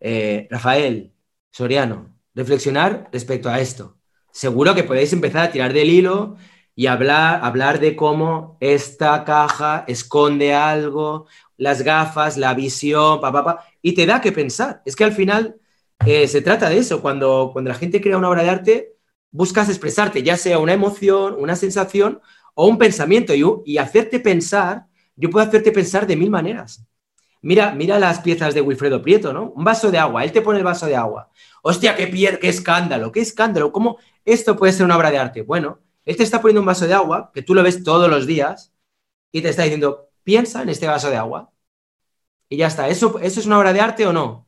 eh, 0.00 0.46
Rafael, 0.50 1.12
Soriano, 1.50 2.14
reflexionar 2.34 3.08
respecto 3.12 3.48
a 3.48 3.60
esto, 3.60 3.96
seguro 4.30 4.74
que 4.74 4.84
podéis 4.84 5.12
empezar 5.12 5.46
a 5.46 5.52
tirar 5.52 5.72
del 5.72 5.88
hilo 5.88 6.36
y 6.76 6.86
hablar, 6.86 7.40
hablar 7.42 7.80
de 7.80 7.94
cómo 7.96 8.56
esta 8.60 9.24
caja 9.24 9.84
esconde 9.86 10.54
algo, 10.54 11.26
las 11.56 11.82
gafas, 11.82 12.36
la 12.36 12.54
visión, 12.54 13.20
pa, 13.20 13.32
pa, 13.32 13.64
y 13.80 13.94
te 13.94 14.06
da 14.06 14.20
que 14.20 14.32
pensar. 14.32 14.82
Es 14.84 14.96
que 14.96 15.04
al 15.04 15.12
final 15.12 15.56
eh, 16.04 16.26
se 16.28 16.42
trata 16.42 16.68
de 16.68 16.78
eso. 16.78 17.00
Cuando, 17.00 17.50
cuando 17.52 17.70
la 17.70 17.76
gente 17.76 18.00
crea 18.00 18.18
una 18.18 18.28
obra 18.30 18.42
de 18.42 18.50
arte, 18.50 18.96
buscas 19.30 19.68
expresarte, 19.68 20.22
ya 20.22 20.36
sea 20.36 20.58
una 20.58 20.72
emoción, 20.72 21.36
una 21.38 21.56
sensación 21.56 22.20
o 22.54 22.66
un 22.66 22.78
pensamiento 22.78 23.34
y, 23.34 23.44
y 23.64 23.78
hacerte 23.78 24.20
pensar, 24.20 24.86
yo 25.16 25.30
puedo 25.30 25.46
hacerte 25.46 25.72
pensar 25.72 26.06
de 26.06 26.16
mil 26.16 26.30
maneras. 26.30 26.84
Mira, 27.42 27.72
mira 27.74 27.98
las 27.98 28.20
piezas 28.20 28.54
de 28.54 28.62
Wilfredo 28.62 29.02
Prieto, 29.02 29.32
¿no? 29.32 29.52
Un 29.54 29.64
vaso 29.64 29.90
de 29.90 29.98
agua, 29.98 30.24
él 30.24 30.32
te 30.32 30.40
pone 30.40 30.58
el 30.58 30.64
vaso 30.64 30.86
de 30.86 30.96
agua. 30.96 31.30
Hostia, 31.62 31.94
qué, 31.94 32.06
pier 32.06 32.38
qué 32.38 32.48
escándalo, 32.48 33.12
qué 33.12 33.20
escándalo. 33.20 33.70
¿Cómo 33.70 33.98
esto 34.24 34.56
puede 34.56 34.72
ser 34.72 34.86
una 34.86 34.96
obra 34.96 35.10
de 35.10 35.18
arte? 35.18 35.42
Bueno, 35.42 35.80
él 36.04 36.16
te 36.16 36.22
está 36.22 36.40
poniendo 36.40 36.60
un 36.60 36.66
vaso 36.66 36.86
de 36.86 36.94
agua, 36.94 37.30
que 37.34 37.42
tú 37.42 37.54
lo 37.54 37.62
ves 37.62 37.82
todos 37.82 38.10
los 38.10 38.26
días, 38.26 38.72
y 39.32 39.42
te 39.42 39.48
está 39.48 39.62
diciendo, 39.62 40.10
piensa 40.22 40.62
en 40.62 40.68
este 40.68 40.86
vaso 40.86 41.10
de 41.10 41.16
agua. 41.16 41.50
Y 42.48 42.56
ya 42.58 42.66
está. 42.68 42.88
¿Eso, 42.88 43.18
¿Eso 43.20 43.40
es 43.40 43.46
una 43.46 43.58
obra 43.58 43.72
de 43.72 43.80
arte 43.80 44.06
o 44.06 44.12
no? 44.12 44.46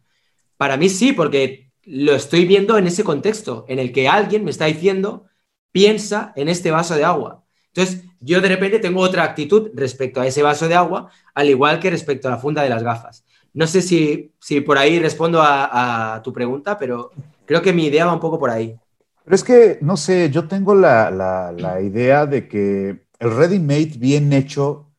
Para 0.57 0.77
mí 0.77 0.89
sí, 0.89 1.12
porque 1.12 1.70
lo 1.85 2.15
estoy 2.15 2.45
viendo 2.47 2.78
en 2.78 2.87
ese 2.87 3.05
contexto, 3.05 3.65
en 3.69 3.78
el 3.78 3.93
que 3.93 4.09
alguien 4.09 4.45
me 4.45 4.51
está 4.51 4.66
diciendo, 4.66 5.27
piensa 5.73 6.33
en 6.37 6.49
este 6.49 6.70
vaso 6.70 6.95
de 6.95 7.05
agua. 7.05 7.45
Entonces, 7.69 8.05
yo 8.20 8.41
de 8.41 8.49
repente 8.49 8.78
tengo 8.78 9.01
otra 9.01 9.24
actitud 9.24 9.70
respecto 9.74 10.20
a 10.20 10.27
ese 10.27 10.43
vaso 10.43 10.69
de 10.69 10.74
agua, 10.74 11.11
al 11.35 11.51
igual 11.51 11.78
que 11.78 11.91
respecto 11.91 12.28
a 12.28 12.33
la 12.33 12.39
funda 12.39 12.62
de 12.62 12.70
las 12.70 12.83
gafas. 12.83 13.24
No 13.53 13.66
sé 13.66 13.83
si, 13.83 14.33
si 14.41 14.61
por 14.61 14.78
ahí 14.78 14.99
respondo 14.99 15.41
a, 15.43 16.20
tu 16.24 16.33
pregunta, 16.33 16.78
pero 16.78 17.11
creo 17.45 17.62
que 17.62 17.73
mi 17.73 17.87
idea 17.87 18.07
va 18.07 18.12
un 18.12 18.20
poco 18.20 18.39
por 18.39 18.51
ahí. 18.51 18.77
Pero 19.27 19.35
es 19.35 19.43
que, 19.43 19.78
no 19.81 19.97
sé, 19.97 20.31
yo 20.31 20.47
tengo 20.47 20.73
la, 20.77 21.11
la, 21.11 21.81
idea 21.81 22.27
de 22.27 22.47
que 22.47 23.07
el 23.19 23.36
ready-made 23.36 23.98
bien 23.98 24.32
hecho 24.32 24.93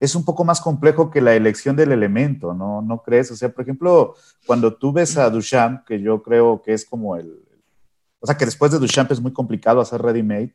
es 0.00 0.14
un 0.14 0.24
poco 0.24 0.42
más 0.42 0.62
complejo 0.62 1.10
que 1.10 1.20
la 1.20 1.34
elección 1.34 1.76
del 1.76 1.92
elemento, 1.92 2.54
¿no? 2.54 2.80
¿No 2.80 3.02
crees? 3.02 3.30
O 3.30 3.36
sea, 3.36 3.50
por 3.50 3.60
ejemplo, 3.60 4.14
cuando 4.46 4.74
tú 4.74 4.90
ves 4.90 5.18
a 5.18 5.28
Duchamp, 5.28 5.84
que 5.84 6.00
yo 6.00 6.22
creo 6.22 6.62
que 6.62 6.72
es 6.72 6.86
como 6.86 7.16
el... 7.16 7.44
O 8.20 8.26
sea, 8.26 8.38
que 8.38 8.46
después 8.46 8.72
de 8.72 8.78
Duchamp 8.78 9.12
es 9.12 9.20
muy 9.20 9.34
complicado 9.34 9.82
hacer 9.82 10.00
ready-made, 10.00 10.54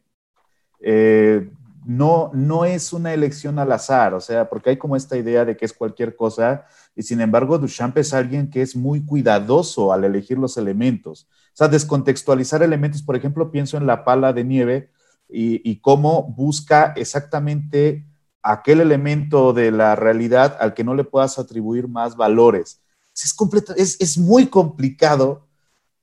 eh, 0.80 1.52
no, 1.86 2.32
no 2.34 2.66
es 2.66 2.94
una 2.94 3.14
elección 3.14 3.60
al 3.60 3.72
azar, 3.72 4.16
o 4.16 4.22
sea, 4.22 4.50
porque 4.50 4.72
hay 4.72 4.78
como 4.78 4.96
esta 4.96 5.16
idea 5.16 5.46
de 5.46 5.56
que 5.56 5.66
es 5.66 5.74
cualquier 5.74 6.16
cosa, 6.16 6.66
y 6.96 7.04
sin 7.04 7.22
embargo 7.22 7.60
Duchamp 7.60 7.96
es 8.00 8.12
alguien 8.12 8.50
que 8.50 8.64
es 8.64 8.76
muy 8.76 9.06
cuidadoso 9.06 9.94
al 9.94 10.04
elegir 10.04 10.40
los 10.40 10.58
elementos. 10.58 11.30
Sea, 11.60 11.68
descontextualizar 11.68 12.64
elementos, 12.64 13.04
por 13.04 13.18
ejemplo, 13.18 13.52
pienso 13.52 13.76
en 13.76 13.86
la 13.86 14.06
pala 14.06 14.32
de 14.32 14.46
nieve 14.46 14.92
y, 15.28 15.82
cómo 15.82 16.24
busca 16.24 16.94
exactamente 16.96 18.06
aquel 18.42 18.80
elemento 18.80 19.52
de 19.52 19.70
la 19.70 19.98
realidad 19.98 20.56
al 20.62 20.74
que 20.74 20.86
no 20.86 20.96
le 20.96 21.04
puedas 21.04 21.38
atribuir 21.38 21.90
más 21.90 22.16
valores. 22.16 22.82
Es, 23.14 23.36
es, 23.76 23.98
es 24.00 24.18
muy 24.18 24.48
complicado 24.48 25.50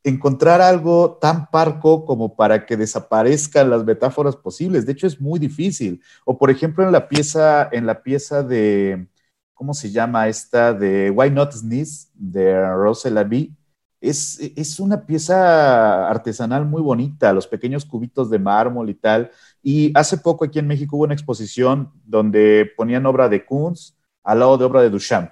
encontrar 0.04 0.60
algo 0.60 1.16
tan 1.22 1.50
parco 1.50 2.04
como 2.04 2.36
para 2.36 2.66
que 2.66 2.76
desaparezcan 2.76 3.70
las 3.70 3.82
metáforas 3.82 4.36
posibles. 4.36 4.84
De 4.84 4.92
hecho, 4.92 5.06
es 5.06 5.18
muy 5.18 5.38
difícil. 5.38 6.02
O 6.26 6.36
por 6.36 6.50
ejemplo, 6.50 6.84
en 6.84 6.92
la 6.92 7.08
pieza, 7.08 7.66
en 7.72 7.86
la 7.86 8.02
pieza 8.02 8.42
de, 8.42 9.06
¿cómo 9.54 9.72
se 9.72 9.90
llama 9.90 10.28
esta? 10.28 10.74
De 10.74 11.10
Why 11.10 11.30
Not 11.30 11.52
Sneeze, 11.52 12.08
de 12.12 12.60
Rose. 12.74 13.08
Es, 14.00 14.38
es 14.56 14.78
una 14.78 15.06
pieza 15.06 16.08
artesanal 16.08 16.66
muy 16.66 16.82
bonita, 16.82 17.32
los 17.32 17.46
pequeños 17.46 17.84
cubitos 17.84 18.30
de 18.30 18.38
mármol 18.38 18.90
y 18.90 18.94
tal. 18.94 19.30
Y 19.62 19.90
hace 19.94 20.18
poco 20.18 20.44
aquí 20.44 20.58
en 20.58 20.66
México 20.66 20.96
hubo 20.96 21.04
una 21.04 21.14
exposición 21.14 21.90
donde 22.04 22.70
ponían 22.76 23.06
obra 23.06 23.28
de 23.28 23.44
Kunz 23.44 23.94
al 24.22 24.40
lado 24.40 24.58
de 24.58 24.64
obra 24.64 24.82
de 24.82 24.90
Duchamp. 24.90 25.30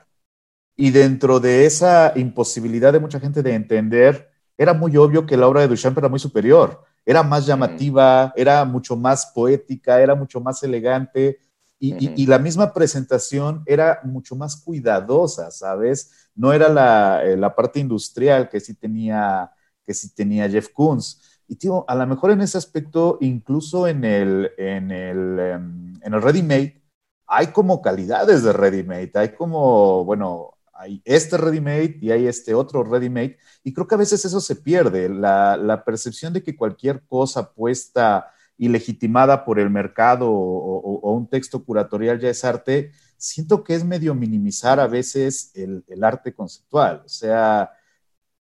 Y 0.76 0.90
dentro 0.90 1.40
de 1.40 1.66
esa 1.66 2.12
imposibilidad 2.16 2.92
de 2.92 3.00
mucha 3.00 3.20
gente 3.20 3.42
de 3.42 3.54
entender 3.54 4.30
era 4.56 4.72
muy 4.72 4.96
obvio 4.96 5.26
que 5.26 5.36
la 5.36 5.46
obra 5.46 5.60
de 5.60 5.68
Duchamp 5.68 5.98
era 5.98 6.08
muy 6.08 6.18
superior, 6.18 6.82
era 7.04 7.22
más 7.22 7.46
llamativa, 7.46 8.32
era 8.36 8.64
mucho 8.64 8.96
más 8.96 9.26
poética, 9.34 10.00
era 10.00 10.14
mucho 10.14 10.40
más 10.40 10.62
elegante 10.62 11.38
y, 11.78 12.26
la 12.26 12.38
misma 12.38 12.72
presentación 12.72 13.62
era 13.66 14.00
mucho 14.04 14.36
más 14.36 14.56
cuidadosa, 14.56 15.50
¿sabes? 15.50 16.23
No 16.35 16.52
era 16.52 16.69
la, 16.69 17.23
eh, 17.24 17.39
parte 17.56 17.81
industrial 17.81 18.48
que 18.48 18.61
sí 18.61 18.74
tenía, 18.74 19.51
que 19.86 19.94
sí 19.94 20.15
tenía 20.15 20.48
Jeff 20.48 20.69
Koons. 20.70 21.40
Y 21.47 21.56
tío, 21.56 21.85
a 21.89 21.94
lo 21.94 22.06
mejor 22.06 22.31
en 22.31 22.40
ese 22.40 22.59
aspecto, 22.59 23.19
incluso 23.20 23.86
en 23.86 24.05
el, 24.05 24.51
en 24.56 24.90
el, 24.90 25.39
em, 25.39 25.94
en 26.02 26.15
el 26.15 26.23
ready-made, 26.23 26.82
hay 27.27 27.48
como 27.48 27.82
calidades 27.82 28.43
de 28.43 28.52
ready-made, 28.52 29.12
hay 29.15 29.31
como, 29.35 30.05
bueno, 30.05 30.55
hay 30.73 31.02
este 31.05 31.36
ready-made 31.36 31.98
y 32.01 32.11
hay 32.11 32.27
este 32.27 32.55
otro 32.55 32.85
ready-made, 32.85 33.39
y 33.62 33.73
creo 33.73 33.86
que 33.86 33.94
a 33.94 33.98
veces 33.98 34.24
eso 34.24 34.40
se 34.40 34.56
pierde, 34.56 35.09
la, 35.09 35.56
la, 35.56 35.85
percepción 35.85 36.32
de 36.32 36.43
que 36.43 36.56
cualquier 36.56 37.05
cosa 37.06 37.52
puesta 37.52 38.31
y 38.56 38.69
legitimada 38.69 39.44
por 39.44 39.59
el 39.59 39.70
mercado 39.70 40.31
o, 40.31 41.12
un 41.12 41.28
texto 41.28 41.65
curatorial 41.65 42.20
ya 42.20 42.31
es 42.31 42.44
arte, 42.44 42.93
siento 43.24 43.64
que 43.64 43.74
es 43.74 43.84
medio 43.84 44.14
minimizar 44.14 44.80
a 44.80 44.86
veces 44.86 45.51
el, 45.55 45.84
el 45.88 46.05
arte 46.05 46.34
conceptual, 46.34 47.02
o 47.05 47.09
sea, 47.09 47.70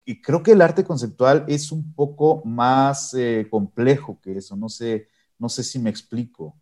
y 0.09 0.19
creo 0.21 0.41
que 0.41 0.53
el 0.53 0.61
arte 0.63 0.83
conceptual 0.83 1.45
es 1.47 1.71
un 1.71 1.93
poco 1.93 2.41
más 2.43 3.13
eh, 3.13 3.45
complejo 3.47 4.19
que 4.19 4.37
eso, 4.37 4.55
no 4.55 4.67
sé, 4.67 5.07
no 5.37 5.49
sé 5.49 5.63
si 5.63 5.77
me 5.77 5.91
explico. 5.91 6.55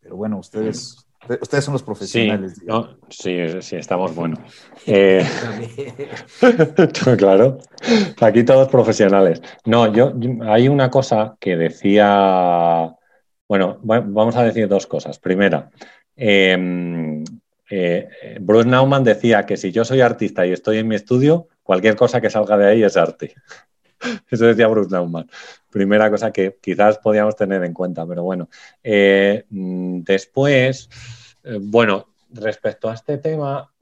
Pero 0.00 0.16
bueno, 0.16 0.38
ustedes, 0.38 0.96
ustedes 1.42 1.62
son 1.62 1.72
los 1.72 1.82
profesionales. 1.82 2.54
Sí, 2.54 2.64
no, 2.64 2.96
sí, 3.10 3.36
sí, 3.60 3.76
estamos 3.76 4.14
buenos. 4.14 4.38
Eh, 4.86 5.26
claro, 7.18 7.58
aquí 8.18 8.44
todos 8.44 8.68
profesionales. 8.68 9.42
No, 9.66 9.92
yo, 9.92 10.14
hay 10.48 10.68
una 10.68 10.90
cosa 10.90 11.36
que 11.38 11.58
decía, 11.58 12.96
bueno, 13.46 13.78
vamos 13.82 14.36
a 14.36 14.42
decir 14.42 14.68
dos 14.68 14.86
cosas. 14.86 15.18
Primera, 15.18 15.70
eh, 16.16 17.24
eh, 17.68 18.38
Bruce 18.40 18.68
Nauman 18.68 19.04
decía 19.04 19.44
que 19.44 19.56
si 19.56 19.72
yo 19.72 19.84
soy 19.84 20.00
artista 20.00 20.46
y 20.46 20.52
estoy 20.52 20.78
en 20.78 20.88
mi 20.88 20.94
estudio, 20.94 21.48
cualquier 21.62 21.96
cosa 21.96 22.20
que 22.20 22.30
salga 22.30 22.56
de 22.56 22.66
ahí 22.66 22.82
es 22.82 22.96
arte. 22.96 23.34
Eso 24.30 24.46
decía 24.46 24.68
Bruce 24.68 24.90
Nauman. 24.90 25.28
Primera 25.70 26.10
cosa 26.10 26.30
que 26.32 26.58
quizás 26.60 26.98
podíamos 26.98 27.36
tener 27.36 27.64
en 27.64 27.72
cuenta, 27.72 28.06
pero 28.06 28.22
bueno. 28.22 28.48
Eh, 28.82 29.44
mm, 29.50 30.02
después, 30.02 30.88
eh, 31.44 31.58
bueno, 31.60 32.12
respecto 32.30 32.88
a 32.88 32.94
este 32.94 33.18
tema, 33.18 33.72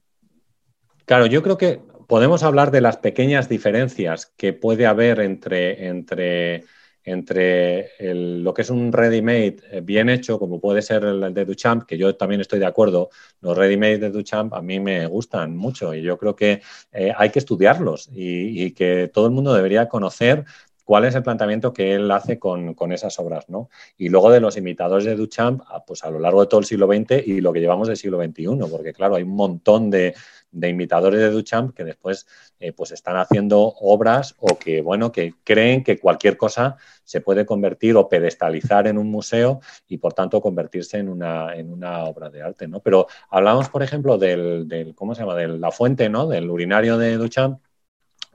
claro, 1.04 1.26
yo 1.26 1.42
creo 1.42 1.58
que 1.58 1.80
podemos 2.06 2.42
hablar 2.42 2.70
de 2.70 2.80
las 2.80 2.96
pequeñas 2.96 3.48
diferencias 3.48 4.32
que 4.36 4.52
puede 4.52 4.86
haber 4.86 5.20
entre, 5.20 5.88
entre 5.88 6.64
entre 7.04 7.90
lo 7.98 8.54
que 8.54 8.62
es 8.62 8.70
un 8.70 8.92
ready-made 8.92 9.56
eh, 9.70 9.80
bien 9.82 10.08
hecho, 10.08 10.38
como 10.38 10.60
puede 10.60 10.82
ser 10.82 11.04
el 11.04 11.34
de 11.34 11.44
Duchamp, 11.44 11.84
que 11.84 11.98
yo 11.98 12.16
también 12.16 12.40
estoy 12.40 12.58
de 12.58 12.66
acuerdo, 12.66 13.10
los 13.40 13.56
ready-made 13.56 13.98
de 13.98 14.10
Duchamp 14.10 14.54
a 14.54 14.62
mí 14.62 14.80
me 14.80 15.06
gustan 15.06 15.56
mucho 15.56 15.94
y 15.94 16.02
yo 16.02 16.16
creo 16.16 16.34
que 16.34 16.62
eh, 16.92 17.12
hay 17.16 17.30
que 17.30 17.38
estudiarlos 17.38 18.08
y, 18.12 18.64
y, 18.64 18.70
que 18.72 19.10
todo 19.12 19.26
el 19.26 19.32
mundo 19.32 19.52
debería 19.54 19.88
conocer 19.88 20.44
cuál 20.84 21.04
es 21.04 21.14
el 21.14 21.22
planteamiento 21.22 21.72
que 21.72 21.94
él 21.94 22.10
hace 22.10 22.38
con, 22.38 22.74
con, 22.74 22.92
esas 22.92 23.18
obras, 23.18 23.48
¿no? 23.48 23.70
Y 23.96 24.08
luego 24.10 24.30
de 24.30 24.40
los 24.40 24.56
imitadores 24.56 25.04
de 25.04 25.16
Duchamp, 25.16 25.62
ah, 25.68 25.82
pues 25.84 26.04
a 26.04 26.10
lo 26.10 26.18
largo 26.18 26.42
de 26.42 26.46
todo 26.46 26.60
el 26.60 26.66
siglo 26.66 26.86
XX 26.86 27.26
y 27.26 27.40
lo 27.40 27.52
que 27.52 27.60
llevamos 27.60 27.88
del 27.88 27.96
siglo 27.96 28.22
XXI, 28.22 28.46
porque 28.70 28.92
claro, 28.92 29.16
hay 29.16 29.22
un 29.22 29.34
montón 29.34 29.90
de, 29.90 30.14
de 30.54 30.68
imitadores 30.68 31.20
de 31.20 31.30
Duchamp 31.30 31.74
que 31.74 31.84
después 31.84 32.26
eh, 32.60 32.72
pues 32.72 32.92
están 32.92 33.16
haciendo 33.16 33.60
obras 33.60 34.34
o 34.38 34.58
que, 34.58 34.80
bueno, 34.80 35.12
que 35.12 35.34
creen 35.44 35.82
que 35.82 35.98
cualquier 35.98 36.36
cosa 36.36 36.76
se 37.02 37.20
puede 37.20 37.44
convertir 37.44 37.96
o 37.96 38.08
pedestalizar 38.08 38.86
en 38.86 38.96
un 38.96 39.10
museo 39.10 39.60
y, 39.88 39.98
por 39.98 40.14
tanto, 40.14 40.40
convertirse 40.40 40.98
en 40.98 41.08
una, 41.08 41.54
en 41.54 41.72
una 41.72 42.04
obra 42.04 42.30
de 42.30 42.42
arte, 42.42 42.68
¿no? 42.68 42.80
Pero 42.80 43.06
hablamos, 43.28 43.68
por 43.68 43.82
ejemplo, 43.82 44.16
del, 44.16 44.66
del, 44.68 44.94
¿cómo 44.94 45.14
se 45.14 45.22
llama?, 45.22 45.34
de 45.34 45.48
la 45.48 45.70
fuente, 45.70 46.08
¿no?, 46.08 46.26
del 46.28 46.48
urinario 46.48 46.96
de 46.96 47.16
Duchamp, 47.16 47.60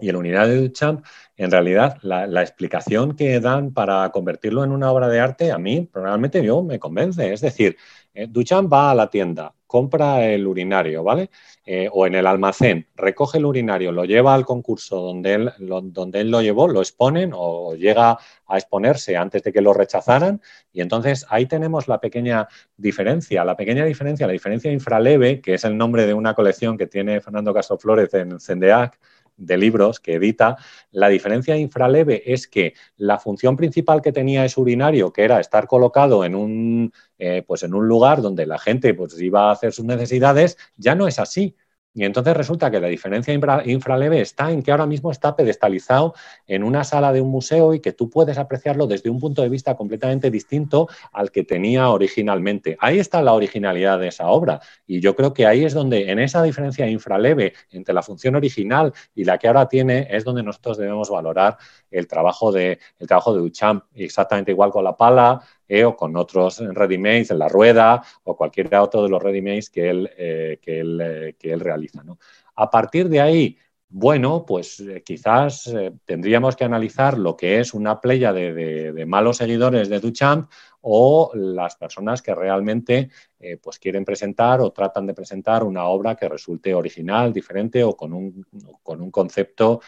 y 0.01 0.09
el 0.09 0.15
urinario 0.15 0.53
de 0.53 0.61
Duchamp, 0.61 1.05
en 1.35 1.51
realidad, 1.51 1.97
la, 2.01 2.25
la, 2.25 2.41
explicación 2.41 3.15
que 3.15 3.39
dan 3.39 3.73
para 3.73 4.09
convertirlo 4.11 4.63
en 4.63 4.71
una 4.71 4.91
obra 4.91 5.09
de 5.09 5.19
arte, 5.19 5.51
a 5.51 5.57
mí, 5.57 5.89
realmente 5.93 6.43
yo 6.43 6.63
me 6.63 6.79
convence. 6.79 7.33
Es 7.33 7.41
decir, 7.41 7.75
eh, 8.13 8.27
Duchamp 8.29 8.71
va 8.71 8.91
a 8.91 8.95
la 8.95 9.09
tienda, 9.09 9.53
compra 9.67 10.25
el 10.25 10.47
urinario, 10.47 11.03
¿vale? 11.03 11.29
Eh, 11.63 11.87
o 11.91 12.07
en 12.07 12.15
el 12.15 12.25
almacén, 12.25 12.87
recoge 12.95 13.37
el 13.37 13.45
urinario, 13.45 13.91
lo 13.91 14.03
lleva 14.03 14.33
al 14.33 14.45
concurso 14.45 14.99
donde 14.99 15.35
él, 15.35 15.51
lo, 15.59 15.81
donde 15.81 16.21
él 16.21 16.31
lo 16.31 16.41
llevó, 16.41 16.67
lo 16.67 16.79
exponen 16.79 17.31
o 17.35 17.75
llega 17.75 18.17
a 18.47 18.57
exponerse 18.57 19.15
antes 19.15 19.43
de 19.43 19.53
que 19.53 19.61
lo 19.61 19.73
rechazaran. 19.73 20.41
Y 20.73 20.81
entonces 20.81 21.25
ahí 21.29 21.45
tenemos 21.45 21.87
la 21.87 21.99
pequeña 21.99 22.47
diferencia, 22.77 23.45
la 23.45 23.55
pequeña 23.55 23.85
diferencia, 23.85 24.25
la 24.25 24.33
diferencia 24.33 24.71
infraleve, 24.71 25.39
que 25.41 25.53
es 25.53 25.63
el 25.63 25.77
nombre 25.77 26.07
de 26.07 26.15
una 26.15 26.33
colección 26.33 26.77
que 26.77 26.87
tiene 26.87 27.21
Fernando 27.21 27.53
Castro 27.53 27.77
Flores 27.77 28.11
en 28.15 28.39
Cendeac, 28.39 28.99
de 29.39 29.57
libros 29.57 29.99
que 29.99 30.15
edita, 30.15 30.57
la 30.91 31.09
diferencia 31.09 31.57
infraleve 31.57 32.31
es 32.31 32.47
que 32.47 32.73
la 32.97 33.17
función 33.17 33.55
principal 33.57 34.01
que 34.01 34.11
tenía 34.11 34.45
ese 34.45 34.59
urinario, 34.59 35.11
que 35.11 35.23
era 35.23 35.39
estar 35.39 35.67
colocado 35.67 36.23
en 36.23 36.35
un, 36.35 36.93
eh, 37.17 37.43
pues 37.47 37.63
en 37.63 37.73
un 37.73 37.87
lugar 37.87 38.21
donde 38.21 38.45
la 38.45 38.59
gente 38.59 38.93
pues, 38.93 39.19
iba 39.21 39.49
a 39.49 39.51
hacer 39.51 39.73
sus 39.73 39.85
necesidades, 39.85 40.57
ya 40.77 40.95
no 40.95 41.07
es 41.07 41.19
así. 41.19 41.55
Y 41.93 42.05
entonces 42.05 42.37
resulta 42.37 42.69
que 42.69 42.79
la 42.79 42.87
diferencia 42.87 43.33
infra, 43.33 43.63
infraleve 43.65 44.21
está 44.21 44.51
en 44.51 44.61
que 44.61 44.71
ahora 44.71 44.85
mismo 44.85 45.09
está 45.11 45.35
pedestalizado 45.35 46.13
en 46.45 46.63
una 46.63 46.83
sala 46.83 47.11
de 47.11 47.19
un 47.19 47.29
museo 47.29 47.73
y 47.73 47.79
que 47.79 47.93
tú 47.93 48.09
puedes 48.09 48.37
apreciarlo 48.37 48.85
desde 48.85 49.09
un 49.09 49.19
punto 49.19 49.41
de 49.41 49.49
vista 49.49 49.75
completamente 49.75 50.29
distinto 50.29 50.87
al 51.11 51.31
que 51.31 51.43
tenía 51.43 51.89
originalmente. 51.89 52.77
Ahí 52.79 52.99
está 52.99 53.21
la 53.23 53.33
originalidad 53.33 53.99
de 53.99 54.09
esa 54.09 54.27
obra. 54.27 54.61
Y 54.85 54.99
yo 54.99 55.15
creo 55.15 55.33
que 55.33 55.47
ahí 55.47 55.65
es 55.65 55.73
donde, 55.73 56.11
en 56.11 56.19
esa 56.19 56.43
diferencia 56.43 56.87
infraleve 56.87 57.53
entre 57.71 57.93
la 57.93 58.03
función 58.03 58.35
original 58.35 58.93
y 59.15 59.23
la 59.23 59.39
que 59.39 59.47
ahora 59.47 59.67
tiene, 59.67 60.07
es 60.11 60.23
donde 60.23 60.43
nosotros 60.43 60.77
debemos 60.77 61.09
valorar 61.09 61.57
el 61.89 62.07
trabajo 62.07 62.51
de, 62.51 62.79
el 62.99 63.07
trabajo 63.07 63.33
de 63.33 63.41
Duchamp. 63.41 63.85
Exactamente 63.95 64.51
igual 64.51 64.69
con 64.69 64.83
la 64.83 64.95
pala, 64.95 65.41
eh, 65.69 65.85
o 65.85 65.95
con 65.95 66.17
otros 66.17 66.59
ready-mades 66.59 67.31
en 67.31 67.39
la 67.39 67.47
rueda 67.47 68.03
o 68.23 68.35
cualquier 68.35 68.75
otro 68.75 69.03
de 69.03 69.09
los 69.09 69.21
ready-mades 69.21 69.69
que 69.69 69.89
él, 69.89 70.09
eh, 70.17 70.59
que 70.61 70.79
él, 70.79 70.99
eh, 71.01 71.35
que 71.39 71.53
él 71.53 71.59
realiza. 71.59 72.03
¿no? 72.03 72.17
A 72.55 72.69
partir 72.69 73.07
de 73.07 73.21
ahí, 73.21 73.57
bueno, 73.91 74.45
pues 74.45 74.79
eh, 74.81 75.01
quizás 75.03 75.65
eh, 75.65 75.91
tendríamos 76.05 76.55
que 76.55 76.63
analizar 76.63 77.17
lo 77.17 77.35
que 77.35 77.59
es 77.59 77.73
una 77.73 77.99
playa 77.99 78.31
de, 78.31 79.03
malos 79.07 79.37
seguidores 79.37 79.89
de 79.89 79.99
Duchamp 79.99 80.51
o 80.81 81.31
las 81.33 81.75
personas 81.75 82.21
que 82.21 82.35
realmente 82.35 83.09
eh, 83.39 83.57
pues 83.57 83.79
quieren 83.79 84.05
presentar 84.05 84.61
o 84.61 84.71
tratan 84.71 85.07
de 85.07 85.15
presentar 85.15 85.63
una 85.63 85.85
obra 85.85 86.15
que 86.15 86.29
resulte 86.29 86.73
original, 86.75 87.33
diferente 87.33 87.83
o 87.83 87.97
con 87.97 88.13
un, 88.13 88.45
con 88.83 89.01
un 89.01 89.09
concepto 89.09 89.81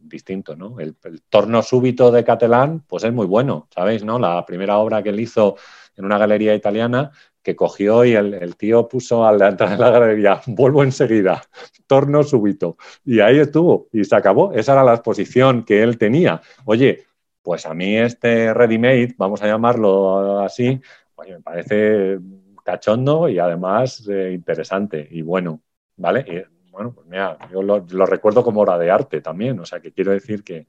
distinto. 0.00 0.56
¿no? 0.56 0.80
El, 0.80 0.96
el, 1.04 1.22
torno 1.22 1.62
súbito 1.62 2.10
de 2.10 2.24
Catalán 2.24 2.82
pues 2.86 3.04
es 3.04 3.12
muy 3.12 3.26
bueno, 3.26 3.68
¿sabéis? 3.72 4.02
¿no? 4.02 4.18
La 4.18 4.44
primera 4.44 4.78
obra 4.78 5.02
que 5.02 5.10
él 5.10 5.20
hizo 5.20 5.56
en 5.96 6.04
una 6.04 6.18
galería 6.18 6.54
italiana 6.54 7.12
que 7.46 7.54
cogió 7.54 8.04
y 8.04 8.12
el, 8.16 8.56
tío 8.56 8.88
puso 8.88 9.24
a 9.24 9.30
la 9.30 9.50
entrada 9.50 9.76
de 9.76 9.80
la 9.80 9.90
galería, 9.90 10.40
vuelvo 10.48 10.82
enseguida, 10.82 11.44
torno 11.86 12.24
súbito. 12.24 12.76
Y 13.04 13.20
ahí 13.20 13.38
estuvo, 13.38 13.86
y 13.92 14.02
se 14.02 14.16
acabó. 14.16 14.52
Esa 14.52 14.72
era 14.72 14.82
la 14.82 14.94
exposición 14.94 15.62
que 15.64 15.80
él 15.80 15.96
tenía. 15.96 16.42
Oye, 16.64 17.04
pues 17.42 17.64
a 17.64 17.72
mí 17.72 17.96
este 17.96 18.52
ready-made, 18.52 19.14
vamos 19.16 19.40
a 19.42 19.46
llamarlo 19.46 20.40
así, 20.40 20.80
oye, 21.14 21.34
me 21.34 21.40
parece 21.40 22.18
cachondo 22.64 23.28
y 23.28 23.38
además 23.38 24.04
eh, 24.08 24.32
interesante 24.32 25.06
y 25.08 25.22
bueno, 25.22 25.60
¿vale? 25.98 26.48
Bueno, 26.72 26.94
pues 26.94 27.06
mira, 27.06 27.38
yo 27.52 27.62
lo, 27.62 27.86
lo, 27.88 28.06
recuerdo 28.06 28.42
como 28.42 28.62
obra 28.62 28.76
de 28.76 28.90
arte 28.90 29.20
también, 29.20 29.60
o 29.60 29.64
sea, 29.64 29.78
que 29.78 29.92
quiero 29.92 30.10
decir 30.10 30.42
que, 30.42 30.66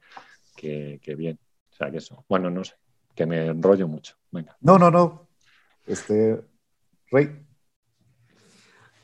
que, 0.56 0.99
que 1.02 1.16
bien. 1.16 1.40
O 1.72 1.76
sea, 1.76 1.90
que 1.90 1.98
eso, 1.98 2.24
bueno, 2.30 2.52
no 2.52 2.64
sé, 2.64 2.76
que 3.16 3.26
me 3.26 3.48
enrollo 3.48 3.88
mucho. 3.88 4.16
Venga. 4.30 4.56
No, 4.62 4.78
no, 4.78 4.91
no. 4.91 5.28
Este, 5.88 6.40
Rey, 7.10 7.30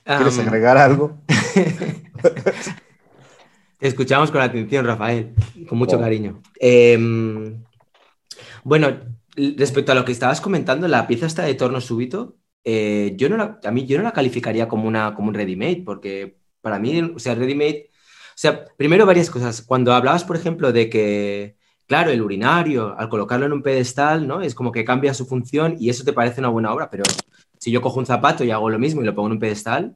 ¿quieres 0.03 0.37
um, 0.37 0.47
agregar 0.47 0.77
algo? 0.77 1.21
Te 3.79 3.87
escuchamos 3.87 4.29
con 4.29 4.41
atención, 4.41 4.85
Rafael, 4.85 5.33
con 5.67 5.77
mucho 5.77 5.95
oh. 5.97 5.99
cariño. 5.99 6.41
Eh, 6.59 6.97
bueno, 8.63 8.99
respecto 9.35 9.91
a 9.91 9.95
lo 9.95 10.03
que 10.05 10.11
estabas 10.11 10.41
comentando, 10.41 10.87
la 10.87 11.07
pieza 11.07 11.25
esta 11.25 11.43
de 11.43 11.53
torno 11.55 11.79
súbito, 11.79 12.37
eh, 12.65 13.13
yo 13.17 13.29
no 13.29 13.37
la, 13.37 13.59
a 13.63 13.71
mí 13.71 13.85
yo 13.85 13.97
no 13.97 14.03
la 14.03 14.13
calificaría 14.13 14.67
como, 14.67 14.87
una, 14.87 15.13
como 15.13 15.29
un 15.29 15.33
ready-made, 15.33 15.83
porque 15.85 16.37
para 16.61 16.79
mí, 16.79 16.99
o 17.01 17.19
sea, 17.19 17.35
ready-made, 17.35 17.89
o 17.89 18.35
sea, 18.35 18.65
primero 18.77 19.05
varias 19.05 19.29
cosas. 19.29 19.61
Cuando 19.61 19.93
hablabas, 19.93 20.23
por 20.23 20.35
ejemplo, 20.35 20.71
de 20.73 20.89
que, 20.89 21.55
claro, 21.87 22.11
el 22.11 22.21
urinario, 22.21 22.97
al 22.97 23.09
colocarlo 23.09 23.45
en 23.45 23.53
un 23.53 23.63
pedestal, 23.63 24.27
¿no? 24.27 24.41
Es 24.41 24.55
como 24.55 24.71
que 24.71 24.85
cambia 24.85 25.13
su 25.13 25.25
función 25.25 25.75
y 25.79 25.89
eso 25.89 26.03
te 26.03 26.13
parece 26.13 26.41
una 26.41 26.49
buena 26.49 26.73
obra, 26.73 26.89
pero 26.89 27.03
si 27.63 27.71
yo 27.71 27.81
cojo 27.81 27.97
un 27.97 28.05
zapato 28.05 28.43
y 28.43 28.51
hago 28.51 28.69
lo 28.69 28.77
mismo 28.77 29.01
y 29.01 29.05
lo 29.05 29.15
pongo 29.15 29.27
en 29.27 29.33
un 29.33 29.39
pedestal, 29.39 29.95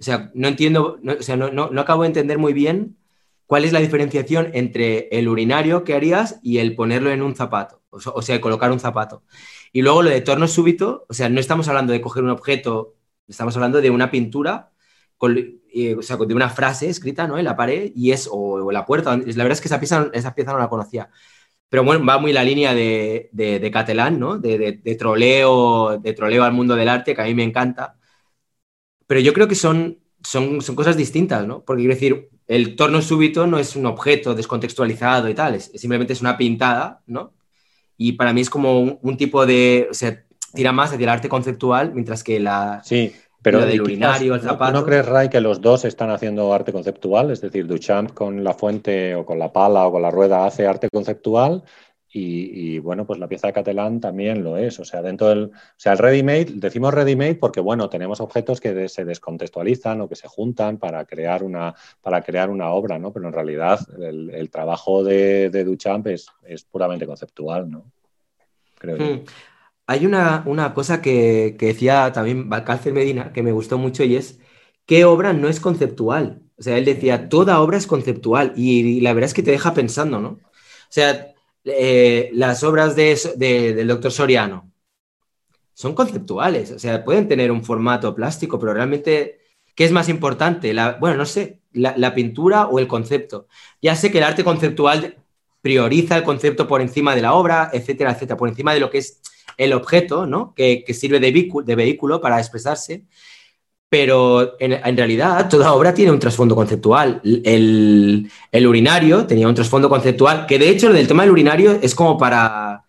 o 0.00 0.02
sea, 0.02 0.30
no 0.32 0.48
entiendo, 0.48 0.98
no, 1.02 1.12
o 1.12 1.22
sea, 1.22 1.36
no, 1.36 1.50
no, 1.50 1.68
no, 1.68 1.82
acabo 1.82 2.00
de 2.00 2.06
entender 2.06 2.38
muy 2.38 2.54
bien 2.54 2.96
cuál 3.46 3.66
es 3.66 3.74
la 3.74 3.80
diferenciación 3.80 4.48
entre 4.54 5.08
el 5.10 5.28
urinario 5.28 5.84
que 5.84 5.92
harías 5.92 6.40
y 6.42 6.58
el 6.58 6.74
ponerlo 6.74 7.10
en 7.10 7.20
un 7.20 7.36
zapato, 7.36 7.82
o 7.90 8.22
sea, 8.22 8.40
colocar 8.40 8.72
un 8.72 8.80
zapato. 8.80 9.22
Y 9.70 9.82
luego 9.82 10.00
lo 10.02 10.08
de 10.08 10.22
torno 10.22 10.48
súbito, 10.48 11.04
o 11.10 11.12
sea, 11.12 11.28
no 11.28 11.40
estamos 11.40 11.68
hablando 11.68 11.92
de 11.92 12.00
coger 12.00 12.22
un 12.22 12.30
objeto, 12.30 12.96
estamos 13.28 13.54
hablando 13.54 13.82
de 13.82 13.90
una 13.90 14.10
pintura 14.10 14.72
con, 15.18 15.36
o 15.98 16.02
sea, 16.02 16.16
de 16.16 16.34
una 16.34 16.48
frase 16.48 16.88
escrita, 16.88 17.26
¿no? 17.28 17.36
En 17.36 17.44
la 17.44 17.54
pared 17.54 17.92
y 17.94 18.12
es, 18.12 18.30
o, 18.32 18.72
la 18.72 18.86
puerta. 18.86 19.14
La 19.14 19.44
verdad 19.44 19.52
es 19.52 19.60
que 19.60 19.68
esa 19.68 19.78
pieza 20.34 20.52
no 20.52 20.58
la 20.58 20.70
conocía. 20.70 21.10
Pero 21.72 21.84
bueno, 21.84 22.04
va 22.04 22.18
muy 22.18 22.34
la 22.34 22.44
línea 22.44 22.74
de, 22.74 23.30
de, 23.32 23.58
de 23.58 23.70
Catalán, 23.70 24.20
¿no? 24.20 24.36
De, 24.36 24.78
de, 24.84 24.94
troleo, 24.94 25.98
de 25.98 26.12
troleo 26.12 26.44
al 26.44 26.52
mundo 26.52 26.76
del 26.76 26.86
arte, 26.86 27.14
que 27.14 27.22
a 27.22 27.24
mí 27.24 27.34
me 27.34 27.44
encanta. 27.44 27.96
Pero 29.06 29.20
yo 29.20 29.32
creo 29.32 29.48
que 29.48 29.54
son, 29.54 29.98
son, 30.22 30.60
son 30.60 30.76
cosas 30.76 30.98
distintas, 30.98 31.46
¿no? 31.46 31.64
Porque 31.64 31.80
quiero 31.80 31.94
decir, 31.94 32.28
el 32.46 32.76
torno 32.76 33.00
súbito 33.00 33.46
no 33.46 33.58
es 33.58 33.74
un 33.74 33.86
objeto 33.86 34.34
descontextualizado 34.34 35.30
y 35.30 35.34
tal, 35.34 35.54
es, 35.54 35.72
simplemente 35.74 36.12
es 36.12 36.20
una 36.20 36.36
pintada, 36.36 37.00
¿no? 37.06 37.32
Y 37.96 38.12
para 38.12 38.34
mí 38.34 38.42
es 38.42 38.50
como 38.50 38.78
un, 38.78 38.98
un 39.00 39.16
tipo 39.16 39.46
de, 39.46 39.88
o 39.90 39.94
sea, 39.94 40.26
tira 40.52 40.72
más 40.72 40.92
hacia 40.92 41.04
el 41.04 41.08
arte 41.08 41.30
conceptual, 41.30 41.94
mientras 41.94 42.22
que 42.22 42.38
la, 42.38 42.82
sí. 42.84 43.14
Pero 43.42 43.60
lo 43.60 43.66
del 43.66 43.82
urinario, 43.82 44.34
el 44.34 44.40
zapato. 44.40 44.72
¿no, 44.72 44.80
¿No 44.80 44.86
crees, 44.86 45.04
Ray, 45.04 45.28
que 45.28 45.40
los 45.40 45.60
dos 45.60 45.84
están 45.84 46.10
haciendo 46.10 46.52
arte 46.54 46.72
conceptual? 46.72 47.30
Es 47.30 47.40
decir, 47.40 47.66
Duchamp 47.66 48.12
con 48.12 48.44
la 48.44 48.54
fuente 48.54 49.14
o 49.16 49.26
con 49.26 49.38
la 49.38 49.52
pala 49.52 49.86
o 49.86 49.92
con 49.92 50.02
la 50.02 50.10
rueda 50.10 50.46
hace 50.46 50.66
arte 50.66 50.88
conceptual 50.88 51.64
y, 52.14 52.74
y, 52.74 52.78
bueno, 52.78 53.06
pues 53.06 53.18
la 53.18 53.26
pieza 53.26 53.46
de 53.46 53.54
Catalán 53.54 53.98
también 53.98 54.44
lo 54.44 54.58
es. 54.58 54.78
O 54.78 54.84
sea, 54.84 55.00
dentro 55.00 55.28
del. 55.28 55.44
O 55.44 55.50
sea, 55.76 55.92
el 55.92 55.98
ready-made, 55.98 56.52
decimos 56.56 56.92
ready-made 56.92 57.36
porque, 57.36 57.60
bueno, 57.60 57.88
tenemos 57.88 58.20
objetos 58.20 58.60
que 58.60 58.74
de, 58.74 58.88
se 58.88 59.06
descontextualizan 59.06 60.02
o 60.02 60.08
que 60.08 60.14
se 60.14 60.28
juntan 60.28 60.76
para 60.76 61.06
crear 61.06 61.42
una, 61.42 61.74
para 62.02 62.20
crear 62.22 62.50
una 62.50 62.70
obra, 62.70 62.98
¿no? 62.98 63.12
Pero 63.12 63.28
en 63.28 63.32
realidad 63.32 63.80
el, 63.98 64.28
el 64.30 64.50
trabajo 64.50 65.02
de, 65.02 65.48
de 65.48 65.64
Duchamp 65.64 66.06
es, 66.08 66.28
es, 66.44 66.64
puramente 66.64 67.06
conceptual, 67.06 67.70
¿no? 67.70 67.90
Creo 68.78 68.96
hmm. 68.96 69.24
yo. 69.24 69.24
Hay 69.86 70.06
una, 70.06 70.42
una 70.46 70.74
cosa 70.74 71.02
que, 71.02 71.56
que, 71.58 71.66
decía 71.66 72.12
también 72.12 72.48
Balcalcer 72.48 72.92
Medina 72.92 73.32
que 73.32 73.42
me 73.42 73.52
gustó 73.52 73.78
mucho 73.78 74.04
y 74.04 74.16
es 74.16 74.38
¿qué 74.86 75.04
obra 75.04 75.32
no 75.32 75.48
es 75.48 75.60
conceptual? 75.60 76.42
O 76.58 76.62
sea, 76.62 76.78
él 76.78 76.84
decía, 76.84 77.28
toda 77.28 77.60
obra 77.60 77.78
es 77.78 77.86
conceptual 77.86 78.52
y, 78.56 78.80
y 78.80 79.00
la 79.00 79.12
verdad 79.14 79.28
es 79.28 79.34
que 79.34 79.42
te 79.42 79.50
deja 79.50 79.74
pensando, 79.74 80.20
¿no? 80.20 80.28
O 80.28 80.40
sea, 80.90 81.34
eh, 81.64 82.30
las 82.34 82.62
obras 82.64 82.96
de, 82.96 83.18
de, 83.36 83.74
del 83.74 83.88
doctor 83.88 84.12
Soriano 84.12 84.72
son 85.74 85.94
conceptuales, 85.94 86.70
o 86.72 86.78
sea, 86.78 87.04
pueden 87.04 87.28
tener 87.28 87.50
un 87.50 87.64
formato 87.64 88.14
plástico, 88.14 88.58
pero 88.58 88.74
realmente, 88.74 89.40
¿qué 89.74 89.84
es 89.84 89.92
más 89.92 90.08
importante? 90.08 90.74
La, 90.74 90.98
bueno, 91.00 91.16
no 91.16 91.26
sé, 91.26 91.60
la, 91.72 91.94
la, 91.96 92.14
pintura 92.14 92.66
o 92.66 92.78
el 92.78 92.86
concepto. 92.88 93.48
Ya 93.80 93.96
sé 93.96 94.12
que 94.12 94.18
el 94.18 94.24
arte 94.24 94.44
conceptual 94.44 95.16
prioriza 95.62 96.16
el 96.16 96.24
concepto 96.24 96.68
por 96.68 96.80
encima 96.82 97.14
de 97.14 97.22
la 97.22 97.34
obra, 97.34 97.70
etcétera, 97.72 98.12
etcétera, 98.12 98.36
por 98.36 98.48
encima 98.48 98.74
de 98.74 98.80
lo 98.80 98.90
que 98.90 98.98
es 98.98 99.22
el 99.56 99.72
objeto, 99.72 100.26
¿no? 100.26 100.54
Que, 100.54 100.84
que 100.84 100.94
sirve 100.94 101.20
de 101.20 101.74
vehículo, 101.76 102.20
para 102.20 102.38
expresarse. 102.38 103.04
Pero 103.88 104.56
en, 104.58 104.96
realidad 104.96 105.50
toda 105.50 105.74
obra 105.74 105.92
tiene 105.92 106.12
un 106.12 106.18
trasfondo 106.18 106.54
conceptual. 106.54 107.20
El, 107.24 108.30
el, 108.50 108.66
urinario 108.66 109.26
tenía 109.26 109.48
un 109.48 109.54
trasfondo 109.54 109.88
conceptual, 109.88 110.46
que 110.46 110.58
de 110.58 110.70
hecho 110.70 110.88
el 110.88 110.94
del 110.94 111.06
tema 111.06 111.24
del 111.24 111.32
urinario 111.32 111.78
es 111.82 111.94
como 111.94 112.16
para, 112.16 112.84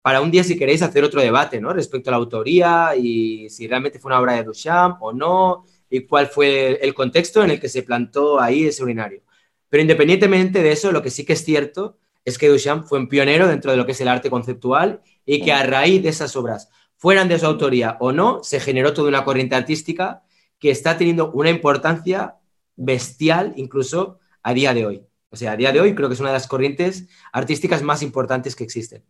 para 0.00 0.22
un 0.22 0.30
día 0.30 0.42
si 0.42 0.56
queréis 0.58 0.80
hacer 0.80 1.04
otro 1.04 1.20
debate, 1.20 1.60
¿no? 1.60 1.74
Respecto 1.74 2.08
a 2.08 2.12
la 2.12 2.16
autoría 2.16 2.96
y 2.96 3.50
si 3.50 3.68
realmente 3.68 3.98
fue 3.98 4.08
una 4.10 4.20
obra 4.20 4.34
de 4.34 4.44
Duchamp 4.44 5.02
o 5.02 5.12
no, 5.12 5.66
y 5.90 6.00
cuál 6.00 6.28
fue 6.28 6.78
el 6.82 6.94
contexto 6.94 7.42
en 7.44 7.50
el 7.50 7.60
que 7.60 7.68
se 7.68 7.82
plantó 7.82 8.40
ahí 8.40 8.64
ese 8.64 8.82
urinario. 8.82 9.22
Pero 9.68 9.82
independientemente 9.82 10.62
de 10.62 10.72
eso, 10.72 10.92
lo 10.92 11.02
que 11.02 11.10
sí 11.10 11.26
que 11.26 11.34
es 11.34 11.44
cierto 11.44 11.98
es 12.24 12.38
que 12.38 12.48
Duchamp 12.48 12.86
fue 12.86 12.98
un 12.98 13.08
pionero 13.08 13.46
dentro 13.48 13.70
de 13.70 13.76
lo 13.76 13.86
que 13.86 13.92
es 13.92 14.00
el 14.00 14.08
arte 14.08 14.30
conceptual 14.30 15.02
y 15.28 15.42
que 15.42 15.52
a 15.52 15.62
raíz 15.62 16.02
de 16.02 16.08
esas 16.08 16.34
obras, 16.36 16.70
fueran 16.96 17.28
de 17.28 17.38
su 17.38 17.44
autoría 17.44 17.98
o 18.00 18.12
no, 18.12 18.42
se 18.42 18.60
generó 18.60 18.94
toda 18.94 19.08
una 19.08 19.24
corriente 19.24 19.54
artística 19.54 20.22
que 20.58 20.70
está 20.70 20.96
teniendo 20.96 21.30
una 21.32 21.50
importancia 21.50 22.36
bestial 22.76 23.52
incluso 23.56 24.20
a 24.42 24.54
día 24.54 24.72
de 24.72 24.86
hoy. 24.86 25.06
O 25.28 25.36
sea, 25.36 25.52
a 25.52 25.56
día 25.58 25.70
de 25.70 25.82
hoy 25.82 25.94
creo 25.94 26.08
que 26.08 26.14
es 26.14 26.20
una 26.20 26.30
de 26.30 26.36
las 26.36 26.48
corrientes 26.48 27.08
artísticas 27.30 27.82
más 27.82 28.02
importantes 28.02 28.56
que 28.56 28.64
existen. 28.64 29.04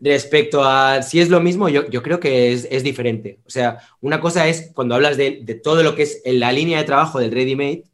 Respecto 0.00 0.62
a 0.62 1.02
si 1.02 1.18
es 1.18 1.30
lo 1.30 1.40
mismo, 1.40 1.68
yo, 1.68 1.90
yo 1.90 2.00
creo 2.00 2.20
que 2.20 2.52
es, 2.52 2.68
es, 2.70 2.84
diferente. 2.84 3.40
O 3.44 3.50
sea, 3.50 3.80
una 4.00 4.20
cosa 4.20 4.46
es 4.46 4.70
cuando 4.72 4.94
hablas 4.94 5.16
de, 5.16 5.40
de, 5.42 5.56
todo 5.56 5.82
lo 5.82 5.96
que 5.96 6.04
es 6.04 6.22
en 6.24 6.38
la 6.38 6.52
línea 6.52 6.78
de 6.78 6.84
trabajo 6.84 7.18
del 7.18 7.32
ready-made, 7.32 7.84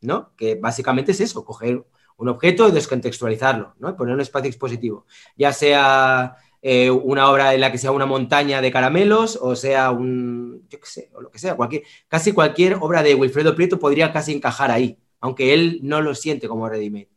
¿no? 0.00 0.34
Que 0.34 0.54
básicamente 0.54 1.12
es 1.12 1.20
eso, 1.20 1.44
coger 1.44 1.84
un 2.16 2.28
objeto 2.28 2.68
y 2.68 2.72
descontextualizarlo, 2.72 3.74
¿no? 3.78 3.96
Poner 3.96 4.14
un 4.14 4.20
espacio 4.20 4.48
expositivo, 4.48 5.06
ya 5.36 5.52
sea 5.52 6.36
eh, 6.62 6.90
una 6.90 7.30
obra 7.30 7.54
en 7.54 7.60
la 7.60 7.70
que 7.70 7.78
sea 7.78 7.92
una 7.92 8.06
montaña 8.06 8.60
de 8.60 8.72
caramelos 8.72 9.38
o 9.40 9.54
sea 9.54 9.90
un, 9.90 10.66
yo 10.68 10.80
qué 10.80 10.86
sé, 10.86 11.10
o 11.14 11.20
lo 11.20 11.30
que 11.30 11.38
sea, 11.38 11.56
casi 12.08 12.32
cualquier 12.32 12.74
obra 12.80 13.02
de 13.02 13.14
Wilfredo 13.14 13.54
Prieto 13.54 13.78
podría 13.78 14.12
casi 14.12 14.32
encajar 14.32 14.70
ahí, 14.70 14.98
aunque 15.20 15.54
él 15.54 15.80
no 15.82 16.00
lo 16.00 16.14
siente 16.14 16.48
como 16.48 16.68
ready-made. 16.68 17.10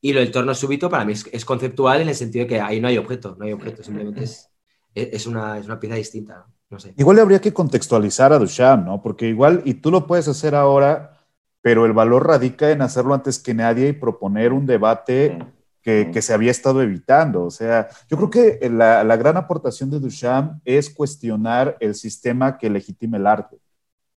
Y 0.00 0.12
lo 0.12 0.20
del 0.20 0.30
torno 0.30 0.54
súbito 0.54 0.88
para 0.88 1.04
mí 1.04 1.12
es, 1.12 1.44
conceptual 1.44 2.00
en 2.00 2.08
el 2.08 2.14
sentido 2.14 2.44
de 2.44 2.48
que 2.48 2.60
ahí 2.60 2.80
no 2.80 2.86
hay 2.86 2.98
objeto, 2.98 3.34
no 3.36 3.44
hay 3.44 3.52
objeto, 3.52 3.82
simplemente 3.82 4.22
es, 4.22 4.48
es, 4.94 5.26
una, 5.26 5.58
es 5.58 5.66
una 5.66 5.80
pieza 5.80 5.96
distinta. 5.96 6.46
Igual 6.96 7.18
habría 7.18 7.40
que 7.40 7.52
contextualizar 7.52 8.32
a 8.32 8.38
Duchamp, 8.38 8.86
¿no? 8.86 9.02
Porque 9.02 9.26
igual, 9.26 9.62
y 9.64 9.74
tú 9.74 9.90
lo 9.90 10.06
puedes 10.06 10.28
hacer 10.28 10.54
ahora 10.54 11.17
pero 11.68 11.84
el 11.84 11.92
valor 11.92 12.26
radica 12.26 12.70
en 12.70 12.80
hacerlo 12.80 13.12
antes 13.12 13.38
que 13.38 13.52
nadie 13.52 13.88
y 13.88 13.92
proponer 13.92 14.54
un 14.54 14.64
debate 14.64 15.38
que, 15.82 16.10
que 16.10 16.22
se 16.22 16.32
había 16.32 16.50
estado 16.50 16.80
evitando. 16.80 17.44
O 17.44 17.50
sea, 17.50 17.90
yo 18.08 18.16
creo 18.16 18.30
que 18.30 18.70
la, 18.70 19.04
la, 19.04 19.16
gran 19.18 19.36
aportación 19.36 19.90
de 19.90 20.00
Duchamp 20.00 20.62
es 20.64 20.88
cuestionar 20.88 21.76
el 21.80 21.94
sistema 21.94 22.56
que 22.56 22.70
legitima 22.70 23.18
el 23.18 23.26
arte. 23.26 23.56
O 23.56 23.60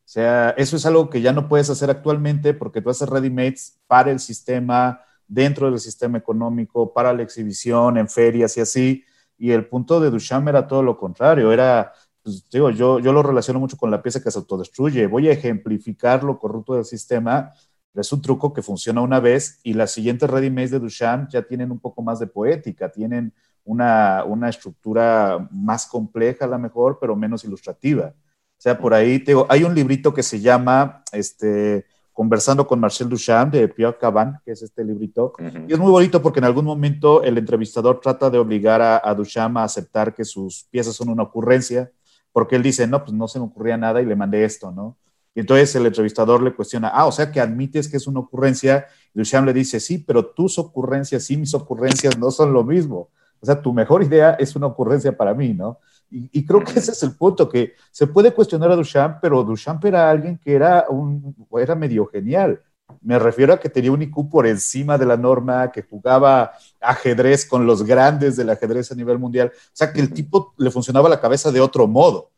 sea, 0.06 0.52
eso 0.58 0.76
es 0.76 0.86
algo 0.86 1.10
que 1.10 1.22
ya 1.22 1.34
no 1.34 1.48
puedes 1.50 1.72
hacer 1.72 1.90
actualmente 1.90 2.54
porque 2.54 2.84
tú 2.84 2.92
haces 2.92 3.10
ready-mates 3.10 3.80
para 3.88 4.12
el 4.12 4.20
sistema, 4.20 5.02
dentro 5.28 5.72
del 5.72 5.80
sistema 5.80 6.20
económico, 6.20 6.94
para 6.94 7.14
la 7.14 7.24
exhibición, 7.24 7.98
en 7.98 8.08
ferias 8.08 8.58
y 8.58 8.62
así. 8.62 9.04
Y 9.40 9.50
el 9.50 9.66
punto 9.66 10.00
de 10.00 10.12
Duchamp 10.12 10.48
era 10.50 10.68
todo 10.68 10.84
lo 10.84 11.00
contrario, 11.00 11.52
era 11.52 11.94
pues, 12.30 12.50
digo, 12.52 12.70
yo, 12.70 13.00
yo 13.00 13.12
lo 13.12 13.24
relaciono 13.24 13.60
mucho 13.60 13.78
con 13.78 13.90
la 13.90 14.02
pieza 14.02 14.22
que 14.22 14.30
se 14.30 14.38
autodestruye. 14.38 15.08
Voy 15.08 15.28
a 15.28 15.32
ejemplificar 15.32 16.24
lo 16.24 16.38
corrupto 16.38 16.76
del 16.76 16.86
sistema. 16.86 17.54
Es 17.96 18.14
un 18.14 18.22
truco 18.22 18.54
que 18.54 18.62
funciona 18.62 19.02
una 19.02 19.20
vez 19.20 19.60
y 19.64 19.74
las 19.74 19.92
siguientes 19.92 20.30
ready-mades 20.30 20.72
de 20.72 20.80
Duchamp 20.80 21.30
ya 21.30 21.42
tienen 21.42 21.72
un 21.72 21.80
poco 21.80 22.04
más 22.04 22.20
de 22.20 22.28
poética, 22.28 22.90
tienen 22.90 23.34
una, 23.66 24.24
una 24.26 24.48
estructura 24.50 25.48
más 25.52 25.88
compleja 25.88 26.46
a 26.46 26.48
lo 26.48 26.60
mejor, 26.60 26.98
pero 27.02 27.16
menos 27.16 27.44
ilustrativa. 27.44 28.14
O 28.16 28.62
sea, 28.62 28.78
por 28.78 28.94
ahí, 28.94 29.20
te 29.20 29.32
digo, 29.32 29.48
hay 29.50 29.64
un 29.64 29.74
librito 29.74 30.14
que 30.14 30.24
se 30.24 30.40
llama 30.40 31.04
este, 31.12 31.86
Conversando 32.14 32.68
con 32.68 32.80
Marcel 32.80 33.10
Duchamp 33.10 33.54
de 33.54 33.68
Pierre 33.70 33.98
Caban, 33.98 34.40
que 34.44 34.52
es 34.52 34.62
este 34.62 34.84
librito. 34.84 35.34
Uh 35.40 35.44
-huh. 35.44 35.66
Y 35.70 35.74
es 35.74 35.80
muy 35.80 35.90
bonito 35.90 36.22
porque 36.22 36.40
en 36.40 36.46
algún 36.46 36.66
momento 36.66 37.24
el 37.24 37.38
entrevistador 37.38 38.00
trata 38.02 38.30
de 38.30 38.38
obligar 38.38 38.82
a, 38.82 39.02
a 39.04 39.16
Duchamp 39.16 39.58
a 39.58 39.64
aceptar 39.64 40.14
que 40.14 40.26
sus 40.26 40.66
piezas 40.70 40.96
son 40.96 41.10
una 41.10 41.24
ocurrencia 41.24 41.92
porque 42.32 42.56
él 42.56 42.64
dice, 42.64 42.88
no, 42.88 43.04
pues 43.04 43.14
no 43.14 43.28
se 43.28 43.40
me 43.40 43.46
ocurría 43.46 43.78
nada 43.78 44.02
y 44.02 44.06
le 44.06 44.16
mandé 44.16 44.44
esto, 44.44 44.72
¿no? 44.72 44.98
Y 45.36 45.42
entonces 45.42 45.74
el 45.76 45.86
entrevistador 45.86 46.42
le 46.42 46.54
cuestiona, 46.54 46.90
ah, 46.90 47.06
o 47.06 47.12
sea 47.12 47.32
que 47.32 47.40
admites 47.40 47.88
que 47.88 47.98
es 47.98 48.08
una 48.08 48.20
ocurrencia. 48.20 48.88
Y 49.14 49.20
Duchamp 49.20 49.46
le 49.46 49.54
dice, 49.54 49.80
sí, 49.80 50.00
pero 50.00 50.26
tus 50.26 50.58
ocurrencias 50.58 51.30
y 51.30 51.38
mis 51.38 51.54
ocurrencias 51.54 52.18
no 52.18 52.32
son 52.32 52.52
lo 52.52 52.64
mismo. 52.64 53.10
O 53.40 53.46
sea, 53.46 53.62
tu 53.62 53.74
mejor 53.74 54.04
idea 54.04 54.32
es 54.34 54.56
una 54.56 54.68
ocurrencia 54.68 55.16
para 55.16 55.34
mí, 55.34 55.54
¿no? 55.54 55.80
Y, 56.12 56.44
creo 56.44 56.64
que 56.64 56.80
ese 56.80 56.92
es 56.92 57.04
el 57.04 57.16
punto, 57.16 57.48
que 57.48 57.74
se 57.92 58.08
puede 58.08 58.34
cuestionar 58.34 58.72
a 58.72 58.76
Duchamp, 58.76 59.20
pero 59.22 59.44
Duchamp 59.44 59.86
era 59.86 60.10
alguien 60.10 60.40
que 60.40 60.54
era, 60.54 60.86
un, 60.90 61.36
era 61.60 61.76
medio 61.76 62.08
genial. 62.08 62.60
Me 63.02 63.20
refiero 63.20 63.54
a 63.54 63.60
que 63.60 63.70
tenía 63.70 63.92
un 63.92 64.02
IQ 64.02 64.30
por 64.30 64.48
encima 64.48 64.98
de 64.98 65.06
la 65.06 65.18
norma, 65.18 65.72
que 65.72 65.84
jugaba 65.84 66.52
ajedrez 66.80 67.46
con 67.46 67.66
los 67.66 67.84
grandes 67.84 68.36
del 68.36 68.50
ajedrez 68.50 68.92
a 68.92 68.96
nivel 68.96 69.20
mundial. 69.20 69.52
O 69.54 69.70
sea, 69.74 69.92
que 69.94 70.02
el 70.02 70.14
tipo 70.14 70.54
le 70.58 70.72
funcionaba 70.72 71.10
la 71.10 71.22
cabeza 71.22 71.52
de 71.52 71.62
otro 71.62 71.88
modo. 71.88 72.32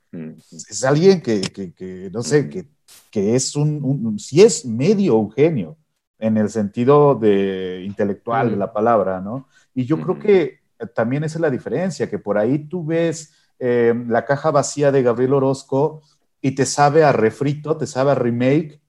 Es 0.51 0.83
alguien 0.83 1.21
que, 1.21 1.41
que, 1.41 1.73
que 1.73 2.09
no 2.11 2.21
sé, 2.21 2.49
que, 2.49 2.67
que 3.09 3.35
es 3.35 3.55
un, 3.55 3.79
un, 3.83 4.19
si 4.19 4.41
es 4.41 4.65
medio 4.65 5.15
un 5.15 5.31
genio 5.31 5.77
en 6.19 6.37
el 6.37 6.49
sentido 6.49 7.15
de 7.15 7.83
intelectual 7.85 8.51
de 8.51 8.57
la 8.57 8.73
palabra, 8.73 9.21
¿no? 9.21 9.47
Y 9.73 9.85
yo 9.85 9.99
creo 9.99 10.19
que 10.19 10.59
también 10.93 11.23
esa 11.23 11.37
es 11.37 11.41
la 11.41 11.49
diferencia, 11.49 12.09
que 12.09 12.19
por 12.19 12.37
ahí 12.37 12.59
tú 12.59 12.85
ves 12.85 13.33
eh, 13.59 13.93
la 14.07 14.25
caja 14.25 14.51
vacía 14.51 14.91
de 14.91 15.03
Gabriel 15.03 15.33
Orozco 15.33 16.01
y 16.41 16.51
te 16.51 16.65
sabe 16.65 17.03
a 17.03 17.11
refrito, 17.11 17.77
te 17.77 17.87
sabe 17.87 18.11
a 18.11 18.15
remake, 18.15 18.80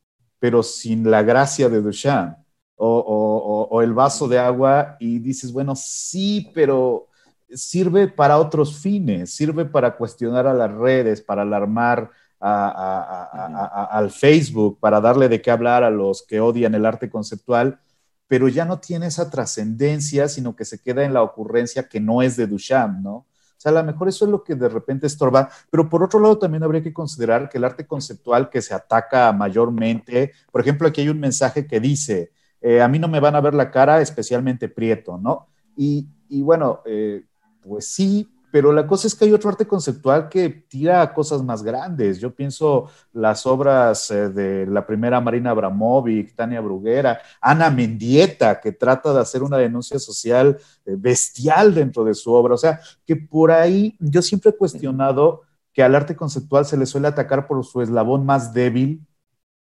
pero 0.43 0.65
sin 0.65 1.09
la 1.09 1.23
gracia 1.23 1.69
de 1.69 1.81
Duchamp. 1.81 2.37
O, 2.75 3.81
el 3.81 3.93
vaso 3.93 4.27
de 4.27 4.41
agua 4.41 4.97
y 4.99 5.21
dices, 5.21 5.53
bueno, 5.53 5.77
sí, 5.77 6.51
pero 6.53 7.07
sirve 7.49 8.09
para 8.09 8.39
otros 8.39 8.77
fines, 8.81 9.33
sirve 9.33 9.65
para 9.65 9.97
cuestionar 9.97 10.49
a 10.49 10.53
las 10.53 10.73
redes, 10.73 11.21
para 11.21 11.43
alarmar 11.43 12.11
al 12.41 14.11
Facebook, 14.11 14.81
para 14.81 15.01
darle 15.01 15.29
de 15.29 15.41
qué 15.41 15.53
hablar 15.53 15.85
a 15.85 15.91
los 15.91 16.25
que 16.27 16.41
odian 16.41 16.75
el 16.75 16.87
arte 16.87 17.09
conceptual, 17.09 17.79
pero 18.27 18.49
ya 18.49 18.65
no 18.65 18.81
tiene 18.81 19.07
esa 19.07 19.31
trascendencia, 19.31 20.29
sino 20.29 20.57
que 20.57 20.65
se 20.65 20.81
queda 20.81 21.05
en 21.05 21.15
la 21.15 21.23
ocurrencia 21.23 21.89
que 21.89 22.01
no 22.01 22.21
es 22.21 22.37
de 22.37 22.49
Duchamp, 22.49 22.99
¿no? 22.99 23.27
Sea, 23.63 23.71
a 23.71 23.77
lo 23.77 23.85
mejor 23.85 24.09
eso 24.09 24.25
es 24.25 24.31
lo 24.33 24.43
que 24.43 24.57
de 24.57 24.69
repente 24.69 25.07
estorba, 25.07 25.49
pero 25.71 25.89
por 25.89 26.03
otro 26.03 26.19
lado 26.19 26.37
también 26.37 26.65
habría 26.65 26.83
que 26.83 26.93
considerar 26.93 27.49
que 27.49 27.59
el 27.59 27.65
arte 27.65 27.87
conceptual 27.87 28.51
que 28.51 28.61
se 28.61 28.75
ataca 28.75 29.33
mayormente, 29.33 30.33
por 30.51 30.63
ejemplo, 30.63 30.89
aquí 30.89 31.03
hay 31.03 31.09
un 31.11 31.21
mensaje 31.21 31.65
que 31.65 31.79
dice, 31.79 32.33
eh, 32.61 32.83
a 32.83 32.89
mí 32.89 32.99
no 32.99 33.07
me 33.07 33.21
van 33.21 33.37
a 33.37 33.41
ver 33.41 33.55
la 33.55 33.71
cara, 33.71 34.01
especialmente 34.01 34.69
prieto, 34.69 35.17
¿no? 35.17 35.47
Y, 35.77 36.09
bueno, 36.43 36.81
eh, 36.87 37.25
pues 37.63 37.87
sí, 37.87 38.29
pero 38.53 38.71
la 38.71 38.87
cosa 38.87 39.07
es 39.07 39.15
que 39.15 39.25
hay 39.25 39.33
otro 39.33 39.49
arte 39.49 39.67
conceptual 39.67 40.29
que 40.29 40.51
tira 40.51 41.01
a 41.01 41.15
cosas 41.15 41.43
más 41.43 41.63
grandes. 41.63 42.21
Yo 42.21 42.35
pienso 42.35 42.91
las 43.15 43.47
obras 43.47 44.11
eh, 44.11 44.29
de 44.29 44.67
la 44.67 44.87
primera 44.87 45.23
Marina 45.23 45.53
Abramovic, 45.53 46.37
Tania 46.37 46.61
Bruguera, 46.61 47.19
Ana 47.41 47.71
Mendieta, 47.71 48.61
que 48.61 48.73
trata 48.73 49.15
de 49.15 49.21
hacer 49.21 49.43
una 49.43 49.57
denuncia 49.57 49.99
social 49.99 50.59
eh, 50.85 50.97
bestial 50.99 51.75
dentro 51.75 52.05
de 52.05 52.13
su 52.13 52.31
obra. 52.31 52.53
O 52.53 52.59
sea, 52.59 52.79
que 53.07 53.17
por 53.17 53.51
ahí 53.51 53.97
yo 53.99 54.21
siempre 54.21 54.51
he 54.51 54.57
cuestionado 54.57 55.41
que 55.73 55.83
al 55.83 55.95
arte 55.95 56.15
conceptual 56.15 56.67
se 56.67 56.77
le 56.77 56.85
suele 56.85 57.09
atacar 57.09 57.47
por 57.47 57.65
su 57.65 57.81
eslabón 57.81 58.27
más 58.27 58.53
débil, 58.53 59.01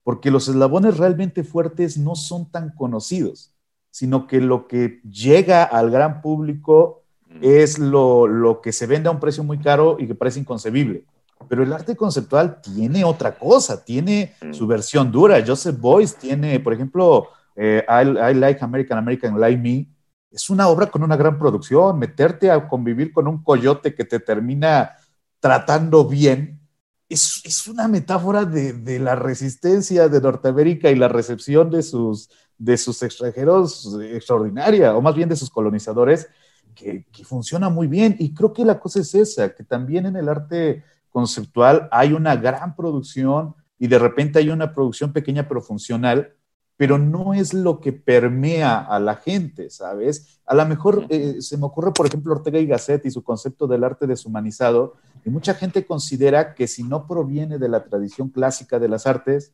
porque 0.04 0.30
los 0.30 0.48
eslabones 0.48 0.98
realmente 1.00 1.44
fuertes 1.44 1.98
no 1.98 2.14
son 2.14 2.52
tan 2.52 2.70
conocidos, 2.76 3.56
sino 3.90 4.28
que 4.28 4.42
lo 4.42 4.68
que 4.68 5.02
llega 5.02 5.64
al 5.64 5.90
gran 5.90 6.22
público 6.22 7.05
es 7.42 7.80
lo, 7.80 8.60
que 8.62 8.72
se 8.72 8.88
vende 8.88 9.10
a 9.10 9.12
un 9.12 9.20
precio 9.20 9.44
muy 9.44 9.60
caro 9.60 9.98
y 10.00 10.08
que 10.08 10.16
parece 10.16 10.40
inconcebible. 10.40 11.06
Pero 11.50 11.64
el 11.64 11.74
arte 11.74 11.96
conceptual 11.96 12.62
tiene 12.62 13.04
otra 13.04 13.38
cosa, 13.38 13.84
tiene 13.84 14.36
su 14.52 14.66
versión 14.68 15.12
dura. 15.12 15.44
Joseph 15.46 15.78
Boyce 15.80 16.16
tiene, 16.20 16.60
por 16.60 16.74
ejemplo, 16.74 17.28
eh, 17.56 17.86
I, 17.88 18.34
Like 18.34 18.64
American, 18.64 18.98
American 18.98 19.40
Like 19.40 19.62
Me. 19.62 19.88
Es 20.32 20.50
una 20.50 20.68
obra 20.68 20.88
con 20.88 21.04
una 21.04 21.18
gran 21.18 21.38
producción. 21.38 22.00
Meterte 22.00 22.50
a 22.50 22.68
convivir 22.68 23.12
con 23.14 23.28
un 23.28 23.44
coyote 23.44 23.94
que 23.94 24.06
te 24.06 24.20
termina 24.20 24.96
tratando 25.40 26.06
bien 26.06 26.56
es, 27.10 27.68
una 27.68 27.88
metáfora 27.88 28.46
de, 28.46 29.00
la 29.00 29.16
resistencia 29.16 30.10
de 30.10 30.22
Norteamérica 30.22 30.90
y 30.90 30.96
la 30.96 31.08
recepción 31.08 31.70
de 31.70 31.84
sus, 31.84 32.30
de 32.58 32.78
sus 32.78 33.02
extranjeros 33.04 33.98
extraordinaria, 34.02 34.96
o 34.96 35.02
más 35.02 35.16
bien 35.16 35.30
de 35.30 35.36
sus 35.36 35.50
colonizadores 35.50 36.28
que, 36.76 37.06
funciona 37.24 37.70
muy 37.70 37.88
bien. 37.88 38.16
Y 38.20 38.34
creo 38.34 38.54
que 38.54 38.66
la 38.66 38.80
cosa 38.80 39.00
es 39.00 39.16
esa, 39.16 39.56
que 39.56 39.64
también 39.64 40.06
en 40.06 40.16
el 40.16 40.30
arte 40.30 40.84
conceptual 41.10 41.88
hay 41.92 42.14
una 42.14 42.36
gran 42.36 42.76
producción 42.76 43.56
y 43.80 43.88
de 43.88 43.98
repente 43.98 44.40
hay 44.40 44.50
una 44.50 44.74
producción 44.74 45.14
pequeña 45.14 45.48
pero 45.48 45.62
funcional, 45.62 46.34
pero 46.78 46.98
no 46.98 47.34
es 47.34 47.54
lo 47.54 47.80
que 47.80 47.94
permea 47.94 48.80
a 48.80 49.00
la 49.00 49.16
gente, 49.16 49.70
¿sabes? 49.70 50.42
A 50.46 50.54
lo 50.54 50.66
mejor 50.66 51.08
eh, 51.10 51.42
se 51.42 51.58
me 51.58 51.66
ocurre, 51.66 51.92
por 51.94 52.06
ejemplo, 52.06 52.34
Ortega 52.34 52.60
y 52.60 52.68
Gasset 52.68 53.06
y 53.06 53.12
su 53.12 53.24
concepto 53.24 53.66
del 53.66 53.84
arte 53.84 54.08
deshumanizado, 54.08 54.96
y 55.24 55.30
mucha 55.30 55.54
gente 55.54 55.86
considera 55.86 56.54
que 56.54 56.68
si 56.68 56.84
no 56.84 57.08
proviene 57.08 57.58
de 57.58 57.70
la 57.70 57.86
tradición 57.86 58.30
clásica 58.30 58.78
de 58.78 58.90
las 58.90 59.08
artes, 59.08 59.54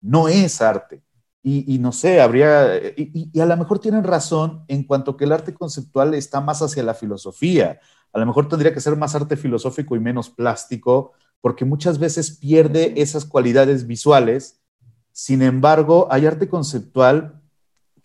no 0.00 0.28
es 0.28 0.60
arte. 0.60 1.02
Y, 1.50 1.78
no 1.78 1.92
sé, 1.92 2.20
habría, 2.20 2.76
y, 2.96 3.40
a 3.40 3.46
lo 3.46 3.56
mejor 3.56 3.78
tienen 3.78 4.04
razón 4.04 4.64
en 4.68 4.84
cuanto 4.84 5.16
que 5.16 5.24
el 5.24 5.32
arte 5.32 5.54
conceptual 5.54 6.12
está 6.12 6.42
más 6.42 6.60
hacia 6.60 6.82
la 6.82 6.92
filosofía. 6.92 7.80
A 8.12 8.18
lo 8.18 8.26
mejor 8.26 8.48
tendría 8.48 8.74
que 8.74 8.82
ser 8.82 8.96
más 8.96 9.14
arte 9.14 9.36
filosófico 9.36 9.96
y 9.96 10.00
menos 10.00 10.28
plástico, 10.28 11.12
porque 11.40 11.64
muchas 11.64 11.98
veces 11.98 12.36
pierde 12.36 13.00
esas 13.00 13.24
cualidades 13.24 13.86
visuales. 13.86 14.60
Sin 15.12 15.40
embargo, 15.40 16.06
hay 16.10 16.26
arte 16.26 16.48
conceptual 16.48 17.37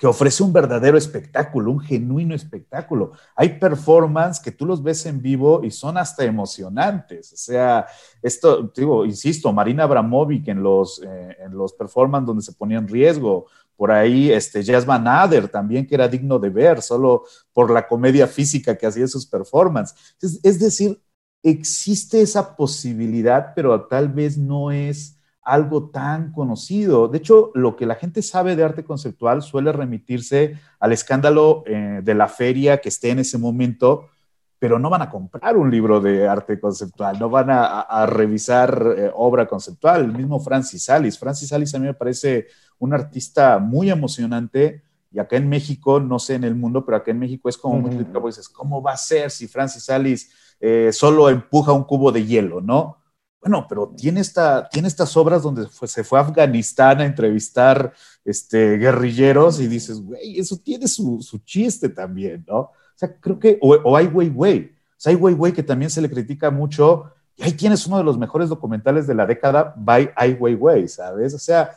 que 0.03 0.07
ofrece 0.07 0.43
un 0.43 0.51
verdadero 0.51 0.97
espectáculo, 0.97 1.71
un 1.71 1.79
genuino 1.79 2.35
espectáculo. 2.35 3.13
Hay 3.37 3.57
performance 3.57 4.37
que 4.37 4.51
tú 4.51 4.65
los 4.65 4.83
ves 4.83 5.05
en 5.05 5.21
vivo 5.21 5.63
y 5.63 5.71
son 5.71 5.97
hasta 5.97 6.25
emocionantes. 6.25 7.31
O 7.31 7.37
sea, 7.37 7.85
esto, 8.21 8.69
digo, 8.75 9.05
insisto, 9.05 9.53
Marina 9.53 9.85
Abramovic 9.85 10.49
en 10.49 10.61
los, 10.61 11.01
eh, 11.01 11.37
en 11.39 11.55
los 11.55 11.71
performances 11.71 12.27
donde 12.27 12.43
se 12.43 12.51
ponía 12.51 12.79
en 12.79 12.87
riesgo, 12.89 13.45
por 13.77 13.91
ahí 13.91 14.29
este 14.29 14.61
Jazz 14.61 14.85
también 15.49 15.87
que 15.87 15.95
era 15.95 16.09
digno 16.09 16.37
de 16.37 16.49
ver 16.49 16.81
solo 16.81 17.23
por 17.53 17.71
la 17.71 17.87
comedia 17.87 18.27
física 18.27 18.77
que 18.77 18.85
hacía 18.85 19.07
sus 19.07 19.25
performances. 19.25 20.17
es 20.21 20.59
decir, 20.59 21.01
existe 21.41 22.21
esa 22.21 22.57
posibilidad, 22.57 23.53
pero 23.55 23.85
tal 23.85 24.09
vez 24.09 24.37
no 24.37 24.69
es 24.69 25.17
algo 25.43 25.89
tan 25.89 26.31
conocido. 26.31 27.07
De 27.07 27.17
hecho, 27.17 27.51
lo 27.53 27.75
que 27.75 27.85
la 27.85 27.95
gente 27.95 28.21
sabe 28.21 28.55
de 28.55 28.63
arte 28.63 28.83
conceptual 28.83 29.41
suele 29.41 29.71
remitirse 29.71 30.57
al 30.79 30.93
escándalo 30.93 31.63
eh, 31.65 32.01
de 32.03 32.13
la 32.15 32.27
feria 32.27 32.79
que 32.79 32.89
esté 32.89 33.09
en 33.09 33.19
ese 33.19 33.37
momento, 33.37 34.09
pero 34.59 34.79
no 34.79 34.89
van 34.89 35.01
a 35.01 35.09
comprar 35.09 35.57
un 35.57 35.69
libro 35.69 35.99
de 35.99 36.27
arte 36.27 36.59
conceptual, 36.59 37.19
no 37.19 37.29
van 37.29 37.47
a, 37.49 38.05
revisar 38.05 38.95
eh, 38.97 39.11
obra 39.13 39.45
conceptual. 39.45 40.05
El 40.05 40.13
mismo 40.13 40.39
Francis 40.39 40.89
Alice. 40.89 41.19
Francis 41.19 41.51
Alice 41.51 41.75
a 41.75 41.79
mí 41.79 41.87
me 41.87 41.93
parece 41.93 42.47
un 42.79 42.93
artista 42.93 43.59
muy 43.59 43.89
emocionante. 43.89 44.81
Y 45.11 45.19
acá 45.19 45.35
en 45.35 45.47
México, 45.47 45.99
no 45.99 46.17
sé 46.17 46.35
en 46.35 46.43
el 46.43 46.55
mundo, 46.55 46.83
pero 46.85 46.97
acá 46.97 47.11
en 47.11 47.19
México 47.19 47.47
es 47.47 47.57
como 47.57 47.79
muy 47.79 47.91
crítico, 47.91 48.25
dices, 48.25 48.49
¿cómo 48.49 48.81
va 48.81 48.93
a 48.93 48.97
ser 48.97 49.29
si 49.29 49.47
Francis 49.47 49.87
Alice 49.89 50.31
eh, 50.59 50.89
solo 50.91 51.29
empuja 51.29 51.71
un 51.71 51.83
cubo 51.83 52.11
de 52.11 52.25
hielo, 52.25 52.61
no? 52.61 53.02
Bueno, 53.43 53.65
pero 53.67 53.93
tiene, 53.97 54.21
esta, 54.21 54.69
tiene 54.69 54.87
estas 54.87 55.17
obras 55.17 55.43
donde 55.43 55.67
se 55.85 56.03
fue 56.05 56.17
a 56.17 56.21
Afganistán 56.21 57.01
a 57.01 57.05
entrevistar 57.05 57.93
este, 58.23 58.77
guerrilleros 58.77 59.59
y 59.59 59.67
dices, 59.67 59.99
güey, 59.99 60.39
eso 60.39 60.57
tiene 60.57 60.87
su, 60.87 61.19
chiste 61.43 61.89
también, 61.89 62.45
¿no? 62.47 62.57
O 62.59 62.71
sea, 62.95 63.13
creo 63.19 63.37
que, 63.37 63.59
o, 63.61 63.73
o 63.73 63.97
hay 63.97 64.07
Wey, 64.07 64.29
o 64.29 64.95
sea, 64.95 65.11
hay 65.11 65.17
Wey 65.17 65.51
que 65.51 65.61
también 65.61 65.91
se 65.91 66.01
le 66.01 66.09
critica 66.09 66.51
mucho, 66.51 67.11
y 67.35 67.43
ahí 67.43 67.51
tienes 67.51 67.85
uno 67.85 67.97
de 67.97 68.05
los 68.05 68.17
mejores 68.17 68.47
documentales 68.47 69.07
de 69.07 69.15
la 69.15 69.25
década, 69.25 69.73
by 69.75 70.11
Ai 70.15 70.33
Weiwei, 70.39 70.87
¿sabes? 70.87 71.33
O 71.33 71.39
sea, 71.39 71.71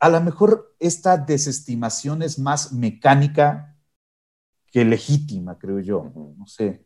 a 0.00 0.08
lo 0.08 0.20
mejor 0.20 0.74
esta 0.80 1.16
desestimación 1.16 2.22
es 2.22 2.40
más 2.40 2.72
mecánica 2.72 3.76
que 4.72 4.84
legítima, 4.84 5.58
creo 5.58 5.78
yo, 5.78 6.10
no 6.36 6.46
sé. 6.46 6.84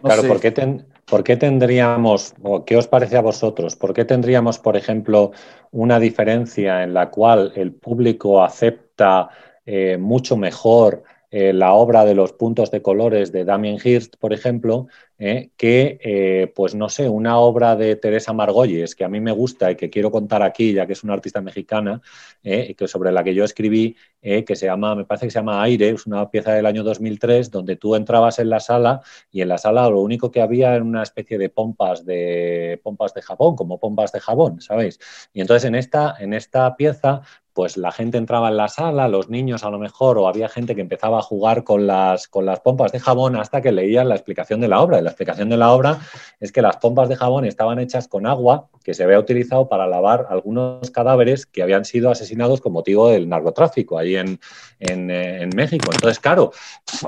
claro, 0.00 0.26
¿por 0.26 0.40
qué 0.40 0.50
ten 0.50 0.86
¿Por 1.08 1.24
qué 1.24 1.36
tendríamos, 1.36 2.34
o 2.42 2.64
qué 2.66 2.76
os 2.76 2.86
parece 2.86 3.16
a 3.16 3.22
vosotros, 3.22 3.76
por 3.76 3.94
qué 3.94 4.04
tendríamos, 4.04 4.58
por 4.58 4.76
ejemplo, 4.76 5.32
una 5.70 5.98
diferencia 5.98 6.82
en 6.82 6.92
la 6.92 7.10
cual 7.10 7.52
el 7.56 7.72
público 7.72 8.42
acepta 8.42 9.30
eh, 9.64 9.96
mucho 9.96 10.36
mejor 10.36 11.04
eh, 11.30 11.54
la 11.54 11.72
obra 11.72 12.04
de 12.04 12.14
los 12.14 12.34
puntos 12.34 12.70
de 12.70 12.82
colores 12.82 13.32
de 13.32 13.44
Damien 13.46 13.78
Hirst, 13.82 14.16
por 14.16 14.34
ejemplo, 14.34 14.88
eh, 15.18 15.50
que, 15.56 15.98
eh, 16.02 16.52
pues 16.54 16.74
no 16.74 16.88
sé, 16.88 17.08
una 17.08 17.38
obra 17.38 17.76
de 17.76 17.96
Teresa 17.96 18.32
Margolles 18.32 18.94
que 18.94 19.04
a 19.04 19.08
mí 19.08 19.20
me 19.20 19.32
gusta 19.32 19.70
y 19.70 19.76
que 19.76 19.90
quiero 19.90 20.10
contar 20.10 20.42
aquí, 20.42 20.72
ya 20.72 20.86
que 20.86 20.92
es 20.92 21.02
una 21.02 21.14
artista 21.14 21.40
mexicana, 21.40 22.00
que 22.42 22.88
sobre 22.88 23.12
la 23.12 23.24
que 23.24 23.34
yo 23.34 23.44
escribí, 23.44 23.96
que 24.20 24.56
se 24.56 24.66
llama, 24.66 24.94
me 24.94 25.04
parece 25.04 25.26
que 25.26 25.30
se 25.30 25.38
llama 25.38 25.62
Aire, 25.62 25.90
es 25.90 26.06
una 26.06 26.30
pieza 26.30 26.52
del 26.52 26.66
año 26.66 26.82
2003, 26.82 27.50
donde 27.50 27.76
tú 27.76 27.94
entrabas 27.94 28.38
en 28.38 28.48
la 28.48 28.60
sala 28.60 29.02
y 29.30 29.42
en 29.42 29.48
la 29.48 29.58
sala 29.58 29.88
lo 29.90 30.00
único 30.00 30.30
que 30.30 30.40
había 30.40 30.74
era 30.74 30.84
una 30.84 31.02
especie 31.02 31.36
de 31.36 31.48
pompas 31.50 32.04
de, 32.06 32.80
pompas 32.82 33.12
de 33.14 33.22
jabón, 33.22 33.56
como 33.56 33.78
pompas 33.78 34.12
de 34.12 34.20
jabón, 34.20 34.60
¿sabéis? 34.60 34.98
Y 35.32 35.40
entonces 35.40 35.66
en 35.66 35.74
esta, 35.74 36.14
en 36.18 36.32
esta 36.32 36.76
pieza 36.76 37.22
pues 37.58 37.76
la 37.76 37.90
gente 37.90 38.18
entraba 38.18 38.50
en 38.50 38.56
la 38.56 38.68
sala, 38.68 39.08
los 39.08 39.30
niños 39.30 39.64
a 39.64 39.70
lo 39.70 39.80
mejor, 39.80 40.16
o 40.16 40.28
había 40.28 40.48
gente 40.48 40.76
que 40.76 40.80
empezaba 40.80 41.18
a 41.18 41.22
jugar 41.22 41.64
con 41.64 41.88
las, 41.88 42.28
con 42.28 42.46
las 42.46 42.60
pompas 42.60 42.92
de 42.92 43.00
jabón 43.00 43.34
hasta 43.34 43.60
que 43.60 43.72
leían 43.72 44.08
la 44.08 44.14
explicación 44.14 44.60
de 44.60 44.68
la 44.68 44.80
obra. 44.80 45.07
La 45.08 45.12
explicación 45.12 45.48
de 45.48 45.56
la 45.56 45.72
obra 45.72 46.00
es 46.38 46.52
que 46.52 46.60
las 46.60 46.76
pompas 46.76 47.08
de 47.08 47.16
jabón 47.16 47.46
estaban 47.46 47.78
hechas 47.78 48.08
con 48.08 48.26
agua 48.26 48.68
que 48.84 48.92
se 48.92 49.04
había 49.04 49.18
utilizado 49.18 49.66
para 49.66 49.86
lavar 49.86 50.26
algunos 50.28 50.90
cadáveres 50.90 51.46
que 51.46 51.62
habían 51.62 51.86
sido 51.86 52.10
asesinados 52.10 52.60
con 52.60 52.72
motivo 52.72 53.08
del 53.08 53.26
narcotráfico 53.26 53.98
ahí 53.98 54.16
en, 54.16 54.38
eh, 54.80 55.48
México. 55.56 55.90
Entonces, 55.90 56.20
claro, 56.20 56.52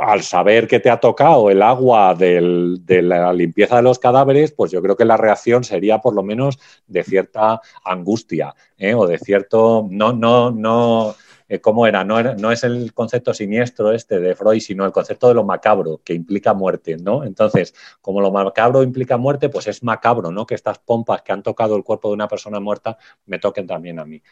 al 0.01 0.23
saber 0.23 0.67
que 0.67 0.81
te 0.81 0.89
ha 0.89 0.99
tocado 0.99 1.51
el 1.51 1.61
agua 1.61 2.15
de 2.15 3.03
la 3.03 3.35
limpieza 3.35 3.77
de 3.77 3.83
los 3.83 3.99
cadáveres, 3.99 4.53
pues 4.53 4.71
yo 4.71 4.81
creo 4.81 4.97
que 4.97 5.05
la 5.05 5.19
reacción 5.19 5.63
sería 5.63 5.99
por 5.99 6.15
lo 6.15 6.23
menos 6.23 6.59
de 6.87 7.05
cierta 7.05 7.61
angustia 7.85 8.55
¿eh? 8.79 8.95
o 8.95 9.07
de 9.07 9.19
cierto, 9.19 9.87
no, 9.91 10.15
no, 10.15 10.51
no 10.51 11.15
eh, 11.51 11.61
¿cómo 11.61 11.85
era? 11.85 12.05
No, 12.05 12.23
no 12.23 12.53
es 12.53 12.63
el 12.63 12.95
concepto 12.95 13.35
siniestro 13.35 13.91
este 13.91 14.21
de 14.21 14.37
Freud, 14.37 14.61
sino 14.61 14.87
el 14.87 14.93
concepto 14.93 15.27
de 15.27 15.35
lo 15.35 15.45
macabro, 15.45 16.01
que 16.05 16.15
implica 16.15 16.55
muerte, 16.55 16.97
¿no? 16.97 17.25
Entonces, 17.25 17.75
como 18.01 18.21
lo 18.21 18.31
macabro 18.31 18.85
implica 18.85 19.17
muerte, 19.17 19.49
pues 19.49 19.67
es 19.67 19.83
macabro, 19.83 20.31
¿no? 20.31 20.47
Que 20.47 20.55
estas 20.55 20.79
pompas 20.79 21.23
que 21.23 21.33
han 21.33 21.43
tocado 21.43 21.75
el 21.77 21.83
cuerpo 21.83 22.09
de 22.09 22.15
una 22.15 22.29
persona 22.29 22.61
muerta 22.61 22.99
me 23.27 23.41
toquen 23.41 23.67
también 23.67 23.99
a 23.99 24.05
mí. 24.05 24.23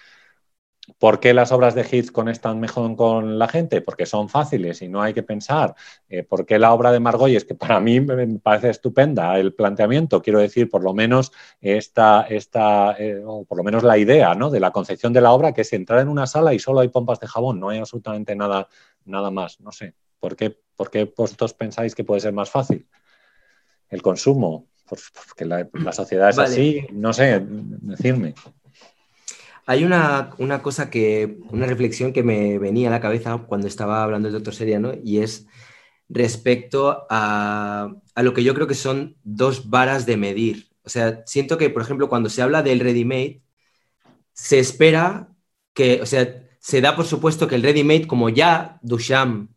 ¿Por 0.99 1.21
qué 1.21 1.35
las 1.35 1.53
obras 1.53 1.75
de 1.75 1.87
Hitz 1.91 2.11
conectan 2.11 2.61
mejor 2.61 2.97
con 2.97 3.39
la 3.39 3.49
gente? 3.49 3.81
Porque 3.83 4.07
son 4.07 4.29
fáciles 4.29 4.81
y 4.83 4.89
no 4.89 5.03
hay 5.03 5.13
que 5.13 5.23
pensar. 5.23 5.75
Eh, 6.09 6.23
¿Por 6.23 6.47
qué 6.47 6.59
la 6.59 6.73
obra 6.73 6.93
de 6.93 7.01
Margolles, 7.01 7.45
que 7.45 7.55
para 7.55 7.79
mí 7.81 8.01
me 8.01 8.39
parece 8.39 8.71
estupenda 8.71 9.39
el 9.39 9.55
planteamiento, 9.55 10.23
quiero 10.23 10.41
decir, 10.41 10.71
por 10.71 10.83
lo 10.83 10.95
menos 10.95 11.33
esta, 11.61 12.23
esta 12.23 12.97
eh, 12.99 13.23
o 13.25 13.45
por 13.45 13.59
lo 13.59 13.65
menos 13.65 13.83
la 13.83 13.99
idea 13.99 14.35
¿no? 14.35 14.51
de 14.51 14.61
la 14.61 14.71
concepción 14.71 15.13
de 15.13 15.21
la 15.21 15.33
obra, 15.33 15.53
que 15.53 15.63
es 15.63 15.73
entrar 15.73 16.01
en 16.01 16.09
una 16.09 16.27
sala 16.27 16.55
y 16.55 16.59
solo 16.59 16.81
hay 16.81 16.89
pompas 16.89 17.21
de 17.21 17.27
jabón, 17.27 17.61
no 17.61 17.69
hay 17.69 17.79
absolutamente 17.79 18.35
nada, 18.35 18.69
nada 19.05 19.31
más. 19.31 19.61
No 19.61 19.73
sé. 19.73 19.95
¿Por 20.19 20.35
qué, 20.37 20.59
¿Por 20.75 20.91
qué 20.91 21.13
vosotros 21.17 21.55
pensáis 21.55 21.95
que 21.95 22.05
puede 22.05 22.21
ser 22.21 22.33
más 22.33 22.51
fácil? 22.51 22.87
el 23.91 24.03
consumo? 24.03 24.69
Porque 24.89 25.45
la, 25.45 25.93
sociedad 25.93 26.31
es 26.31 26.39
así, 26.39 26.87
no 26.93 27.13
sé, 27.13 27.45
decirme. 27.47 28.35
Hay 29.69 29.85
una, 29.85 30.31
cosa 30.63 30.89
que, 30.89 31.39
una 31.51 31.67
reflexión 31.67 32.15
que 32.15 32.23
me 32.23 32.59
venía 32.59 32.89
a 32.89 32.91
la 32.91 33.01
cabeza 33.03 33.37
cuando 33.47 33.67
estaba 33.69 34.03
hablando 34.03 34.29
el 34.29 34.35
doctor 34.35 34.55
Seriano 34.55 34.93
y 35.05 35.19
es 35.19 35.47
respecto 36.09 37.07
a, 37.11 37.93
a, 38.15 38.23
lo 38.23 38.33
que 38.33 38.43
yo 38.45 38.55
creo 38.55 38.67
que 38.67 38.75
son 38.75 39.19
dos 39.25 39.69
varas 39.69 40.07
de 40.07 40.17
medir. 40.17 40.71
O 40.85 40.89
sea, 40.89 41.23
siento 41.27 41.59
que, 41.59 41.69
por 41.69 41.83
ejemplo, 41.83 42.09
cuando 42.09 42.31
se 42.31 42.41
habla 42.41 42.63
del 42.63 42.81
ready-made, 42.81 43.43
se 44.33 44.59
espera 44.59 45.29
que, 45.75 46.01
o 46.03 46.07
sea, 46.07 46.49
se 46.61 46.81
da 46.81 46.97
por 46.97 47.05
supuesto 47.07 47.47
que 47.49 47.57
el 47.57 47.63
ready-made, 47.63 48.07
como 48.07 48.31
ya 48.31 48.79
Duchamp 48.83 49.51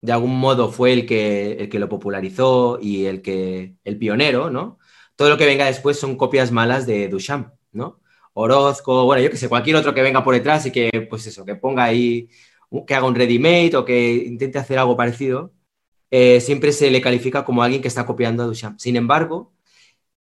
de 0.00 0.12
algún 0.12 0.38
modo 0.38 0.72
fue 0.72 0.94
el 0.94 1.06
que, 1.06 1.52
el 1.54 1.68
que 1.68 1.78
lo 1.78 1.90
popularizó 1.90 2.78
y 2.80 3.04
el, 3.06 3.20
que, 3.22 3.76
el 3.84 3.98
pionero, 3.98 4.50
¿no? 4.50 4.78
Todo 5.16 5.28
lo 5.28 5.36
que 5.36 5.46
venga 5.46 5.66
después 5.66 5.98
son 5.98 6.16
copias 6.16 6.52
malas 6.52 6.86
de 6.86 7.08
Duchamp, 7.08 7.52
¿no? 7.72 8.00
Orozco, 8.38 9.04
bueno, 9.04 9.22
yo 9.22 9.30
que 9.30 9.36
sé, 9.36 9.48
cualquier 9.48 9.76
otro 9.76 9.94
que 9.94 10.02
venga 10.02 10.22
por 10.24 10.34
detrás 10.34 10.66
y 10.66 10.70
que, 10.70 11.06
pues 11.10 11.26
eso, 11.26 11.44
que 11.44 11.56
ponga 11.56 11.84
ahí, 11.84 12.28
que 12.86 12.94
haga 12.94 13.06
un 13.06 13.14
ready-made 13.14 13.76
o 13.76 13.84
que 13.84 14.14
intente 14.14 14.58
hacer 14.58 14.78
algo 14.78 14.96
parecido, 14.96 15.52
eh, 16.10 16.40
siempre 16.40 16.72
se 16.72 16.90
le 16.90 17.00
califica 17.00 17.44
como 17.44 17.62
alguien 17.62 17.82
que 17.82 17.88
está 17.88 18.06
copiando 18.06 18.42
a 18.42 18.46
Duchamp. 18.46 18.78
Sin 18.78 18.96
embargo, 18.96 19.52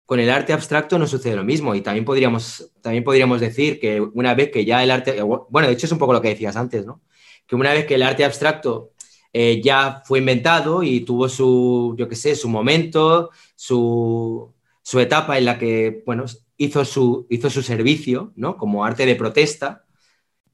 con 0.05 0.19
el 0.19 0.29
arte 0.31 0.53
abstracto 0.53 0.97
no 0.97 1.07
sucede 1.07 1.35
lo 1.35 1.43
mismo 1.43 1.75
y 1.75 1.81
también 1.81 2.03
podríamos, 2.05 2.71
también 2.81 3.03
podríamos 3.03 3.41
decir 3.41 3.79
que 3.79 4.01
una 4.01 4.33
vez 4.33 4.49
que 4.51 4.65
ya 4.65 4.83
el 4.83 4.91
arte, 4.91 5.21
bueno, 5.21 5.67
de 5.67 5.73
hecho 5.75 5.85
es 5.85 5.91
un 5.91 5.99
poco 5.99 6.13
lo 6.13 6.21
que 6.21 6.29
decías 6.29 6.55
antes, 6.55 6.85
¿no? 6.85 7.01
Que 7.45 7.55
una 7.55 7.73
vez 7.73 7.85
que 7.85 7.95
el 7.95 8.03
arte 8.03 8.25
abstracto 8.25 8.93
eh, 9.33 9.61
ya 9.63 10.01
fue 10.05 10.19
inventado 10.19 10.81
y 10.83 11.01
tuvo 11.01 11.29
su, 11.29 11.95
yo 11.97 12.09
qué 12.09 12.15
sé, 12.15 12.35
su 12.35 12.49
momento, 12.49 13.29
su, 13.55 14.51
su 14.81 14.99
etapa 14.99 15.37
en 15.37 15.45
la 15.45 15.59
que, 15.59 16.01
bueno, 16.05 16.25
hizo 16.59 16.85
su, 16.85 17.25
hizo 17.29 17.49
su 17.49 17.63
servicio, 17.63 18.33
¿no? 18.35 18.57
Como 18.57 18.85
arte 18.85 19.05
de 19.05 19.15
protesta. 19.15 19.85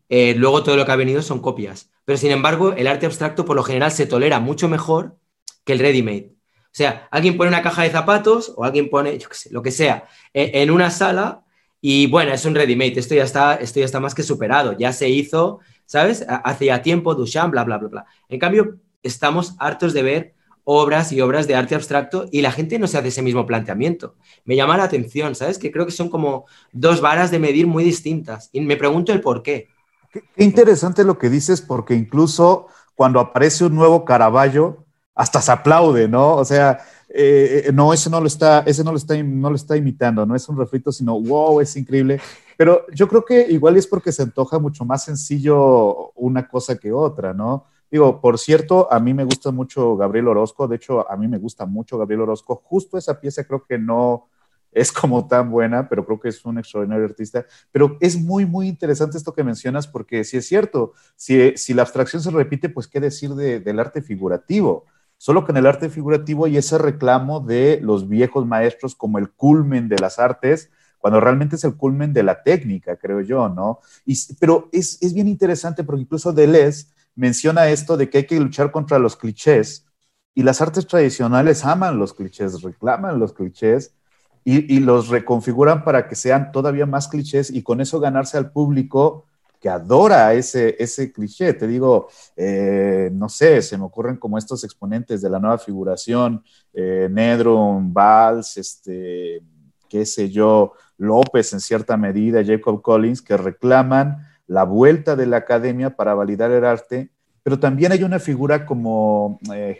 Eh, 0.07 0.35
luego 0.37 0.63
todo 0.63 0.77
lo 0.77 0.85
que 0.85 0.91
ha 0.91 0.95
venido 0.95 1.21
son 1.23 1.41
copias. 1.41 1.91
Pero 2.05 2.17
sin 2.17 2.31
embargo, 2.31 2.73
el 2.73 2.87
arte 2.87 3.07
abstracto 3.07 3.43
por 3.43 3.55
lo 3.55 3.63
general 3.63 3.91
se 3.91 4.05
tolera 4.05 4.39
mucho 4.39 4.69
mejor 4.69 5.17
que 5.65 5.73
el 5.73 5.79
ready-made. 5.79 6.31
O 6.65 6.77
sea, 6.77 7.07
alguien 7.09 7.37
pone 7.37 7.49
una 7.49 7.63
caja 7.63 7.81
de 7.83 7.89
zapatos 7.89 8.53
o 8.55 8.63
alguien 8.63 8.89
pone, 8.89 9.17
lo 9.49 9.63
que 9.63 9.71
sea, 9.71 10.07
e, 10.31 10.51
en, 10.61 10.69
una 10.69 10.91
sala 10.91 11.43
y 11.81 12.05
bueno, 12.05 12.31
es 12.33 12.45
un 12.45 12.53
ready-made. 12.53 12.99
Esto 12.99 13.15
ya, 13.15 13.23
está, 13.23 13.55
esto 13.55 13.79
ya 13.79 13.85
está 13.85 13.99
más 13.99 14.13
que 14.13 14.21
superado. 14.21 14.77
Ya 14.77 14.93
se 14.93 15.09
hizo, 15.09 15.59
¿sabes? 15.87 16.23
Hace 16.27 16.65
ya 16.65 16.83
tiempo, 16.83 17.15
Duchamp, 17.15 17.51
bla, 17.51 17.63
bla, 17.63 17.79
bla, 17.79 17.89
bla. 17.89 18.05
En 18.29 18.39
cambio, 18.39 18.77
estamos 19.01 19.55
hartos 19.57 19.93
de 19.93 20.03
ver 20.03 20.35
obras 20.65 21.11
y 21.11 21.21
obras 21.21 21.47
de 21.47 21.55
arte 21.55 21.75
abstracto 21.75 22.25
y 22.31 22.41
la 22.41 22.51
gente 22.51 22.77
no 22.77 22.87
se 22.87 22.97
hace 22.97 23.07
ese 23.07 23.21
mismo 23.21 23.45
planteamiento. 23.45 24.15
Me 24.43 24.55
llama 24.55 24.77
la 24.77 24.83
atención, 24.83 25.35
¿sabes? 25.35 25.57
Que 25.57 25.71
creo 25.71 25.85
que 25.85 25.91
son 25.91 26.09
como 26.09 26.45
dos 26.73 26.99
varas 26.99 27.31
de 27.31 27.39
medir 27.39 27.67
muy 27.67 27.83
distintas 27.83 28.49
y 28.51 28.59
me 28.61 28.75
pregunto 28.75 29.13
el 29.13 29.21
por 29.21 29.43
qué. 29.43 29.69
Qué, 30.11 30.23
interesante 30.37 31.03
lo 31.03 31.17
que 31.17 31.29
dices 31.29 31.61
porque 31.61 31.93
incluso 31.93 32.67
cuando 32.95 33.19
aparece 33.19 33.65
un 33.65 33.75
nuevo 33.75 34.03
Caravaggio, 34.03 34.85
hasta 35.13 35.41
se 35.41 35.51
aplaude, 35.51 36.09
¿no? 36.09 36.35
O 36.35 36.43
sea, 36.43 36.79
eh, 37.09 37.69
no, 37.73 37.93
ese 37.93 38.09
no 38.09 38.19
lo 38.19 38.27
está, 38.27 38.59
ese 38.65 38.83
no 38.83 38.91
lo 38.91 38.97
está, 38.97 39.15
no 39.21 39.49
lo 39.49 39.55
está 39.55 39.77
imitando, 39.77 40.25
no 40.25 40.35
es 40.35 40.49
un 40.49 40.57
refrito, 40.57 40.91
sino 40.91 41.19
wow, 41.21 41.61
es 41.61 41.75
increíble. 41.77 42.19
Pero 42.57 42.85
yo 42.93 43.07
creo 43.07 43.23
que 43.23 43.47
igual 43.49 43.77
es 43.77 43.85
porque 43.87 44.11
se 44.11 44.23
antoja 44.23 44.59
mucho 44.59 44.83
más 44.83 45.03
sencillo 45.05 46.11
una 46.15 46.47
cosa 46.47 46.77
que 46.77 46.91
otra, 46.91 47.33
¿no? 47.33 47.65
Digo, 47.91 48.19
por 48.19 48.39
cierto, 48.39 48.91
a 48.91 48.99
mí 48.99 49.13
me 49.13 49.23
gusta 49.23 49.51
mucho 49.51 49.95
Gabriel 49.95 50.27
Orozco, 50.27 50.67
de 50.67 50.77
hecho, 50.77 51.09
a 51.09 51.15
mí 51.15 51.27
me 51.27 51.37
gusta 51.37 51.65
mucho 51.65 51.97
Gabriel 51.97 52.21
Orozco. 52.21 52.61
Justo 52.63 52.97
esa 52.97 53.19
pieza 53.19 53.43
creo 53.43 53.65
que 53.65 53.77
no 53.77 54.27
es 54.75 54.91
como 54.91 55.27
tan 55.27 55.49
buena, 55.49 55.87
pero 55.87 56.05
creo 56.05 56.19
que 56.19 56.29
es 56.29 56.43
un 56.45 56.59
extraordinario 56.59 57.05
artista. 57.05 57.45
Pero 57.71 57.97
es 58.01 58.19
muy, 58.19 58.45
muy 58.45 58.67
interesante 58.67 59.17
esto 59.17 59.33
que 59.33 59.43
mencionas, 59.43 59.87
porque 59.87 60.23
si 60.25 60.37
es 60.37 60.47
cierto, 60.47 60.93
si, 61.15 61.73
la 61.73 61.83
abstracción 61.83 62.21
se 62.21 62.29
repite, 62.29 62.69
pues 62.69 62.87
qué 62.87 62.99
decir 62.99 63.31
del 63.31 63.79
arte 63.79 64.01
figurativo. 64.01 64.85
Solo 65.17 65.45
que 65.45 65.53
en 65.53 65.57
el 65.57 65.65
arte 65.65 65.89
figurativo 65.89 66.45
hay 66.45 66.57
ese 66.57 66.77
reclamo 66.77 67.39
de 67.39 67.79
los 67.81 68.09
viejos 68.09 68.45
maestros 68.45 68.95
como 68.95 69.17
el 69.17 69.31
culmen 69.31 69.87
de 69.87 69.97
las 69.97 70.19
artes, 70.19 70.69
cuando 70.99 71.21
realmente 71.21 71.55
es 71.55 71.63
el 71.63 71.77
culmen 71.77 72.11
de 72.11 72.23
la 72.23 72.43
técnica, 72.43 72.97
creo 72.97 73.21
yo, 73.21 73.47
¿no? 73.47 73.79
Y, 74.05 74.17
pero 74.39 74.67
es, 74.73 75.01
es 75.01 75.13
bien 75.13 75.29
interesante 75.29 75.85
porque 75.85 76.01
incluso 76.01 76.33
Deleuze 76.33 76.87
menciona 77.15 77.69
esto 77.69 77.97
de 77.97 78.09
que 78.09 78.19
hay 78.19 78.25
que 78.25 78.39
luchar 78.39 78.71
contra 78.71 78.99
los 78.99 79.15
clichés 79.15 79.85
y 80.33 80.43
las 80.43 80.61
artes 80.61 80.85
tradicionales 80.85 81.63
aman 81.65 81.97
los 81.97 82.13
clichés, 82.13 82.61
reclaman 82.61 83.19
los 83.19 83.33
clichés 83.33 83.95
y, 84.43 84.79
los 84.79 85.07
reconfiguran 85.07 85.83
para 85.83 86.07
que 86.07 86.13
sean 86.15 86.51
todavía 86.51 86.85
más 86.85 87.07
clichés 87.07 87.49
y 87.49 87.63
con 87.63 87.81
eso 87.81 87.99
ganarse 87.99 88.37
al 88.37 88.51
público 88.51 89.25
que 89.59 89.69
adora 89.69 90.35
ese, 90.35 90.75
ese 90.77 91.11
cliché. 91.11 91.53
Te 91.53 91.67
digo, 91.67 92.09
eh, 92.35 93.09
no 93.11 93.27
sé, 93.27 93.63
se 93.63 93.75
me 93.75 93.85
ocurren 93.85 94.17
como 94.17 94.37
estos 94.37 94.63
exponentes 94.63 95.23
de 95.23 95.29
la 95.31 95.39
nueva 95.39 95.57
figuración, 95.57 96.43
eh, 96.73 97.07
Nedron, 97.09 97.91
Valls, 97.91 98.57
este, 98.57 99.41
qué 99.89 100.05
sé 100.05 100.29
yo, 100.29 100.73
López 100.97 101.51
en 101.53 101.59
cierta 101.59 101.97
medida, 101.97 102.45
Jacob 102.45 102.83
Collins, 102.83 103.23
que 103.23 103.37
reclaman 103.37 104.17
la 104.47 104.63
vuelta 104.63 105.15
de 105.15 105.25
la 105.25 105.37
academia 105.37 105.95
para 105.95 106.13
validar 106.13 106.51
el 106.51 106.65
arte, 106.65 107.11
pero 107.43 107.59
también 107.59 107.91
hay 107.91 108.03
una 108.03 108.19
figura 108.19 108.65
como 108.65 109.39
eh. 109.53 109.79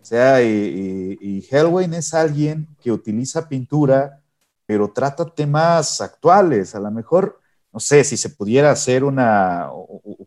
O 0.00 0.04
sea, 0.08 0.40
y, 0.40 1.18
y, 1.20 1.48
es 1.94 2.14
alguien 2.14 2.68
que 2.80 2.92
utiliza 2.92 3.48
pintura, 3.48 4.20
pero 4.64 4.92
trata 4.92 5.24
temas 5.26 6.00
actuales. 6.00 6.76
A 6.76 6.80
lo 6.80 6.90
mejor, 6.92 7.40
no 7.72 7.80
sé, 7.80 8.04
si 8.04 8.16
se 8.16 8.30
pudiera 8.30 8.70
hacer 8.70 9.02
una, 9.02 9.68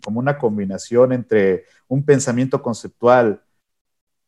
como 0.04 0.20
una 0.20 0.38
combinación 0.38 1.14
entre 1.14 1.64
un 1.88 2.04
pensamiento 2.04 2.62
conceptual 2.62 3.42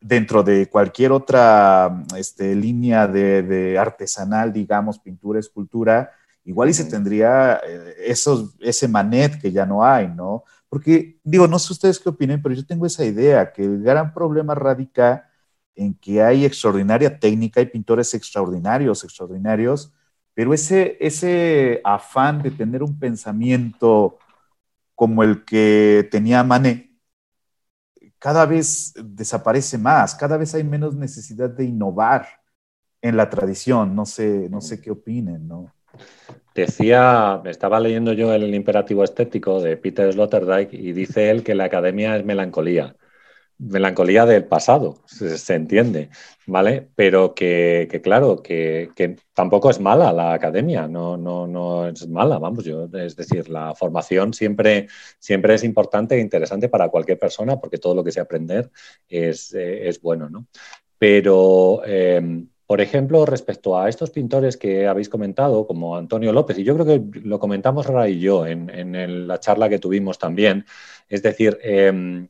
dentro 0.01 0.41
de 0.41 0.67
cualquier 0.67 1.11
otra 1.11 2.03
este, 2.17 2.55
línea 2.55 3.07
de, 3.07 3.77
artesanal, 3.77 4.51
digamos, 4.51 4.99
pintura, 4.99 5.39
escultura, 5.39 6.11
igual 6.43 6.69
y 6.69 6.73
se 6.73 6.85
tendría 6.85 7.59
eh, 7.67 7.95
esos, 8.05 8.55
ese 8.59 8.87
manet 8.87 9.39
que 9.41 9.51
ya 9.51 9.65
no 9.65 9.83
hay, 9.83 10.07
¿no? 10.07 10.43
Porque, 10.69 11.19
digo, 11.23 11.47
no 11.47 11.59
sé 11.59 11.73
ustedes 11.73 11.99
qué 11.99 12.09
opinen, 12.09 12.41
pero 12.41 12.55
yo 12.55 12.65
tengo 12.65 12.85
esa 12.85 13.05
idea, 13.05 13.51
que 13.51 13.63
el 13.63 13.83
gran 13.83 14.13
problema 14.13 14.55
radica 14.55 15.29
en 15.75 15.93
que 15.93 16.21
hay 16.21 16.45
extraordinaria 16.45 17.19
técnica, 17.19 17.59
hay 17.59 17.65
pintores 17.67 18.13
extraordinarios, 18.13 19.03
extraordinarios, 19.03 19.93
pero 20.33 20.53
ese, 20.53 20.97
ese 20.99 21.81
afán 21.83 22.41
de 22.41 22.51
tener 22.51 22.83
un 22.83 22.97
pensamiento 22.97 24.17
como 24.95 25.23
el 25.23 25.43
que 25.45 26.07
tenía 26.11 26.43
Manet, 26.43 26.91
cada 28.19 28.45
vez 28.45 28.93
desaparece 29.03 29.77
más, 29.77 30.13
cada 30.15 30.37
vez 30.37 30.53
hay 30.53 30.63
menos 30.63 30.95
necesidad 30.95 31.49
de 31.49 31.65
innovar 31.65 32.27
en 33.01 33.17
la 33.17 33.29
tradición. 33.29 33.95
No 33.95 34.05
sé, 34.05 34.47
no 34.49 34.61
sé 34.61 34.79
qué 34.79 34.91
opinen, 34.91 35.47
¿no? 35.47 35.73
Decía, 36.53 37.41
estaba 37.45 37.79
leyendo 37.79 38.11
yo 38.11 38.33
el 38.33 38.53
imperativo 38.53 39.03
estético 39.03 39.61
de 39.61 39.77
Peter 39.77 40.11
Sloterdijk 40.11 40.73
y 40.73 40.91
dice 40.91 41.29
él 41.29 41.43
que 41.43 41.55
la 41.55 41.65
academia 41.65 42.17
es 42.17 42.25
melancolía. 42.25 42.95
Melancolía 43.57 44.25
del 44.25 44.45
pasado, 44.45 45.03
se, 45.05 45.53
entiende, 45.53 46.09
¿vale? 46.47 46.89
Pero 46.95 47.35
que, 47.35 47.87
claro, 48.03 48.41
que, 48.41 48.89
tampoco 49.33 49.69
es 49.69 49.79
mala 49.79 50.11
la 50.11 50.33
academia, 50.33 50.87
no, 50.87 51.15
no, 51.15 51.45
no 51.45 51.87
es 51.87 52.07
mala, 52.07 52.39
vamos, 52.39 52.65
yo, 52.65 52.89
es 52.93 53.15
decir, 53.15 53.49
la 53.49 53.75
formación 53.75 54.33
siempre, 54.33 54.87
siempre 55.19 55.53
es 55.53 55.63
importante 55.63 56.15
e 56.15 56.19
interesante 56.21 56.69
para 56.69 56.89
cualquier 56.89 57.19
persona 57.19 57.59
porque 57.59 57.77
todo 57.77 57.93
lo 57.93 58.03
que 58.03 58.11
sea 58.11 58.23
aprender 58.23 58.71
es, 59.07 59.53
eh, 59.53 59.87
es 59.87 60.01
bueno, 60.01 60.27
¿no? 60.27 60.47
Pero 60.97 61.83
eh, 61.85 62.45
por 62.71 62.79
ejemplo, 62.79 63.25
respecto 63.25 63.77
a 63.77 63.89
estos 63.89 64.11
pintores 64.11 64.55
que 64.55 64.87
habéis 64.87 65.09
comentado, 65.09 65.67
como 65.67 65.97
Antonio 65.97 66.31
López, 66.31 66.57
y 66.57 66.63
yo 66.63 66.73
creo 66.75 66.85
que 66.85 67.19
lo 67.19 67.37
comentamos 67.37 67.85
Ra 67.85 68.07
y 68.07 68.21
yo 68.21 68.47
en, 68.47 69.27
la 69.27 69.41
charla 69.41 69.67
que 69.67 69.77
tuvimos 69.77 70.17
también, 70.17 70.65
es 71.09 71.21
decir, 71.21 71.59
em, 71.63 72.29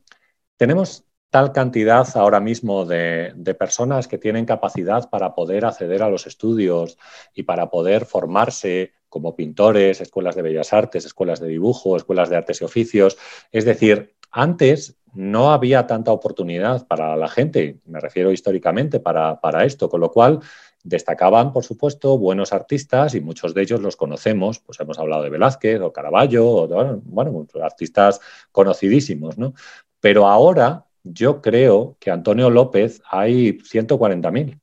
tenemos 0.56 1.04
tal 1.30 1.52
cantidad 1.52 2.08
ahora 2.16 2.40
mismo 2.40 2.84
de, 2.84 3.56
personas 3.56 4.08
que 4.08 4.18
tienen 4.18 4.44
capacidad 4.44 5.08
para 5.10 5.32
poder 5.36 5.64
acceder 5.64 6.02
a 6.02 6.10
los 6.10 6.26
estudios 6.26 6.98
y 7.32 7.44
para 7.44 7.70
poder 7.70 8.04
formarse 8.04 8.94
como 9.08 9.36
pintores, 9.36 10.00
escuelas 10.00 10.34
de 10.34 10.42
bellas 10.42 10.72
artes, 10.72 11.04
escuelas 11.04 11.38
de 11.38 11.46
dibujo, 11.46 11.96
escuelas 11.96 12.30
de 12.30 12.36
artes 12.38 12.60
y 12.62 12.64
oficios. 12.64 13.16
Es 13.52 13.64
decir, 13.64 14.16
antes 14.32 14.96
no 15.14 15.52
había 15.52 15.86
tanta 15.86 16.10
oportunidad 16.10 16.86
para 16.86 17.16
la 17.16 17.28
gente, 17.28 17.78
me 17.84 18.00
refiero 18.00 18.32
históricamente, 18.32 18.98
para, 18.98 19.64
esto, 19.64 19.88
con 19.88 20.00
lo 20.00 20.10
cual 20.10 20.40
destacaban, 20.82 21.52
por 21.52 21.64
supuesto, 21.64 22.18
buenos 22.18 22.52
artistas 22.52 23.14
y 23.14 23.20
muchos 23.20 23.54
de 23.54 23.62
ellos 23.62 23.80
los 23.80 23.96
conocemos, 23.96 24.58
pues 24.58 24.80
hemos 24.80 24.98
hablado 24.98 25.22
de 25.22 25.30
Velázquez 25.30 25.80
o 25.80 25.92
Caravaggio, 25.92 26.46
o, 26.46 27.00
bueno, 27.04 27.46
artistas 27.62 28.20
conocidísimos, 28.50 29.38
¿no? 29.38 29.52
Pero 30.00 30.26
ahora 30.26 30.86
yo 31.04 31.40
creo 31.42 31.96
que 32.00 32.10
Antonio 32.10 32.50
López 32.50 33.02
hay 33.08 33.58
140.000. 33.58 34.58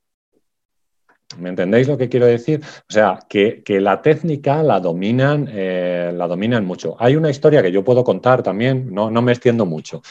¿Me 1.37 1.49
entendéis 1.49 1.87
lo 1.87 1.97
que 1.97 2.09
quiero 2.09 2.25
decir? 2.25 2.61
O 2.89 2.91
sea, 2.91 3.19
que, 3.29 3.63
la 3.67 4.01
técnica 4.01 4.63
la 4.63 4.79
dominan, 4.79 5.47
eh, 5.51 6.11
la 6.13 6.27
dominan 6.27 6.65
mucho. 6.65 6.95
Hay 6.99 7.15
una 7.15 7.29
historia 7.29 7.61
que 7.61 7.71
yo 7.71 7.83
puedo 7.83 8.03
contar 8.03 8.41
también, 8.41 8.91
no, 8.91 9.11
no 9.11 9.21
me 9.21 9.31
extiendo 9.31 9.65
mucho. 9.65 10.01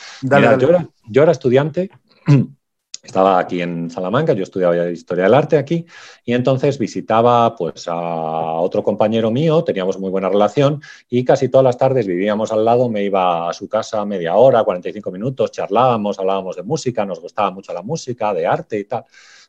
Yo, 1.08 1.22
era, 1.22 1.32
estudiante, 1.32 1.90
estaba 3.02 3.40
aquí 3.40 3.60
en 3.60 3.90
Salamanca, 3.90 4.32
yo 4.32 4.44
estudiaba 4.44 4.88
Historia 4.90 5.24
del 5.24 5.34
Arte 5.34 5.58
aquí, 5.58 5.84
y 6.24 6.34
entonces 6.34 6.78
visitaba 6.78 7.56
pues, 7.56 7.88
a 7.88 7.96
otro 7.96 8.84
compañero 8.84 9.32
mío, 9.32 9.64
teníamos 9.64 9.98
muy 9.98 10.10
buena 10.10 10.28
relación, 10.28 10.80
y 11.10 11.24
casi 11.24 11.48
todas 11.48 11.64
las 11.64 11.78
tardes 11.78 12.06
vivíamos 12.06 12.52
al 12.52 12.64
lado, 12.64 12.88
me 12.88 13.02
iba 13.02 13.50
a 13.50 13.52
su 13.52 13.68
casa 13.68 14.04
media 14.04 14.36
hora, 14.36 14.62
45 14.62 15.10
minutos, 15.10 15.50
charlábamos, 15.50 16.16
hablábamos 16.20 16.54
de 16.54 16.62
música, 16.62 17.04
nos 17.04 17.18
gustaba 17.18 17.50
mucho 17.50 17.72
la 17.72 17.82
música, 17.82 18.32
de 18.32 18.46
arte 18.46 18.78
y 18.78 18.84
tal. 18.84 19.04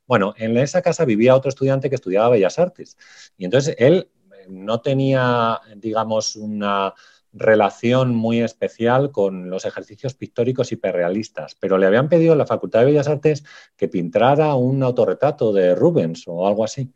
Bueno, 0.10 0.34
en 0.38 0.57
esa 0.57 0.81
casa 0.81 1.06
vivía 1.06 1.36
otro 1.36 1.49
estudiante 1.49 1.88
que 1.88 1.94
estudiaba 1.94 2.30
Bellas 2.30 2.57
Artes 2.57 2.98
y 3.38 3.45
entonces 3.45 3.76
él 3.77 4.10
eh, 4.34 4.48
no 4.49 4.81
tenía, 4.81 5.61
digamos, 5.76 6.36
una 6.36 6.95
relación 7.31 8.15
muy 8.15 8.41
especial 8.41 9.11
con 9.11 9.52
los 9.52 9.65
ejercicios 9.65 10.15
pictóricos 10.15 10.72
hiperrealistas, 10.72 11.53
pero 11.60 11.77
le 11.77 11.86
habían 11.86 12.10
pedido 12.10 12.31
en 12.31 12.40
la 12.40 12.48
Facultad 12.48 12.80
de 12.80 12.86
Bellas 12.88 13.07
Artes 13.07 13.44
que 13.77 13.88
pintara 13.88 14.56
un 14.56 14.81
autorretrato 14.81 15.53
de 15.53 15.76
Rubens 15.76 16.23
o 16.26 16.48
algo 16.48 16.64
así. 16.64 16.91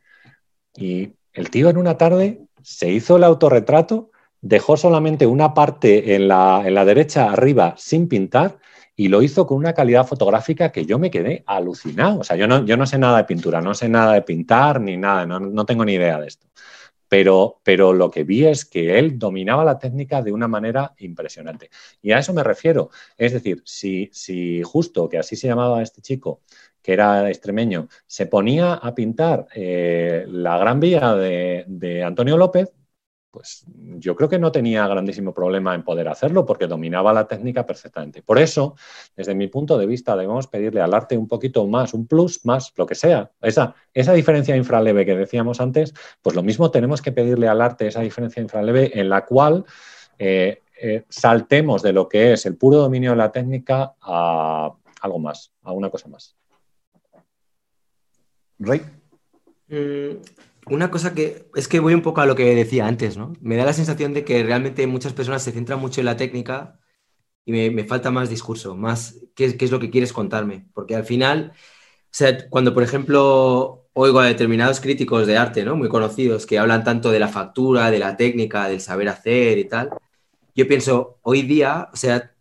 Y 0.75 1.13
el 1.33 1.51
tío 1.51 1.69
en 1.69 1.77
una 1.77 1.99
tarde 1.99 2.47
se 2.63 2.89
hizo 2.89 3.17
el 3.17 3.25
autorretrato, 3.25 4.09
dejó 4.41 4.75
solamente 4.75 5.27
una 5.27 5.53
parte 5.53 6.15
en 6.15 6.29
la, 6.29 6.63
en 6.65 6.73
la 6.73 6.83
derecha 6.83 7.31
arriba 7.31 7.75
sin 7.77 8.07
pintar 8.07 8.57
y 8.95 9.07
lo 9.07 9.21
hizo 9.21 9.47
con 9.47 9.57
una 9.57 9.73
calidad 9.73 10.05
fotográfica 10.05 10.71
que 10.71 10.85
yo 10.85 10.99
me 10.99 11.09
quedé 11.09 11.43
alucinado. 11.47 12.19
O 12.19 12.23
sea, 12.23 12.37
yo 12.37 12.47
no, 12.47 12.65
yo 12.65 12.77
no 12.77 12.85
sé 12.85 12.97
nada 12.97 13.17
de 13.17 13.23
pintura, 13.25 13.61
no 13.61 13.73
sé 13.73 13.89
nada 13.89 14.13
de 14.13 14.21
pintar 14.21 14.79
ni 14.81 14.97
nada, 14.97 15.25
no, 15.25 15.65
tengo 15.65 15.83
ni 15.85 15.93
idea 15.93 16.19
de 16.19 16.27
esto. 16.27 16.47
Pero, 17.07 17.61
pero, 17.63 17.93
lo 17.93 18.09
que 18.09 18.23
vi 18.23 18.45
es 18.45 18.65
que 18.65 18.97
él 18.97 19.19
dominaba 19.19 19.63
la 19.63 19.77
técnica 19.77 20.21
de 20.23 20.31
una 20.31 20.47
manera 20.47 20.93
impresionante. 20.97 21.69
Y 22.01 22.11
a 22.11 22.19
eso 22.19 22.33
me 22.33 22.43
refiero. 22.43 22.89
Es 23.17 23.33
decir, 23.33 23.61
si, 23.65 24.09
si 24.11 24.63
justo, 24.63 25.07
que 25.09 25.19
así 25.19 25.35
se 25.35 25.47
llamaba 25.47 25.83
este 25.83 26.01
chico, 26.01 26.41
que 26.81 26.93
era 26.93 27.29
extremeño, 27.29 27.87
se 28.07 28.25
ponía 28.25 28.73
a 28.73 28.95
pintar 28.95 29.47
eh, 29.53 30.25
la 30.27 30.57
Gran 30.57 30.79
Vía 30.79 31.13
de, 31.13 31.65
de 31.67 32.03
Antonio 32.03 32.35
López, 32.35 32.73
pues 33.33 33.65
yo 33.97 34.15
creo 34.15 34.29
que 34.29 34.37
no 34.37 34.51
tenía 34.51 34.87
grandísimo 34.87 35.33
problema 35.33 35.73
en 35.73 35.81
poder 35.81 36.07
hacerlo 36.07 36.45
porque 36.45 36.67
dominaba 36.67 37.11
la 37.11 37.27
técnica 37.27 37.65
perfectamente. 37.65 38.21
Por 38.21 38.37
eso, 38.37 38.75
desde 39.17 39.33
mi 39.33 39.47
punto 39.47 39.75
de 39.75 39.87
vista, 39.87 40.15
debemos 40.15 40.45
pedirle 40.45 40.81
al 40.81 40.93
arte 40.93 41.17
un 41.17 41.27
poquito 41.27 41.65
más, 41.65 41.95
un 41.95 42.05
plus, 42.05 42.45
más, 42.45 42.71
lo 42.75 42.85
que 42.85 42.93
sea. 42.93 43.31
Esa, 43.41 43.73
esa 43.91 44.13
diferencia 44.13 44.55
infraleve 44.55 45.03
que 45.03 45.15
decíamos 45.15 45.59
antes, 45.59 45.95
pues 46.21 46.35
lo 46.35 46.43
mismo 46.43 46.69
tenemos 46.69 47.01
que 47.01 47.11
pedirle 47.11 47.47
al 47.47 47.59
arte 47.59 47.87
esa 47.87 48.01
diferencia 48.01 48.39
infraleve 48.39 48.99
en 48.99 49.09
la 49.09 49.25
cual 49.25 49.65
eh, 50.19 50.61
eh, 50.79 51.03
saltemos 51.09 51.81
de 51.81 51.91
lo 51.91 52.07
que 52.07 52.33
es 52.33 52.45
el 52.45 52.55
puro 52.55 52.77
dominio 52.77 53.11
de 53.11 53.17
la 53.17 53.31
técnica 53.31 53.95
a 53.99 54.71
algo 55.01 55.17
más, 55.17 55.51
a 55.63 55.71
una 55.71 55.89
cosa 55.89 56.07
más. 56.07 56.37
Rey. 58.59 58.81
Mm, 59.69 60.21
una 60.67 60.91
cosa 60.91 61.13
que 61.13 61.49
es 61.55 61.67
que 61.67 61.79
voy 61.79 61.93
un 61.93 62.01
poco 62.01 62.21
a 62.21 62.25
lo 62.25 62.35
que 62.35 62.55
decía 62.55 62.87
antes, 62.87 63.17
¿no? 63.17 63.33
Me 63.41 63.55
da 63.55 63.65
la 63.65 63.73
sensación 63.73 64.13
de 64.13 64.23
que 64.23 64.43
realmente 64.43 64.87
muchas 64.87 65.13
personas 65.13 65.43
se 65.43 65.51
centran 65.51 65.79
mucho 65.79 66.01
en 66.01 66.05
la 66.05 66.17
técnica 66.17 66.79
y 67.45 67.51
me, 67.51 67.83
falta 67.85 68.11
más 68.11 68.29
discurso, 68.29 68.75
más 68.75 69.19
qué, 69.35 69.57
qué, 69.57 69.65
es 69.65 69.71
lo 69.71 69.79
que 69.79 69.89
quieres 69.89 70.13
contarme. 70.13 70.67
Porque 70.73 70.95
al 70.95 71.05
final, 71.05 71.53
o 71.53 72.07
sea, 72.11 72.49
cuando 72.49 72.73
por 72.73 72.83
ejemplo 72.83 73.83
oigo 73.93 74.19
a 74.19 74.25
determinados 74.25 74.79
críticos 74.79 75.27
de 75.27 75.37
arte, 75.37 75.63
¿no? 75.63 75.75
Muy 75.75 75.89
conocidos, 75.89 76.45
que 76.45 76.59
hablan 76.59 76.83
tanto 76.83 77.11
de 77.11 77.19
la 77.19 77.27
factura, 77.27 77.91
de 77.91 77.99
la 77.99 78.17
técnica, 78.17 78.67
del 78.67 78.81
saber 78.81 79.09
hacer 79.09 79.57
y 79.59 79.65
tal, 79.65 79.89
yo 80.55 80.67
pienso, 80.67 81.19
hoy 81.23 81.43
día, 81.43 81.89
o 81.93 81.95
sea, 81.95 82.31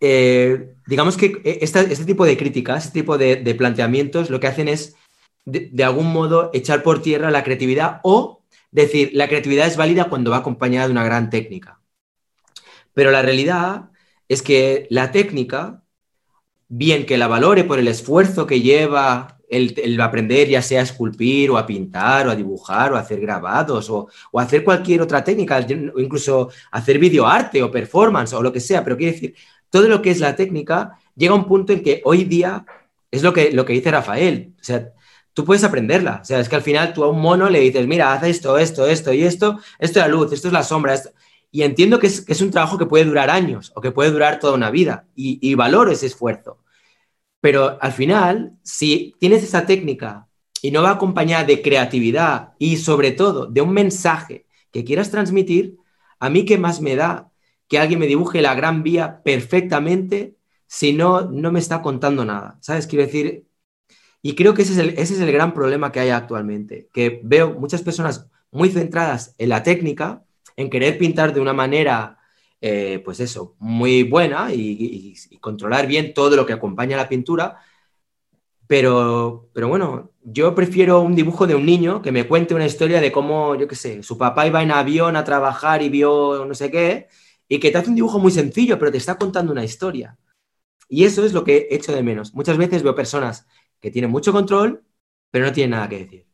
eh, 0.00 0.74
digamos 0.86 1.16
que 1.16 1.40
este 1.44 2.04
tipo 2.04 2.24
de 2.26 2.36
críticas, 2.36 2.86
este 2.86 3.00
tipo 3.00 3.16
de, 3.18 3.36
de 3.36 3.54
planteamientos, 3.54 4.30
lo 4.30 4.40
que 4.40 4.46
hacen 4.48 4.68
es 4.68 4.96
de, 5.44 5.84
algún 5.84 6.12
modo 6.12 6.50
echar 6.54 6.82
por 6.82 7.02
tierra 7.02 7.30
la 7.30 7.44
creatividad 7.44 8.00
o 8.02 8.42
decir, 8.70 9.10
la 9.12 9.28
creatividad 9.28 9.66
es 9.66 9.76
válida 9.76 10.08
cuando 10.08 10.30
va 10.30 10.38
acompañada 10.38 10.86
de 10.86 10.92
una 10.92 11.04
gran 11.04 11.30
técnica. 11.30 11.80
Pero 12.92 13.10
la 13.10 13.22
realidad 13.22 13.90
es 14.28 14.42
que 14.42 14.86
la 14.90 15.12
técnica, 15.12 15.82
bien 16.68 17.06
que 17.06 17.18
la 17.18 17.28
valore 17.28 17.64
por 17.64 17.78
el 17.78 17.88
esfuerzo 17.88 18.46
que 18.46 18.60
lleva 18.60 19.38
el, 19.48 20.00
aprender, 20.00 20.48
ya 20.48 20.62
sea 20.62 20.80
a 20.80 20.84
esculpir 20.84 21.50
o 21.50 21.58
a 21.58 21.66
pintar 21.66 22.26
o 22.26 22.30
a 22.30 22.36
dibujar 22.36 22.92
o 22.92 22.96
a 22.96 23.00
hacer 23.00 23.20
grabados 23.20 23.90
o, 23.90 24.08
o 24.32 24.40
hacer 24.40 24.64
cualquier 24.64 25.02
otra 25.02 25.22
técnica, 25.22 25.64
o 25.94 26.00
incluso 26.00 26.50
hacer 26.72 26.98
videoarte 26.98 27.62
o 27.62 27.70
performance 27.70 28.32
o 28.32 28.42
lo 28.42 28.52
que 28.52 28.60
sea, 28.60 28.82
pero 28.82 28.96
quiere 28.96 29.12
decir, 29.12 29.34
todo 29.70 29.88
lo 29.88 30.00
que 30.02 30.10
es 30.10 30.20
la 30.20 30.34
técnica 30.34 30.98
llega 31.14 31.32
a 31.32 31.36
un 31.36 31.46
punto 31.46 31.72
en 31.72 31.82
que 31.82 32.00
hoy 32.04 32.24
día 32.24 32.64
es 33.10 33.22
lo 33.22 33.32
que, 33.32 33.52
lo 33.52 33.64
que 33.64 33.74
dice 33.74 33.90
Rafael, 33.90 34.54
o 34.60 34.64
sea, 34.64 34.92
tú 35.34 35.44
puedes 35.44 35.64
aprenderla. 35.64 36.20
O 36.22 36.24
sea, 36.24 36.40
es 36.40 36.48
que 36.48 36.56
al 36.56 36.62
final 36.62 36.94
tú 36.94 37.04
a 37.04 37.10
un 37.10 37.20
mono 37.20 37.50
le 37.50 37.60
dices, 37.60 37.86
mira, 37.86 38.12
haz 38.12 38.22
esto, 38.24 38.56
esto, 38.56 38.86
esto 38.86 39.12
y 39.12 39.24
esto, 39.24 39.58
esto 39.78 40.00
es 40.00 40.06
la 40.06 40.08
luz, 40.08 40.32
esto 40.32 40.48
es 40.48 40.54
la 40.54 40.62
sombra. 40.62 40.98
Y 41.50 41.62
entiendo 41.62 41.98
que 41.98 42.06
es, 42.06 42.40
un 42.40 42.50
trabajo 42.50 42.78
que 42.78 42.86
puede 42.86 43.04
durar 43.04 43.30
años 43.30 43.72
o 43.74 43.80
que 43.80 43.92
puede 43.92 44.10
durar 44.10 44.38
toda 44.40 44.54
una 44.54 44.70
vida 44.70 45.06
y, 45.14 45.38
y 45.42 45.54
valoro 45.54 45.90
ese 45.92 46.06
esfuerzo. 46.06 46.58
Pero 47.40 47.78
al 47.80 47.92
final, 47.92 48.52
si 48.62 49.14
tienes 49.20 49.44
esa 49.44 49.66
técnica 49.66 50.28
y 50.62 50.70
no 50.70 50.82
va 50.82 50.92
acompañada 50.92 51.44
de 51.44 51.60
creatividad 51.60 52.54
y 52.58 52.78
sobre 52.78 53.12
todo 53.12 53.46
de 53.46 53.60
un 53.60 53.72
mensaje 53.72 54.46
que 54.72 54.84
quieras 54.84 55.10
transmitir, 55.10 55.76
a 56.18 56.30
mí 56.30 56.44
qué 56.44 56.56
más 56.58 56.80
me 56.80 56.96
da 56.96 57.30
que 57.68 57.78
alguien 57.78 58.00
me 58.00 58.06
dibuje 58.06 58.40
la 58.40 58.54
gran 58.54 58.82
vía 58.82 59.22
perfectamente 59.22 60.36
si 60.66 60.92
no, 60.92 61.22
no 61.22 61.52
me 61.52 61.60
está 61.60 61.82
contando 61.82 62.24
nada. 62.24 62.58
¿Sabes? 62.60 62.86
Quiero 62.86 63.04
decir, 63.04 63.46
y 64.26 64.34
creo 64.34 64.54
que 64.54 64.62
ese 64.62 64.72
es, 64.72 64.78
el, 64.78 64.88
ese 64.98 65.12
es 65.12 65.20
el 65.20 65.30
gran 65.30 65.52
problema 65.52 65.92
que 65.92 66.00
hay 66.00 66.08
actualmente, 66.08 66.88
que 66.94 67.20
veo 67.22 67.52
muchas 67.60 67.82
personas 67.82 68.26
muy 68.50 68.70
centradas 68.70 69.34
en 69.36 69.50
la 69.50 69.62
técnica, 69.62 70.24
en 70.56 70.70
querer 70.70 70.96
pintar 70.96 71.34
de 71.34 71.42
una 71.42 71.52
manera, 71.52 72.18
eh, 72.58 73.02
pues 73.04 73.20
eso, 73.20 73.54
muy 73.58 74.02
buena 74.02 74.48
y, 74.50 75.14
controlar 75.42 75.86
bien 75.86 76.14
todo 76.14 76.36
lo 76.36 76.46
que 76.46 76.54
acompaña 76.54 76.96
a 76.96 77.02
la 77.02 77.08
pintura, 77.10 77.58
pero, 78.66 79.50
pero 79.52 79.68
bueno, 79.68 80.12
yo 80.22 80.54
prefiero 80.54 81.02
un 81.02 81.14
dibujo 81.14 81.46
de 81.46 81.54
un 81.54 81.66
niño 81.66 82.00
que 82.00 82.10
me 82.10 82.26
cuente 82.26 82.54
una 82.54 82.64
historia 82.64 83.02
de 83.02 83.12
cómo, 83.12 83.56
yo 83.56 83.68
qué 83.68 83.76
sé, 83.76 84.02
su 84.02 84.16
papá 84.16 84.46
iba 84.46 84.62
en 84.62 84.70
avión 84.70 85.16
a 85.16 85.24
trabajar 85.24 85.82
y 85.82 85.90
vio 85.90 86.46
no 86.46 86.54
sé 86.54 86.70
qué, 86.70 87.08
y 87.46 87.60
que 87.60 87.70
te 87.70 87.76
hace 87.76 87.90
un 87.90 87.96
dibujo 87.96 88.18
muy 88.18 88.32
sencillo, 88.32 88.78
pero 88.78 88.90
te 88.90 88.96
está 88.96 89.18
contando 89.18 89.52
una 89.52 89.64
historia. 89.64 90.16
Y 90.88 91.04
eso 91.04 91.24
es 91.26 91.34
lo 91.34 91.44
que 91.44 91.68
echo 91.70 91.92
de 91.92 92.02
menos. 92.02 92.34
Muchas 92.34 92.56
veces 92.56 92.82
veo 92.82 92.94
personas 92.94 93.46
que 93.84 93.90
tiene 93.90 94.08
mucho 94.08 94.32
control, 94.32 94.82
pero 95.30 95.44
no 95.44 95.52
tiene 95.52 95.76
nada 95.76 95.90
que 95.90 95.98
decir. 95.98 96.26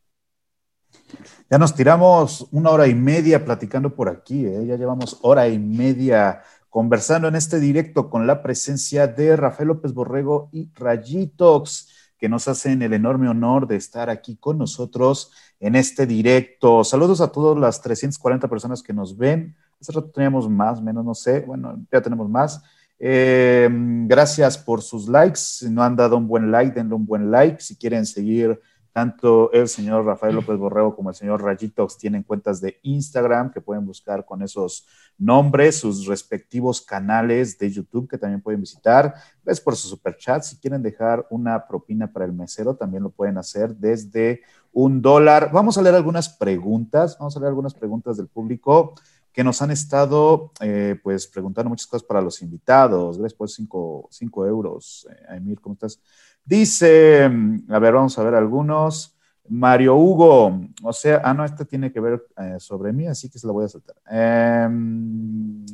Ya 1.49 1.57
nos 1.57 1.75
tiramos 1.75 2.47
una 2.51 2.69
hora 2.69 2.87
y 2.87 2.95
media 2.95 3.43
platicando 3.43 3.93
por 3.93 4.07
aquí, 4.07 4.45
¿eh? 4.45 4.65
ya 4.65 4.77
llevamos 4.77 5.19
hora 5.21 5.49
y 5.49 5.59
media 5.59 6.43
conversando 6.69 7.27
en 7.27 7.35
este 7.35 7.59
directo 7.59 8.09
con 8.09 8.25
la 8.25 8.41
presencia 8.41 9.05
de 9.05 9.35
Rafael 9.35 9.67
López 9.67 9.93
Borrego 9.93 10.47
y 10.53 10.71
Rayitox, 10.75 11.89
que 12.17 12.29
nos 12.29 12.47
hacen 12.47 12.83
el 12.83 12.93
enorme 12.93 13.27
honor 13.27 13.67
de 13.67 13.75
estar 13.75 14.09
aquí 14.09 14.37
con 14.37 14.57
nosotros 14.57 15.33
en 15.59 15.75
este 15.75 16.05
directo. 16.05 16.85
Saludos 16.85 17.19
a 17.19 17.33
todas 17.33 17.59
las 17.59 17.81
340 17.81 18.47
personas 18.47 18.81
que 18.81 18.93
nos 18.93 19.17
ven. 19.17 19.57
Hace 19.81 19.91
rato 19.91 20.09
teníamos 20.09 20.49
más, 20.49 20.81
menos, 20.81 21.03
no 21.03 21.15
sé. 21.15 21.41
Bueno, 21.41 21.85
ya 21.91 22.01
tenemos 22.01 22.29
más. 22.29 22.63
Eh, 23.03 23.67
gracias 24.05 24.59
por 24.59 24.83
sus 24.83 25.09
likes. 25.09 25.39
Si 25.39 25.69
no 25.71 25.81
han 25.81 25.95
dado 25.95 26.17
un 26.17 26.27
buen 26.27 26.51
like, 26.51 26.75
denle 26.75 26.93
un 26.93 27.07
buen 27.07 27.31
like. 27.31 27.59
Si 27.59 27.75
quieren 27.75 28.05
seguir 28.05 28.59
tanto 28.93 29.51
el 29.53 29.67
señor 29.67 30.05
Rafael 30.05 30.35
López 30.35 30.55
Borrego 30.57 30.95
como 30.95 31.09
el 31.09 31.15
señor 31.15 31.41
Rayitox 31.41 31.97
tienen 31.97 32.21
cuentas 32.21 32.61
de 32.61 32.77
Instagram 32.83 33.51
que 33.51 33.61
pueden 33.61 33.85
buscar 33.87 34.23
con 34.25 34.43
esos 34.43 34.85
nombres, 35.17 35.79
sus 35.79 36.05
respectivos 36.05 36.81
canales 36.81 37.57
de 37.57 37.71
YouTube 37.71 38.07
que 38.07 38.19
también 38.19 38.41
pueden 38.41 38.61
visitar. 38.61 39.15
Gracias 39.43 39.63
por 39.63 39.75
su 39.75 39.87
super 39.87 40.15
chat. 40.17 40.43
Si 40.43 40.57
quieren 40.57 40.83
dejar 40.83 41.25
una 41.31 41.67
propina 41.67 42.11
para 42.11 42.25
el 42.25 42.33
mesero, 42.33 42.75
también 42.75 43.01
lo 43.01 43.09
pueden 43.09 43.39
hacer 43.39 43.75
desde 43.77 44.41
un 44.71 45.01
dólar. 45.01 45.49
Vamos 45.51 45.75
a 45.77 45.81
leer 45.81 45.95
algunas 45.95 46.29
preguntas. 46.29 47.17
Vamos 47.17 47.35
a 47.35 47.39
leer 47.39 47.49
algunas 47.49 47.73
preguntas 47.73 48.17
del 48.17 48.27
público 48.27 48.93
que 49.31 49.43
nos 49.43 49.61
han 49.61 49.71
estado 49.71 50.51
eh, 50.59 50.99
pues 51.01 51.27
preguntando 51.27 51.69
muchas 51.69 51.87
cosas 51.87 52.05
para 52.05 52.21
los 52.21 52.41
invitados. 52.41 53.17
Gracias 53.17 53.37
por 53.37 53.49
cinco, 53.49 54.07
cinco 54.11 54.45
euros. 54.45 55.07
Eh, 55.29 55.55
¿cómo 55.61 55.73
estás? 55.73 55.99
Dice, 56.43 57.23
a 57.69 57.79
ver, 57.79 57.93
vamos 57.93 58.17
a 58.17 58.23
ver 58.23 58.35
algunos. 58.35 59.15
Mario 59.47 59.95
Hugo, 59.97 60.61
o 60.83 60.93
sea, 60.93 61.21
ah, 61.25 61.33
no, 61.33 61.43
este 61.43 61.65
tiene 61.65 61.91
que 61.91 61.99
ver 61.99 62.25
eh, 62.37 62.55
sobre 62.59 62.93
mí, 62.93 63.07
así 63.07 63.29
que 63.29 63.37
se 63.37 63.47
lo 63.47 63.53
voy 63.53 63.65
a 63.65 63.67
saltar. 63.67 63.95
Em, 64.09 65.65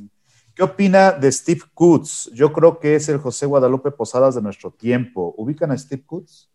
¿Qué 0.55 0.63
opina 0.63 1.11
de 1.11 1.31
Steve 1.31 1.61
Kutz? 1.73 2.31
Yo 2.33 2.51
creo 2.51 2.79
que 2.79 2.95
es 2.95 3.07
el 3.09 3.19
José 3.19 3.45
Guadalupe 3.45 3.91
Posadas 3.91 4.33
de 4.33 4.41
nuestro 4.41 4.71
tiempo. 4.71 5.35
¿Ubican 5.37 5.69
a 5.71 5.77
Steve 5.77 6.03
Kutz? 6.03 6.49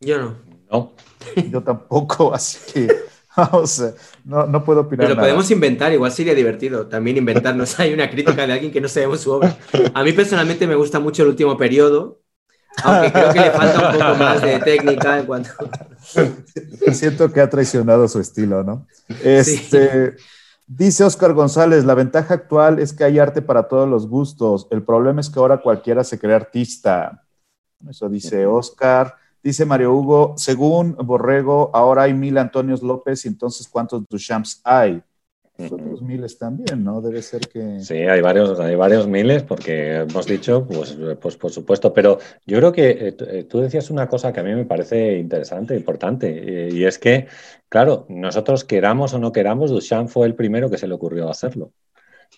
Yo 0.00 0.18
no. 0.18 0.36
No. 0.70 0.92
Yo 1.50 1.62
tampoco, 1.62 2.34
así 2.34 2.58
que 2.72 2.88
no, 4.24 4.46
no 4.46 4.64
puedo 4.64 4.80
opinar. 4.80 5.06
Pero 5.06 5.14
nada. 5.14 5.26
podemos 5.26 5.50
inventar, 5.50 5.92
igual 5.92 6.12
sería 6.12 6.34
divertido 6.34 6.86
también 6.86 7.16
inventarnos. 7.16 7.78
Hay 7.80 7.92
una 7.92 8.10
crítica 8.10 8.46
de 8.46 8.52
alguien 8.52 8.72
que 8.72 8.80
no 8.80 8.88
sabemos 8.88 9.20
su 9.20 9.32
obra. 9.32 9.56
A 9.94 10.02
mí 10.02 10.12
personalmente 10.12 10.66
me 10.66 10.74
gusta 10.74 11.00
mucho 11.00 11.22
el 11.22 11.28
último 11.30 11.56
periodo, 11.56 12.20
aunque 12.82 13.12
creo 13.12 13.32
que 13.32 13.40
le 13.40 13.50
falta 13.50 13.88
un 13.88 13.98
poco 13.98 14.14
más 14.16 14.42
de 14.42 14.58
técnica 14.60 15.18
en 15.18 15.26
cuanto. 15.26 15.50
Siento 16.92 17.32
que 17.32 17.40
ha 17.40 17.48
traicionado 17.48 18.08
su 18.08 18.20
estilo, 18.20 18.62
¿no? 18.62 18.86
Este, 19.22 20.16
Dice 20.74 21.04
Oscar 21.04 21.34
González, 21.34 21.84
la 21.84 21.94
ventaja 21.94 22.32
actual 22.32 22.78
es 22.78 22.94
que 22.94 23.04
hay 23.04 23.18
arte 23.18 23.42
para 23.42 23.68
todos 23.68 23.86
los 23.86 24.08
gustos. 24.08 24.68
El 24.70 24.82
problema 24.82 25.20
es 25.20 25.28
que 25.28 25.38
ahora 25.38 25.60
cualquiera 25.60 26.02
se 26.02 26.18
cree 26.18 26.34
artista. 26.34 27.22
Eso 27.88 28.08
dice 28.08 28.46
Oscar. 28.46 29.16
Dice 29.42 29.64
Mario 29.64 29.92
Hugo, 29.94 30.34
según 30.36 30.94
Borrego, 30.96 31.70
ahora 31.74 32.04
hay 32.04 32.14
mil 32.14 32.38
Antonios 32.38 32.82
López 32.82 33.24
y 33.24 33.28
entonces 33.28 33.68
¿cuántos 33.68 34.04
Duchamps 34.08 34.60
hay? 34.62 35.02
Otros 35.58 36.02
miles 36.02 36.38
también, 36.38 36.82
¿no? 36.82 37.00
Debe 37.00 37.22
ser 37.22 37.46
que... 37.48 37.80
Sí, 37.80 37.94
hay 37.94 38.20
varios, 38.20 38.58
hay 38.58 38.74
varios 38.74 39.06
miles 39.06 39.42
porque 39.42 39.96
hemos 39.96 40.26
dicho, 40.26 40.66
pues, 40.66 40.96
pues 41.20 41.36
por 41.36 41.50
supuesto, 41.50 41.92
pero 41.92 42.18
yo 42.46 42.58
creo 42.58 42.72
que 42.72 42.90
eh, 42.90 43.16
eh, 43.28 43.44
tú 43.44 43.60
decías 43.60 43.90
una 43.90 44.08
cosa 44.08 44.32
que 44.32 44.40
a 44.40 44.42
mí 44.42 44.54
me 44.54 44.64
parece 44.64 45.18
interesante, 45.18 45.76
importante, 45.76 46.68
y 46.72 46.84
es 46.84 46.98
que, 46.98 47.26
claro, 47.68 48.06
nosotros 48.08 48.64
queramos 48.64 49.12
o 49.14 49.18
no 49.18 49.30
queramos, 49.30 49.70
Duchamp 49.70 50.08
fue 50.08 50.26
el 50.26 50.34
primero 50.34 50.70
que 50.70 50.78
se 50.78 50.88
le 50.88 50.94
ocurrió 50.94 51.28
hacerlo. 51.28 51.72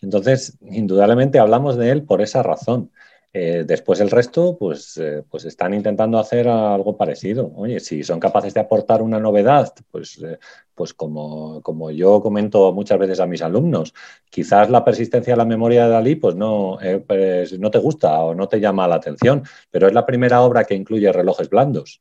Entonces, 0.03 0.59
indudablemente 0.61 1.39
hablamos 1.39 1.77
de 1.77 1.91
él 1.91 2.03
por 2.03 2.21
esa 2.21 2.43
razón. 2.43 2.91
Eh, 3.37 3.65
después 3.67 3.99
el 3.99 4.13
resto, 4.13 4.57
pues, 4.57 4.97
eh, 4.97 5.25
pues 5.29 5.45
están 5.45 5.75
intentando 5.75 6.21
hacer 6.21 6.47
algo 6.47 6.97
parecido. 6.97 7.51
Oye, 7.57 7.81
si 7.81 8.05
son 8.05 8.21
capaces 8.21 8.55
de 8.55 8.61
aportar 8.61 9.03
una 9.03 9.19
novedad, 9.19 9.75
pues, 9.91 10.23
eh, 10.23 10.39
pues 10.73 10.95
como, 10.95 11.61
como, 11.61 11.91
yo 11.91 12.23
comento 12.23 12.73
muchas 12.73 12.97
veces 12.97 13.19
a 13.19 13.27
mis 13.27 13.43
alumnos, 13.43 13.93
quizás 14.31 14.71
la 14.71 14.85
persistencia 14.85 15.33
de 15.33 15.39
la 15.39 15.45
memoria 15.45 15.87
de 15.87 15.91
Dalí 15.91 16.15
pues 16.15 16.37
no, 16.37 16.79
pues 17.09 17.59
no 17.59 17.71
te 17.73 17.79
gusta 17.79 18.21
o 18.21 18.37
no 18.37 18.49
te 18.49 18.61
llama 18.61 18.87
la 18.87 18.97
atención, 18.97 19.43
pero 19.69 19.89
es 19.89 19.93
la 19.93 20.07
primera 20.07 20.43
obra 20.43 20.65
que 20.65 20.77
incluye 20.77 21.13
relojes 21.13 21.51
blandos. 21.51 22.01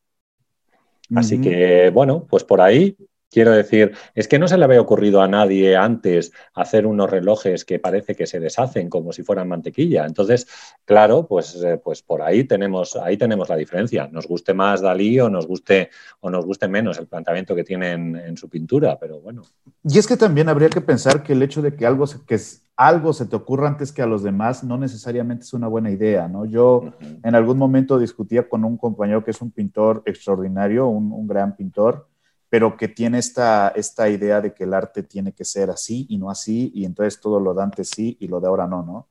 Así 1.15 1.35
uh 1.35 1.39
-huh. 1.39 1.43
que, 1.43 1.89
bueno, 1.89 2.27
pues 2.29 2.43
por 2.43 2.61
ahí 2.61 2.95
Quiero 3.33 3.51
decir, 3.51 3.93
es 4.13 4.27
que 4.27 4.37
no 4.37 4.47
se 4.47 4.59
le 4.59 4.65
había 4.65 4.79
ocurrido 4.79 5.23
a 5.23 5.27
nadie 5.27 5.75
antes 5.75 6.31
hacer 6.53 6.85
unos 6.85 7.09
relojes 7.09 7.65
que 7.65 7.79
parece 7.79 8.15
que 8.15 8.27
se 8.27 8.39
deshacen 8.39 8.89
como 8.89 9.11
si 9.11 9.23
fueran 9.23 9.47
mantequilla. 9.47 10.05
Entonces, 10.05 10.47
claro, 10.85 11.25
pues, 11.25 11.55
eh, 11.63 11.81
pues 11.83 12.03
por 12.03 12.21
ahí 12.21 12.43
tenemos, 12.43 12.95
ahí 12.95 13.17
tenemos 13.17 13.49
la 13.49 13.55
diferencia. 13.55 14.07
Nos 14.11 14.27
guste 14.27 14.53
más 14.53 14.81
Dalí 14.81 15.19
o 15.19 15.31
nos 15.31 15.47
guste, 15.47 15.89
o 16.19 16.29
nos 16.29 16.45
guste 16.45 16.67
menos 16.67 16.99
el 16.99 17.07
planteamiento 17.07 17.55
que 17.55 17.63
tiene 17.63 17.93
en, 17.93 18.15
en 18.15 18.37
su 18.37 18.49
pintura, 18.49 18.99
pero 18.99 19.19
bueno. 19.19 19.41
Y 19.83 19.97
es 19.97 20.05
que 20.05 20.15
también 20.15 20.47
habría 20.47 20.69
que 20.69 20.81
pensar 20.81 21.23
que 21.23 21.33
el 21.33 21.41
hecho 21.41 21.63
de 21.63 21.75
que 21.75 21.87
algo 21.87 22.05
se, 22.05 22.23
que 22.27 22.37
algo 22.75 23.13
se 23.13 23.25
te 23.25 23.35
ocurra 23.35 23.67
antes 23.67 23.91
que 23.91 24.03
a 24.03 24.05
los 24.05 24.21
demás 24.21 24.63
no 24.63 24.77
necesariamente 24.77 25.43
es 25.43 25.53
una 25.53 25.67
buena 25.67 25.89
idea, 25.89 26.27
¿no? 26.27 26.45
Yo 26.45 26.77
uh 26.77 26.85
-huh. 26.85 27.19
en 27.23 27.35
algún 27.35 27.57
momento 27.57 27.97
discutía 27.97 28.47
con 28.47 28.63
un 28.63 28.77
compañero 28.77 29.23
que 29.23 29.31
es 29.31 29.41
un 29.41 29.49
pintor 29.49 30.03
extraordinario, 30.05 30.87
un, 30.87 31.11
un 31.11 31.27
gran 31.27 31.55
pintor, 31.55 32.07
pero 32.53 32.77
que 32.77 32.87
tiene 32.87 33.17
esta, 33.17 33.69
esta 33.69 34.07
idea 34.07 34.39
de 34.39 34.53
que 34.53 34.65
el 34.65 34.75
arte 34.75 35.01
tiene 35.01 35.33
que 35.33 35.43
ser 35.43 35.71
así 35.71 36.05
y 36.07 36.19
no 36.19 36.29
así, 36.29 36.71
y 36.75 36.85
entonces 36.85 37.19
todo 37.19 37.39
lo 37.39 37.51
de 37.51 37.63
antes 37.63 37.89
sí 37.89 38.15
y 38.19 38.27
lo 38.27 38.39
de 38.39 38.45
ahora 38.45 38.67
no, 38.67 38.83
¿no? 38.83 39.09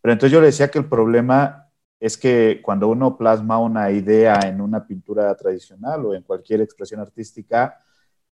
Pero 0.00 0.12
entonces 0.12 0.30
yo 0.32 0.40
le 0.40 0.46
decía 0.46 0.70
que 0.70 0.78
el 0.78 0.88
problema 0.88 1.72
es 1.98 2.16
que 2.16 2.60
cuando 2.62 2.86
uno 2.86 3.18
plasma 3.18 3.58
una 3.58 3.90
idea 3.90 4.38
en 4.44 4.60
una 4.60 4.86
pintura 4.86 5.34
tradicional 5.34 6.06
o 6.06 6.14
en 6.14 6.22
cualquier 6.22 6.60
expresión 6.60 7.00
artística, 7.00 7.82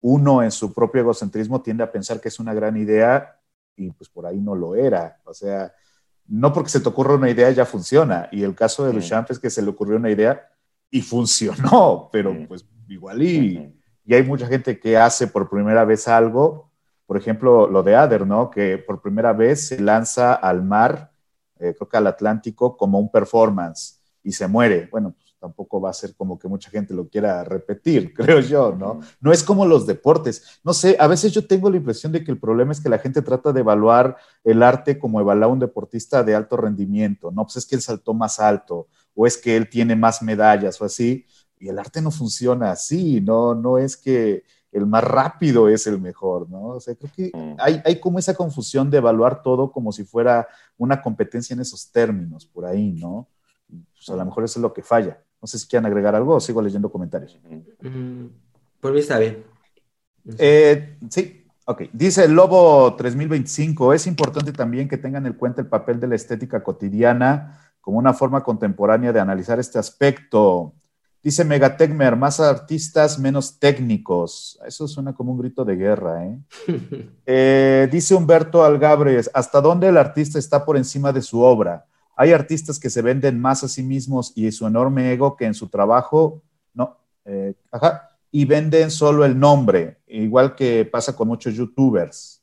uno 0.03 0.43
en 0.43 0.51
su 0.51 0.75
propio 0.75 1.01
egocentrismo 1.01 1.63
tiende 1.63 1.83
a 1.83 1.91
pensar 1.91 2.21
que 2.21 2.29
es 2.29 2.39
una 2.39 2.53
gran 2.53 2.77
idea 2.77 3.41
y 3.77 3.91
pues 3.93 4.11
por 4.11 4.27
ahí 4.27 4.43
no 4.43 4.55
lo 4.55 4.75
era. 4.75 5.23
O 5.25 5.33
sea, 5.33 5.73
no 6.27 6.53
porque 6.53 6.69
se 6.69 6.81
te 6.81 6.89
ocurra 6.91 7.15
una 7.15 7.31
idea 7.31 7.51
ya 7.51 7.65
funciona. 7.65 8.29
Y 8.31 8.43
el 8.43 8.55
caso 8.55 8.85
de 8.85 8.93
Duchamp 8.93 9.31
es 9.31 9.39
que 9.39 9.49
se 9.49 9.63
le 9.63 9.71
ocurrió 9.71 9.97
una 9.97 10.11
idea 10.11 10.51
y 10.91 11.01
funcionó, 11.01 12.11
pero 12.13 12.37
pues 12.47 12.67
igual 12.91 13.23
y 13.23 13.80
y 14.11 14.15
hay 14.15 14.25
mucha 14.25 14.49
gente 14.49 14.81
que 14.81 14.97
hace 14.97 15.29
por 15.29 15.49
primera 15.49 15.85
vez 15.85 16.09
algo, 16.09 16.69
por 17.07 17.17
ejemplo, 17.17 17.69
lo 17.69 17.85
de 17.85 17.95
Ader, 17.95 18.27
¿no? 18.27 18.51
Que 18.51 18.77
por 18.77 19.01
primera 19.01 19.33
vez 19.33 19.69
se 19.69 19.79
lanza 19.79 20.35
al 20.35 20.65
mar, 20.65 21.13
eh, 21.61 21.77
creo 21.77 21.89
que 21.89 21.97
al 21.97 22.09
Atlántico, 22.09 22.77
como 22.77 22.99
un 22.99 23.09
performance 23.09 24.01
y 24.25 24.33
se 24.33 24.49
muere. 24.49 24.89
Bueno, 24.91 25.13
pues 25.13 25.37
tampoco 25.39 25.81
va 25.81 25.91
a 25.91 25.93
ser 25.93 26.17
como 26.17 26.41
que 26.41 26.49
mucha 26.49 26.71
gente 26.71 26.93
lo 26.93 27.09
quiera 27.09 27.45
repetir, 27.45 28.13
creo 28.17 28.41
yo, 28.41 28.75
¿no? 28.77 28.99
No 29.21 29.31
es 29.31 29.45
como 29.45 29.65
los 29.65 29.87
deportes. 29.87 30.59
No 30.65 30.73
sé, 30.75 30.97
a 30.99 31.07
veces 31.07 31.31
yo 31.31 31.47
tengo 31.47 31.71
la 31.71 31.77
impresión 31.77 32.11
de 32.11 32.25
que 32.25 32.33
el 32.33 32.41
problema 32.41 32.73
es 32.73 32.81
que 32.81 32.89
la 32.89 32.99
gente 32.99 33.23
trata 33.23 33.53
de 33.53 33.61
evaluar 33.61 34.17
el 34.43 34.65
arte 34.65 34.99
como 34.99 35.21
evaluar 35.21 35.51
a 35.51 35.53
un 35.53 35.61
deportista 35.61 36.25
de 36.25 36.35
alto 36.35 36.57
rendimiento, 36.57 37.31
¿no? 37.31 37.45
Pues 37.45 37.59
es 37.59 37.65
que 37.65 37.77
él 37.77 37.81
saltó 37.81 38.13
más 38.13 38.41
alto 38.41 38.89
o 39.15 39.25
es 39.25 39.37
que 39.37 39.57
él 39.57 39.71
tiene 39.71 39.95
más 39.95 40.21
medallas 40.21 40.81
o 40.81 40.85
así 40.85 41.27
y 41.61 41.69
el 41.69 41.79
arte 41.79 42.01
no 42.01 42.11
funciona 42.11 42.73
así, 42.73 43.21
no, 43.21 43.55
no 43.55 43.79
es 43.79 43.97
que 43.97 44.43
el 44.73 44.87
más 44.87 45.05
rápido 45.05 45.69
es 45.69 45.87
el 45.87 46.01
mejor, 46.01 46.49
¿no? 46.49 46.69
O 46.69 46.81
sea, 46.81 46.95
creo 46.95 47.11
que 47.15 47.33
hay, 47.59 47.83
hay 47.85 48.01
como 48.01 48.19
esa 48.19 48.35
confusión 48.35 48.91
de 48.91 48.99
evaluar 48.99 49.43
todo 49.43 49.71
como 49.71 49.93
si 49.93 50.05
fuera 50.05 50.49
una 50.79 51.03
competencia 51.03 51.55
en 51.55 51.61
esos 51.61 51.93
términos, 51.93 52.47
por 52.47 52.65
ahí, 52.65 52.93
¿no? 52.93 53.29
Pues 53.69 54.09
a 54.09 54.17
lo 54.17 54.25
mejor 54.25 54.45
eso 54.45 54.59
es 54.59 54.63
lo 54.63 54.73
que 54.73 54.83
falla. 54.83 55.23
No 55.41 55.47
sé 55.47 55.59
si 55.59 55.67
quieren 55.67 55.87
agregar 55.87 56.15
algo 56.15 56.35
o 56.35 56.41
sigo 56.41 56.63
leyendo 56.63 56.91
comentarios. 56.91 57.39
Mm, 57.81 58.27
por 58.81 58.93
mí 58.93 59.01
está 59.01 59.19
bien. 59.19 59.45
Eh, 60.39 60.97
sí, 61.11 61.47
ok. 61.67 61.83
Dice 61.93 62.25
el 62.25 62.33
Lobo 62.33 62.95
3025, 62.95 63.93
es 63.93 64.07
importante 64.07 64.53
también 64.53 64.89
que 64.89 64.99
tengan 64.99 65.27
en 65.27 65.35
cuenta 65.35 65.61
el 65.61 65.69
papel 65.69 66.01
de 66.01 66.09
la 66.09 66.15
estética 66.15 66.63
cotidiana 66.63 67.75
como 67.81 67.99
una 67.99 68.13
forma 68.13 68.43
contemporánea 68.43 69.13
de 69.13 69.21
analizar 69.21 69.59
este 69.59 69.79
aspecto. 69.79 70.75
Dice 71.23 71.45
Megatecmer, 71.45 72.17
más 72.17 72.41
artistas, 72.41 73.19
menos 73.19 73.59
técnicos. 73.59 74.59
Eso 74.67 74.89
suena 74.89 75.13
como 75.13 75.33
un 75.33 75.39
grito 75.39 75.67
de 75.67 75.77
guerra, 75.77 76.25
¿eh? 76.25 76.39
eh 77.27 77.89
dice 77.93 78.15
Humberto 78.15 78.65
Algabres, 78.65 79.31
¿hasta 79.35 79.61
dónde 79.61 79.89
el 79.89 79.99
artista 79.99 80.39
está 80.39 80.65
por 80.65 80.79
encima 80.79 81.13
de 81.13 81.21
su 81.21 81.41
obra? 81.43 81.85
Hay 82.17 82.33
artistas 82.33 82.79
que 82.79 82.89
se 82.89 83.03
venden 83.03 83.39
más 83.39 83.63
a 83.65 83.69
sí 83.69 83.83
mismos 83.83 84.33
y 84.35 84.51
su 84.51 84.67
enorme 84.67 85.13
ego 85.13 85.37
que 85.37 85.45
en 85.45 85.55
su 85.55 85.69
trabajo, 85.69 86.43
no, 86.73 86.97
eh, 87.27 87.55
ajá, 87.71 88.09
y 88.31 88.45
venden 88.47 88.91
solo 88.91 89.25
el 89.25 89.39
nombre, 89.39 89.99
igual 90.07 90.55
que 90.55 90.85
pasa 90.85 91.15
con 91.15 91.29
muchos 91.29 91.55
youtubers. 91.55 92.40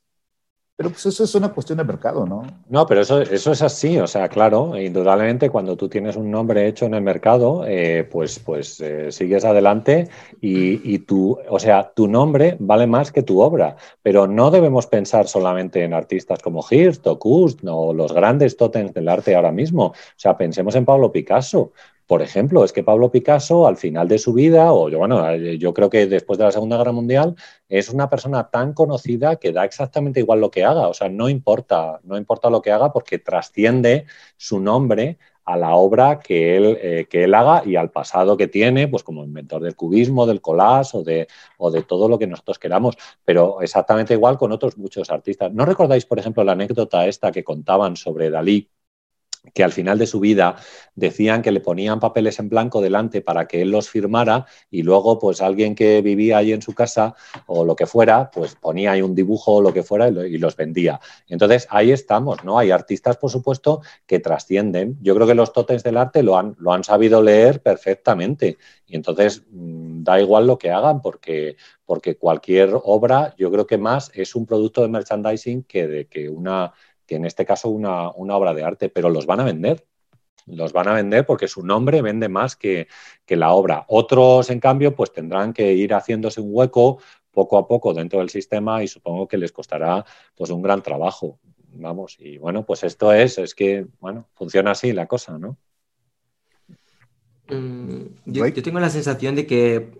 Pero 0.78 0.92
pues 0.92 1.08
eso 1.08 1.24
es 1.24 1.34
una 1.34 1.50
cuestión 1.50 1.80
de 1.80 1.84
mercado, 1.84 2.28
¿no? 2.28 2.44
No, 2.70 2.86
pero 2.86 3.02
eso, 3.02 3.20
eso 3.20 3.52
es 3.52 3.64
así, 3.64 3.98
o 3.98 4.06
sea, 4.06 4.30
claro, 4.30 4.80
indudablemente 4.80 5.50
cuando 5.50 5.76
tú 5.76 5.90
tienes 5.90 6.16
un 6.16 6.30
nombre 6.30 6.68
hecho 6.68 6.86
en 6.86 6.94
el 6.94 7.02
mercado, 7.02 7.66
eh, 7.66 8.08
pues, 8.12 8.38
pues 8.38 8.80
eh, 8.80 9.12
sigues 9.12 9.44
adelante 9.44 10.08
y, 10.40 10.94
y 10.94 11.00
tu, 11.00 11.40
o 11.50 11.58
sea, 11.58 11.92
tu 11.96 12.08
nombre 12.08 12.58
vale 12.60 12.86
más 12.86 13.12
que 13.12 13.24
tu 13.24 13.42
obra, 13.42 13.76
pero 14.04 14.28
no 14.28 14.52
debemos 14.52 14.86
pensar 14.86 15.28
solamente 15.28 15.84
en 15.84 15.96
artistas 15.96 16.44
como 16.44 16.64
Hirst 16.70 17.08
o 17.08 17.18
Kust 17.18 17.62
o 17.66 17.92
los 17.92 18.14
grandes 18.14 18.56
tótems 18.56 18.94
del 18.94 19.10
arte 19.10 19.36
ahora 19.36 19.52
mismo, 19.52 19.86
o 19.86 19.94
sea, 20.16 20.38
pensemos 20.38 20.76
en 20.76 20.86
Pablo 20.86 21.12
Picasso, 21.12 21.72
por 22.08 22.22
ejemplo, 22.22 22.64
es 22.64 22.72
que 22.72 22.84
Pablo 22.84 23.12
Picasso, 23.12 23.68
al 23.68 23.76
final 23.76 24.08
de 24.08 24.18
su 24.18 24.34
vida, 24.34 24.72
o 24.72 24.90
yo, 24.90 24.98
bueno, 24.98 25.36
yo 25.36 25.74
creo 25.74 25.90
que 25.90 26.08
después 26.08 26.40
de 26.40 26.46
la 26.46 26.52
Segunda 26.52 26.78
Guerra 26.78 26.94
Mundial, 26.94 27.36
es 27.68 27.90
una 27.90 28.10
persona 28.10 28.50
tan 28.50 28.74
conocida 28.74 29.36
que 29.36 29.52
da 29.52 29.66
exactamente 29.66 30.22
igual 30.22 30.40
lo 30.40 30.50
que 30.50 30.64
haga. 30.64 30.88
O 30.88 30.94
sea, 30.94 31.10
no 31.10 31.28
importa, 31.28 32.00
no 32.04 32.18
importa 32.18 32.50
lo 32.50 32.62
que 32.62 32.72
haga 32.72 32.94
porque 32.94 33.20
trasciende 33.20 34.06
su 34.38 34.62
nombre 34.62 35.18
a 35.44 35.58
la 35.58 35.76
obra 35.76 36.20
que 36.20 36.58
él, 36.58 36.78
eh, 36.82 37.08
que 37.10 37.26
él 37.26 37.34
haga 37.34 37.64
y 37.66 37.76
al 37.76 37.92
pasado 37.92 38.38
que 38.38 38.48
tiene, 38.48 38.88
pues 38.88 39.04
como 39.04 39.24
inventor 39.24 39.62
del 39.62 39.76
cubismo, 39.76 40.26
del 40.26 40.42
collage 40.42 40.98
o 40.98 41.04
de, 41.04 41.28
o 41.58 41.72
de 41.72 41.84
todo 41.84 42.10
lo 42.10 42.20
que 42.20 42.28
nosotros 42.28 42.60
queramos, 42.60 42.98
pero 43.26 43.62
exactamente 43.62 44.14
igual 44.14 44.38
con 44.38 44.52
otros 44.52 44.78
muchos 44.78 45.10
artistas. 45.10 45.54
¿No 45.54 45.66
recordáis, 45.66 46.06
por 46.06 46.20
ejemplo, 46.20 46.44
la 46.44 46.54
anécdota 46.54 47.06
esta 47.08 47.32
que 47.32 47.44
contaban 47.44 47.96
sobre 47.96 48.30
Dalí? 48.30 48.70
Que 49.54 49.64
al 49.64 49.72
final 49.72 49.98
de 49.98 50.08
su 50.08 50.20
vida 50.20 50.56
decían 50.96 51.42
que 51.42 51.52
le 51.52 51.60
ponían 51.60 52.00
papeles 52.00 52.40
en 52.40 52.50
blanco 52.50 52.82
delante 52.82 53.22
para 53.22 53.48
que 53.48 53.62
él 53.62 53.72
los 53.72 53.90
firmara 53.90 54.46
y 54.70 54.84
luego 54.84 55.20
pues 55.20 55.42
alguien 55.42 55.76
que 55.76 56.02
vivía 56.02 56.38
ahí 56.38 56.52
en 56.52 56.62
su 56.62 56.74
casa 56.74 57.16
o 57.46 57.66
lo 57.66 57.76
que 57.76 57.86
fuera, 57.86 58.32
pues 58.32 58.56
ponía 58.56 58.92
ahí 58.92 59.02
un 59.02 59.16
dibujo 59.16 59.56
o 59.56 59.62
lo 59.62 59.74
que 59.74 59.84
fuera 59.84 60.08
y 60.10 60.38
los 60.38 60.56
vendía. 60.56 61.00
Entonces 61.28 61.68
ahí 61.70 61.92
estamos, 61.92 62.44
¿no? 62.44 62.58
Hay 62.58 62.72
artistas, 62.72 63.18
por 63.18 63.30
supuesto, 63.30 63.82
que 64.06 64.20
trascienden. 64.20 64.98
Yo 65.02 65.16
creo 65.16 65.28
que 65.28 65.36
los 65.36 65.54
totems 65.54 65.84
del 65.84 65.98
arte 65.98 66.24
lo 66.24 66.38
han, 66.38 66.56
lo 66.60 66.74
han 66.74 66.84
sabido 66.84 67.22
leer 67.22 67.62
perfectamente 67.62 68.58
y 68.88 68.96
entonces 68.96 69.44
mmm, 69.52 70.04
da 70.04 70.20
igual 70.20 70.48
lo 70.48 70.58
que 70.58 70.72
hagan 70.72 71.02
porque, 71.02 71.58
porque 71.86 72.18
cualquier 72.18 72.72
obra 72.84 73.36
yo 73.38 73.52
creo 73.52 73.68
que 73.68 73.78
más 73.78 74.12
es 74.14 74.36
un 74.36 74.46
producto 74.46 74.82
de 74.82 74.88
merchandising 74.88 75.64
que 75.64 75.88
de 75.88 76.08
que 76.08 76.30
una 76.30 76.74
que 77.08 77.16
en 77.16 77.26
este 77.26 77.46
caso 77.46 77.70
una, 77.70 78.12
una 78.12 78.36
obra 78.36 78.54
de 78.54 78.64
arte, 78.64 78.90
pero 78.90 79.10
los 79.10 79.26
van 79.26 79.40
a 79.40 79.46
vender. 79.46 79.86
los 80.46 80.74
van 80.74 80.88
a 80.88 80.94
vender 80.94 81.26
porque 81.26 81.48
su 81.48 81.66
nombre 81.66 82.02
vende 82.02 82.30
más 82.30 82.56
que, 82.56 82.88
que, 83.26 83.36
la 83.36 83.52
obra. 83.54 83.86
Otros, 83.88 84.50
en 84.50 84.60
cambio, 84.60 84.96
pues 84.96 85.12
tendrán 85.12 85.54
que 85.54 85.74
ir 85.74 85.94
haciéndose 85.94 86.42
un 86.42 86.50
hueco 86.52 87.00
poco 87.32 87.58
a 87.58 87.68
poco 87.68 87.94
dentro 87.94 88.20
del 88.20 88.30
sistema 88.30 88.84
y 88.84 88.88
supongo 88.88 89.28
que 89.28 89.38
les 89.38 89.52
costará 89.52 90.06
pues 90.36 90.50
un 90.50 90.62
gran 90.62 90.82
trabajo. 90.82 91.40
Vamos, 91.80 92.18
y 92.20 92.38
bueno, 92.38 92.66
pues 92.66 92.84
esto 92.84 93.14
es, 93.14 93.38
es 93.38 93.54
que, 93.54 93.86
bueno, 94.00 94.28
funciona 94.34 94.72
así 94.72 94.94
la 94.94 95.06
cosa, 95.06 95.38
¿no? 95.38 95.58
Mm, 97.50 98.08
yo, 98.26 98.52
tengo 98.54 98.80
la 98.80 98.90
sensación 98.90 99.36
de 99.36 99.46
que 99.46 99.92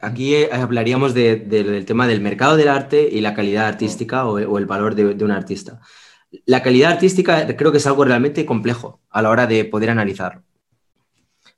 aquí 0.00 0.44
hablaríamos 0.44 1.12
del 1.14 1.84
tema 1.86 2.06
del 2.06 2.20
mercado 2.20 2.56
del 2.56 2.68
arte 2.68 3.08
y 3.10 3.20
la 3.20 3.34
calidad 3.34 3.66
artística 3.66 4.26
o, 4.26 4.58
el 4.58 4.66
valor 4.66 4.94
de, 4.94 5.14
de, 5.14 5.24
un 5.24 5.30
artista. 5.30 5.80
La 6.46 6.62
calidad 6.62 6.92
artística 6.92 7.46
creo 7.56 7.72
que 7.72 7.78
es 7.78 7.86
algo 7.86 8.04
realmente 8.04 8.46
complejo 8.46 9.00
a 9.10 9.22
la 9.22 9.30
hora 9.30 9.46
de 9.46 9.64
poder 9.64 9.90
analizarlo. 9.90 10.42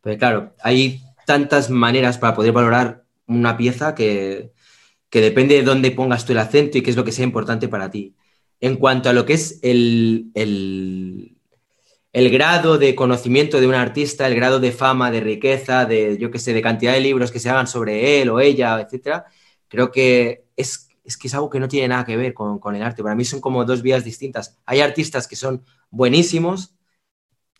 Porque 0.00 0.18
claro, 0.18 0.54
hay 0.62 1.02
tantas 1.26 1.70
maneras 1.70 2.18
para 2.18 2.34
poder 2.34 2.52
valorar 2.52 3.04
una 3.26 3.56
pieza 3.56 3.94
que, 3.94 4.52
que 5.10 5.20
depende 5.20 5.56
de 5.56 5.62
dónde 5.62 5.90
pongas 5.90 6.24
tú 6.24 6.32
el 6.32 6.38
acento 6.38 6.78
y 6.78 6.82
qué 6.82 6.90
es 6.90 6.96
lo 6.96 7.04
que 7.04 7.12
sea 7.12 7.24
importante 7.24 7.68
para 7.68 7.90
ti. 7.90 8.14
En 8.60 8.76
cuanto 8.76 9.10
a 9.10 9.12
lo 9.12 9.26
que 9.26 9.34
es 9.34 9.58
el, 9.62 10.30
el, 10.34 11.36
el 12.12 12.30
grado 12.30 12.78
de 12.78 12.94
conocimiento 12.94 13.60
de 13.60 13.66
un 13.66 13.74
artista, 13.74 14.26
el 14.26 14.34
grado 14.34 14.60
de 14.60 14.72
fama, 14.72 15.10
de 15.10 15.20
riqueza, 15.20 15.84
de, 15.84 16.16
yo 16.18 16.30
qué 16.30 16.38
sé, 16.38 16.54
de 16.54 16.62
cantidad 16.62 16.92
de 16.92 17.00
libros 17.00 17.30
que 17.30 17.40
se 17.40 17.50
hagan 17.50 17.66
sobre 17.66 18.22
él 18.22 18.30
o 18.30 18.40
ella, 18.40 18.80
etcétera, 18.80 19.26
creo 19.68 19.90
que 19.90 20.44
es, 20.56 20.85
es 21.06 21.16
que 21.16 21.28
es 21.28 21.34
algo 21.34 21.48
que 21.48 21.60
no 21.60 21.68
tiene 21.68 21.88
nada 21.88 22.04
que 22.04 22.16
ver 22.16 22.34
con, 22.34 22.58
con 22.58 22.74
el 22.74 22.82
arte. 22.82 23.02
Para 23.02 23.14
mí 23.14 23.24
son 23.24 23.40
como 23.40 23.64
dos 23.64 23.80
vías 23.80 24.04
distintas. 24.04 24.58
Hay 24.66 24.80
artistas 24.80 25.28
que 25.28 25.36
son 25.36 25.64
buenísimos 25.90 26.74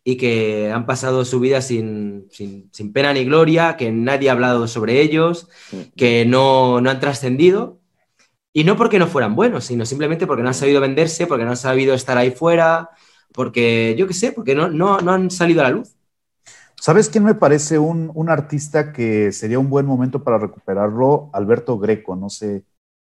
y 0.03 0.17
que 0.17 0.71
han 0.73 0.85
pasado 0.85 1.25
su 1.25 1.41
vida 1.41 1.61
sin, 1.61 2.29
sin, 2.31 2.69
sin, 2.73 2.93
pena 2.93 3.13
ni 3.13 3.25
gloria, 3.25 3.77
que 3.77 3.91
nadie 3.91 4.29
ha 4.29 4.33
hablado 4.33 4.69
sobre 4.69 5.01
ellos, 5.01 5.49
que 5.97 6.25
no, 6.25 6.81
no 6.81 6.91
han 6.91 7.01
trascendido. 7.01 7.81
Y 8.53 8.65
no 8.65 8.77
porque 8.77 8.99
no 8.99 9.07
fueran 9.07 9.37
buenos, 9.37 9.65
sino 9.65 9.85
simplemente 9.85 10.27
porque 10.27 10.43
no 10.43 10.49
han 10.49 10.55
sabido 10.55 10.81
venderse, 10.81 11.27
porque 11.27 11.45
no 11.45 11.51
han 11.51 11.57
sabido 11.57 11.95
estar 11.95 12.17
ahí 12.17 12.31
fuera, 12.31 12.91
porque 13.33 13.95
yo 13.99 14.07
qué 14.07 14.15
sé, 14.15 14.33
porque 14.33 14.55
no, 14.55 14.69
no, 14.69 15.01
no, 15.01 15.13
han 15.13 15.31
salido 15.31 15.61
a 15.61 15.65
la 15.65 15.71
luz. 15.71 15.95
¿Sabes 16.81 17.09
quién 17.09 17.25
me 17.25 17.35
parece 17.35 17.79
un, 17.79 18.11
un, 18.15 18.31
artista 18.31 18.93
que 18.93 19.33
sería 19.33 19.59
un 19.59 19.69
buen 19.69 19.87
momento 19.87 20.23
para 20.23 20.39
recuperarlo? 20.39 21.31
Alberto 21.33 21.79
Greco, 21.79 22.17
no 22.17 22.31
sé, 22.31 22.65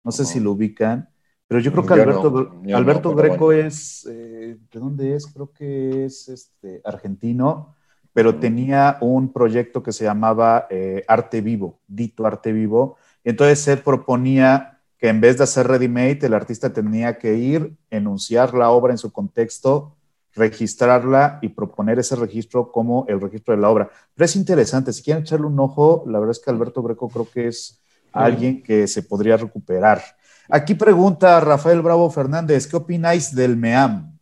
no 0.08 0.14
sé 0.14 0.24
si 0.24 0.40
lo 0.40 0.54
ubican. 0.54 1.10
Pero 1.50 1.60
yo 1.60 1.70
creo 1.74 1.86
que 1.86 1.94
Alberto, 1.96 2.60
no, 2.64 2.78
Alberto 2.78 3.14
Greco 3.14 3.46
bueno. 3.48 3.68
es, 3.68 4.08
eh, 4.10 4.58
¿de 4.72 4.80
dónde 4.80 5.16
es? 5.16 5.28
Creo 5.28 5.52
que 5.52 6.06
es 6.06 6.30
este, 6.30 6.80
argentino, 6.86 7.76
pero 8.14 8.40
tenía 8.40 9.00
un 9.02 9.34
proyecto 9.34 9.84
que 9.84 9.92
se 9.92 10.06
llamaba 10.06 10.66
eh, 10.70 11.04
Arte 11.10 11.42
Vivo, 11.42 11.82
Dito 11.88 12.26
Arte 12.26 12.54
Vivo. 12.54 12.96
Y 13.22 13.32
entonces 13.32 13.68
él 13.68 13.80
proponía 13.80 14.80
que 14.98 15.10
en 15.10 15.20
vez 15.20 15.38
de 15.38 15.44
hacer 15.44 15.68
ready-made, 15.68 16.26
el 16.26 16.34
artista 16.34 16.72
tenía 16.72 17.18
que 17.18 17.34
ir, 17.36 17.76
enunciar 17.90 18.54
la 18.54 18.70
obra 18.70 18.94
en 18.94 18.98
su 18.98 19.12
contexto, 19.12 19.98
registrarla 20.36 21.40
y 21.42 21.50
proponer 21.50 22.00
ese 22.00 22.16
registro 22.16 22.72
como 22.72 23.06
el 23.10 23.20
registro 23.20 23.54
de 23.54 23.60
la 23.60 23.70
obra. 23.70 23.90
Pero 24.16 24.24
es 24.24 24.38
interesante, 24.38 24.94
si 24.94 25.04
quieren 25.04 25.24
echarle 25.24 25.48
un 25.48 25.60
ojo, 25.60 26.06
la 26.08 26.18
verdad 26.20 26.32
es 26.32 26.40
que 26.40 26.50
Alberto 26.50 26.82
Greco 26.82 27.10
creo 27.10 27.28
que 27.30 27.48
es 27.50 27.82
alguien 28.12 28.64
que 28.64 28.88
se 28.88 29.04
podría 29.04 29.38
recuperar. 29.38 30.02
Aquí 30.50 30.76
pregunta 30.76 31.40
Rafael 31.40 31.82
Bravo 31.82 32.10
Fernández, 32.10 32.68
¿qué 32.68 32.76
opináis 32.78 33.36
del 33.36 33.58
MEAM? 33.58 34.18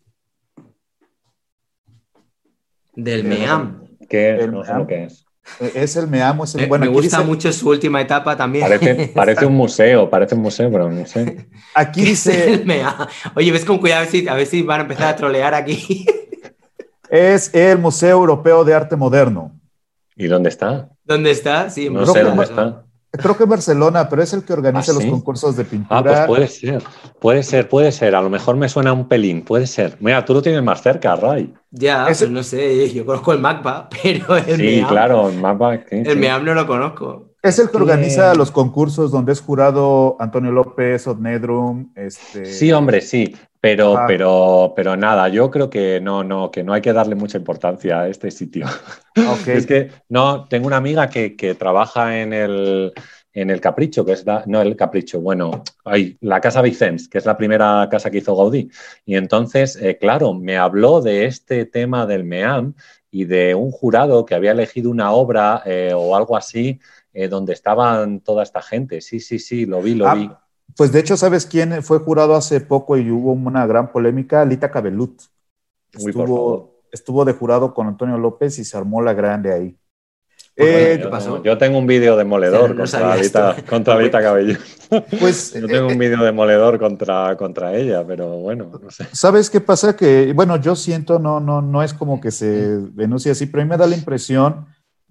Del 2.95 3.23
MEAM. 3.23 3.83
¿Qué 4.09 4.29
El 4.35 4.51
no 4.51 4.63
sé 4.63 4.69
MEAM. 4.71 4.81
lo 4.81 4.87
que 4.87 5.03
es. 5.05 5.25
Es 5.75 5.95
el 5.95 6.07
MEAM, 6.07 6.41
es 6.41 6.55
el, 6.55 6.61
Me, 6.61 6.67
bueno, 6.67 6.85
me 6.85 6.91
gusta 6.91 7.17
dice- 7.17 7.27
mucho 7.29 7.51
su 7.53 7.69
última 7.69 8.01
etapa 8.01 8.35
también. 8.35 8.63
Parece, 8.65 9.07
parece 9.15 9.45
un 9.45 9.53
museo, 9.53 10.09
parece 10.09 10.33
un 10.35 10.41
museo, 10.41 10.71
pero 10.71 10.89
no 10.89 11.05
sé. 11.05 11.47
Aquí 11.75 12.01
dice, 12.03 12.53
El 12.53 12.65
MEAM. 12.65 12.93
Oye, 13.35 13.51
ves 13.51 13.63
con 13.65 13.77
cuidado 13.77 13.99
a 14.01 14.03
ver, 14.05 14.11
si, 14.11 14.27
a 14.27 14.33
ver 14.33 14.47
si 14.47 14.61
van 14.63 14.79
a 14.79 14.83
empezar 14.83 15.07
a 15.09 15.15
trolear 15.15 15.53
aquí. 15.53 16.05
es 17.09 17.53
el 17.53 17.77
Museo 17.77 18.17
Europeo 18.17 18.63
de 18.63 18.73
Arte 18.73 18.95
Moderno. 18.95 19.51
¿Y 20.15 20.25
dónde 20.27 20.49
está? 20.49 20.89
¿Dónde 21.03 21.29
está? 21.31 21.69
Sí, 21.69 21.89
No 21.89 22.01
Creo 22.01 22.13
sé 22.13 22.23
dónde 22.23 22.43
está. 22.45 22.85
Creo 23.17 23.37
que 23.37 23.43
en 23.43 23.49
Barcelona, 23.49 24.07
pero 24.09 24.21
es 24.23 24.33
el 24.33 24.43
que 24.43 24.53
organiza 24.53 24.91
¿Ah, 24.91 24.95
los 24.95 25.05
concursos 25.05 25.55
de 25.55 25.65
pintura. 25.65 25.99
Ah, 25.99 26.03
pues 26.03 26.19
puede 26.27 26.47
ser, 26.47 26.83
puede 27.19 27.43
ser, 27.43 27.69
puede 27.69 27.91
ser. 27.91 28.15
A 28.15 28.21
lo 28.21 28.29
mejor 28.29 28.55
me 28.55 28.69
suena 28.69 28.93
un 28.93 29.07
pelín, 29.07 29.43
puede 29.43 29.67
ser. 29.67 29.97
Mira, 29.99 30.23
tú 30.25 30.33
lo 30.33 30.41
tienes 30.41 30.63
más 30.63 30.81
cerca, 30.81 31.15
Ray. 31.15 31.53
Ya, 31.71 32.07
Ese- 32.09 32.25
pues 32.25 32.31
no 32.31 32.43
sé, 32.43 32.91
yo 32.93 33.05
conozco 33.05 33.33
el 33.33 33.39
MACBA, 33.39 33.89
pero 34.03 34.37
el 34.37 34.55
Sí, 34.57 34.63
MEAM, 34.63 34.87
claro, 34.87 35.29
el 35.29 35.35
sí, 35.89 35.95
el 35.97 36.13
sí. 36.13 36.15
MEAM 36.15 36.45
no 36.45 36.53
lo 36.53 36.67
conozco. 36.67 37.25
Es 37.41 37.59
el 37.59 37.69
que 37.69 37.77
organiza 37.77 38.33
los 38.33 38.49
concursos 38.49 39.11
donde 39.11 39.31
es 39.33 39.39
jurado 39.41 40.15
Antonio 40.19 40.51
López, 40.51 41.05
Odnedrum, 41.07 41.91
este... 41.95 42.45
Sí, 42.45 42.71
hombre, 42.71 43.01
sí, 43.01 43.35
pero, 43.65 43.97
Ah. 43.97 44.05
pero, 44.07 44.73
pero 44.75 44.95
nada, 44.95 45.27
yo 45.29 45.49
creo 45.49 45.69
que 45.71 45.99
no, 45.99 46.23
no, 46.23 46.51
que 46.51 46.63
no 46.63 46.71
hay 46.73 46.81
que 46.81 46.93
darle 46.93 47.15
mucha 47.15 47.37
importancia 47.39 48.01
a 48.01 48.07
este 48.07 48.29
sitio. 48.29 48.65
Ok. 49.17 49.47
Es 49.47 49.65
que 49.65 49.89
no, 50.09 50.45
tengo 50.47 50.67
una 50.67 50.77
amiga 50.77 51.09
que, 51.09 51.35
que 51.35 51.55
trabaja 51.55 52.19
en 52.21 52.31
el, 52.33 52.91
en 53.33 53.49
el 53.49 53.59
Capricho, 53.61 54.05
que 54.05 54.11
es 54.11 54.25
la, 54.25 54.43
no 54.45 54.61
el 54.61 54.75
Capricho, 54.75 55.19
bueno, 55.21 55.63
ay, 55.83 56.17
la 56.21 56.39
Casa 56.41 56.61
Vicens, 56.61 57.07
que 57.09 57.17
es 57.17 57.25
la 57.25 57.37
primera 57.37 57.87
casa 57.89 58.11
que 58.11 58.19
hizo 58.19 58.35
Gaudí. 58.35 58.69
Y 59.05 59.15
entonces, 59.15 59.77
eh, 59.81 59.97
claro, 59.97 60.33
me 60.33 60.57
habló 60.57 61.01
de 61.01 61.25
este 61.25 61.65
tema 61.65 62.05
del 62.05 62.23
MEAM 62.25 62.73
y 63.09 63.23
de 63.25 63.55
un 63.55 63.71
jurado 63.71 64.25
que 64.25 64.35
había 64.35 64.51
elegido 64.51 64.89
una 64.91 65.11
obra 65.13 65.63
eh, 65.65 65.93
o 65.95 66.15
algo 66.15 66.35
así 66.35 66.79
eh, 67.13 67.29
donde 67.29 67.53
estaban 67.53 68.19
toda 68.19 68.43
esta 68.43 68.61
gente. 68.61 68.99
Sí, 69.01 69.19
sí, 69.21 69.39
sí, 69.39 69.65
lo 69.65 69.81
vi, 69.81 69.95
lo 69.95 70.07
Ah, 70.07 70.15
vi. 70.15 70.29
Pues 70.77 70.91
de 70.91 70.99
hecho, 70.99 71.15
¿sabes 71.17 71.45
quién 71.45 71.81
fue 71.83 71.99
jurado 71.99 72.35
hace 72.35 72.59
poco 72.61 72.97
y 72.97 73.09
hubo 73.11 73.31
una 73.33 73.65
gran 73.65 73.91
polémica? 73.91 74.43
Lita 74.45 74.71
Cabelut. 74.71 75.21
Estuvo, 75.93 76.81
estuvo 76.91 77.23
de 77.25 77.33
jurado 77.33 77.73
con 77.73 77.87
Antonio 77.87 78.17
López 78.17 78.59
y 78.59 78.65
se 78.65 78.77
armó 78.77 79.01
la 79.01 79.13
grande 79.13 79.53
ahí. 79.53 79.77
Pues 80.57 80.69
Eh, 80.69 80.71
bueno, 80.71 81.03
yo, 81.03 81.09
pasó? 81.09 81.25
tengo, 81.33 81.43
yo 81.43 81.57
tengo 81.57 81.77
un 81.79 81.87
vídeo 81.87 82.15
demoledor 82.17 82.75
No 82.75 82.75
contra, 82.75 83.17
esto. 83.17 83.55
contra 83.69 83.95
Alita 83.95 84.21
Cabello. 84.21 84.57
pues, 85.19 85.53
Yo 85.53 85.69
tengo 85.69 85.89
eh, 85.89 85.93
un 85.93 85.97
vídeo 85.97 86.23
demoledor 86.23 86.79
contra, 86.79 87.35
contra 87.37 87.73
ella, 87.75 88.05
pero 88.05 88.37
bueno, 88.39 88.73
no 88.81 88.91
sé. 88.91 89.05
¿sabes 89.11 89.49
qué 89.49 89.61
pasa? 89.61 89.95
Que, 89.95 90.33
bueno, 90.33 90.57
yo 90.57 90.75
siento, 90.75 91.19
no, 91.19 91.39
no, 91.39 91.61
no 91.61 91.83
es 91.83 91.93
como 91.93 92.19
que 92.21 92.31
se 92.31 92.47
denuncie 92.91 93.31
así, 93.31 93.45
pero 93.47 93.61
a 93.61 93.65
mí 93.65 93.69
me 93.69 93.77
da 93.77 93.87
la 93.87 93.95
impresión 93.95 94.65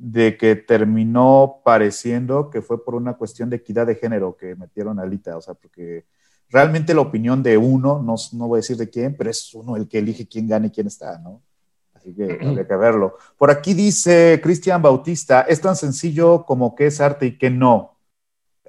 de 0.06 0.36
que 0.36 0.54
terminó 0.54 1.62
pareciendo 1.64 2.50
que 2.50 2.60
fue 2.60 2.84
por 2.84 2.94
una 2.94 3.14
cuestión 3.14 3.48
de 3.48 3.56
equidad 3.56 3.86
de 3.86 3.94
género 3.94 4.36
que 4.36 4.54
metieron 4.54 5.00
a 5.00 5.06
Lita, 5.06 5.34
o 5.34 5.40
sea, 5.40 5.54
porque 5.54 6.04
realmente 6.50 6.92
la 6.92 7.00
opinión 7.00 7.42
de 7.42 7.56
uno, 7.56 8.02
no, 8.02 8.16
no 8.32 8.48
voy 8.48 8.58
a 8.58 8.60
decir 8.60 8.76
de 8.76 8.90
quién, 8.90 9.16
pero 9.16 9.30
es 9.30 9.54
uno 9.54 9.76
el 9.76 9.88
que 9.88 10.00
elige 10.00 10.28
quién 10.28 10.46
gana 10.46 10.66
y 10.66 10.70
quién 10.70 10.88
está, 10.88 11.18
¿no? 11.20 11.40
Así 11.94 12.14
que 12.14 12.24
habría 12.46 12.66
que 12.66 12.76
verlo. 12.76 13.16
Por 13.38 13.50
aquí 13.50 13.72
dice 13.72 14.40
Cristian 14.42 14.82
Bautista, 14.82 15.40
es 15.40 15.62
tan 15.62 15.74
sencillo 15.74 16.44
como 16.44 16.74
que 16.74 16.88
es 16.88 17.00
arte 17.00 17.24
y 17.24 17.38
que 17.38 17.48
no. 17.48 17.96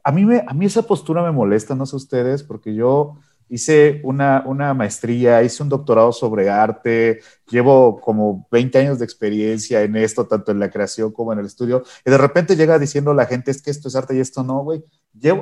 A 0.05 0.13
mí, 0.13 0.23
me, 0.23 0.41
a 0.47 0.53
mí 0.53 0.67
esa 0.67 0.83
postura 0.83 1.21
me 1.21 1.31
molesta, 1.33 1.75
no 1.75 1.85
sé 1.85 1.97
ustedes, 1.97 2.43
porque 2.43 2.73
yo 2.73 3.17
hice 3.49 4.01
una, 4.03 4.43
una 4.45 4.73
maestría, 4.73 5.43
hice 5.43 5.63
un 5.63 5.69
doctorado 5.69 6.11
sobre 6.11 6.49
arte, 6.49 7.21
llevo 7.49 7.99
como 8.01 8.47
20 8.51 8.77
años 8.77 8.99
de 8.99 9.05
experiencia 9.05 9.81
en 9.83 9.95
esto, 9.95 10.25
tanto 10.27 10.51
en 10.51 10.59
la 10.59 10.69
creación 10.69 11.11
como 11.11 11.33
en 11.33 11.39
el 11.39 11.45
estudio, 11.45 11.83
y 12.05 12.09
de 12.09 12.17
repente 12.17 12.55
llega 12.55 12.79
diciendo 12.79 13.13
la 13.13 13.25
gente, 13.25 13.51
es 13.51 13.61
que 13.61 13.71
esto 13.71 13.87
es 13.87 13.95
arte 13.95 14.15
y 14.15 14.19
esto 14.19 14.43
no, 14.43 14.63
güey. 14.63 14.83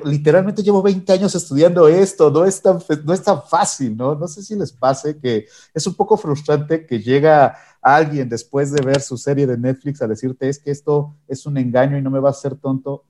Literalmente 0.03 0.61
llevo 0.61 0.83
20 0.83 1.11
años 1.13 1.33
estudiando 1.33 1.87
esto, 1.87 2.29
no 2.29 2.45
es, 2.45 2.61
tan, 2.61 2.79
no 3.05 3.41
fácil, 3.41 3.97
¿no? 3.97 4.13
No 4.13 4.27
sé 4.27 4.43
si 4.43 4.55
les 4.55 4.71
pase 4.71 5.17
que 5.17 5.47
es 5.73 5.87
un 5.87 5.95
poco 5.95 6.15
frustrante 6.15 6.85
que 6.85 6.99
llega 6.99 7.57
alguien 7.81 8.29
después 8.29 8.71
de 8.71 8.83
ver 8.83 9.01
su 9.01 9.17
serie 9.17 9.47
de 9.47 9.57
Netflix 9.57 10.01
a 10.01 10.07
decirte, 10.07 10.47
es 10.47 10.59
que 10.59 10.71
esto 10.71 11.15
es 11.27 11.45
un 11.45 11.57
engaño 11.57 11.97
y 11.97 12.01
no 12.01 12.11
me 12.11 12.19
va 12.19 12.29
a 12.29 12.31
hacer 12.31 12.55
tonto. 12.55 13.03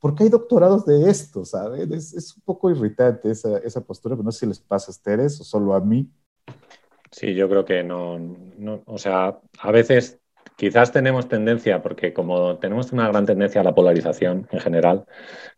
Güey, 0.00 0.10
¿Por 0.10 0.14
qué 0.14 0.24
hay 0.24 0.30
doctorados 0.30 0.86
de 0.86 1.10
esto, 1.10 1.44
sabes? 1.44 1.90
Es, 1.90 2.14
es 2.14 2.36
un 2.36 2.42
poco 2.42 2.70
irritante 2.70 3.30
esa, 3.30 3.58
esa 3.58 3.80
postura, 3.80 4.16
pero 4.16 4.24
no 4.24 4.32
sé 4.32 4.40
si 4.40 4.46
les 4.46 4.60
pasa 4.60 4.86
a 4.88 4.90
ustedes 4.90 5.40
o 5.40 5.44
solo 5.44 5.74
a 5.74 5.80
mí. 5.80 6.10
Sí, 7.10 7.34
yo 7.34 7.48
creo 7.48 7.64
que 7.64 7.82
no, 7.82 8.18
no, 8.18 8.82
o 8.86 8.98
sea, 8.98 9.40
a 9.58 9.70
veces 9.72 10.20
quizás 10.56 10.92
tenemos 10.92 11.26
tendencia, 11.26 11.82
porque 11.82 12.12
como 12.12 12.58
tenemos 12.58 12.92
una 12.92 13.08
gran 13.08 13.26
tendencia 13.26 13.62
a 13.62 13.64
la 13.64 13.74
polarización 13.74 14.46
en 14.50 14.60
general, 14.60 15.06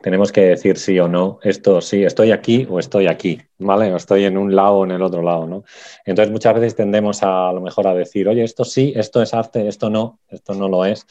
tenemos 0.01 0.33
que 0.33 0.43
decir 0.43 0.79
sí 0.79 0.99
o 0.99 1.09
no, 1.09 1.41
esto 1.43 1.81
sí, 1.81 2.05
estoy 2.05 2.31
aquí 2.33 2.67
o 2.71 2.79
estoy 2.79 3.09
aquí, 3.09 3.43
¿vale? 3.59 3.93
O 3.93 3.97
estoy 3.97 4.25
en 4.25 4.39
un 4.39 4.55
lado 4.55 4.77
o 4.77 4.85
en 4.85 4.93
el 4.93 5.03
otro 5.03 5.23
lado, 5.23 5.47
¿no? 5.47 5.65
Entonces 6.05 6.33
muchas 6.33 6.55
veces 6.55 6.77
tendemos 6.77 7.23
a, 7.23 7.49
a 7.49 7.53
lo 7.53 7.61
mejor 7.61 7.87
a 7.89 7.95
decir, 7.95 8.29
oye, 8.29 8.45
esto 8.45 8.65
sí, 8.65 8.93
esto 8.97 9.21
es 9.21 9.35
arte, 9.35 9.69
esto 9.69 9.91
no, 9.91 10.21
esto 10.31 10.55
no 10.55 10.69
lo 10.69 10.85
es. 10.85 11.07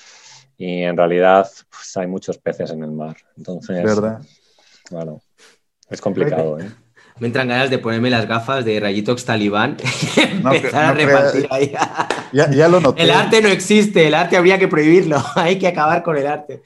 Y 0.57 0.84
en 0.84 0.95
realidad 0.95 1.49
pues, 1.69 1.98
hay 1.98 2.07
muchos 2.07 2.38
peces 2.38 2.72
en 2.72 2.84
el 2.84 2.91
mar. 2.91 3.18
Entonces, 3.38 3.84
¿Verdad? 3.84 4.22
claro, 4.84 5.22
es 5.90 6.02
complicado, 6.02 6.60
¿eh? 6.61 6.72
me 7.19 7.28
entran 7.28 7.48
ganas 7.48 7.69
de 7.69 7.78
ponerme 7.78 8.10
las 8.10 8.28
gafas 8.28 8.65
de 8.65 8.80
Rayitox 8.80 9.26
Talibán 9.26 9.78
y 10.18 10.19
empezar 10.19 10.86
a 10.86 10.94
repartir 10.94 11.48
ahí. 11.52 11.73
Ya, 12.34 12.69
lo 12.69 12.80
noté. 12.80 13.03
El 13.03 13.11
arte 13.11 13.41
no 13.41 13.49
existe, 13.49 14.07
el 14.07 14.14
arte 14.14 14.38
habría 14.38 14.57
que 14.57 14.69
prohibirlo, 14.69 15.22
hay 15.36 15.60
que 15.60 15.68
acabar 15.68 16.02
con 16.02 16.15
el 16.15 16.26
arte. 16.26 16.64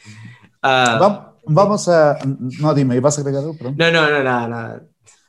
Ah, 0.62 1.34
vamos 1.44 1.90
a... 1.90 2.20
No, 2.60 2.72
dime, 2.76 3.00
¿vas 3.00 3.18
a 3.18 3.22
agregar 3.22 3.42
algo? 3.42 3.58
No, 3.76 3.92
no, 3.92 4.10
no, 4.10 4.24
nada, 4.24 4.48
nada. 4.48 4.84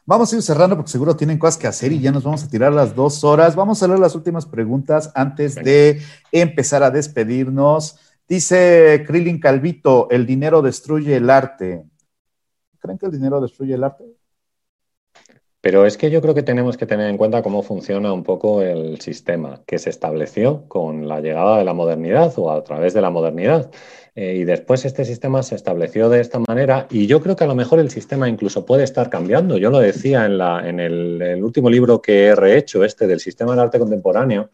Vamos 0.04 0.32
a 0.32 0.36
ir 0.36 0.42
cerrando 0.42 0.76
porque 0.76 0.92
seguro 0.92 1.16
tienen 1.16 1.38
cosas 1.38 1.56
que 1.56 1.66
hacer 1.66 1.90
y 1.90 2.00
ya 2.00 2.12
nos 2.12 2.22
vamos 2.22 2.44
a 2.44 2.48
tirar 2.48 2.72
las 2.72 2.94
dos 2.94 3.24
horas. 3.24 3.56
Vamos 3.56 3.82
a 3.82 3.88
leer 3.88 3.98
las 3.98 4.14
últimas 4.14 4.46
preguntas 4.46 5.10
antes 5.14 5.56
de 5.56 6.00
empezar 6.30 6.84
a 6.84 6.90
despedirnos. 6.90 7.96
Dice 8.28 9.04
Krillin 9.06 9.38
Calvito, 9.38 10.08
el 10.10 10.26
dinero 10.26 10.60
destruye 10.60 11.16
el 11.16 11.30
arte. 11.30 11.84
¿Creen 12.80 12.98
que 12.98 13.06
el 13.06 13.12
dinero 13.12 13.40
destruye 13.40 13.74
el 13.74 13.84
arte? 13.84 14.04
Pero 15.60 15.86
es 15.86 15.96
que 15.96 16.10
yo 16.10 16.20
creo 16.20 16.34
que 16.34 16.42
tenemos 16.42 16.76
que 16.76 16.86
tener 16.86 17.08
en 17.08 17.16
cuenta 17.16 17.42
cómo 17.42 17.62
funciona 17.62 18.12
un 18.12 18.22
poco 18.22 18.62
el 18.62 19.00
sistema 19.00 19.62
que 19.66 19.78
se 19.78 19.90
estableció 19.90 20.68
con 20.68 21.08
la 21.08 21.20
llegada 21.20 21.58
de 21.58 21.64
la 21.64 21.72
modernidad 21.72 22.32
o 22.36 22.50
a 22.50 22.62
través 22.62 22.94
de 22.94 23.00
la 23.00 23.10
modernidad. 23.10 23.70
Eh, 24.14 24.36
y 24.36 24.44
después 24.44 24.84
este 24.84 25.04
sistema 25.04 25.42
se 25.42 25.54
estableció 25.54 26.08
de 26.08 26.20
esta 26.20 26.38
manera 26.38 26.86
y 26.90 27.06
yo 27.06 27.20
creo 27.20 27.36
que 27.36 27.44
a 27.44 27.48
lo 27.48 27.54
mejor 27.54 27.80
el 27.80 27.90
sistema 27.90 28.28
incluso 28.28 28.64
puede 28.64 28.84
estar 28.84 29.10
cambiando. 29.10 29.58
Yo 29.58 29.70
lo 29.70 29.78
decía 29.78 30.24
en, 30.24 30.80
el, 30.80 31.42
último 31.42 31.68
libro 31.68 32.00
que 32.00 32.26
he 32.26 32.34
rehecho, 32.34 32.82
este 32.82 33.06
del 33.06 33.20
sistema 33.20 33.52
del 33.52 33.60
arte 33.60 33.78
contemporáneo, 33.78 34.50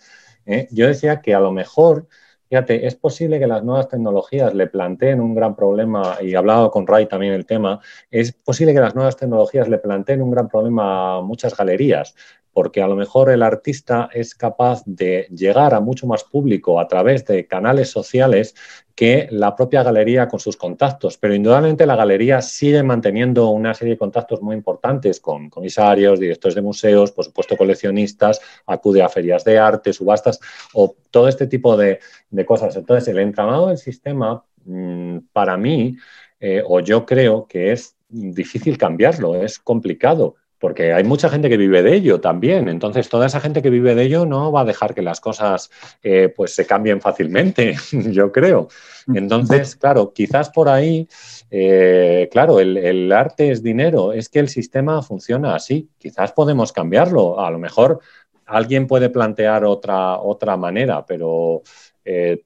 eh, 0.47 0.67
yo 0.71 0.87
decía 0.89 1.21
que 1.21 1.35
a 1.35 1.41
lo 1.41 1.53
mejor 1.53 2.09
Fíjate, 2.53 2.87
es 2.87 2.95
posible 2.97 3.39
que 3.39 3.47
las 3.47 3.65
nuevas 3.65 3.89
tecnologías 3.89 4.53
le 4.53 4.67
planteen 4.67 5.23
un 5.23 5.35
gran 5.35 5.57
problema, 5.57 6.19
y 6.21 6.35
he 6.35 6.37
hablado 6.37 6.71
con 6.71 6.87
Ray 6.87 7.07
también 7.07 7.33
el 7.33 7.47
tema, 7.47 7.81
es 8.11 8.33
posible 8.33 8.75
que 8.75 8.81
las 8.81 8.95
nuevas 8.95 9.17
tecnologías 9.17 9.71
le 9.71 9.79
planteen 9.79 10.21
un 10.21 10.33
gran 10.33 10.51
problema 10.51 11.17
a 11.17 11.23
muchas 11.23 11.57
galerías, 11.57 12.15
porque 12.53 12.83
a 12.83 12.87
lo 12.87 12.97
mejor 12.97 13.31
el 13.31 13.43
artista 13.43 14.11
es 14.13 14.35
capaz 14.35 14.83
de 14.85 15.27
llegar 15.31 15.75
a 15.75 15.81
mucho 15.81 16.07
más 16.07 16.25
público 16.25 16.79
a 16.79 16.87
través 16.87 17.25
de 17.27 17.47
canales 17.47 17.91
sociales 17.91 18.55
que 18.95 19.27
la 19.31 19.57
propia 19.57 19.83
galería 19.83 20.29
con 20.29 20.39
sus 20.39 20.57
contactos. 20.57 21.17
Pero 21.17 21.35
indudablemente 21.35 21.87
la 21.87 21.97
galería 21.97 22.43
sigue 22.43 22.83
manteniendo 22.83 23.49
una 23.49 23.73
serie 23.75 23.95
de 23.95 23.99
contactos 23.99 24.43
muy 24.43 24.55
importantes 24.55 25.21
con 25.21 25.49
comisarios, 25.49 26.21
directores 26.21 26.55
de 26.55 26.63
museos, 26.63 27.13
por 27.13 27.25
supuesto 27.25 27.57
coleccionistas, 27.57 28.41
acude 28.67 29.03
a 29.03 29.09
ferias 29.09 29.45
de 29.45 29.59
arte, 29.59 29.93
subastas 29.93 30.41
o 30.75 30.95
todo 31.11 31.29
este 31.29 31.47
tipo 31.47 31.77
de, 31.77 32.01
cosas. 32.47 32.77
Entonces, 32.77 33.09
el 33.09 33.19
entramado 33.19 33.69
del 33.69 33.79
sistema, 33.79 34.45
mm, 34.65 35.19
para 35.33 35.57
mí, 35.57 35.97
eh, 36.41 36.63
o 36.67 36.81
yo 36.81 37.07
creo 37.07 37.47
que 37.47 37.73
es 37.73 37.97
difícil 38.09 38.77
cambiarlo, 38.77 39.37
es 39.37 39.59
complicado 39.59 40.37
porque 40.63 40.93
hay 40.93 41.03
mucha 41.03 41.29
gente 41.29 41.49
que 41.49 41.57
vive 41.57 41.83
de 41.83 41.93
ello 41.93 42.21
también. 42.21 42.69
Entonces, 42.69 43.09
toda 43.09 43.27
esa 43.27 43.41
gente 43.41 43.63
que 43.63 43.69
vive 43.69 43.97
de 43.97 44.05
ello 44.05 44.25
no 44.25 44.53
va 44.53 44.61
a 44.61 44.65
dejar 44.65 44.95
que 44.95 45.03
las 45.03 45.21
cosas 45.21 45.73
eh, 46.05 46.33
pues 46.35 46.55
se 46.55 46.67
cambien 46.67 47.01
fácilmente, 47.01 47.75
yo 47.91 48.31
creo. 48.31 48.69
Entonces, 49.13 49.75
claro, 49.75 50.13
quizás 50.13 50.51
por 50.51 50.69
ahí, 50.69 51.09
eh, 51.51 52.29
claro, 52.31 52.61
el, 52.61 53.11
arte 53.11 53.51
es 53.51 53.65
dinero, 53.65 54.13
es 54.13 54.29
que 54.29 54.39
el 54.39 54.49
sistema 54.49 55.03
funciona 55.03 55.57
así. 55.57 55.91
Quizás 55.99 56.31
podemos 56.31 56.73
cambiarlo. 56.73 57.41
A 57.41 57.51
lo 57.51 57.59
mejor 57.59 57.99
alguien 58.47 58.87
puede 58.87 59.11
plantear 59.11 59.65
otra, 59.65 60.21
otra 60.21 60.57
manera, 60.57 61.05
pero 61.05 61.63
eh, 62.05 62.45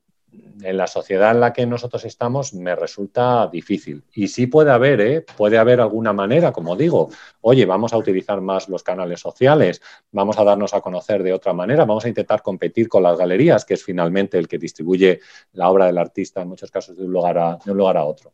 en 0.62 0.76
la 0.76 0.86
sociedad 0.86 1.32
en 1.32 1.40
la 1.40 1.52
que 1.52 1.66
nosotros 1.66 2.04
estamos 2.04 2.54
me 2.54 2.74
resulta 2.74 3.46
difícil. 3.48 4.04
Y 4.12 4.28
sí 4.28 4.46
puede 4.46 4.70
haber, 4.70 5.00
¿eh? 5.00 5.26
puede 5.36 5.58
haber 5.58 5.80
alguna 5.80 6.12
manera, 6.12 6.52
como 6.52 6.76
digo, 6.76 7.10
oye, 7.40 7.66
vamos 7.66 7.92
a 7.92 7.98
utilizar 7.98 8.40
más 8.40 8.68
los 8.68 8.82
canales 8.82 9.20
sociales, 9.20 9.82
vamos 10.12 10.38
a 10.38 10.44
darnos 10.44 10.74
a 10.74 10.80
conocer 10.80 11.22
de 11.22 11.32
otra 11.32 11.52
manera, 11.52 11.84
vamos 11.84 12.04
a 12.04 12.08
intentar 12.08 12.42
competir 12.42 12.88
con 12.88 13.02
las 13.02 13.18
galerías, 13.18 13.64
que 13.64 13.74
es 13.74 13.84
finalmente 13.84 14.38
el 14.38 14.48
que 14.48 14.58
distribuye 14.58 15.20
la 15.52 15.70
obra 15.70 15.86
del 15.86 15.98
artista 15.98 16.42
en 16.42 16.48
muchos 16.48 16.70
casos 16.70 16.96
de 16.96 17.04
un 17.04 17.12
lugar 17.12 17.38
a, 17.38 17.58
de 17.64 17.70
un 17.70 17.76
lugar 17.76 17.96
a 17.96 18.04
otro. 18.04 18.32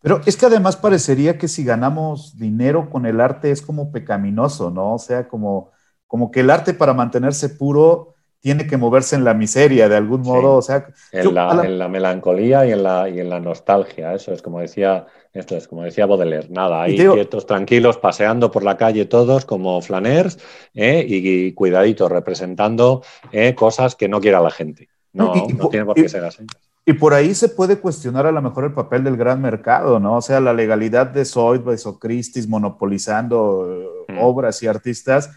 Pero 0.00 0.20
es 0.24 0.36
que 0.36 0.46
además 0.46 0.76
parecería 0.76 1.36
que 1.38 1.48
si 1.48 1.64
ganamos 1.64 2.38
dinero 2.38 2.88
con 2.88 3.06
el 3.06 3.20
arte 3.20 3.50
es 3.50 3.60
como 3.60 3.92
pecaminoso, 3.92 4.70
¿no? 4.70 4.94
O 4.94 4.98
sea, 4.98 5.28
como, 5.28 5.72
como 6.06 6.30
que 6.30 6.40
el 6.40 6.50
arte 6.50 6.74
para 6.74 6.94
mantenerse 6.94 7.50
puro 7.50 8.13
tiene 8.44 8.66
que 8.66 8.76
moverse 8.76 9.16
en 9.16 9.24
la 9.24 9.32
miseria 9.32 9.88
de 9.88 9.96
algún 9.96 10.20
modo. 10.20 10.56
O 10.56 10.60
sea, 10.60 10.88
en, 11.12 11.34
la, 11.34 11.88
melancolía 11.88 12.66
y 12.66 12.72
en 12.72 12.82
la, 12.82 13.08
y 13.08 13.18
en 13.18 13.30
la 13.30 13.40
nostalgia. 13.40 14.12
Eso 14.12 14.34
es 14.34 14.42
como 14.42 14.60
decía, 14.60 15.06
esto 15.32 15.56
es 15.56 15.66
como 15.66 15.82
decía 15.82 16.04
Baudelaire. 16.04 16.48
Nada, 16.50 16.82
ahí 16.82 16.94
quietos, 16.94 17.46
tranquilos, 17.46 17.96
paseando 17.96 18.50
por 18.50 18.62
la 18.62 18.76
calle 18.76 19.06
todos 19.06 19.46
como 19.46 19.80
flaners 19.80 20.38
¿eh? 20.74 21.06
y, 21.08 21.52
cuidaditos, 21.52 22.12
representando 22.12 23.02
¿eh? 23.32 23.54
cosas 23.54 23.94
que 23.94 24.08
no 24.08 24.20
quiera 24.20 24.42
la 24.42 24.50
gente. 24.50 24.90
No, 25.14 25.32
no 25.34 25.70
tiene 25.70 25.86
por 25.86 25.94
qué 25.94 26.10
ser 26.10 26.26
así. 26.26 26.44
Y 26.84 26.92
por 26.92 27.14
ahí 27.14 27.34
se 27.34 27.48
puede 27.48 27.78
cuestionar 27.78 28.26
a 28.26 28.32
lo 28.32 28.42
mejor 28.42 28.64
el 28.64 28.74
papel 28.74 29.04
del 29.04 29.16
gran 29.16 29.40
mercado, 29.40 29.98
¿no? 29.98 30.16
O 30.16 30.20
sea, 30.20 30.38
la 30.40 30.52
legalidad 30.52 31.06
de 31.06 31.24
Sotheby's 31.24 31.86
o 31.86 31.98
Christie's 31.98 32.46
monopolizando 32.46 34.04
mm. 34.06 34.18
obras 34.18 34.62
y 34.62 34.66
artistas 34.66 35.30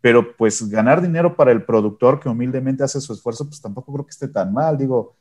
pero 0.00 0.36
pues 0.36 0.68
ganar 0.68 1.02
dinero 1.02 1.36
para 1.36 1.52
el 1.52 1.64
productor 1.64 2.20
que 2.20 2.28
humildemente 2.28 2.82
hace 2.82 3.00
su 3.00 3.12
esfuerzo, 3.12 3.46
pues 3.46 3.60
tampoco 3.60 3.92
creo 3.92 4.06
que 4.06 4.10
esté 4.10 4.28
tan 4.28 4.52
mal, 4.52 4.78
digo, 4.78 5.16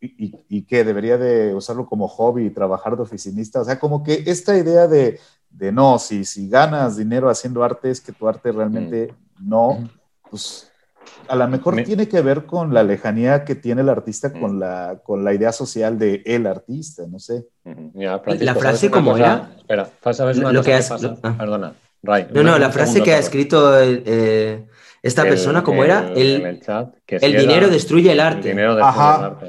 y, 0.00 0.62
que 0.62 0.84
debería 0.84 1.18
de 1.18 1.54
usarlo 1.54 1.86
como 1.86 2.06
hobby 2.06 2.46
y 2.46 2.50
trabajar 2.50 2.96
de 2.96 3.02
oficinista, 3.02 3.60
o 3.60 3.64
sea, 3.64 3.78
como 3.78 4.02
que 4.02 4.24
esta 4.26 4.56
idea 4.56 4.86
de, 4.86 5.18
no, 5.72 5.98
si, 5.98 6.24
si 6.24 6.48
ganas 6.48 6.96
dinero 6.96 7.28
haciendo 7.30 7.64
arte 7.64 7.90
es 7.90 8.00
que 8.00 8.12
tu 8.12 8.28
arte 8.28 8.52
realmente 8.52 9.12
mm. 9.38 9.48
no, 9.48 9.88
pues 10.30 10.70
a 11.26 11.36
lo 11.36 11.48
mejor 11.48 11.82
tiene 11.84 12.08
que 12.08 12.20
ver 12.20 12.46
con 12.46 12.72
la 12.72 12.82
lejanía 12.82 13.44
que 13.44 13.54
tiene 13.54 13.80
el 13.80 13.88
artista 13.88 14.32
con, 14.32 14.56
mm. 14.56 14.60
la, 14.60 15.00
con 15.02 15.24
la 15.24 15.34
idea 15.34 15.52
social 15.52 15.98
de 15.98 16.22
el 16.24 16.46
artista, 16.46 17.04
no 17.08 17.18
sé. 17.18 17.46
la 17.94 18.54
frase 18.54 18.90
como 18.90 19.16
era... 19.16 19.52
Espera, 19.56 19.90
¿sabes 20.12 20.38
una 20.38 20.52
lo 20.52 20.62
que, 20.62 20.74
ah. 20.74 21.34
Perdona 21.38 21.74
no, 22.02 22.42
no, 22.42 22.58
la 22.58 22.70
frase 22.70 23.02
que 23.02 23.12
ha 23.12 23.18
escrito 23.18 23.78
eh, 23.80 24.66
esta 25.02 25.22
persona, 25.22 25.62
¿cómo 25.62 25.84
era? 25.84 26.12
El, 26.14 26.60
el, 27.16 27.36
dinero 27.36 27.68
destruye 27.68 28.12
el 28.12 28.20
arte. 28.20 28.50
El 28.50 28.56
dinero 28.56 28.76
destruye 28.76 29.16
el 29.16 29.24
arte. 29.24 29.46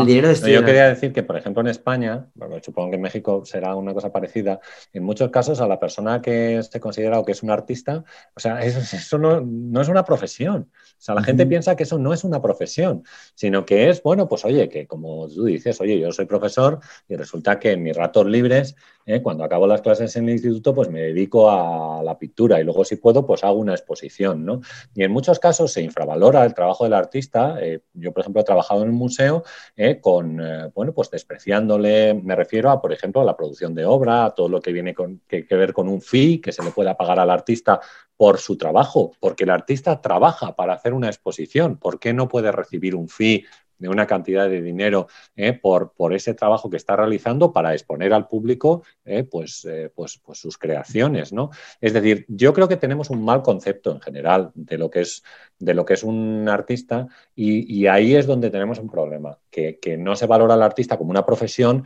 El 0.00 0.06
dinero 0.06 0.28
destruye 0.28 0.54
Yo 0.54 0.64
quería 0.64 0.88
decir 0.88 1.12
que, 1.12 1.22
por 1.22 1.36
ejemplo, 1.36 1.60
en 1.60 1.68
España, 1.68 2.26
supongo 2.62 2.90
que 2.90 2.96
en 2.96 3.02
México 3.02 3.42
será 3.44 3.74
una 3.74 3.92
cosa 3.92 4.10
parecida, 4.10 4.60
en 4.92 5.02
muchos 5.02 5.30
casos 5.30 5.60
a 5.60 5.68
la 5.68 5.78
persona 5.78 6.22
que 6.22 6.62
se 6.62 6.80
considera 6.80 7.18
o 7.18 7.24
que 7.24 7.32
es 7.32 7.42
un 7.42 7.50
artista, 7.50 8.04
o 8.34 8.40
sea, 8.40 8.60
eso, 8.60 9.18
no, 9.18 9.40
no, 9.40 9.80
es 9.80 9.88
una 9.88 10.04
profesión. 10.04 10.70
O 10.72 11.00
sea, 11.00 11.14
la 11.14 11.22
gente 11.22 11.46
piensa 11.46 11.76
que 11.76 11.82
eso 11.82 11.98
no 11.98 12.12
es 12.12 12.24
una 12.24 12.40
profesión, 12.40 13.04
sino 13.34 13.64
que 13.64 13.90
es, 13.90 14.02
bueno, 14.02 14.28
pues 14.28 14.44
oye, 14.44 14.68
que 14.68 14.86
como 14.86 15.28
tú 15.28 15.44
dices, 15.44 15.80
oye, 15.80 15.98
yo 15.98 16.10
soy 16.12 16.24
profesor 16.24 16.80
y 17.08 17.16
resulta 17.16 17.58
que 17.58 17.72
en 17.72 17.82
mis 17.82 17.96
ratos 17.96 18.26
libres 18.26 18.74
¿eh? 19.08 19.22
Cuando 19.22 19.42
acabo 19.42 19.66
las 19.66 19.80
clases 19.80 20.14
en 20.16 20.28
el 20.28 20.34
instituto, 20.34 20.74
pues 20.74 20.90
me 20.90 21.00
dedico 21.00 21.50
a 21.50 22.02
la 22.02 22.18
pintura 22.18 22.60
y 22.60 22.64
luego 22.64 22.84
si 22.84 22.96
puedo, 22.96 23.26
pues 23.26 23.42
hago 23.42 23.58
una 23.58 23.72
exposición, 23.72 24.44
¿no? 24.44 24.60
Y 24.94 25.02
en 25.02 25.10
muchos 25.10 25.38
casos 25.38 25.72
se 25.72 25.82
infravalora 25.82 26.44
el 26.44 26.54
trabajo 26.54 26.77
del 26.84 26.94
artista. 26.94 27.56
Eh, 27.60 27.80
yo, 27.94 28.12
por 28.12 28.20
ejemplo, 28.20 28.40
he 28.40 28.44
trabajado 28.44 28.82
en 28.82 28.90
un 28.90 28.94
museo 28.94 29.44
eh, 29.76 30.00
con, 30.00 30.40
bueno, 30.74 30.92
pues 30.92 31.10
despreciándole, 31.10 32.14
me 32.14 32.34
refiero 32.34 32.70
a, 32.70 32.80
por 32.80 32.92
ejemplo, 32.92 33.20
a 33.20 33.24
la 33.24 33.36
producción 33.36 33.74
de 33.74 33.84
obra, 33.84 34.26
a 34.26 34.30
todo 34.30 34.48
lo 34.48 34.60
que 34.60 34.72
viene 34.72 34.94
con, 34.94 35.20
que, 35.26 35.46
que 35.46 35.56
ver 35.56 35.72
con 35.72 35.88
un 35.88 36.00
fee 36.00 36.40
que 36.40 36.52
se 36.52 36.62
le 36.62 36.70
pueda 36.70 36.96
pagar 36.96 37.18
al 37.18 37.30
artista 37.30 37.80
por 38.16 38.38
su 38.38 38.56
trabajo, 38.56 39.12
porque 39.20 39.44
el 39.44 39.50
artista 39.50 40.00
trabaja 40.00 40.56
para 40.56 40.74
hacer 40.74 40.92
una 40.92 41.06
exposición. 41.06 41.76
¿Por 41.76 42.00
qué 42.00 42.12
no 42.12 42.28
puede 42.28 42.50
recibir 42.50 42.94
un 42.94 43.08
fee 43.08 43.46
de 43.78 43.88
una 43.88 44.06
cantidad 44.06 44.48
de 44.48 44.60
dinero 44.60 45.08
eh, 45.36 45.52
por, 45.52 45.92
por, 45.92 46.12
ese 46.14 46.34
trabajo 46.34 46.68
que 46.68 46.76
está 46.76 46.96
realizando 46.96 47.52
para 47.52 47.72
exponer 47.72 48.12
al 48.12 48.28
público 48.28 48.82
eh, 49.04 49.24
pues, 49.24 49.64
eh, 49.64 49.90
pues, 49.94 50.20
pues, 50.24 50.38
sus 50.38 50.58
creaciones. 50.58 51.32
¿no? 51.32 51.50
Es 51.80 51.92
decir, 51.92 52.24
yo 52.28 52.52
creo 52.52 52.68
que 52.68 52.76
tenemos 52.76 53.10
un 53.10 53.24
mal 53.24 53.42
concepto 53.42 53.92
en 53.92 54.00
general 54.00 54.50
de 54.54 54.78
lo 54.78 54.90
que 54.90 55.00
es, 55.00 55.22
de 55.58 55.74
lo 55.74 55.84
que 55.84 55.94
es 55.94 56.02
un 56.02 56.48
artista 56.48 57.08
y, 57.34 57.86
ahí 57.86 58.14
es 58.14 58.26
donde 58.26 58.50
tenemos 58.50 58.78
un 58.78 58.90
problema, 58.90 59.38
que, 59.50 59.78
que 59.78 59.96
no 59.96 60.14
se 60.14 60.26
valora 60.26 60.54
al 60.54 60.62
artista 60.62 60.98
como 60.98 61.10
una 61.10 61.24
profesión 61.24 61.84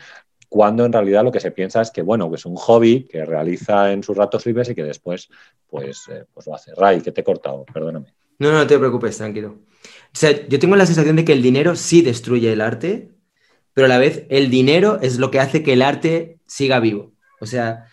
cuando 0.49 0.85
en 0.85 0.93
realidad 0.93 1.23
lo 1.23 1.31
que 1.31 1.41
se 1.41 1.53
piensa 1.53 1.81
es 1.81 1.91
que, 1.91 2.03
bueno, 2.03 2.29
que 2.29 2.37
es 2.37 2.45
un 2.45 2.57
hobby 2.57 3.05
que 3.05 3.25
realiza 3.25 3.93
en 3.93 4.03
sus 4.03 4.17
ratos 4.17 4.45
libres 4.47 4.69
y 4.69 4.75
que 4.75 4.83
después 4.83 5.29
pues, 5.69 6.11
pues 6.35 6.47
lo 6.47 6.55
hace. 6.55 6.75
Ray, 6.75 7.01
que 7.01 7.13
te 7.13 7.21
he 7.21 7.25
cortado, 7.25 7.65
perdóname. 7.65 8.13
No, 8.39 8.53
no 8.53 8.67
te 8.67 8.79
preocupes, 8.79 9.17
tranquilo. 9.17 9.61
O 9.85 10.19
sea, 10.19 10.47
yo 10.47 10.59
tengo 10.59 10.77
la 10.77 10.87
sensación 10.87 11.17
de 11.17 11.25
que 11.25 11.33
el 11.33 11.43
dinero 11.43 11.75
sí 11.77 12.03
destruye 12.03 12.53
el 12.53 12.61
arte, 12.61 13.11
pero 13.73 13.87
a 13.87 13.89
la 13.89 13.99
vez 13.99 14.27
el 14.29 14.51
dinero 14.51 14.99
es 15.01 15.19
lo 15.19 15.31
que 15.31 15.41
hace 15.41 15.63
que 15.63 15.73
el 15.73 15.83
arte 15.83 16.39
siga 16.47 16.81
vivo. 16.81 17.13
O 17.41 17.47
sea, 17.47 17.87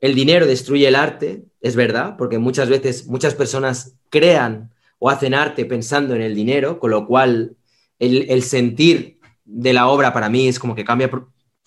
el 0.00 0.14
dinero 0.14 0.46
destruye 0.46 0.86
el 0.86 0.94
arte, 0.94 1.44
es 1.60 1.76
verdad, 1.76 2.16
porque 2.16 2.38
muchas 2.38 2.68
veces 2.68 3.06
muchas 3.06 3.34
personas 3.34 3.96
crean 4.10 4.72
o 4.98 5.10
hacen 5.10 5.34
arte 5.34 5.64
pensando 5.64 6.14
en 6.14 6.22
el 6.22 6.34
dinero, 6.34 6.78
con 6.78 6.90
lo 6.90 7.06
cual 7.06 7.56
el, 7.98 8.42
sentir 8.42 9.18
de 9.44 9.72
la 9.72 9.88
obra 9.88 10.12
para 10.12 10.28
mí 10.28 10.46
es 10.46 10.58
como 10.58 10.74
que 10.74 10.84
cambia 10.84 11.10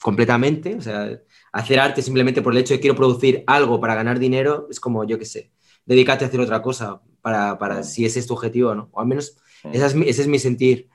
completamente. 0.01 0.75
O 0.75 0.81
sea, 0.81 1.19
hacer 1.51 1.79
arte 1.79 2.01
simplemente 2.01 2.41
por 2.41 2.53
el 2.53 2.59
hecho 2.59 2.73
de 2.73 2.79
quiero 2.79 2.95
producir 2.95 3.43
algo 3.47 3.79
para 3.81 3.95
ganar 3.95 4.19
dinero 4.19 4.67
es 4.69 4.79
como, 4.79 5.03
yo 5.03 5.19
qué 5.19 5.25
sé, 5.25 5.51
dedícate 5.85 6.23
a 6.23 6.27
hacer 6.27 6.39
otra 6.39 6.61
cosa 6.61 7.01
para, 7.27 7.57
para 7.57 7.83
si 7.83 8.05
ese 8.05 8.19
es 8.19 8.27
tu 8.27 8.35
objetivo, 8.35 8.73
¿no? 8.73 8.87
O 8.93 9.01
al 9.01 9.07
menos 9.07 9.35
ese 9.73 9.85
es 9.85 9.95
mi, 9.95 10.07
ese 10.07 10.21
es 10.21 10.29
mi 10.29 10.39
sentir. 10.39 10.87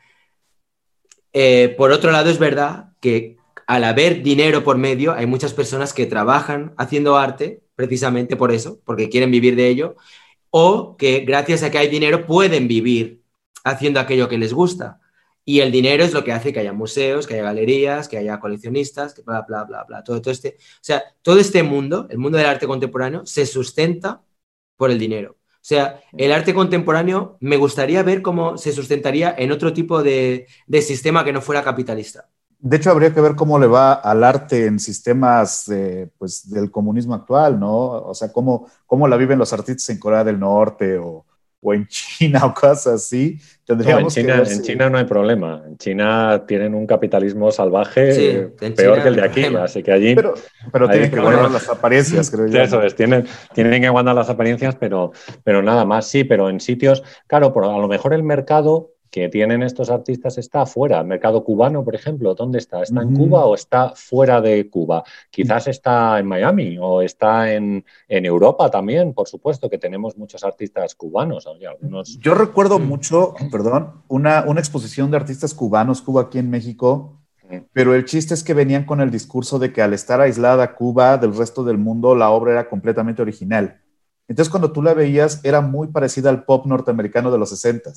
Eh, 1.35 1.75
por 1.77 1.93
otro 1.93 2.11
lado, 2.11 2.31
es 2.31 2.39
verdad 2.39 2.95
que 3.01 3.37
al 3.67 3.85
haber 3.85 4.23
dinero 4.23 4.65
por 4.65 4.79
medio, 4.79 5.13
hay 5.13 5.27
muchas 5.27 5.53
personas 5.53 5.93
que 5.93 6.07
trabajan 6.07 6.73
haciendo 6.79 7.19
arte 7.19 7.63
precisamente 7.75 8.35
por 8.35 8.51
eso, 8.51 8.81
porque 8.87 9.11
quieren 9.11 9.31
vivir 9.31 9.57
de 9.57 9.69
ello, 9.69 9.97
o 10.49 10.97
que 10.97 11.21
gracias 11.21 11.63
a 11.63 11.71
que 11.71 11.77
hay 11.77 11.89
dinero 11.89 12.25
pueden 12.25 12.67
vivir 12.67 13.23
haciendo 13.63 14.01
aquello 14.01 14.31
que 14.31 14.39
les 14.39 14.55
gusta. 14.55 15.01
Y 15.45 15.61
el 15.61 15.71
dinero 15.71 16.03
es 16.03 16.15
lo 16.15 16.25
que 16.25 16.33
hace 16.33 16.51
que 16.55 16.61
haya 16.61 16.73
museos, 16.73 17.27
que 17.27 17.35
haya 17.35 17.43
galerías, 17.43 18.09
que 18.09 18.17
haya 18.17 18.41
coleccionistas, 18.41 19.13
que 19.13 19.21
bla, 19.21 19.45
bla, 19.47 19.65
bla, 19.65 19.85
bla. 19.85 20.03
Todo, 20.03 20.23
todo 20.23 20.33
este, 20.33 20.57
o 20.57 20.81
sea, 20.81 21.03
todo 21.21 21.39
este 21.39 21.63
mundo, 21.63 22.07
el 22.09 22.17
mundo 22.17 22.39
del 22.39 22.47
arte 22.47 22.67
contemporáneo, 22.67 23.27
se 23.27 23.45
sustenta 23.45 24.23
por 24.79 24.91
el 24.91 24.99
dinero. 24.99 25.37
O 25.63 25.65
sea, 25.65 26.01
el 26.17 26.33
arte 26.33 26.55
contemporáneo 26.55 27.37
me 27.39 27.57
gustaría 27.57 28.03
ver 28.03 28.21
cómo 28.21 28.59
se 28.59 28.73
sustentaría 28.73 29.33
en 29.39 29.53
otro 29.53 29.73
tipo 29.73 30.03
de, 30.03 30.49
de 30.67 30.83
sistema 30.83 31.25
que 31.25 31.33
no 31.33 31.41
fuera 31.41 31.63
capitalista. 31.63 32.29
De 32.59 32.77
hecho, 32.77 32.91
habría 32.91 33.15
que 33.15 33.21
ver 33.21 33.37
cómo 33.37 33.61
le 33.61 33.69
va 33.69 33.93
al 33.93 34.25
arte 34.25 34.67
en 34.67 34.81
sistemas 34.81 35.71
pues, 36.19 36.51
del 36.51 36.71
comunismo 36.71 37.15
actual, 37.15 37.61
¿no? 37.61 37.77
O 37.77 38.15
sea, 38.15 38.33
cómo, 38.33 38.69
cómo 38.87 39.07
la 39.07 39.17
viven 39.17 39.39
los 39.39 39.53
artistas 39.53 39.89
en 39.91 39.99
Corea 39.99 40.25
del 40.25 40.39
Norte 40.41 40.99
o, 40.99 41.25
o 41.63 41.73
en 41.73 41.87
China 41.87 42.45
o 42.45 42.53
cosas 42.53 42.95
así. 42.95 43.39
Tendríamos 43.65 44.17
en, 44.17 44.27
China, 44.27 44.43
en 44.45 44.63
China 44.63 44.91
no 44.91 44.99
hay 44.99 45.05
problema. 45.05 45.63
En 45.65 45.79
China 45.79 46.45
tienen 46.47 46.75
un 46.75 46.87
capitalismo 46.87 47.51
salvaje 47.53 48.51
peor 48.77 49.03
que 49.03 49.09
el 49.09 49.17
de 49.17 49.23
aquí, 49.23 49.45
así 49.45 49.83
que 49.83 49.93
allí... 49.93 50.15
Pero, 50.17 50.35
pero 50.73 50.89
tienen 50.89 51.11
que 51.11 51.21
guardar 51.21 51.51
las 51.51 51.69
apariencias, 51.69 52.31
creo 52.31 52.49
yo. 52.49 52.61
Eso 52.61 52.83
es, 52.83 52.97
tienen, 52.97 53.27
tienen 53.55 53.81
que 53.81 53.89
guardar 53.89 54.17
las 54.17 54.29
apariencias, 54.29 54.75
pero, 54.75 55.13
pero 55.45 55.63
nada 55.63 55.85
más, 55.85 56.07
sí, 56.07 56.25
pero 56.25 56.51
en 56.51 56.59
sitios... 56.59 57.05
Claro, 57.29 57.55
a 57.57 57.79
lo 57.79 57.89
mejor 57.89 58.13
el 58.13 58.25
mercado 58.25 58.91
que 59.13 59.29
tienen 59.29 59.63
estos 59.63 59.91
artistas 59.91 60.39
está 60.39 60.63
afuera. 60.63 60.99
El 61.01 61.07
mercado 61.07 61.45
cubano, 61.45 61.85
por 61.85 61.95
ejemplo, 61.95 62.35
¿dónde 62.35 62.59
está? 62.59 62.83
¿Está 62.83 63.03
en 63.03 63.15
Cuba 63.15 63.45
o 63.45 63.55
está 63.55 63.91
fuera 63.95 64.41
de 64.41 64.71
Cuba? 64.71 65.05
Quizás 65.31 65.69
está 65.69 66.19
en 66.19 66.27
Miami 66.27 66.79
o 66.81 67.03
está 67.03 67.53
en, 67.53 67.85
Europa 68.09 68.71
también, 68.71 69.13
por 69.13 69.29
supuesto, 69.29 69.69
que 69.69 69.77
tenemos 69.77 70.17
muchos 70.17 70.43
artistas 70.45 70.95
cubanos. 70.95 71.47
Algunos... 71.47 72.19
Yo 72.21 72.35
recuerdo 72.35 72.79
mucho, 72.79 73.35
perdón, 73.51 74.03
una, 74.09 74.45
una 74.47 74.61
exposición 74.61 75.11
de 75.11 75.19
artistas 75.19 75.53
cubanos, 75.53 76.01
Cuba 76.01 76.23
aquí 76.23 76.39
en 76.39 76.49
México, 76.49 77.21
pero 77.75 77.95
el 77.95 78.07
chiste 78.07 78.33
es 78.33 78.43
que 78.43 78.55
venían 78.55 78.87
con 78.87 79.03
el 79.03 79.11
discurso 79.11 79.59
de 79.59 79.75
que 79.75 79.83
al 79.83 79.93
estar 79.93 80.23
aislada 80.23 80.75
Cuba 80.75 81.19
del 81.19 81.37
resto 81.37 81.65
del 81.65 81.77
mundo, 81.77 82.15
la 82.15 82.31
obra 82.31 82.53
era 82.53 82.69
completamente 82.71 83.21
original. 83.21 83.79
Entonces, 84.27 84.51
cuando 84.51 84.73
tú 84.73 84.81
la 84.81 84.95
veías, 84.95 85.45
era 85.45 85.61
muy 85.61 85.89
parecida 85.89 86.31
al 86.31 86.47
pop 86.47 86.65
norteamericano 86.65 87.31
de 87.31 87.37
los 87.37 87.51
60 87.51 87.93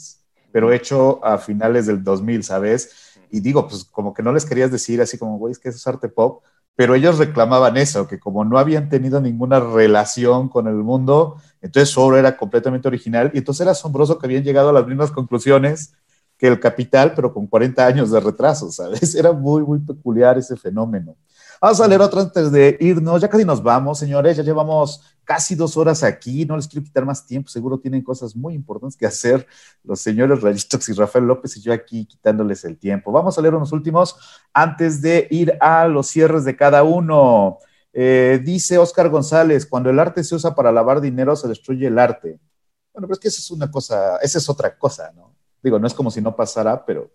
pero 0.56 0.72
hecho 0.72 1.20
a 1.22 1.38
finales 1.38 1.86
del 1.86 2.02
2000, 2.02 2.42
¿sabes? 2.42 3.18
Y 3.30 3.42
digo, 3.42 3.68
pues 3.68 3.84
como 3.84 4.14
que 4.14 4.24
no 4.24 4.32
les 4.32 4.46
querías 4.46 4.72
decir 4.72 5.02
así 5.02 5.18
como, 5.18 5.38
güey, 5.38 5.52
es 5.52 5.60
que 5.60 5.68
eso 5.68 5.76
es 5.76 5.86
arte 5.86 6.08
pop, 6.08 6.46
pero 6.78 6.96
ellos 6.96 7.18
reclamaban 7.18 7.76
eso, 7.76 8.08
que 8.08 8.22
como 8.22 8.46
no 8.46 8.58
habían 8.58 8.88
tenido 8.88 9.20
ninguna 9.20 9.60
relación 9.60 10.48
con 10.48 10.70
el 10.70 10.76
mundo, 10.76 11.36
entonces 11.62 11.90
su 11.90 12.00
obra 12.00 12.20
era 12.20 12.38
completamente 12.38 12.88
original 12.88 13.32
y 13.34 13.40
entonces 13.40 13.64
era 13.64 13.72
asombroso 13.72 14.18
que 14.18 14.28
habían 14.28 14.46
llegado 14.46 14.70
a 14.70 14.72
las 14.72 14.88
mismas 14.88 15.12
conclusiones 15.12 15.94
que 16.38 16.48
el 16.48 16.58
capital, 16.62 17.12
pero 17.14 17.34
con 17.34 17.48
40 17.48 17.86
años 17.86 18.10
de 18.12 18.22
retraso, 18.22 18.72
¿sabes? 18.72 19.14
Era 19.16 19.34
muy, 19.34 19.62
muy 19.62 19.80
peculiar 19.80 20.38
ese 20.38 20.56
fenómeno. 20.56 21.18
Vamos 21.66 21.82
a 21.82 21.88
leer 21.88 22.02
otro 22.02 22.22
antes 22.22 22.52
de 22.52 22.78
irnos. 22.80 23.20
Ya 23.20 23.28
casi 23.28 23.44
nos 23.44 23.64
vamos, 23.64 23.98
señores. 23.98 24.38
Ya 24.38 24.44
llevamos 24.44 25.02
casi 25.24 25.56
dos 25.56 25.76
horas 25.78 26.04
aquí. 26.04 26.46
No 26.46 26.58
les 26.58 26.68
quiero 26.68 26.86
quitar 26.86 27.04
más 27.06 27.26
tiempo. 27.26 27.50
Seguro 27.50 27.80
tienen 27.80 28.04
cosas 28.04 28.36
muy 28.36 28.54
importantes 28.54 28.96
que 28.96 29.08
hacer 29.08 29.48
los 29.84 30.00
señores 30.00 30.42
Rayitos 30.44 30.88
y 30.90 30.94
Rafael 30.94 31.26
López 31.26 31.58
y 31.58 31.62
yo 31.62 31.74
aquí 31.74 32.06
quitándoles 32.06 32.64
el 32.66 32.78
tiempo. 32.78 33.12
Vamos 33.12 33.36
a 33.36 33.42
leer 33.42 33.56
unos 33.56 33.72
últimos 33.72 34.16
antes 34.54 35.02
de 35.02 35.28
ir 35.32 35.58
a 35.60 35.88
los 35.88 36.06
cierres 36.06 36.46
de 36.46 36.56
cada 36.56 36.84
uno. 36.84 37.58
Eh, 37.94 38.40
dice 38.46 38.78
Oscar 38.78 39.10
González, 39.10 39.66
cuando 39.66 39.90
el 39.90 39.98
arte 39.98 40.24
se 40.24 40.36
usa 40.36 40.54
para 40.54 40.72
lavar 40.72 41.02
dinero, 41.02 41.36
se 41.36 41.48
destruye 41.48 41.88
el 41.88 41.98
arte. 41.98 42.40
Bueno, 42.94 43.08
pero 43.08 43.14
es 43.14 43.20
que 43.20 43.30
esa 43.30 43.40
es 43.40 43.50
una 43.50 43.72
cosa, 43.72 44.18
esa 44.18 44.38
es 44.38 44.48
otra 44.48 44.78
cosa, 44.78 45.12
¿no? 45.16 45.34
Digo, 45.64 45.80
no 45.80 45.88
es 45.88 45.96
como 45.96 46.12
si 46.12 46.22
no 46.22 46.36
pasara, 46.36 46.86
pero 46.86 47.10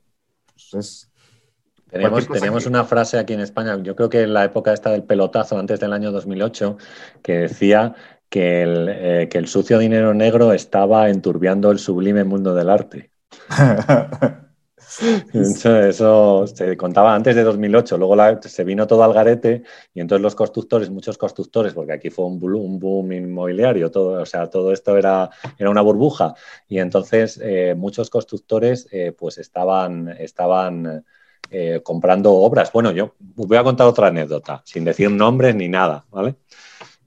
pues, 0.53 0.75
es, 0.75 1.10
tenemos, 1.91 2.67
una 2.67 2.85
frase 2.85 3.19
aquí 3.19 3.33
en 3.33 3.41
España, 3.41 3.79
yo 3.83 3.97
creo 3.97 4.09
que 4.09 4.23
en 4.23 4.35
la 4.35 4.45
época 4.45 4.73
esta 4.73 4.91
del 4.91 5.05
pelotazo, 5.05 5.59
antes 5.59 5.81
del 5.81 5.93
año 5.93 6.13
2008, 6.13 6.77
que 7.23 7.39
decía 7.39 7.95
que 8.29 8.63
el, 8.63 8.89
eh, 8.89 9.29
que 9.31 9.39
el 9.39 9.49
sucio 9.49 9.79
dinero 9.79 10.15
negro 10.15 10.53
estaba 10.53 11.11
enturbiando 11.11 11.71
el 11.71 11.79
sublime 11.79 12.25
mundo 12.25 12.55
del 12.55 12.71
arte. 12.71 13.11
Eso, 15.33 16.47
se 16.47 16.77
contaba 16.77 17.15
antes 17.15 17.37
de 17.37 17.45
2008, 17.45 17.97
luego 17.97 18.17
se 18.41 18.65
vino 18.65 18.87
todo 18.87 19.05
al 19.05 19.13
garete 19.13 19.63
y 19.95 20.01
entonces 20.01 20.23
los 20.23 20.35
constructores, 20.35 20.91
muchos 20.91 21.17
constructores, 21.17 21.75
porque 21.75 21.93
aquí 21.93 22.11
fue 22.11 22.25
un 22.27 22.41
boom, 22.41 23.13
inmobiliario, 23.13 23.91
todo, 23.91 24.21
o 24.23 24.27
sea, 24.27 24.49
todo 24.49 24.73
esto 24.73 24.97
era, 24.97 25.31
era 25.59 25.71
una 25.71 25.81
burbuja 25.81 26.35
y 26.69 26.79
entonces 26.79 27.39
eh, 27.43 27.75
muchos 27.77 28.11
constructores 28.11 28.89
eh, 28.91 29.13
pues 29.17 29.39
estaban, 29.39 30.09
estaban 30.09 31.05
eh, 31.53 31.81
comprando 31.83 32.33
obras. 32.33 32.73
Bueno, 32.73 32.93
yo 32.93 33.15
voy 33.19 33.57
a 33.57 33.65
contar 33.65 33.89
otra 33.89 34.07
anécdota, 34.07 34.63
sin 34.65 34.85
decir 34.85 35.11
nombres 35.11 35.55
ni 35.57 35.69
nada, 35.69 36.05
¿vale? 36.11 36.37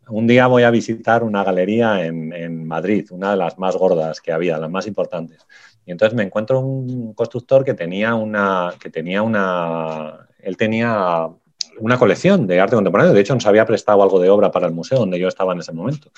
Un 0.10 0.28
día 0.28 0.48
voy 0.48 0.64
a 0.64 0.70
visitar 0.70 1.24
una 1.24 1.46
galería 1.46 2.06
en, 2.06 2.68
Madrid, 2.68 3.08
una 3.12 3.32
de 3.32 3.38
las 3.38 3.58
más 3.58 3.78
gordas 3.78 4.20
que 4.20 4.34
había, 4.34 4.58
las 4.58 4.70
más 4.70 4.86
importantes. 4.86 5.48
Y 5.86 5.92
entonces 5.92 6.14
me 6.14 6.24
encuentro 6.24 6.60
un 6.60 7.14
constructor 7.14 7.64
que 7.64 7.74
tenía 7.74 8.16
una, 8.16 8.74
que 8.82 8.90
tenía 8.90 9.22
una, 9.22 10.28
él 10.40 10.58
tenía 10.58 11.30
una 11.80 11.98
colección 11.98 12.46
de 12.46 12.60
arte 12.60 12.76
contemporáneo. 12.76 13.14
De 13.14 13.22
hecho, 13.22 13.34
nos 13.34 13.46
había 13.46 13.66
prestado 13.66 14.04
algo 14.04 14.20
de 14.20 14.30
obra 14.30 14.52
para 14.52 14.68
el 14.68 14.74
museo 14.74 15.00
donde 15.00 15.20
yo 15.20 15.30
estaba 15.30 15.54
en 15.54 15.60
ese 15.60 15.72
momento. 15.72 16.12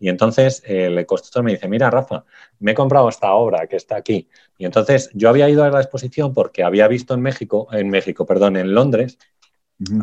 Y 0.00 0.08
entonces 0.08 0.62
el 0.66 1.06
constructor 1.06 1.44
me 1.44 1.52
dice, 1.52 1.68
mira, 1.68 1.90
Rafa, 1.90 2.24
me 2.58 2.72
he 2.72 2.74
comprado 2.74 3.08
esta 3.08 3.32
obra 3.32 3.66
que 3.66 3.76
está 3.76 3.96
aquí. 3.96 4.28
Y 4.58 4.64
entonces 4.64 5.10
yo 5.14 5.28
había 5.28 5.48
ido 5.48 5.64
a 5.64 5.70
la 5.70 5.80
exposición 5.80 6.34
porque 6.34 6.64
había 6.64 6.88
visto 6.88 7.14
en 7.14 7.20
México, 7.20 7.68
en 7.72 7.88
México, 7.88 8.26
perdón, 8.26 8.56
en 8.56 8.74
Londres, 8.74 9.18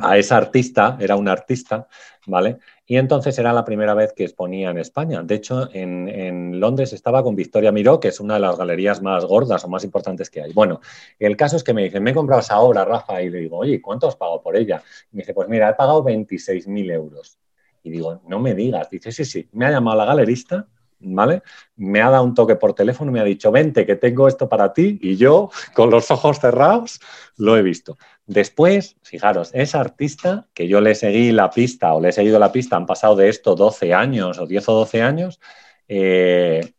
a 0.02 0.18
esa 0.18 0.38
artista, 0.38 0.98
era 1.02 1.18
una 1.18 1.34
artista, 1.34 1.88
¿vale? 2.28 2.60
Y 2.86 2.96
entonces 2.96 3.38
era 3.38 3.52
la 3.52 3.66
primera 3.66 3.94
vez 3.94 4.14
que 4.14 4.24
exponía 4.24 4.70
en 4.70 4.78
España. 4.78 5.22
De 5.22 5.36
hecho, 5.36 5.70
en, 5.74 6.60
Londres 6.60 6.94
estaba 6.94 7.22
con 7.24 7.36
Victoria 7.36 7.74
Miró, 7.74 8.00
que 8.00 8.08
es 8.08 8.20
una 8.22 8.36
de 8.36 8.40
las 8.40 8.58
galerías 8.58 9.02
más 9.02 9.26
gordas 9.26 9.66
o 9.66 9.68
más 9.68 9.84
importantes 9.84 10.30
que 10.30 10.42
hay. 10.42 10.54
Bueno, 10.54 10.80
el 11.20 11.36
caso 11.36 11.58
es 11.58 11.64
que 11.64 11.74
me 11.74 11.84
dicen, 11.84 12.04
me 12.04 12.12
he 12.12 12.14
comprado 12.14 12.42
esa 12.42 12.60
obra, 12.60 12.86
Rafa, 12.86 13.22
y 13.22 13.30
le 13.30 13.40
digo, 13.40 13.58
oye, 13.58 13.82
¿cuánto 13.82 14.08
has 14.08 14.16
pagado 14.16 14.42
por 14.42 14.56
ella? 14.56 14.82
Y 15.12 15.18
me 15.18 15.24
dice, 15.24 15.34
pues 15.34 15.50
mira, 15.50 15.70
he 15.70 15.74
pagado 15.74 16.04
26.000 16.04 16.92
euros. 16.92 17.38
Y 17.84 17.90
digo, 17.90 18.22
no 18.28 18.40
me 18.40 18.56
digas. 18.56 18.90
Dice, 18.90 19.12
sí, 19.12 19.26
sí, 19.26 19.50
me 19.52 19.66
ha 19.66 19.72
llamado 19.72 19.98
la 19.98 20.06
galerista, 20.06 20.68
Me 21.06 22.02
ha 22.02 22.10
dado 22.10 22.24
un 22.24 22.34
toque 22.34 22.56
por 22.56 22.74
teléfono, 22.74 23.12
me 23.12 23.20
ha 23.20 23.24
dicho, 23.24 23.52
vente, 23.52 23.86
que 23.86 23.96
tengo 23.96 24.28
esto 24.28 24.50
para 24.50 24.74
ti. 24.74 25.00
Y 25.02 25.16
yo, 25.16 25.50
con 25.74 25.90
los 25.90 26.12
ojos 26.12 26.40
cerrados, 26.40 27.00
lo 27.38 27.58
he 27.58 27.62
visto. 27.62 27.98
Después, 28.26 28.98
fijaros, 29.04 29.52
esa 29.54 29.80
artista 29.80 30.48
que 30.54 30.68
yo 30.68 30.82
le 30.82 30.96
seguí 30.96 31.32
la 31.32 31.50
pista 31.50 31.94
o 31.94 32.02
le 32.02 32.10
he 32.10 32.12
seguido 32.12 32.40
la 32.40 32.52
pista, 32.52 32.76
han 32.76 32.86
pasado 32.86 33.16
de 33.16 33.30
esto 33.30 33.56
12 33.56 33.94
años 33.94 34.40
o 34.40 34.48
10 34.48 34.70
o 34.70 34.74
12 34.74 35.02
años, 35.02 35.40
eh, 35.88 36.74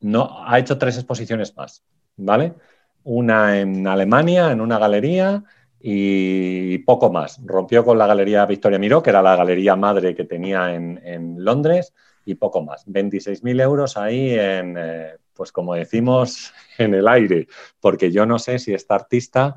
no, 0.00 0.44
ha 0.46 0.58
hecho 0.58 0.78
tres 0.78 0.96
exposiciones 0.96 1.56
más, 1.56 1.82
¿vale? 2.16 2.54
Una 3.04 3.58
en 3.60 3.86
Alemania, 3.86 4.52
en 4.52 4.60
una 4.60 4.78
galería, 4.78 5.44
y 5.88 6.78
poco 6.78 7.12
más. 7.12 7.40
Rompió 7.44 7.84
con 7.84 7.96
la 7.96 8.08
Galería 8.08 8.44
Victoria 8.44 8.78
Miró, 8.78 9.02
que 9.04 9.10
era 9.10 9.22
la 9.22 9.36
galería 9.36 9.76
madre 9.76 10.16
que 10.16 10.24
tenía 10.24 10.74
en, 10.74 11.36
Londres, 11.38 11.94
y 12.26 12.34
poco 12.34 12.62
más. 12.62 12.84
26.000 12.86 13.60
euros 13.62 13.96
ahí 13.96 14.30
en, 14.34 14.76
eh, 14.78 15.16
pues 15.32 15.52
como 15.52 15.74
decimos, 15.74 16.52
en 16.78 16.92
el 16.94 17.08
aire, 17.08 17.46
porque 17.80 18.10
yo 18.12 18.26
no 18.26 18.38
sé 18.38 18.58
si 18.58 18.74
esta 18.74 18.96
artista 18.96 19.56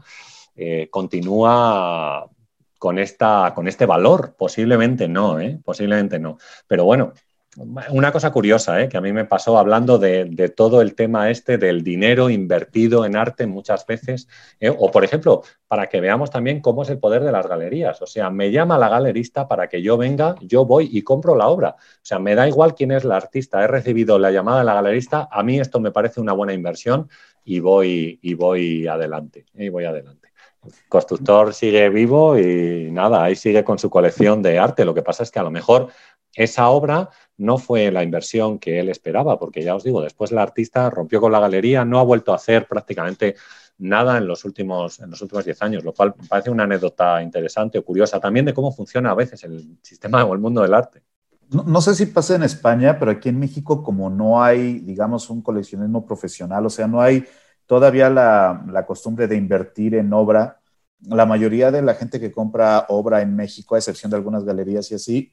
eh, 0.56 0.88
continúa 0.90 2.30
con, 2.78 3.00
esta, 3.00 3.52
con 3.54 3.68
este 3.68 3.86
valor. 3.86 4.36
Posiblemente 4.38 5.08
no, 5.08 5.40
¿eh? 5.40 5.60
posiblemente 5.64 6.20
no. 6.20 6.38
Pero 6.68 6.86
bueno, 6.86 7.14
una 7.58 8.12
cosa 8.12 8.32
curiosa 8.32 8.82
¿eh? 8.82 8.90
que 8.90 8.98
a 8.98 9.02
mí 9.02 9.12
me 9.12 9.26
pasó 9.26 9.58
hablando 9.58 9.98
de, 9.98 10.54
todo 10.56 10.82
el 10.82 10.94
tema 10.94 11.32
este 11.32 11.58
del 11.58 11.84
dinero 11.84 12.30
invertido 12.30 13.06
en 13.06 13.16
arte 13.16 13.48
muchas 13.48 13.86
veces, 13.88 14.28
¿eh? 14.60 14.70
o 14.70 14.92
por 14.92 15.04
ejemplo, 15.04 15.42
para 15.68 15.88
que 15.88 16.00
veamos 16.00 16.30
también 16.30 16.62
cómo 16.62 16.84
es 16.84 16.90
el 16.90 17.00
poder 17.00 17.24
de 17.24 17.32
las 17.32 17.48
galerías. 17.48 18.02
O 18.02 18.06
sea, 18.06 18.30
me 18.30 18.52
llama 18.52 18.78
la 18.78 18.90
galerista 18.90 19.48
para 19.48 19.68
que 19.68 19.82
yo 19.82 19.98
venga, 19.98 20.36
yo 20.42 20.66
voy 20.66 20.90
y 20.92 21.02
compro 21.02 21.36
la 21.36 21.48
obra. 21.48 21.76
O 21.80 22.04
sea, 22.04 22.20
me 22.20 22.36
da 22.36 22.48
igual 22.48 22.76
quién 22.76 22.92
es 22.92 23.04
la 23.04 23.18
artista, 23.18 23.64
he 23.64 23.68
recibido 23.68 24.20
la 24.20 24.32
llamada 24.32 24.60
de 24.60 24.66
la 24.66 24.76
galerista, 24.76 25.28
a 25.32 25.42
mí 25.42 25.60
esto 25.60 25.80
me 25.80 25.92
parece 25.92 26.22
una 26.22 26.34
buena 26.34 26.54
inversión 26.54 27.10
y 27.44 27.60
voy, 27.60 28.20
y 28.22 28.36
voy 28.36 28.88
adelante, 28.88 29.46
y 29.56 29.70
voy 29.70 29.86
adelante. 29.86 30.30
El 30.66 30.74
constructor 30.90 31.54
sigue 31.54 31.88
vivo 31.90 32.38
y 32.38 32.92
nada, 32.92 33.24
ahí 33.24 33.36
sigue 33.36 33.64
con 33.64 33.80
su 33.80 33.90
colección 33.90 34.42
de 34.42 34.60
arte. 34.60 34.84
Lo 34.84 34.94
que 34.94 35.02
pasa 35.02 35.24
es 35.24 35.32
que 35.32 35.40
a 35.40 35.44
lo 35.44 35.52
mejor 35.52 35.88
esa 36.34 36.70
obra 36.70 37.10
no 37.38 37.58
fue 37.58 37.92
la 37.92 38.04
inversión 38.04 38.60
que 38.60 38.80
él 38.80 38.90
esperaba, 38.90 39.40
porque 39.40 39.64
ya 39.64 39.76
os 39.76 39.84
digo, 39.84 40.02
después 40.02 40.32
el 40.32 40.38
artista 40.38 40.90
rompió 40.90 41.22
con 41.22 41.32
la 41.32 41.40
galería, 41.40 41.86
no 41.86 42.00
ha 42.00 42.04
vuelto 42.04 42.32
a 42.32 42.36
hacer 42.36 42.68
prácticamente 42.68 43.36
nada 43.80 44.18
en 44.18 44.28
los 44.28 44.44
últimos 44.46 45.00
en 45.00 45.10
los 45.10 45.22
últimos 45.22 45.46
10 45.46 45.62
años, 45.62 45.84
lo 45.84 45.94
cual 45.94 46.14
me 46.18 46.28
parece 46.28 46.50
una 46.50 46.64
anécdota 46.64 47.24
interesante 47.24 47.80
o 47.80 47.86
curiosa 47.86 48.20
también 48.20 48.46
de 48.46 48.54
cómo 48.54 48.72
funciona 48.72 49.12
a 49.12 49.16
veces 49.16 49.44
el 49.46 49.78
sistema 49.82 50.24
o 50.26 50.34
el 50.34 50.40
mundo 50.40 50.62
del 50.62 50.74
arte. 50.74 51.02
No, 51.50 51.82
sé 51.82 51.96
si 51.96 52.06
pasa 52.06 52.36
en 52.36 52.44
España, 52.44 53.00
pero 53.00 53.10
aquí 53.10 53.30
en 53.30 53.40
México 53.40 53.82
como 53.82 54.08
no 54.12 54.44
hay, 54.44 54.80
digamos, 54.80 55.32
un 55.32 55.42
coleccionismo 55.42 56.06
profesional, 56.06 56.64
o 56.64 56.70
sea, 56.70 56.88
no 56.88 57.02
hay 57.02 57.26
todavía 57.66 58.08
la, 58.12 58.64
la 58.72 58.86
costumbre 58.86 59.28
de 59.28 59.36
invertir 59.36 59.96
en 59.96 60.14
obra, 60.14 60.62
la 61.02 61.26
mayoría 61.26 61.72
de 61.72 61.82
la 61.82 61.96
gente 61.96 62.20
que 62.20 62.32
compra 62.32 62.86
obra 62.90 63.22
en 63.22 63.36
México, 63.36 63.74
a 63.74 63.80
excepción 63.80 64.12
de 64.12 64.18
algunas 64.18 64.44
galerías 64.44 64.92
y 64.92 64.96
así, 64.96 65.32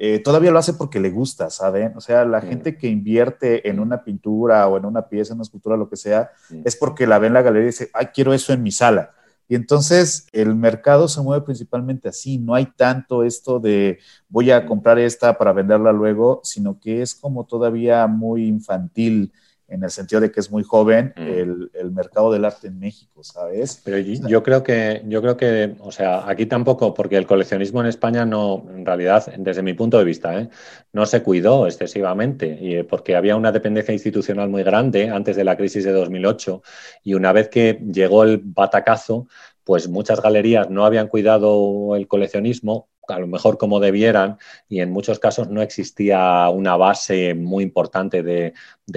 eh, 0.00 0.20
todavía 0.20 0.52
lo 0.52 0.60
hace 0.60 0.74
porque 0.74 1.00
le 1.00 1.10
gusta, 1.10 1.50
¿saben? 1.50 1.92
O 1.96 2.00
sea, 2.00 2.24
la 2.24 2.40
gente 2.40 2.78
que 2.78 2.86
invierte 2.86 3.68
en 3.68 3.80
una 3.80 4.04
pintura 4.04 4.68
o 4.68 4.76
en 4.76 4.84
una 4.84 5.08
pieza, 5.08 5.32
en 5.32 5.38
una 5.38 5.42
escultura, 5.42 5.76
lo 5.76 5.90
que 5.90 5.96
sea, 5.96 6.30
es 6.64 6.76
porque 6.76 7.08
la 7.08 7.18
ve 7.18 7.26
en 7.26 7.32
la 7.32 7.42
galería 7.42 7.64
y 7.64 7.72
dice, 7.72 7.90
ay, 7.92 8.06
quiero 8.14 8.32
eso 8.32 8.52
en 8.52 8.62
mi 8.62 8.70
sala. 8.70 9.10
Y 9.48 9.56
entonces 9.56 10.28
el 10.30 10.54
mercado 10.54 11.08
se 11.08 11.20
mueve 11.20 11.44
principalmente 11.44 12.08
así, 12.08 12.38
no 12.38 12.54
hay 12.54 12.66
tanto 12.66 13.24
esto 13.24 13.58
de 13.58 13.98
voy 14.28 14.52
a 14.52 14.66
comprar 14.66 15.00
esta 15.00 15.36
para 15.36 15.52
venderla 15.52 15.90
luego, 15.90 16.42
sino 16.44 16.78
que 16.78 17.02
es 17.02 17.16
como 17.16 17.44
todavía 17.44 18.06
muy 18.06 18.46
infantil 18.46 19.32
en 19.68 19.84
el 19.84 19.90
sentido 19.90 20.22
de 20.22 20.32
que 20.32 20.40
es 20.40 20.50
muy 20.50 20.62
joven 20.62 21.12
mm. 21.14 21.20
el, 21.20 21.70
el, 21.74 21.90
mercado 21.90 22.32
del 22.32 22.44
arte 22.44 22.68
en 22.68 22.78
México, 22.78 23.22
¿sabes? 23.22 23.80
Pero 23.84 23.98
yo 23.98 24.42
creo 24.42 24.62
que, 24.62 25.02
yo 25.06 25.20
creo 25.20 25.36
que, 25.36 25.76
o 25.80 25.92
sea, 25.92 26.28
aquí 26.28 26.46
tampoco, 26.46 26.94
porque 26.94 27.16
el 27.16 27.26
coleccionismo 27.26 27.80
en 27.80 27.86
España 27.86 28.24
no, 28.24 28.66
en 28.74 28.86
realidad, 28.86 29.30
desde 29.36 29.62
mi 29.62 29.74
punto 29.74 29.98
de 29.98 30.04
vista, 30.04 30.40
¿eh? 30.40 30.48
no 30.92 31.04
se 31.04 31.22
cuidó 31.22 31.66
excesivamente, 31.66 32.58
y, 32.60 32.76
eh, 32.76 32.84
porque 32.84 33.14
había 33.14 33.36
una 33.36 33.52
dependencia 33.52 33.92
institucional 33.92 34.48
muy 34.48 34.62
grande 34.62 35.10
antes 35.10 35.36
de 35.36 35.44
la 35.44 35.56
crisis 35.56 35.84
de 35.84 35.92
2008, 35.92 36.62
y 37.04 37.14
una 37.14 37.32
vez 37.32 37.48
que 37.48 37.78
llegó 37.92 38.24
el 38.24 38.40
batacazo, 38.42 39.28
pues 39.64 39.86
muchas 39.88 40.22
galerías 40.22 40.70
no 40.70 40.86
habían 40.86 41.08
cuidado 41.08 41.94
el 41.94 42.08
coleccionismo 42.08 42.88
a 43.08 43.18
lo 43.18 43.26
mejor 43.26 43.58
como 43.58 43.80
debieran 43.80 44.36
y 44.68 44.80
en 44.80 44.90
muchos 44.90 45.18
casos 45.18 45.48
no 45.48 45.62
existía 45.62 46.48
una 46.50 46.76
base 46.76 47.34
muy 47.34 47.64
importante 47.64 48.22
de, 48.22 48.52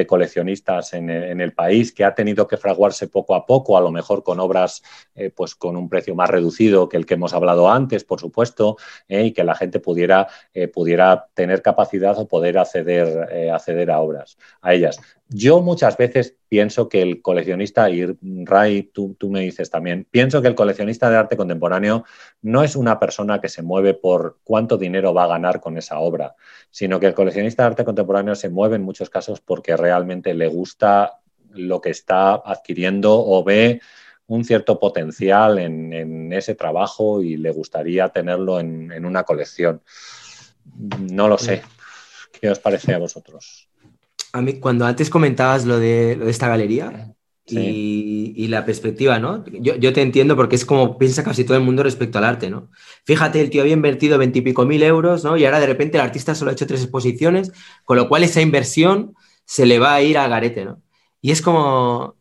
coleccionistas 0.07 0.93
en, 0.93 1.09
el 1.09 1.53
país 1.53 1.91
que 1.91 2.03
ha 2.03 2.15
tenido 2.15 2.47
que 2.47 2.57
fraguarse 2.57 3.07
poco 3.07 3.35
a 3.35 3.45
poco, 3.45 3.77
a 3.77 3.81
lo 3.81 3.91
mejor 3.91 4.23
con 4.23 4.39
obras 4.39 4.81
eh, 5.15 5.29
pues 5.29 5.55
con 5.55 5.75
un 5.75 5.89
precio 5.89 6.15
más 6.15 6.29
reducido 6.29 6.89
que 6.89 6.97
el 6.97 7.05
que 7.05 7.15
hemos 7.15 7.33
hablado 7.33 7.69
antes, 7.69 8.03
por 8.03 8.19
supuesto, 8.19 8.77
eh, 9.07 9.25
y 9.25 9.31
que 9.31 9.43
la 9.43 9.55
gente 9.55 9.79
pudiera, 9.79 10.27
eh, 10.53 10.67
pudiera 10.67 11.27
tener 11.33 11.61
capacidad 11.61 12.17
o 12.17 12.27
poder 12.27 12.57
acceder, 12.57 13.51
acceder 13.51 13.91
a 13.91 13.99
obras, 13.99 14.37
a 14.61 14.73
ellas. 14.73 14.99
Yo 15.33 15.61
muchas 15.61 15.95
veces 15.95 16.35
pienso 16.49 16.89
que 16.89 17.01
el 17.01 17.21
coleccionista, 17.21 17.89
y 17.89 18.05
Ray, 18.43 18.83
tú, 18.83 19.15
tú, 19.17 19.29
me 19.29 19.39
dices 19.39 19.69
también, 19.69 20.05
pienso 20.11 20.41
que 20.41 20.49
el 20.49 20.55
coleccionista 20.55 21.09
de 21.09 21.15
arte 21.15 21.37
contemporáneo 21.37 22.03
no 22.41 22.63
es 22.63 22.75
una 22.75 22.99
persona 22.99 23.39
que 23.39 23.47
se 23.47 23.61
mueve 23.61 23.93
por 23.93 24.39
cuánto 24.43 24.77
dinero 24.77 25.13
va 25.13 25.23
a 25.23 25.27
ganar 25.27 25.61
con 25.61 25.77
esa 25.77 25.99
obra, 25.99 26.35
sino 26.69 26.99
que 26.99 27.07
el 27.07 27.13
coleccionista 27.13 27.63
de 27.63 27.67
arte 27.67 27.85
contemporáneo 27.85 28.35
se 28.35 28.49
mueve 28.49 28.75
en 28.75 28.81
muchos 28.81 29.09
casos 29.09 29.39
porque 29.39 29.77
realmente 29.81 30.33
le 30.33 30.47
gusta 30.47 31.19
lo 31.53 31.81
que 31.81 31.89
está 31.89 32.35
adquiriendo 32.35 33.13
o 33.13 33.43
ve 33.43 33.81
un 34.27 34.45
cierto 34.45 34.79
potencial 34.79 35.59
en, 35.59 36.31
ese 36.31 36.55
trabajo 36.55 37.21
y 37.21 37.35
le 37.35 37.51
gustaría 37.51 38.07
tenerlo 38.07 38.59
en, 38.59 38.91
en 38.93 39.05
una 39.05 39.23
colección. 39.23 39.81
No 41.11 41.27
lo 41.27 41.37
sé. 41.37 41.61
¿Qué 42.39 42.49
os 42.49 42.59
parece 42.59 42.93
a 42.93 42.99
vosotros? 42.99 43.67
a 44.33 44.41
mí, 44.41 44.59
cuando 44.59 44.85
antes 44.85 45.09
comentabas 45.09 45.65
lo 45.65 45.79
de, 45.79 46.19
esta 46.27 46.47
galería 46.47 47.13
y, 47.45 48.47
la 48.47 48.65
perspectiva, 48.65 49.19
¿no? 49.19 49.43
Yo, 49.45 49.93
te 49.93 50.01
entiendo 50.01 50.35
porque 50.35 50.55
es 50.55 50.65
como 50.65 50.97
piensa 50.97 51.23
casi 51.23 51.43
todo 51.43 51.57
el 51.57 51.63
mundo 51.63 51.83
respecto 51.83 52.17
al 52.17 52.23
arte, 52.23 52.49
¿no? 52.49 52.69
Fíjate, 53.03 53.41
el 53.41 53.49
tío 53.49 53.61
había 53.61 53.73
invertido 53.73 54.17
veintipico 54.17 54.65
mil 54.65 54.83
euros, 54.83 55.23
¿no? 55.23 55.35
Y 55.35 55.45
ahora 55.45 55.59
de 55.59 55.67
repente 55.67 55.97
el 55.97 56.03
artista 56.03 56.33
solo 56.33 56.51
ha 56.51 56.53
hecho 56.53 56.67
tres 56.67 56.81
exposiciones, 56.81 57.51
con 57.83 57.97
lo 57.97 58.07
cual 58.07 58.23
esa 58.23 58.41
inversión 58.41 59.15
se 59.51 59.65
le 59.65 59.79
va 59.79 59.95
a 59.95 60.01
ir 60.01 60.17
al 60.17 60.29
garete, 60.29 60.63
¿no? 60.63 60.81
Y 61.19 61.31
es 61.31 61.41
como, 61.41 62.15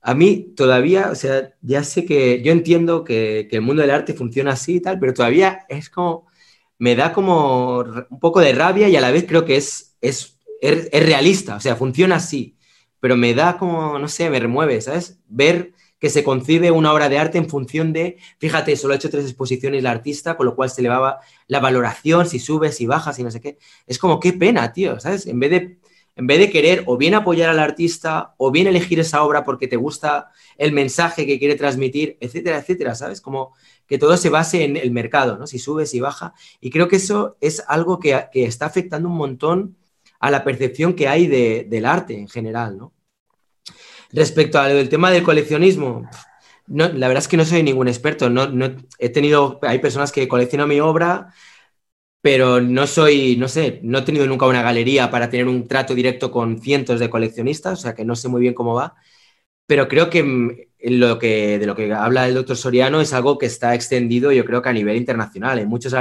a 0.00 0.14
mí 0.14 0.52
todavía, 0.56 1.10
o 1.12 1.14
sea, 1.14 1.54
ya 1.62 1.84
sé 1.84 2.04
que 2.04 2.42
yo 2.42 2.50
entiendo 2.50 3.04
que, 3.04 3.48
el 3.52 3.60
mundo 3.62 3.82
del 3.82 3.92
arte 3.92 4.14
funciona 4.14 4.52
así 4.52 4.76
y 4.76 4.80
tal, 4.80 4.98
pero 4.98 5.14
todavía 5.14 5.64
es 5.68 5.88
como, 5.90 6.26
me 6.76 6.96
da 6.96 7.12
como 7.12 7.78
un 8.10 8.18
poco 8.20 8.40
de 8.40 8.52
rabia 8.52 8.88
y 8.88 8.96
a 8.96 9.00
la 9.00 9.12
vez 9.12 9.26
creo 9.28 9.44
que 9.44 9.56
es, 9.56 9.96
es 10.00 10.40
es, 10.60 11.06
realista, 11.06 11.54
o 11.54 11.60
sea, 11.60 11.76
funciona 11.76 12.16
así, 12.16 12.56
pero 12.98 13.16
me 13.16 13.32
da 13.34 13.56
como, 13.56 13.96
no 14.00 14.08
sé, 14.08 14.28
me 14.28 14.40
remueve, 14.40 14.80
¿sabes? 14.80 15.20
Ver 15.28 15.72
que 16.00 16.10
se 16.10 16.24
concibe 16.24 16.72
una 16.72 16.92
obra 16.92 17.08
de 17.08 17.18
arte 17.18 17.38
en 17.38 17.48
función 17.48 17.92
de, 17.92 18.18
fíjate, 18.40 18.74
solo 18.76 18.94
ha 18.94 18.96
hecho 18.96 19.08
tres 19.10 19.24
exposiciones 19.26 19.78
el 19.78 19.86
artista, 19.86 20.36
con 20.36 20.46
lo 20.46 20.56
cual 20.56 20.68
se 20.68 20.80
elevaba 20.80 21.20
la 21.46 21.60
valoración, 21.60 22.26
si 22.26 22.40
subes, 22.40 22.76
si 22.76 22.86
bajas, 22.86 23.20
y 23.20 23.22
no 23.22 23.30
sé 23.30 23.40
qué. 23.40 23.58
Es 23.86 23.98
como, 24.00 24.18
qué 24.18 24.32
pena, 24.32 24.72
tío, 24.72 24.98
¿sabes? 24.98 25.26
En 25.26 25.38
vez 25.38 25.50
de, 25.52 25.78
en 26.16 26.26
vez 26.26 26.38
de 26.38 26.50
querer 26.50 26.84
o 26.86 26.96
bien 26.96 27.14
apoyar 27.14 27.50
al 27.50 27.58
artista, 27.58 28.34
o 28.36 28.50
bien 28.50 28.66
elegir 28.66 29.00
esa 29.00 29.22
obra 29.22 29.44
porque 29.44 29.68
te 29.68 29.76
gusta 29.76 30.30
el 30.56 30.72
mensaje 30.72 31.26
que 31.26 31.38
quiere 31.38 31.56
transmitir, 31.56 32.16
etcétera, 32.20 32.58
etcétera, 32.58 32.94
¿sabes? 32.94 33.20
Como 33.20 33.54
que 33.86 33.98
todo 33.98 34.16
se 34.16 34.30
base 34.30 34.64
en 34.64 34.76
el 34.76 34.90
mercado, 34.90 35.36
¿no? 35.36 35.46
Si 35.46 35.58
subes 35.58 35.90
si 35.90 36.00
baja. 36.00 36.34
Y 36.60 36.70
creo 36.70 36.88
que 36.88 36.96
eso 36.96 37.36
es 37.40 37.64
algo 37.66 37.98
que, 37.98 38.26
que 38.32 38.44
está 38.44 38.66
afectando 38.66 39.08
un 39.08 39.16
montón 39.16 39.76
a 40.20 40.30
la 40.30 40.44
percepción 40.44 40.94
que 40.94 41.08
hay 41.08 41.26
del 41.26 41.84
arte 41.84 42.18
en 42.18 42.28
general, 42.28 42.78
¿no? 42.78 42.92
Respecto 44.10 44.60
al 44.60 44.88
tema 44.88 45.10
del 45.10 45.24
coleccionismo, 45.24 46.08
la 46.68 47.08
verdad 47.08 47.18
es 47.18 47.28
que 47.28 47.36
no 47.36 47.44
soy 47.44 47.62
ningún 47.62 47.88
experto. 47.88 48.30
No, 48.30 48.48
he 48.98 49.08
tenido, 49.10 49.58
hay 49.62 49.80
personas 49.80 50.12
que 50.12 50.28
coleccionan 50.28 50.68
mi 50.68 50.80
obra, 50.80 51.34
pero 52.24 52.58
no 52.62 52.86
soy, 52.86 53.36
no 53.36 53.48
sé, 53.48 53.80
no 53.82 53.98
he 53.98 54.02
tenido 54.02 54.26
nunca 54.26 54.46
una 54.46 54.62
galería 54.62 55.10
para 55.10 55.28
tener 55.28 55.46
un 55.46 55.68
trato 55.68 55.94
directo 55.94 56.30
con 56.30 56.58
cientos 56.58 56.98
de 56.98 57.10
coleccionistas, 57.10 57.80
o 57.80 57.82
sea 57.82 57.94
que 57.94 58.06
no 58.06 58.16
sé 58.16 58.28
muy 58.28 58.40
bien 58.40 58.54
cómo 58.54 58.74
va. 58.74 58.94
Pero 59.66 59.88
creo 59.88 60.10
que, 60.10 60.22
mm, 60.22 60.50
lo 61.00 61.18
que 61.18 61.58
de 61.58 61.66
lo 61.66 61.76
que 61.76 61.92
habla 61.92 62.28
el 62.28 62.34
doctor 62.34 62.56
Soriano 62.56 63.00
es 63.02 63.12
algo 63.14 63.38
que 63.38 63.46
está 63.46 63.74
extendido, 63.74 64.32
yo 64.32 64.46
creo 64.46 64.62
que 64.62 64.70
a 64.70 64.72
nivel 64.72 64.96
internacional. 64.96 65.58
Hay 65.58 65.66
muchos, 65.66 65.94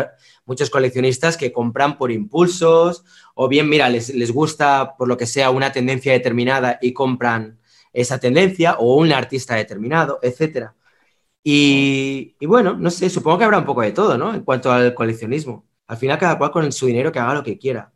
muchos 0.46 0.70
coleccionistas 0.70 1.38
que 1.38 1.52
compran 1.54 1.98
por 1.98 2.12
impulsos 2.12 3.04
o 3.36 3.50
bien, 3.50 3.70
mira, 3.70 3.90
les, 3.90 4.14
les 4.16 4.32
gusta 4.32 4.96
por 4.98 5.10
lo 5.10 5.18
que 5.18 5.26
sea 5.28 5.52
una 5.52 5.72
tendencia 5.74 6.14
determinada 6.14 6.80
y 6.82 6.94
compran 6.94 7.60
esa 7.94 8.20
tendencia 8.20 8.76
o 8.80 8.96
un 8.98 9.12
artista 9.14 9.56
determinado, 9.56 10.20
etc. 10.24 10.72
Y, 11.44 12.36
y, 12.40 12.46
bueno, 12.46 12.76
no 12.76 12.90
sé, 12.92 13.10
supongo 13.10 13.40
que 13.40 13.46
habrá 13.46 13.60
un 13.60 13.66
poco 13.66 13.82
de 13.82 13.92
todo, 13.92 14.18
¿no? 14.18 14.34
En 14.34 14.44
cuanto 14.44 14.72
al 14.72 14.94
coleccionismo. 14.94 15.66
Al 15.88 15.98
final, 15.98 16.18
cada 16.18 16.38
cual 16.38 16.52
con 16.52 16.72
su 16.72 16.86
dinero 16.86 17.12
que 17.12 17.20
haga 17.20 17.34
lo 17.34 17.44
que 17.44 17.58
quiera. 17.58 17.92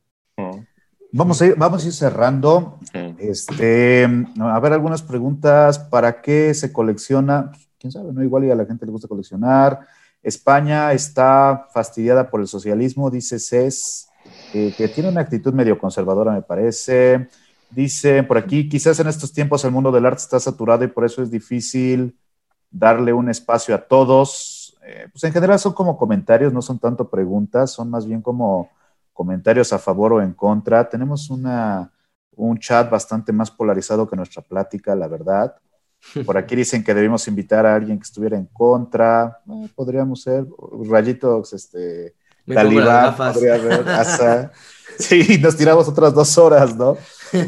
Vamos 1.12 1.42
a 1.42 1.48
ir, 1.48 1.56
vamos 1.58 1.84
a 1.84 1.88
ir 1.88 1.94
cerrando. 1.94 2.80
Este, 3.18 4.08
a 4.40 4.60
ver, 4.60 4.74
algunas 4.74 5.02
preguntas. 5.02 5.80
¿Para 5.80 6.22
qué 6.22 6.54
se 6.54 6.74
colecciona? 6.74 7.52
Quién 7.80 7.92
sabe, 7.92 8.12
¿no? 8.12 8.24
Igual 8.24 8.46
y 8.46 8.52
a 8.52 8.56
la 8.56 8.66
gente 8.66 8.86
le 8.86 8.92
gusta 8.92 9.08
coleccionar. 9.08 9.88
España 10.22 10.92
está 10.94 11.68
fastidiada 11.74 12.30
por 12.30 12.42
el 12.42 12.48
socialismo, 12.48 13.10
dice 13.10 13.40
CES, 13.40 14.10
eh, 14.54 14.74
que 14.76 14.88
tiene 14.90 15.10
una 15.10 15.22
actitud 15.22 15.54
medio 15.54 15.78
conservadora, 15.80 16.34
me 16.34 16.42
parece. 16.42 17.30
Dice 17.70 18.24
por 18.24 18.38
aquí, 18.38 18.68
quizás 18.68 19.00
en 19.00 19.08
estos 19.08 19.34
tiempos 19.34 19.64
el 19.64 19.72
mundo 19.72 19.92
del 19.92 20.06
arte 20.06 20.22
está 20.22 20.40
saturado 20.40 20.84
y 20.84 20.88
por 20.88 21.06
eso 21.06 21.22
es 21.22 21.32
difícil 21.32 22.18
darle 22.72 23.14
un 23.14 23.30
espacio 23.30 23.76
a 23.76 23.80
todos. 23.80 24.57
Eh, 24.90 25.10
pues 25.12 25.22
en 25.26 25.34
general 25.34 25.60
son 25.60 25.74
como 25.74 25.98
comentarios, 25.98 26.54
no 26.54 26.62
son 26.62 26.80
tanto 26.80 27.10
preguntas, 27.10 27.72
son 27.72 27.90
más 27.90 28.06
bien 28.06 28.22
como 28.22 28.72
comentarios 29.12 29.74
a 29.74 29.80
favor 29.80 30.14
o 30.14 30.22
en 30.22 30.34
contra. 30.34 30.88
Tenemos 30.88 31.30
una, 31.30 31.92
un 32.38 32.58
chat 32.58 32.90
bastante 32.90 33.34
más 33.34 33.52
polarizado 33.52 34.08
que 34.08 34.16
nuestra 34.16 34.42
plática, 34.42 34.96
la 34.96 35.10
verdad. 35.10 35.54
Por 36.26 36.38
aquí 36.38 36.56
dicen 36.64 36.86
que 36.86 36.94
debemos 36.94 37.28
invitar 37.28 37.66
a 37.66 37.76
alguien 37.76 38.00
que 38.00 38.04
estuviera 38.04 38.38
en 38.38 38.46
contra. 38.46 39.40
Eh, 39.50 39.68
podríamos 39.76 40.22
ser 40.22 40.46
rayitos, 40.90 41.52
este, 41.52 42.16
talibán, 42.46 43.14
podría 43.18 43.56
haber, 43.56 44.52
Sí, 45.00 45.38
nos 45.40 45.58
tiramos 45.58 45.88
otras 45.90 46.14
dos 46.14 46.38
horas, 46.38 46.76
¿no? 46.76 46.98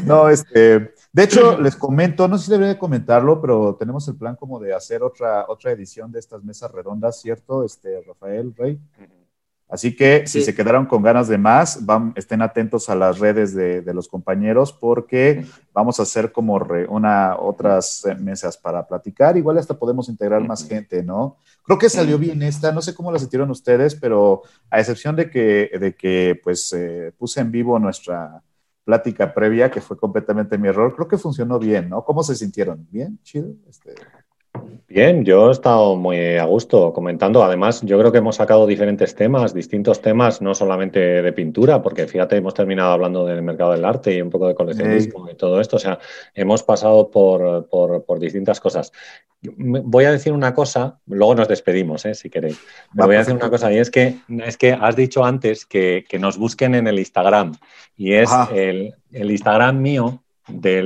No, 0.04 0.28
este, 0.28 0.92
de 1.12 1.22
hecho, 1.22 1.58
les 1.60 1.76
comento, 1.76 2.28
no 2.28 2.38
sé 2.38 2.46
si 2.46 2.50
debería 2.52 2.78
comentarlo, 2.78 3.40
pero 3.40 3.76
tenemos 3.76 4.06
el 4.08 4.16
plan 4.16 4.36
como 4.36 4.58
de 4.60 4.74
hacer 4.74 5.02
otra, 5.02 5.46
otra 5.48 5.72
edición 5.72 6.12
de 6.12 6.20
estas 6.20 6.42
mesas 6.44 6.70
redondas, 6.70 7.20
¿cierto, 7.20 7.64
este, 7.64 8.00
Rafael 8.02 8.54
Rey? 8.56 8.80
Así 9.70 9.94
que 9.94 10.26
si 10.26 10.42
se 10.42 10.52
quedaron 10.52 10.84
con 10.84 11.00
ganas 11.00 11.28
de 11.28 11.38
más, 11.38 11.86
van, 11.86 12.12
estén 12.16 12.42
atentos 12.42 12.90
a 12.90 12.96
las 12.96 13.20
redes 13.20 13.54
de, 13.54 13.94
los 13.94 14.08
compañeros 14.08 14.72
porque 14.72 15.46
vamos 15.72 16.00
a 16.00 16.02
hacer 16.02 16.32
como 16.32 16.60
una, 16.88 17.36
otras 17.38 18.04
mesas 18.18 18.56
para 18.56 18.84
platicar. 18.86 19.36
Igual 19.36 19.58
hasta 19.58 19.78
podemos 19.78 20.08
integrar 20.08 20.42
más 20.42 20.66
gente, 20.66 21.04
¿no? 21.04 21.36
Creo 21.62 21.78
que 21.78 21.88
salió 21.88 22.18
bien 22.18 22.42
esta, 22.42 22.72
no 22.72 22.82
sé 22.82 22.94
cómo 22.94 23.12
la 23.12 23.20
sintieron 23.20 23.48
ustedes, 23.50 23.94
pero 23.94 24.42
a 24.70 24.80
excepción 24.80 25.14
de 25.14 25.30
que, 25.30 25.70
de 25.78 25.94
que 25.94 26.40
pues 26.42 26.72
eh, 26.72 27.12
puse 27.16 27.40
en 27.40 27.52
vivo 27.52 27.78
nuestra 27.78 28.42
plática 28.90 29.32
previa, 29.32 29.70
que 29.70 29.80
fue 29.80 29.96
completamente 29.96 30.58
mi 30.58 30.66
error, 30.66 30.92
creo 30.96 31.06
que 31.06 31.16
funcionó 31.16 31.60
bien, 31.60 31.88
¿no? 31.88 32.04
¿Cómo 32.04 32.24
se 32.24 32.34
sintieron? 32.34 32.88
¿Bien? 32.90 33.20
¿Chido? 33.22 33.54
Este... 33.68 33.94
Bien, 34.90 35.24
yo 35.24 35.48
he 35.48 35.52
estado 35.52 35.94
muy 35.94 36.36
a 36.36 36.44
gusto 36.44 36.92
comentando. 36.92 37.44
Además, 37.44 37.80
yo 37.82 37.96
creo 37.98 38.10
que 38.10 38.18
hemos 38.18 38.34
sacado 38.34 38.66
diferentes 38.66 39.14
temas, 39.14 39.54
distintos 39.54 40.02
temas, 40.02 40.42
no 40.42 40.52
solamente 40.52 40.98
de 41.22 41.32
pintura, 41.32 41.80
porque 41.80 42.08
fíjate, 42.08 42.36
hemos 42.36 42.54
terminado 42.54 42.90
hablando 42.90 43.24
del 43.24 43.40
mercado 43.40 43.70
del 43.70 43.84
arte 43.84 44.16
y 44.16 44.20
un 44.20 44.30
poco 44.30 44.48
de 44.48 44.56
coleccionismo 44.56 45.30
y 45.30 45.36
todo 45.36 45.60
esto. 45.60 45.76
O 45.76 45.78
sea, 45.78 46.00
hemos 46.34 46.64
pasado 46.64 47.08
por, 47.08 47.68
por, 47.68 48.18
distintas 48.18 48.58
cosas. 48.58 48.90
Voy 49.40 50.06
a 50.06 50.10
decir 50.10 50.32
una 50.32 50.54
cosa, 50.54 50.98
luego 51.06 51.36
nos 51.36 51.46
despedimos, 51.46 52.04
¿eh? 52.04 52.16
si 52.16 52.28
queréis. 52.28 52.58
Pero 52.92 53.06
voy 53.06 53.14
a 53.14 53.20
decir 53.20 53.34
una 53.34 53.48
cosa, 53.48 53.72
y 53.72 53.78
es 53.78 53.92
que, 53.92 54.16
es 54.44 54.56
que 54.56 54.72
has 54.72 54.96
dicho 54.96 55.24
antes 55.24 55.66
que, 55.66 56.04
que 56.08 56.18
nos 56.18 56.36
busquen 56.36 56.74
en 56.74 56.88
el 56.88 56.98
Instagram. 56.98 57.52
Y 57.96 58.14
es 58.14 58.30
el, 58.52 58.94
el 59.12 59.30
Instagram 59.30 59.80
mío, 59.80 60.20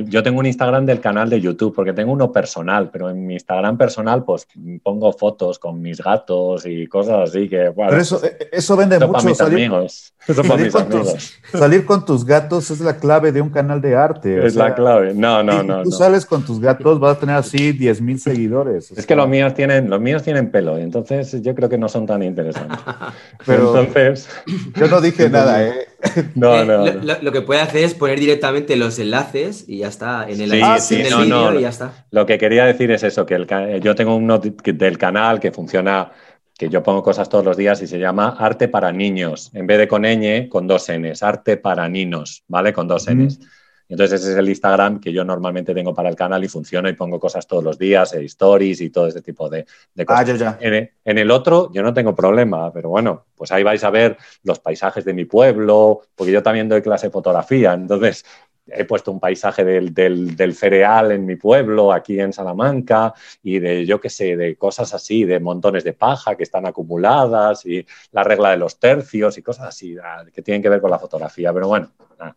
yo 0.06 0.22
tengo 0.22 0.38
un 0.38 0.46
Instagram 0.46 0.86
del 0.86 1.00
canal 1.00 1.28
de 1.28 1.40
YouTube, 1.40 1.74
porque 1.74 1.92
tengo 1.92 2.12
uno 2.12 2.32
personal, 2.32 2.90
pero 2.90 3.10
en 3.10 3.26
mi 3.26 3.34
Instagram 3.34 3.76
personal 3.76 4.24
pues 4.24 4.46
pongo 4.82 5.12
fotos 5.12 5.58
con 5.58 5.80
mis 5.80 6.00
gatos 6.00 6.64
y 6.66 6.86
cosas 6.86 7.30
así 7.30 7.48
que... 7.48 7.68
Bueno, 7.68 7.90
pero 7.90 8.02
eso, 8.02 8.24
eh, 8.24 8.48
eso 8.52 8.76
vende 8.76 8.98
mucho. 8.98 9.12
Para 9.12 9.24
mis 9.24 9.40
amigos. 9.40 10.13
Salir, 10.32 10.72
con 10.72 10.88
tus, 10.88 11.38
salir, 11.52 11.84
con 11.84 12.04
tus, 12.04 12.24
gatos 12.24 12.70
es 12.70 12.80
la 12.80 12.96
clave 12.96 13.32
de 13.32 13.40
un 13.40 13.50
canal 13.50 13.80
de 13.80 13.94
arte. 13.94 14.46
Es 14.46 14.54
la 14.54 14.74
clave. 14.74 15.12
No, 15.14 15.42
no, 15.42 15.62
no. 15.62 15.82
Tú 15.82 15.90
sales 15.90 16.24
con 16.24 16.44
tus 16.44 16.60
gatos, 16.60 16.98
vas 16.98 17.16
a 17.16 17.20
tener 17.20 17.36
así 17.36 17.72
10 17.72 18.00
mil 18.00 18.18
seguidores. 18.18 18.90
Es 18.92 19.06
que 19.06 19.16
los 19.16 19.28
míos, 19.28 19.54
tienen, 19.54 19.90
los 19.90 20.00
míos 20.00 20.22
tienen 20.22 20.50
pelo 20.50 20.78
y 20.78 20.82
entonces 20.82 21.42
yo 21.42 21.54
creo 21.54 21.68
que 21.68 21.78
no 21.78 21.88
son 21.88 22.06
tan 22.06 22.22
interesantes. 22.22 22.78
pero 23.46 23.78
entonces... 23.78 24.28
Yo 24.76 24.88
no 24.88 25.00
dije 25.00 25.28
nada, 25.30 25.62
¿eh? 25.62 25.88
No, 26.34 26.60
eh, 26.60 26.64
no, 27.04 27.16
Lo, 27.22 27.32
que 27.32 27.40
puede 27.40 27.60
hacer 27.60 27.84
es 27.84 27.94
poner 27.94 28.18
directamente 28.18 28.76
los 28.76 28.98
enlaces 28.98 29.64
y 29.66 29.78
ya 29.78 29.88
está. 29.88 30.28
En 30.28 30.40
el, 30.40 30.50
sí, 30.80 30.96
vídeo 30.96 31.58
y 31.58 31.62
ya 31.62 31.68
está. 31.68 32.04
Lo 32.10 32.26
que 32.26 32.38
quería 32.38 32.64
decir 32.64 32.90
es 32.90 33.02
eso, 33.02 33.26
que 33.26 33.34
el, 33.34 33.46
yo 33.80 33.94
tengo 33.94 34.16
uno 34.16 34.38
del 34.38 34.98
canal 34.98 35.40
que 35.40 35.50
funciona, 35.50 36.12
que 36.56 36.68
yo 36.68 36.82
pongo 36.82 37.02
cosas 37.02 37.28
todos 37.28 37.44
los 37.44 37.56
días 37.56 37.82
y 37.82 37.86
se 37.86 37.98
llama 37.98 38.36
Arte 38.38 38.68
para 38.68 38.92
Niños. 38.92 39.50
En 39.54 39.66
vez 39.66 39.78
de 39.78 39.88
con 39.88 40.02
ñ, 40.02 40.48
con 40.48 40.66
dos 40.66 40.88
Ns. 40.90 41.22
Arte 41.22 41.56
para 41.56 41.88
Ninos, 41.88 42.44
¿vale? 42.48 42.72
Con 42.72 42.86
dos 42.86 43.10
Ns. 43.10 43.40
Entonces 43.88 44.22
ese 44.22 44.32
es 44.32 44.38
el 44.38 44.48
Instagram 44.48 44.98
que 44.98 45.12
yo 45.12 45.24
normalmente 45.24 45.74
tengo 45.74 45.92
para 45.92 46.08
el 46.08 46.16
canal 46.16 46.42
y 46.42 46.48
funciona 46.48 46.88
y 46.88 46.94
pongo 46.94 47.20
cosas 47.20 47.46
todos 47.46 47.62
los 47.62 47.78
días, 47.78 48.14
e 48.14 48.24
stories 48.24 48.80
y 48.80 48.90
todo 48.90 49.08
ese 49.08 49.20
tipo 49.20 49.50
de, 49.50 49.66
cosas. 50.06 50.30
Ah, 50.30 50.36
ya, 50.36 50.58
En, 50.60 50.90
en, 51.04 51.18
el 51.18 51.30
otro 51.30 51.70
yo 51.72 51.82
no 51.82 51.92
tengo 51.92 52.14
problema, 52.14 52.72
pero 52.72 52.88
bueno, 52.88 53.26
pues 53.36 53.52
ahí 53.52 53.62
vais 53.62 53.84
a 53.84 53.90
ver 53.90 54.16
los 54.42 54.58
paisajes 54.58 55.04
de 55.04 55.12
mi 55.12 55.26
pueblo, 55.26 56.00
porque 56.14 56.32
yo 56.32 56.42
también 56.42 56.68
doy 56.68 56.80
clase 56.80 57.08
de 57.08 57.12
fotografía, 57.12 57.74
entonces 57.74 58.24
he 58.66 58.84
puesto 58.84 59.10
un 59.10 59.20
paisaje 59.20 59.64
del, 59.64 59.92
del, 59.92 60.54
cereal 60.54 61.12
en 61.12 61.26
mi 61.26 61.36
pueblo, 61.36 61.92
aquí 61.92 62.18
en 62.18 62.32
Salamanca, 62.32 63.12
y 63.42 63.58
de, 63.58 63.84
yo 63.84 64.00
qué 64.00 64.10
sé, 64.10 64.36
de 64.36 64.56
cosas 64.56 64.94
así, 64.94 65.24
de 65.24 65.40
montones 65.40 65.84
de 65.84 65.92
paja 65.92 66.34
que 66.36 66.42
están 66.42 66.66
acumuladas, 66.66 67.66
y 67.66 67.86
la 68.12 68.24
regla 68.24 68.50
de 68.50 68.56
los 68.56 68.78
tercios 68.78 69.36
y 69.38 69.42
cosas 69.42 69.68
así, 69.68 69.96
ah, 70.02 70.24
que 70.32 70.42
tienen 70.42 70.62
que 70.62 70.68
ver 70.68 70.80
con 70.80 70.90
la 70.90 70.98
fotografía. 70.98 71.52
Pero 71.52 71.68
bueno, 71.68 71.90
nada. 72.18 72.36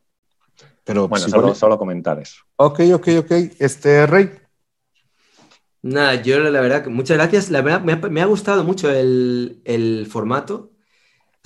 Pero 0.84 1.08
bueno, 1.08 1.28
solo, 1.28 1.54
solo, 1.54 1.78
comentar 1.78 2.20
eso. 2.20 2.44
Ok, 2.56 2.80
ok, 2.94 3.08
ok. 3.20 3.32
Este, 3.60 4.06
Rey. 4.08 4.32
Nada, 5.82 6.22
yo 6.22 6.40
la 6.40 6.62
verdad, 6.62 6.86
muchas 6.88 7.18
gracias. 7.18 7.49
La 7.49 7.62
verdad, 7.62 7.82
me 7.82 8.22
ha, 8.22 8.26
gustado 8.26 8.64
mucho 8.64 8.90
el, 8.90 10.08
formato. 10.10 10.72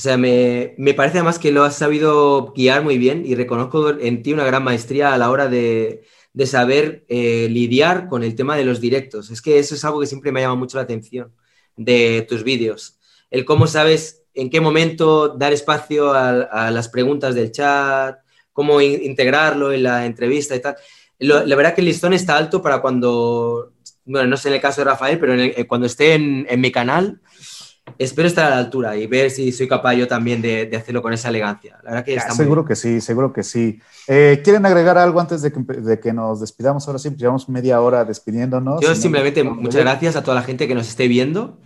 O 0.02 0.04
sea, 0.04 0.18
me, 0.18 0.74
parece 0.96 1.20
además 1.20 1.38
que 1.38 1.52
lo 1.52 1.64
has 1.64 1.78
sabido 1.78 2.54
guiar 2.56 2.84
muy 2.84 2.98
bien 2.98 3.24
y 3.24 3.36
reconozco 3.36 3.92
en 3.92 4.24
ti 4.24 4.34
una 4.34 4.46
gran 4.46 4.64
maestría 4.64 5.14
a 5.14 5.18
la 5.20 5.30
hora 5.30 5.48
de, 5.48 6.02
saber 6.46 7.06
eh, 7.08 7.48
lidiar 7.52 8.08
con 8.08 8.24
el 8.24 8.34
tema 8.34 8.58
de 8.58 8.66
los 8.66 8.82
directos. 8.82 9.30
Es 9.30 9.44
que 9.44 9.60
eso 9.60 9.76
es 9.76 9.86
algo 9.86 10.00
que 10.00 10.08
siempre 10.08 10.32
me 10.32 10.40
ha 10.40 10.44
llamado 10.46 10.58
mucho 10.58 10.78
la 10.78 10.86
atención 10.86 11.32
de 11.78 12.26
tus 12.28 12.44
vídeos. 12.44 12.98
El 13.30 13.46
cómo 13.46 13.68
sabes 13.68 14.24
en 14.34 14.50
qué 14.50 14.60
momento 14.60 15.30
dar 15.30 15.54
espacio 15.54 16.14
a 16.14 16.72
las 16.72 16.90
preguntas 16.90 17.36
del 17.36 17.52
chat, 17.52 18.18
cómo 18.54 18.82
integrarlo 18.82 19.72
en 19.72 19.84
la 19.84 20.08
entrevista 20.08 20.56
y 20.56 20.62
tal. 20.62 20.78
la 21.20 21.56
verdad 21.56 21.76
que 21.76 21.82
el 21.82 21.86
listón 21.86 22.14
está 22.14 22.38
alto 22.38 22.60
para 22.60 22.82
cuando, 22.82 23.74
bueno, 24.06 24.28
no 24.28 24.36
sé 24.36 24.48
en 24.48 24.56
el 24.56 24.62
caso 24.62 24.82
de 24.82 24.86
Rafael, 24.86 25.20
pero 25.20 25.36
eh, 25.36 25.68
cuando 25.68 25.86
esté 25.86 26.16
en, 26.16 26.60
mi 26.60 26.72
canal, 26.72 27.22
espero 27.98 28.28
estar 28.28 28.46
a 28.46 28.50
la 28.52 28.58
altura 28.58 28.96
y 28.96 29.08
ver 29.08 29.32
si 29.32 29.52
soy 29.52 29.68
capaz 29.68 29.94
yo 29.96 30.08
también 30.08 30.42
de, 30.42 30.70
hacerlo 30.76 31.02
con 31.02 31.14
esa 31.14 31.30
elegancia. 31.30 31.78
La 31.84 31.92
verdad 31.92 32.06
que 32.06 32.16
está 32.16 32.32
seguro 32.32 32.66
que 32.66 32.76
sí, 32.76 33.02
seguro 33.02 33.34
que 33.34 33.44
sí. 33.44 33.80
Eh, 34.08 34.42
¿Quieren 34.44 34.66
agregar 34.66 34.98
algo 34.98 35.20
antes 35.20 35.42
de 35.42 35.52
que, 36.00 36.14
nos 36.14 36.40
despidamos? 36.40 36.88
Ahora 36.88 37.00
sí, 37.00 37.10
pues 37.10 37.20
llevamos 37.20 37.50
media 37.50 37.82
hora 37.82 38.06
despidiéndonos. 38.06 38.82
Yo 38.82 38.96
simplemente 38.96 39.44
muchas 39.44 39.82
gracias 39.82 40.16
a 40.16 40.24
toda 40.24 40.36
la 40.36 40.44
gente 40.44 40.68
que 40.68 40.76
nos 40.76 40.88
esté 40.88 41.08
viendo 41.08 41.58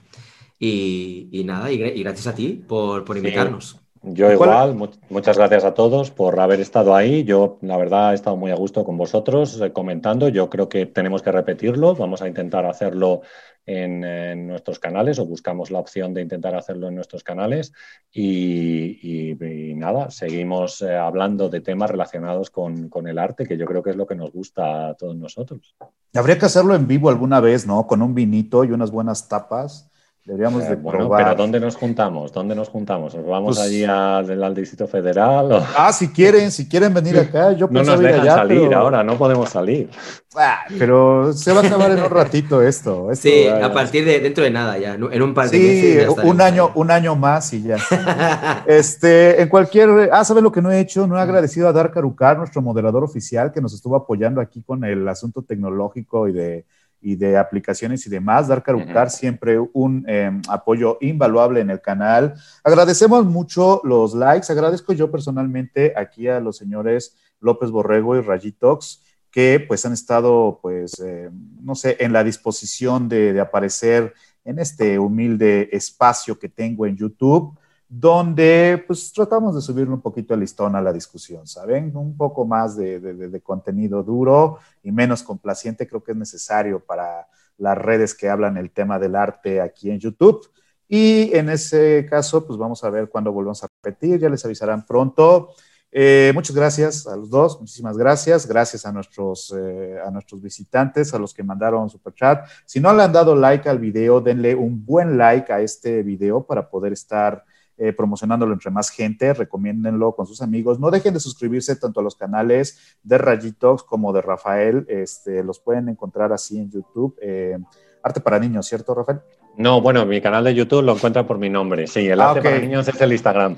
y, 0.60 1.44
nada, 1.46 1.72
y, 1.72 1.78
gracias 1.78 2.28
a 2.28 2.36
ti 2.36 2.64
por, 2.68 3.06
por 3.06 3.18
invitarnos. 3.18 3.80
Yo 4.08 4.32
igual, 4.32 4.76
muchas 5.10 5.36
gracias 5.36 5.64
a 5.64 5.74
todos 5.74 6.12
por 6.12 6.40
haber 6.40 6.60
estado 6.60 6.96
ahí. 6.96 7.24
Yo, 7.24 7.58
la 7.62 7.76
verdad, 7.76 8.12
he 8.12 8.16
estado 8.16 8.38
muy 8.38 8.52
a 8.52 8.56
gusto 8.56 8.84
con 8.86 8.98
vosotros 8.98 9.60
eh, 9.60 9.74
comentando. 9.74 10.30
Yo 10.30 10.48
creo 10.48 10.70
que 10.70 10.86
tenemos 10.86 11.24
que 11.24 11.32
repetirlo. 11.32 11.96
Vamos 11.96 12.22
a 12.22 12.28
intentar 12.28 12.68
hacerlo 12.68 13.22
en, 13.66 14.48
nuestros 14.48 14.80
canales 14.80 15.20
o 15.20 15.26
buscamos 15.26 15.72
la 15.72 15.80
opción 15.80 16.14
de 16.14 16.22
intentar 16.22 16.56
hacerlo 16.56 16.88
en 16.88 16.96
nuestros 16.96 17.24
canales. 17.24 17.74
Y, 18.12 19.36
nada, 19.76 20.10
seguimos 20.10 20.82
eh, 20.82 20.96
hablando 20.96 21.50
de 21.50 21.62
temas 21.62 21.90
relacionados 21.92 22.50
con, 22.50 22.90
con, 22.90 23.08
el 23.08 23.20
arte, 23.20 23.46
que 23.46 23.58
yo 23.58 23.66
creo 23.66 23.84
que 23.84 23.92
es 23.92 23.96
lo 23.96 24.08
que 24.08 24.16
nos 24.16 24.32
gusta 24.32 24.90
a 24.90 24.94
todos 24.94 25.16
nosotros. 25.16 25.76
Habría 26.14 26.38
que 26.38 26.46
hacerlo 26.46 26.76
en 26.76 26.88
vivo 26.88 27.10
alguna 27.10 27.40
vez, 27.40 27.68
¿no? 27.68 27.86
Con 27.88 28.02
un 28.02 28.16
vinito 28.16 28.64
y 28.64 28.72
unas 28.72 28.92
buenas 28.92 29.28
tapas 29.28 29.92
Deberíamos 30.26 30.68
de 30.68 30.76
bueno, 30.76 31.08
pero 31.16 31.36
¿dónde 31.36 31.60
nos 31.60 31.76
juntamos? 31.76 32.34
¿Dónde 32.34 32.56
nos 32.56 32.70
juntamos? 32.70 33.14
¿Nos 33.14 33.28
vamos 33.28 33.58
pues 33.58 33.68
allí 33.68 33.84
al, 33.84 34.56
Distrito 34.56 34.88
Federal? 34.88 35.64
Ah, 35.78 35.94
si 35.94 36.08
quieren, 36.08 36.50
si 36.50 36.68
quieren 36.68 36.96
venir 36.96 37.20
acá, 37.20 37.52
yo 37.52 37.68
No 37.70 37.84
nos 37.84 38.00
dejan 38.00 38.26
salir 38.26 38.74
ahora, 38.74 39.04
no 39.04 39.20
podemos 39.20 39.50
salir. 39.50 39.88
Ah, 40.36 40.62
pero 40.80 41.32
se 41.32 41.54
va 41.54 41.62
a 41.62 41.68
acabar 41.68 41.92
en 41.92 42.00
un 42.00 42.10
ratito 42.10 42.64
esto. 42.64 43.10
sí, 43.14 43.48
a 43.48 43.72
partir 43.72 44.04
de 44.04 44.20
dentro 44.20 44.44
de 44.44 44.50
nada 44.50 44.80
ya, 44.80 44.96
en 44.96 45.22
un 45.22 45.36
par 45.36 45.48
de 45.52 45.60
meses. 45.60 46.16
Sí, 46.16 46.28
un 46.28 46.42
año, 46.42 46.72
un 46.74 46.90
año 46.90 47.16
más 47.16 47.54
y 47.54 47.62
ya. 47.62 47.78
este, 48.66 49.44
en 49.44 49.48
cualquier, 49.48 50.10
ah, 50.12 50.26
¿sabes 50.26 50.42
lo 50.42 50.52
que 50.52 50.64
no 50.64 50.72
he 50.72 50.80
hecho? 50.80 51.06
No 51.06 51.20
he 51.20 51.22
agradecido 51.22 51.68
a 51.68 51.72
Dark 51.72 51.96
Arucar, 51.96 52.40
nuestro 52.40 52.64
moderador 52.64 53.04
oficial, 53.04 53.52
que 53.52 53.62
nos 53.62 53.76
estuvo 53.76 53.96
apoyando 53.96 54.42
aquí 54.42 54.64
con 54.64 54.86
el 54.86 55.08
asunto 55.08 55.44
tecnológico 55.44 56.28
y 56.28 56.34
de 56.34 56.66
y 57.06 57.16
de 57.16 57.38
aplicaciones 57.38 58.08
y 58.08 58.10
demás. 58.10 58.48
Dar 58.48 58.64
Carucar 58.64 59.12
siempre 59.12 59.60
un 59.60 60.04
em, 60.08 60.42
apoyo 60.50 60.98
invaluable 61.02 61.60
en 61.60 61.70
el 61.70 61.80
canal. 61.80 62.34
Agradecemos 62.64 63.24
mucho 63.28 63.80
los 63.84 64.16
likes. 64.16 64.52
Agradezco 64.52 64.92
yo 64.92 65.12
personalmente 65.12 65.94
aquí 65.96 66.28
a 66.28 66.40
los 66.40 66.58
señores 66.58 67.16
López 67.40 67.70
Borrego 67.70 68.16
y 68.16 68.22
Rayitox 68.22 69.04
que 69.30 69.64
pues 69.68 69.86
han 69.86 69.94
estado 69.94 70.60
pues 70.64 71.00
em, 71.00 71.32
no 71.62 71.76
sé 71.76 71.96
en 72.00 72.12
la 72.12 72.24
disposición 72.24 73.08
de, 73.08 73.34
de 73.34 73.40
aparecer 73.40 74.16
en 74.44 74.58
este 74.58 74.98
humilde 74.98 75.70
espacio 75.74 76.40
que 76.40 76.50
tengo 76.50 76.88
en 76.88 76.98
YouTube 76.98 77.56
donde 77.98 78.84
pues 78.86 79.14
tratamos 79.14 79.56
de 79.56 79.62
subir 79.62 79.88
un 79.88 80.02
poquito 80.02 80.34
el 80.34 80.42
listón 80.42 80.76
a 80.76 80.82
la 80.82 80.92
discusión, 80.92 81.48
¿saben? 81.48 81.96
Un 81.96 82.18
poco 82.18 82.46
más 82.46 82.76
de, 82.76 83.42
contenido 83.42 84.04
duro 84.04 84.60
y 84.84 84.92
menos 84.92 85.24
complaciente 85.24 85.88
creo 85.88 86.04
que 86.04 86.12
es 86.12 86.18
necesario 86.18 86.82
para 86.82 87.26
las 87.58 87.78
redes 87.78 88.14
que 88.14 88.28
hablan 88.28 88.58
el 88.58 88.72
tema 88.72 89.00
del 89.00 89.16
arte 89.16 89.62
aquí 89.62 89.92
en 89.92 90.00
YouTube. 90.00 90.46
Y 90.90 91.34
en 91.34 91.50
ese 91.50 92.06
caso, 92.10 92.46
pues 92.46 92.60
vamos 92.60 92.84
a 92.84 92.90
ver 92.90 93.08
cuándo 93.08 93.32
volvemos 93.32 93.64
a 93.64 93.68
repetir, 93.82 94.20
ya 94.20 94.30
les 94.30 94.44
avisarán 94.44 94.86
pronto. 94.86 95.52
Eh, 95.90 96.34
muchas 96.36 96.54
gracias 96.54 97.08
a 97.08 97.16
los 97.16 97.30
dos, 97.30 97.62
muchísimas 97.62 97.98
gracias. 97.98 98.46
Gracias 98.46 98.86
a 98.86 98.92
nuestros, 98.92 99.56
eh, 99.58 99.98
a 100.06 100.12
nuestros 100.12 100.42
visitantes, 100.42 101.14
a 101.14 101.18
los 101.18 101.34
que 101.34 101.44
mandaron 101.44 101.90
super 101.90 102.14
chat. 102.14 102.46
Si 102.66 102.82
no 102.82 102.94
le 102.94 103.04
han 103.04 103.14
dado 103.14 103.38
like 103.38 103.70
al 103.70 103.80
video, 103.80 104.20
denle 104.20 104.54
un 104.54 104.86
buen 104.86 105.18
like 105.18 105.54
a 105.54 105.62
este 105.62 106.04
video 106.04 106.46
para 106.46 106.70
poder 106.70 106.92
estar 106.92 107.46
eh, 107.78 107.94
promocionándolo 107.94 108.54
entre 108.54 108.72
más 108.72 108.90
gente, 108.90 109.34
recomiéndenlo 109.34 110.16
con 110.16 110.26
sus 110.26 110.42
amigos. 110.42 110.80
No 110.80 110.92
dejen 110.92 111.14
de 111.14 111.20
suscribirse 111.20 111.76
tanto 111.76 112.00
a 112.00 112.04
los 112.04 112.16
canales 112.16 112.98
de 113.04 113.18
Rayitos 113.18 113.84
como 113.84 114.14
de 114.14 114.22
Rafael, 114.22 114.86
este, 114.90 115.44
los 115.44 115.60
pueden 115.60 115.90
encontrar 115.90 116.32
así 116.34 116.58
en 116.58 116.72
YouTube. 116.72 117.16
Eh, 117.22 117.58
Arte 118.04 118.22
para 118.22 118.38
niños, 118.40 118.68
¿cierto, 118.68 118.94
Rafael? 118.94 119.20
No, 119.58 119.82
bueno, 119.82 120.06
mi 120.06 120.22
canal 120.22 120.44
de 120.44 120.54
YouTube 120.54 120.84
lo 120.84 120.94
encuentran 120.94 121.26
por 121.26 121.38
mi 121.40 121.50
nombre. 121.50 121.88
Sí, 121.88 122.08
el 122.08 122.22
Ah, 122.22 122.30
arte 122.32 122.42
para 122.44 122.60
niños 122.60 122.88
es 122.88 123.02
el 123.02 123.12
Instagram. 123.14 123.56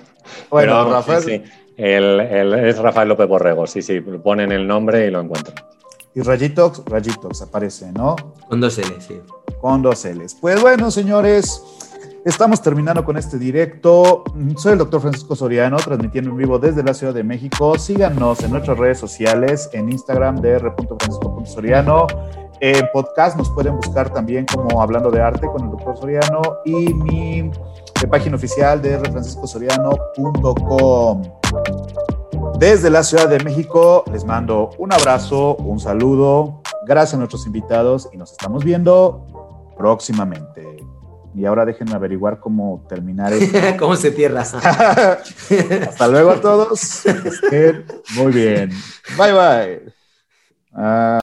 Bueno, 0.50 0.72
Pero 0.84 0.92
Rafael 0.94 1.22
sí, 1.24 1.42
sí. 1.46 1.52
El- 1.76 2.20
el- 2.22 2.54
es 2.54 2.78
Rafael 2.78 3.10
López 3.10 3.28
Borrego. 3.28 3.68
Sí, 3.68 3.82
sí, 3.82 4.00
ponen 4.00 4.52
el 4.52 4.66
nombre 4.66 5.06
y 5.08 5.12
lo 5.12 5.20
encuentran. 5.22 5.56
y 6.16 6.22
Rayitox, 6.22 6.84
Rayitox 6.86 7.42
aparece, 7.44 7.92
¿no? 7.92 8.16
Con 8.48 8.60
dos 8.62 8.78
L, 8.80 8.90
sí. 9.02 9.20
con 9.62 9.82
dos 9.84 10.04
L's. 10.06 10.34
Pues 10.40 10.60
bueno, 10.62 10.90
señores, 10.92 11.62
estamos 12.26 12.62
terminando 12.62 13.04
con 13.04 13.18
este 13.18 13.38
directo. 13.38 14.24
Soy 14.58 14.72
el 14.74 14.80
doctor 14.80 15.02
Francisco 15.02 15.36
Soriano, 15.36 15.78
transmitiendo 15.78 16.32
en 16.32 16.38
vivo 16.38 16.60
desde 16.60 16.84
la 16.84 16.94
Ciudad 16.94 17.14
de 17.14 17.24
México. 17.24 17.78
Síganos 17.78 18.42
en 18.44 18.52
nuestras 18.52 18.78
redes 18.78 19.00
sociales, 19.00 19.70
en 19.74 19.90
Instagram 19.90 20.42
de 20.42 20.52
r.francisco.soriano. 20.52 22.08
En 22.60 22.88
podcast 22.92 23.38
nos 23.38 23.52
pueden 23.52 23.76
buscar 23.76 24.12
también 24.12 24.44
como 24.46 24.82
Hablando 24.82 25.12
de 25.12 25.22
Arte 25.22 25.46
con 25.48 25.64
el 25.64 25.70
doctor 25.72 25.98
Soriano 25.98 26.42
y 26.66 26.94
mi 26.94 27.52
página 28.10 28.36
oficial 28.36 28.82
de 28.82 28.98
rfranciscosoriano.com. 28.98 31.22
Desde 32.60 32.90
la 32.90 33.04
Ciudad 33.04 33.30
de 33.30 33.40
México 33.44 34.04
les 34.12 34.26
mando 34.26 34.72
un 34.80 34.92
abrazo, 34.92 35.56
un 35.58 35.80
saludo. 35.80 36.64
Gracias 36.86 37.14
a 37.14 37.18
nuestros 37.18 37.46
invitados 37.46 38.10
y 38.12 38.18
nos 38.18 38.32
estamos 38.32 38.64
viendo 38.64 39.24
próximamente. 39.78 40.67
Y 41.38 41.46
ahora 41.46 41.66
déjenme 41.66 41.94
averiguar 41.94 42.40
cómo 42.40 42.84
terminar 42.90 43.32
esto. 43.32 43.60
¿Cómo 43.78 43.96
se 43.96 44.12
cierra? 44.12 44.42
Hasta 44.42 46.08
luego 46.08 46.32
a 46.32 46.42
todos. 46.42 47.04
Muy 48.16 48.32
bien. 48.32 48.72
Bye 49.16 49.34
bye. 49.34 49.94
Ah. 50.74 51.20